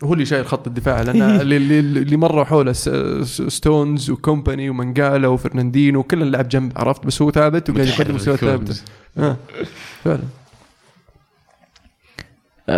هو 0.04 0.14
اللي 0.14 0.26
شايل 0.26 0.46
خط 0.46 0.68
الدفاع 0.68 1.02
لأن 1.02 1.22
اللي, 1.42 1.80
اللي, 1.80 2.18
مروا 2.18 2.44
حوله 2.44 2.74
ستونز 3.48 4.10
وكومباني 4.10 4.70
ومنقالا 4.70 5.28
وفرناندينو 5.28 6.04
كل 6.04 6.32
لعب 6.32 6.50
جنب 6.50 6.72
عرفت؟ 6.76 7.06
بس 7.06 7.22
هو 7.22 7.32
ثابت 7.32 7.70
وقاعد 7.70 7.88
يقدم 7.88 8.16
مستوى 8.16 8.38
ثابت 8.38 8.84
آه. 9.18 9.38
فعلا. 10.04 10.24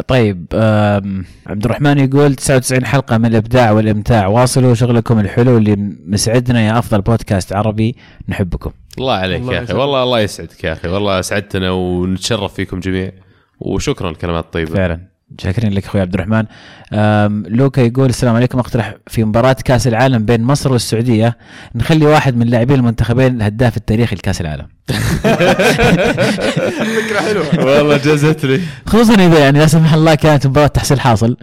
طيب 0.08 0.46
آم، 0.54 1.26
عبد 1.48 1.66
الرحمن 1.66 1.98
يقول 1.98 2.36
99 2.36 2.86
حلقة 2.86 3.18
من 3.18 3.26
الإبداع 3.26 3.72
والإمتاع. 3.72 4.28
واصلوا 4.28 4.74
شغلكم 4.74 5.20
الحلو 5.20 5.58
اللي 5.58 5.76
مسعدنا 6.06 6.62
يا 6.62 6.80
أفضل 6.80 7.02
بودكاست 7.02 7.54
عربي 7.54 7.96
نحبكم. 8.30 8.72
الله 8.98 9.14
عليك 9.14 9.42
الله 9.42 9.54
يا 9.54 9.64
أخي. 9.64 9.74
والله 9.74 10.04
الله 10.04 10.20
يسعدك 10.20 10.64
يا 10.64 10.74
أخي. 10.74 10.88
والله 10.88 11.20
أسعدتنا 11.20 11.72
ونتشرف 11.72 12.54
فيكم 12.54 12.80
جميع. 12.80 13.12
وشكرا 13.60 14.10
الكلمات 14.10 14.44
الطيبة. 14.44 14.74
فعلا. 14.74 15.09
شاكرين 15.38 15.74
لك 15.74 15.86
أخوي 15.86 16.02
عبد 16.02 16.14
الرحمن. 16.14 16.46
لوكا 17.58 17.82
يقول 17.82 18.10
السلام 18.10 18.36
عليكم. 18.36 18.60
أقترح 18.60 18.96
في 19.08 19.24
مباراة 19.24 19.56
كأس 19.66 19.88
العالم 19.88 20.26
بين 20.26 20.44
مصر 20.44 20.72
والسعودية 20.72 21.38
نخلي 21.76 22.06
واحد 22.06 22.38
من 22.38 22.48
لاعبين 22.48 22.76
المنتخبين 22.80 23.36
الهداف 23.36 23.78
التاريخي 23.78 24.16
لكأس 24.16 24.42
العالم. 24.42 24.68
فكرة 26.98 27.20
حلوة. 27.20 27.46
والله 27.66 27.98
جازت 27.98 28.46
لي. 28.46 28.62
خصوصا 28.86 29.14
إذا 29.14 29.40
يعني 29.40 29.60
لا 29.60 29.68
سمح 29.68 29.94
الله 29.94 30.16
كانت 30.16 30.48
مباراة 30.48 30.68
تحصيل 30.68 31.00
حاصل. 31.00 31.38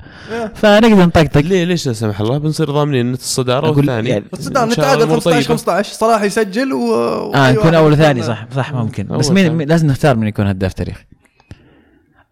فنقدر 0.54 1.04
نطقطق. 1.06 1.40
ليه 1.40 1.64
ليش 1.64 1.86
لا 1.86 1.92
سمح 1.92 2.20
الله؟ 2.20 2.38
بنصير 2.38 2.70
ضامنين 2.70 3.12
الصدارة 3.12 3.70
والثاني. 3.70 4.08
يعني- 4.08 4.24
شاء 4.54 4.66
نتعادل 4.66 5.02
الله 5.02 5.14
15 5.14 5.30
طيبة. 5.30 5.42
15 5.48 5.92
صلاح 5.94 6.22
يسجل 6.22 6.72
و 6.72 6.94
آه 7.34 7.52
نكون 7.52 7.74
أول 7.74 7.92
وثاني 7.92 8.22
صح 8.22 8.46
صح 8.56 8.72
ممكن. 8.72 9.04
بس. 9.04 9.30
مين- 9.30 9.58
لازم 9.62 9.86
نختار 9.86 10.16
من 10.16 10.26
يكون 10.26 10.46
هداف 10.46 10.72
تاريخي. 10.72 11.04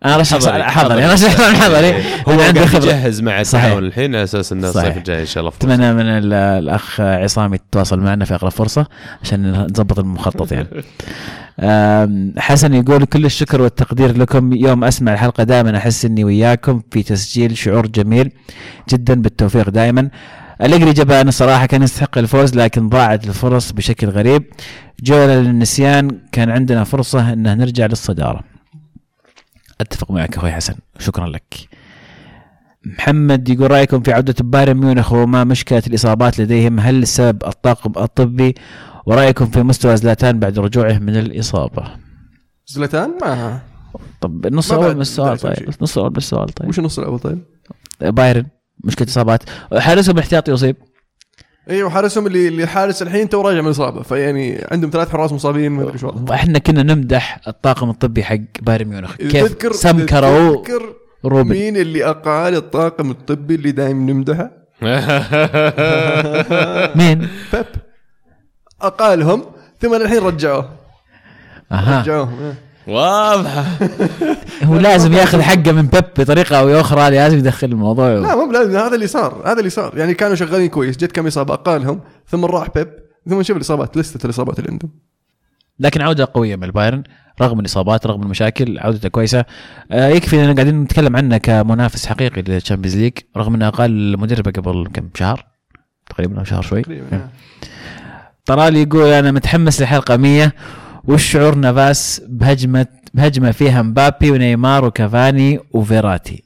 أنا 0.04 0.16
رشح 0.16 0.36
حضري. 0.38 0.62
حضري 0.62 1.04
أنا 1.04 1.12
رشح 1.12 1.36
حضري 1.60 1.94
هو 2.28 2.40
قاعد 2.40 2.58
خبرة 2.58 2.84
يجهز 2.84 3.20
مع. 3.20 3.40
التعاون 3.40 3.84
الحين 3.84 4.14
على 4.14 4.24
أساس 4.24 4.52
ان 4.52 4.72
صحيح. 4.72 4.76
الصيف 4.86 4.96
الجاي 4.96 5.20
إن 5.20 5.26
شاء 5.26 5.40
الله. 5.40 5.52
أتمنى 5.56 5.92
من 5.94 6.00
ال- 6.06 6.32
الأخ 6.32 7.00
عصام 7.00 7.54
يتواصل 7.54 8.00
معنا 8.00 8.24
في 8.24 8.34
أقرب 8.34 8.50
فرصة 8.50 8.86
عشان 9.22 9.52
نظبط 9.52 9.98
المخطط 9.98 10.52
يعني. 10.52 10.68
حسن 12.38 12.74
يقول 12.74 13.04
كل 13.04 13.24
الشكر 13.24 13.62
والتقدير 13.62 14.18
لكم 14.18 14.52
يوم 14.52 14.84
أسمع 14.84 15.12
الحلقة 15.12 15.44
دائما 15.44 15.76
أحس 15.76 16.04
إني 16.04 16.24
وياكم 16.24 16.82
في 16.90 17.02
تسجيل 17.02 17.56
شعور 17.56 17.86
جميل 17.86 18.32
جدا 18.88 19.14
بالتوفيق 19.14 19.70
دائما 19.70 20.08
أليجري 20.62 20.92
جبان 20.92 21.28
الصراحة 21.28 21.66
كان 21.66 21.82
يستحق 21.82 22.18
الفوز 22.18 22.54
لكن 22.54 22.88
ضاعت 22.88 23.26
الفرص 23.28 23.72
بشكل 23.72 24.08
غريب 24.08 24.42
جولة 25.02 25.34
للنسيان 25.40 26.10
كان 26.32 26.50
عندنا 26.50 26.84
فرصة 26.84 27.32
أنه 27.32 27.54
نرجع 27.54 27.86
للصدارة 27.86 28.40
أتفق 29.80 30.10
معك 30.10 30.36
أخوي 30.36 30.52
حسن. 30.52 30.74
شكرا 30.98 31.26
لك. 31.26 31.54
محمد 32.86 33.48
يقول 33.48 33.70
رأيكم 33.70 34.02
في 34.02 34.12
عودة 34.12 34.34
بايرن 34.40 34.76
ميونخ 34.76 35.12
وما 35.12 35.44
مشكلة 35.44 35.82
الإصابات 35.86 36.40
لديهم؟ 36.40 36.80
هل 36.80 37.02
السبب 37.02 37.44
الطاقم 37.44 38.02
الطبي؟ 38.02 38.54
ورأيكم 39.06 39.46
في 39.46 39.62
مستوى 39.62 39.96
زلاتان 39.96 40.38
بعد 40.38 40.58
رجوعه 40.58 40.98
من 40.98 41.16
الإصابة؟ 41.16 41.84
زلتان 42.66 43.18
ما. 43.22 43.60
طب 44.20 44.46
النص 44.46 44.72
بعد 44.72 44.94
من 44.94 45.00
السؤال 45.00 45.38
طيب. 45.38 45.74
النص 45.78 45.96
الأول 45.96 46.10
من 46.10 46.16
السؤال 46.16 46.48
طيب. 46.48 46.68
وش 46.68 46.78
النص 46.78 46.98
الأول 46.98 47.18
طيب؟ 47.18 47.44
بايرن 48.00 48.46
مشكلة 48.84 49.08
إصابات. 49.08 49.42
حارسهم 49.78 50.14
الاحتياطي 50.14 50.52
يصيب. 50.52 50.76
أيوه 51.70 51.90
حارسهم 51.90 52.26
اللي 52.26 52.48
اللي 52.48 52.66
حارس 52.66 53.02
الحين 53.02 53.28
تو 53.28 53.40
راجع 53.40 53.60
من 53.60 53.66
الاصابه 53.66 54.02
فيعني 54.02 54.64
عندهم 54.72 54.90
ثلاث 54.90 55.10
حراس 55.10 55.32
مصابين 55.32 55.72
ما 55.72 55.82
أدري 55.82 56.06
وضعهم. 56.06 56.32
إحنا 56.32 56.58
كنا 56.58 56.82
نمدح 56.82 57.40
الطاقم 57.48 57.90
الطبي 57.90 58.24
حق 58.24 58.36
بايرن 58.62 58.88
ميونخ. 58.88 59.16
كيف؟ 59.16 59.44
تذكر 59.46 59.72
سمكروا 59.72 60.56
تذكر 60.56 60.94
روبن. 61.24 61.50
مين 61.50 61.76
اللي 61.76 62.04
أقال 62.04 62.54
الطاقم 62.54 63.10
الطبي 63.10 63.54
اللي 63.54 63.70
دايم 63.72 64.10
نمدحه؟ 64.10 64.50
مين؟ 66.98 67.28
بيب. 67.52 67.66
أقالهم 68.82 69.44
ثم 69.80 69.94
الحين 69.94 70.18
رجعوه. 70.18 70.70
أها. 71.72 72.00
رجعوهم 72.00 72.42
إيه. 72.42 72.54
واضحه 72.86 73.64
هو 74.68 74.76
لازم 74.76 75.12
ياخذ 75.12 75.42
حقه 75.42 75.72
من 75.72 75.86
بيب 75.86 76.04
بطريقة 76.18 76.60
أو 76.60 76.80
أخرى 76.80 77.10
لازم 77.10 77.38
يدخل 77.38 77.66
الموضوع. 77.66 78.14
لا 78.14 78.36
مو 78.36 78.46
بلازم 78.46 78.76
هذا 78.76 78.94
اللي 78.94 79.06
صار 79.06 79.42
هذا 79.46 79.58
اللي 79.58 79.70
صار. 79.70 79.98
يعني 79.98 80.14
كانوا 80.14 80.34
شغالين 80.34 80.68
كويس 80.68 80.96
جت 80.96 81.12
كم 81.12 81.26
إصابة 81.26 81.54
أقالهم 81.54 82.00
ثم 82.28 82.44
راح 82.44 82.68
بيب 82.74 82.88
ثم 83.28 83.40
نشوف 83.40 83.56
الإصابات 83.56 83.96
لستة 83.96 84.24
الإصابات 84.24 84.58
اللي 84.58 84.70
عندهم. 84.70 84.90
لكن 85.80 86.02
عودة 86.02 86.28
قوية 86.34 86.56
من 86.56 86.64
البايرن 86.64 87.02
رغم 87.42 87.60
الإصابات 87.60 88.06
رغم 88.06 88.22
المشاكل 88.22 88.78
عودته 88.78 89.08
كويسة. 89.08 89.44
آه 89.92 90.08
يكفي 90.08 90.44
اننا 90.44 90.54
قاعدين 90.54 90.82
نتكلم 90.82 91.16
عنه 91.16 91.36
كمنافس 91.38 92.06
حقيقي 92.06 92.42
لل 92.42 92.52
Champions 92.52 92.96
League 92.96 93.12
رغم 93.36 93.54
إنه 93.54 93.70
قال 93.70 94.20
مدربه 94.20 94.50
قبل 94.50 94.88
كم 94.94 95.08
شهر؟ 95.14 95.46
تقريبا 96.10 96.38
أو 96.38 96.44
شهر 96.44 96.62
شوي. 96.62 96.82
تقريبا 96.82 97.28
طلال 98.46 98.76
يقول 98.76 99.06
أنا 99.06 99.32
متحمس 99.32 99.82
لحلقة 99.82 100.16
100 100.16 100.52
وش 101.08 101.32
شعور 101.32 101.54
نافاس 101.54 102.22
بهجمه 102.28 102.86
بهجمة 103.14 103.50
فيها 103.50 103.82
مبابي 103.82 104.30
ونيمار 104.30 104.84
وكافاني 104.84 105.60
وفيراتي. 105.72 106.44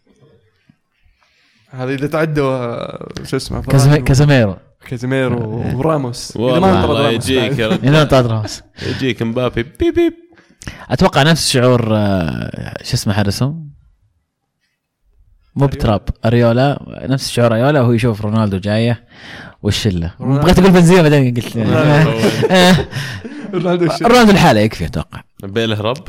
هذا 1.70 1.94
إذا 1.94 2.06
تعدوا 2.06 2.50
آه، 2.50 3.08
شو 3.24 3.36
اسمه؟ 3.36 3.62
كازاميرو 4.00 4.56
كازيميرو. 4.88 5.64
وراموس. 5.74 6.36
إذا 6.36 6.58
ما 6.58 6.84
والله 6.84 7.10
يجيك. 7.10 7.60
هنا 7.60 8.04
طرد 8.04 8.26
راموس. 8.26 8.62
يجيك 8.86 9.22
مبابي. 9.22 9.62
بيب 9.62 9.94
بيب. 9.94 10.14
أتوقع 10.90 11.22
نفس 11.22 11.50
شعور 11.50 11.88
آه، 11.96 12.82
شو 12.82 12.94
اسمه 12.94 13.14
حارسهم؟ 13.14 13.70
مو 15.56 15.66
بتراب 15.66 16.02
أريولا. 16.24 16.78
نفس 17.08 17.30
شعور 17.30 17.52
أريولا 17.54 17.80
وهو 17.80 17.92
يشوف 17.92 18.20
رونالدو 18.20 18.58
جاية 18.58 19.04
والشله. 19.62 20.10
بغيت 20.20 20.58
أقول 20.58 20.70
بنزيما 20.72 21.02
بعدين 21.02 21.34
قلت. 21.34 21.56
آه، 21.56 22.76
رونالدو 23.54 24.30
الحالة 24.30 24.60
يكفي 24.60 24.84
أتوقع. 24.84 25.22
بيل 25.42 25.72
هرب. 25.72 26.08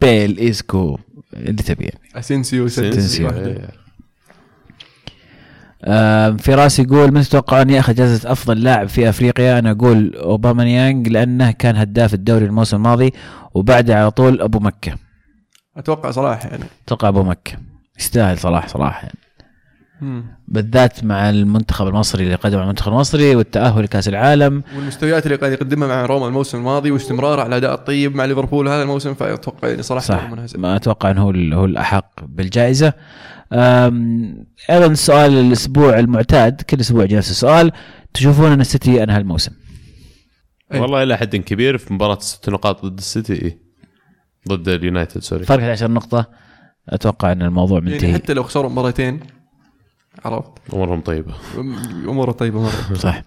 بيل 0.00 0.38
إيسكو 0.38 0.98
اللي 1.34 1.62
تبي. 1.62 1.84
يعني 1.84 2.00
اسينسيو 2.14 2.66
أسينسيو. 2.66 3.00
سينسيو 3.00 3.26
واحدة. 3.26 3.68
آم، 5.84 6.36
فراس 6.36 6.78
يقول 6.78 7.12
من 7.12 7.22
تتوقع 7.22 7.62
ان 7.62 7.70
ياخذ 7.70 7.94
جائزة 7.94 8.32
أفضل 8.32 8.62
لاعب 8.62 8.88
في 8.88 9.08
أفريقيا؟ 9.08 9.58
أنا 9.58 9.70
أقول 9.70 10.16
أوباميانج 10.16 11.08
لأنه 11.08 11.50
كان 11.50 11.76
هداف 11.76 12.14
الدوري 12.14 12.44
الموسم 12.44 12.76
الماضي 12.76 13.12
وبعده 13.54 13.98
على 14.00 14.10
طول 14.10 14.42
أبو 14.42 14.58
مكة. 14.58 14.92
أتوقع 15.76 16.10
صراحة 16.10 16.48
يعني. 16.48 16.64
أتوقع 16.86 17.08
أبو 17.08 17.22
مكة. 17.22 17.52
يستاهل 17.98 18.38
صلاح 18.38 18.68
صراحة 18.68 19.00
يعني. 19.02 19.18
بالذات 20.48 21.04
مع 21.04 21.30
المنتخب 21.30 21.86
المصري 21.86 22.24
اللي 22.24 22.34
قدم 22.34 22.56
على 22.56 22.64
المنتخب 22.64 22.92
المصري 22.92 23.36
والتأهل 23.36 23.82
لكأس 23.82 24.08
العالم. 24.08 24.62
والمستويات 24.76 25.26
اللي 25.26 25.36
قاعد 25.36 25.52
يقدمها 25.52 25.88
مع 25.88 26.06
روما 26.06 26.26
الموسم 26.26 26.58
الماضي 26.58 26.90
واستمراره 26.90 27.40
على 27.40 27.48
الاداء 27.48 27.74
الطيب 27.74 28.14
مع 28.14 28.24
ليفربول 28.24 28.68
هذا 28.68 28.82
الموسم 28.82 29.14
فأتوقع 29.14 29.68
يعني 29.68 29.82
صراحة 29.82 30.06
صح. 30.06 30.30
ما 30.56 30.76
أتوقع 30.76 31.10
إنه 31.10 31.22
هو 31.22 31.30
هو 31.30 31.64
الأحق 31.64 32.24
بالجائزة. 32.24 32.92
أيضا 34.70 34.94
سؤال 34.94 35.32
الأسبوع 35.32 35.98
المعتاد 35.98 36.60
كل 36.60 36.80
أسبوع 36.80 37.04
نفس 37.04 37.30
السؤال 37.30 37.72
تشوفون 38.14 38.52
أن 38.52 38.60
السيتي 38.60 39.02
انهى 39.02 39.18
الموسم؟ 39.18 39.52
أي. 40.74 40.80
والله 40.80 41.02
إلى 41.02 41.16
حد 41.16 41.36
كبير 41.36 41.78
في 41.78 41.94
مباراة 41.94 42.18
ست 42.18 42.50
نقاط 42.50 42.86
ضد 42.86 42.98
السيتي. 42.98 43.32
إيه. 43.32 43.58
ضد 44.48 44.68
اليونايتد 44.68 45.22
sorry. 45.22 45.44
فرق 45.44 45.58
11 45.58 45.90
نقطة. 45.90 46.26
أتوقع 46.88 47.32
إن 47.32 47.42
الموضوع 47.42 47.78
يعني 47.78 47.90
منتهي. 47.90 48.14
حتى 48.14 48.34
لو 48.34 48.42
خسروا 48.42 48.70
مباراتين 48.70 49.20
عرفت؟ 50.24 50.50
أمورهم 50.72 51.00
طيبة. 51.00 51.34
اموره 52.08 52.32
طيبة 52.32 52.60
مرة. 52.62 52.94
صح 53.04 53.22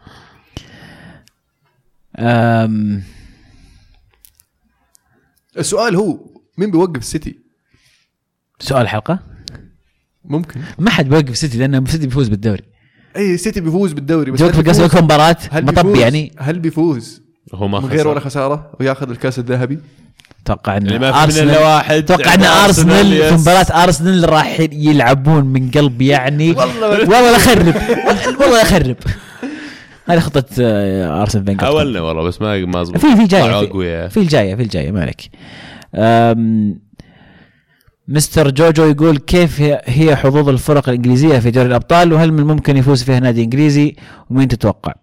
أم. 2.20 3.03
السؤال 5.57 5.95
هو 5.95 6.20
مين 6.57 6.72
بيوقف 6.72 6.98
السيتي؟ 7.02 7.40
سؤال 8.60 8.82
الحلقة 8.82 9.20
ممكن. 10.26 10.61
ما 10.80 10.90
حد 10.90 11.10
بيوقف 11.10 11.30
السيتي 11.30 11.57
لأنه 11.57 11.78
السيتي 11.78 12.06
بيفوز 12.07 12.28
بالدوري. 12.30 12.64
أي 13.15 13.34
السيتي 13.34 13.61
بيفوز 13.61 13.94
بالدوري 13.94 14.32
بس 14.32 14.40
توقف 14.40 14.56
هل 14.56 14.64
قصدي 14.70 14.72
بيفوز- 14.72 14.80
يوقف 14.94 15.03
مباراة 15.03 15.38
هل 15.52 15.65
مطب 15.65 15.76
بيفوز؟ 15.86 15.99
يعني؟ 15.99 16.32
هل 16.40 16.60
بيفوز؟ 16.60 17.22
هو 17.53 17.68
ما 17.68 17.80
من 17.80 17.86
غير 17.86 18.07
ولا 18.07 18.20
خسارة 18.20 18.72
وياخذ 18.80 19.10
الكاس 19.10 19.40
الذهبي؟ 19.40 19.80
أتوقع 20.44 20.78
إن 20.78 20.86
يعني 20.86 21.06
واحد. 21.57 21.95
أتوقع 22.11 22.34
إن 22.34 22.41
يعني 22.41 22.65
أرسنال 22.65 23.24
في. 23.30 23.34
مباراة 23.36 23.84
أرسنال 23.84 24.30
راح 24.30 24.60
يلعبون 24.72 25.45
من 25.45 25.72
قلب 25.72 26.02
يعني. 26.02 26.52
والله 26.60 27.36
اخرب 27.36 27.65
والله 28.40 28.52
لا 28.56 28.61
اخرب 28.61 28.95
هذه 30.06 30.20
خطة 30.20 30.45
آه، 30.61 31.22
أرسنال 31.22 31.45
فينجر 31.45 31.65
حاولنا 31.65 32.02
والله 32.02 32.24
بس 32.24 32.41
ما 32.41 32.65
ما 32.65 32.84
زبط 32.84 32.98
في 32.98 33.15
في 33.15 33.24
جاية 33.24 33.44
في, 34.07 34.18
الجاية 34.18 34.56
في 34.56 34.61
الجاية 34.61 34.91
ما 34.91 35.02
عليك. 35.02 35.30
مستر 38.07 38.49
جوجو 38.52 38.84
يقول 38.86 39.18
كيف 39.18 39.61
هي- 39.86 40.15
حظوظ 40.15 40.49
الفرق 40.49 40.90
الإنجليزية 40.90 41.40
في 41.40 41.52
دوري 41.52 41.68
الأبطال؟ 41.68 42.14
وهل 42.14 42.32
من 42.34 42.40
الممكن 42.40 42.78
يفوز 42.78 43.03
فيها 43.03 43.20
نادي 43.20 43.44
إنجليزي؟ 43.44 43.95
ومين 44.30 44.48
تتوقع؟ 44.48 44.94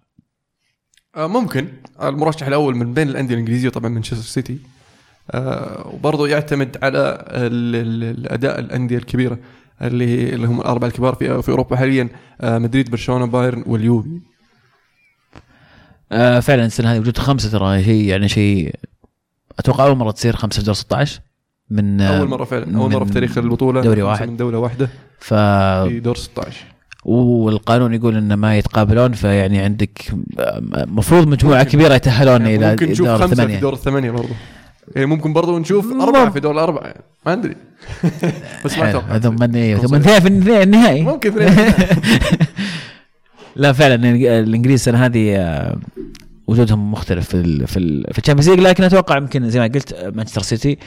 آه 1.15 1.27
ممكن. 1.27 1.67
المرشح 2.03 2.47
الأول 2.47 2.75
من 2.75 2.93
بين 2.93 3.09
الأندية 3.09 3.33
الإنجليزية 3.35 3.69
طبعا 3.69 3.89
مانشستر 3.89 4.15
سيتي. 4.21 4.57
وبرضه 5.85 6.27
يعتمد 6.27 6.77
على 6.83 7.25
ال 7.29 7.75
ال 7.75 8.03
الأداء 8.19 8.59
الأندية 8.59 8.97
الكبيرة 8.97 9.37
اللي 9.81 10.29
اللي 10.33 10.47
هم 10.47 10.59
الأربعة 10.61 10.87
الكبار 10.87 11.15
في 11.15 11.41
في 11.41 11.49
أوروبا 11.49 11.75
حاليا 11.75 12.09
آه 12.41 12.57
مدريد 12.57 12.91
برشلونة 12.91 13.25
بايرن 13.25 13.63
واليوفي 13.67 14.19
آه 16.11 16.39
فعلا 16.39 16.65
السنة 16.65 16.91
هذه 16.93 16.99
وجود 16.99 17.17
خمسة 17.17 17.49
ترى 17.51 17.83
شيء 17.83 18.03
يعني 18.05 18.29
شيء 18.29 18.75
أتوقع 19.59 19.85
أول 19.85 19.97
مرة 19.97 20.11
تصير 20.11 20.35
خمسة 20.35 20.59
في 20.59 20.65
دور 20.65 20.73
16 20.75 21.21
من 21.69 22.01
آه، 22.01 22.19
أول 22.19 22.27
مرة 22.27 22.43
فعلا 22.43 22.77
أول 22.77 22.91
مرة 22.91 23.05
في 23.05 23.11
تاريخ 23.13 23.37
البطولة 23.37 23.81
دوري 23.81 24.01
واحد. 24.01 24.27
من 24.29 24.37
دولة 24.37 24.57
واحدة 24.57 24.89
ف 25.19 25.33
في 25.33 25.99
دور 25.99 26.15
16 26.15 26.57
والقانون 27.05 27.93
يقول 27.93 28.17
ان 28.17 28.33
ما 28.33 28.57
يتقابلون 28.57 29.11
فيعني 29.13 29.59
عندك 29.59 30.13
المفروض 30.77 31.27
مجموعة 31.27 31.57
ممكن. 31.57 31.69
كبيرة 31.69 31.93
يتأهلون 31.93 32.41
يعني 32.41 32.55
إلى 32.55 32.69
ممكن 32.69 32.89
نشوف 32.89 33.07
دور 33.07 33.17
خمسة 33.17 33.27
في 33.27 33.31
الثمانية 33.33 33.59
دور 33.59 33.73
الثمانية 33.73 34.11
برضه 34.11 34.29
يعني 34.95 35.05
ممكن 35.07 35.33
برضه 35.33 35.59
نشوف. 35.59 35.91
أربعة 36.01 36.29
في 36.29 36.39
دور 36.39 36.51
الأربعة 36.53 36.83
يعني. 36.83 37.01
ما 37.25 37.33
أدري 37.33 37.55
بس 38.65 38.77
ما. 38.77 38.89
أتوقع 38.89 39.19
ثم 39.19 39.55
إيه، 39.55 39.75
توصل. 39.75 39.87
ثم 39.89 39.95
انتهى 39.95 40.21
في 40.21 40.27
النهائي- 40.27 41.01
ممكن 41.01 41.41
اثنين. 41.41 41.73
لا 43.55 43.73
فعلا 43.73 43.95
الإنجليز 44.39 44.73
السنة 44.79 45.05
هذه 45.05 45.35
آه، 45.35 45.77
وجودهم 46.47 46.91
مختلف 46.91 47.27
في 47.29 47.33
ال 47.35 47.67
في 47.67 47.77
ال 47.77 48.05
في 48.13 48.19
ال 48.19 48.22
Champions 48.22 48.49
League 48.49 48.59
لكن 48.59 48.83
أتوقع 48.83 49.17
يمكن 49.17 49.49
زي 49.49 49.59
ما 49.59 49.65
قلت 49.65 49.93
آه، 49.93 50.09
مانشستر 50.09 50.41
سيتي 50.41 50.77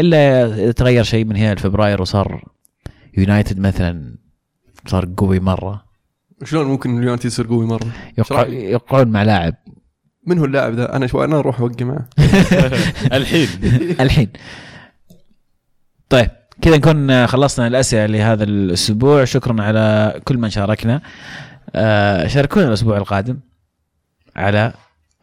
إلا 0.00 0.72
تغير 0.72 1.02
شيء 1.04 1.24
من 1.24 1.36
هنا 1.36 1.54
لفبراير 1.54 2.02
وصار 2.02 2.44
يونايتد 3.16 3.58
مثلا 3.60 4.14
صار 4.86 5.08
قوي 5.16 5.40
مرة 5.40 5.84
شلون 6.44 6.66
ممكن 6.66 6.98
اليونايتد 6.98 7.24
يصير 7.24 7.46
قوي 7.46 7.66
مرة؟ 7.66 7.86
يوقعون 8.48 9.08
مع 9.08 9.22
لاعب 9.22 9.54
من 10.26 10.38
هو 10.38 10.44
اللاعب 10.44 10.72
ذا؟ 10.74 10.96
أنا 10.96 11.06
شوي 11.06 11.24
أنا 11.24 11.38
أروح 11.38 11.60
اوقع 11.60 11.84
معه. 11.86 12.08
الحين. 13.18 13.48
الحين. 14.04 14.28
طيب 16.08 16.30
كذا 16.62 16.76
نكون 16.76 17.26
خلصنا 17.26 17.66
الأسئلة 17.66 18.06
لهذا 18.06 18.44
الأسبوع. 18.44 19.24
شكرا 19.24 19.62
على 19.62 20.14
كل 20.24 20.38
من 20.38 20.50
شاركنا. 20.50 21.02
آه، 21.74 22.26
شاركونا 22.26 22.68
الأسبوع 22.68 22.96
القادم 22.96 23.40
على 24.36 24.72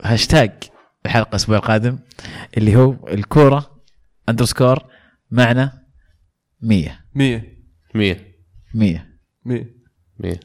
هاشتاج 0.04 0.52
الحلقة 1.06 1.30
الأسبوع 1.30 1.58
القادم 1.58 2.00
اللي 2.58 2.76
هو 2.76 2.96
الكورة 3.08 3.82
underscore 4.30 4.80
معنا 5.32 5.84
100 6.62 7.00
100 7.16 7.44
100 7.96 8.18
100 8.74 9.08
100 9.46 9.66
100 10.20 10.40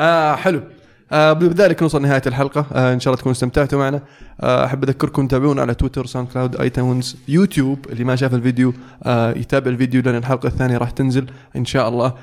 آه 0.00 0.34
حلو. 0.36 0.62
آه 1.12 1.32
بذلك 1.32 1.82
نوصل 1.82 2.02
نهايه 2.02 2.22
الحلقة. 2.26 2.66
آه 2.72 2.92
إن 2.92 3.00
شاء 3.00 3.12
الله 3.12 3.20
تكونوا 3.20 3.34
استمتعتوا 3.34 3.78
معنا. 3.78 4.02
آه 4.40 4.64
أحب 4.64 4.84
أذكركم 4.84 5.26
تتابعونا 5.26 5.62
على 5.62 5.74
تويتر 5.74 6.06
SoundCloud 6.06 6.56
iTunes 6.56 7.16
YouTube. 7.28 7.86
اللي 7.90 8.04
ما 8.04 8.16
شاف 8.16 8.34
الفيديو 8.34 8.74
آه 9.02 9.30
يتابع 9.30 9.70
الفيديو 9.70 10.02
لأن 10.02 10.16
الحلقة 10.16 10.46
الثانية 10.46 10.78
راح 10.78 10.90
تنزل 10.90 11.26
إن 11.56 11.64
شاء 11.64 11.88
الله 11.88 12.14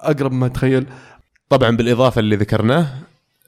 أقرب 0.00 0.32
ما 0.32 0.48
تخيل. 0.48 0.86
طبعا 1.48 1.76
بالإضافة 1.76 2.18
اللي 2.18 2.36
ذكرناه 2.36 2.86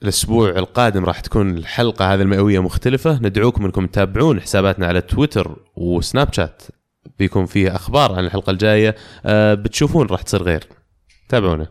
الأسبوع 0.02 0.48
القادم 0.48 1.04
راح 1.04 1.20
تكون 1.20 1.56
الحلقة 1.56 2.14
هذه 2.14 2.22
المئوية 2.22 2.62
مختلفة. 2.62 3.18
ندعوكم 3.22 3.64
إنكم 3.64 3.86
تتابعون 3.86 4.40
حساباتنا 4.40 4.86
على 4.86 5.00
تويتر 5.00 5.56
وسناب 5.76 6.32
شات. 6.32 6.62
بيكون 7.18 7.46
فيه 7.46 7.74
أخبار 7.74 8.12
عن 8.12 8.24
الحلقة 8.24 8.50
الجاية. 8.50 8.94
أه 9.26 9.54
بتشوفون 9.54 10.06
راح 10.06 10.22
تصير 10.22 10.42
غير. 10.42 10.64
تابعونا. 11.28 11.66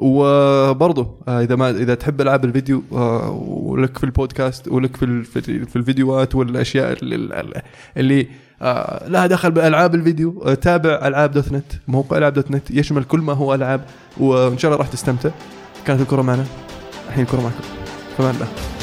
وبرضه 0.00 1.14
آه 1.28 1.40
إذا 1.40 1.56
ما 1.56 1.70
إذا 1.70 1.94
تحب 1.94 2.20
ألعاب 2.20 2.44
الفيديو 2.44 2.82
آه 2.92 3.30
ولك 3.48 3.98
في 3.98 4.04
البودكاست 4.04 4.68
ولك 4.68 4.96
في 4.96 5.22
في 5.22 5.66
في 5.66 5.76
الفيديوهات 5.76 6.34
والأشياء 6.34 6.98
اللي, 7.02 8.26
آه 8.62 9.08
لها 9.08 9.26
دخل 9.26 9.50
بألعاب 9.50 9.94
الفيديو 9.94 10.54
تابع 10.54 10.90
ألعاب 10.90 11.30
دوت 11.30 11.52
نت 11.52 11.72
موقع 11.88 12.18
ألعاب 12.18 12.32
دوت 12.32 12.50
نت 12.50 12.70
يشمل 12.70 13.04
كل 13.04 13.20
ما 13.20 13.32
هو 13.32 13.54
ألعاب 13.54 13.80
وإن 14.20 14.58
شاء 14.58 14.70
الله 14.70 14.82
راح 14.82 14.92
تستمتع. 14.92 15.30
كانت 15.86 16.00
الكرة 16.00 16.22
معنا 16.22 16.44
الحين 17.08 17.24
الكرة 17.24 17.40
معكم. 17.40 17.64
فمان 18.18 18.34
الله. 18.34 18.79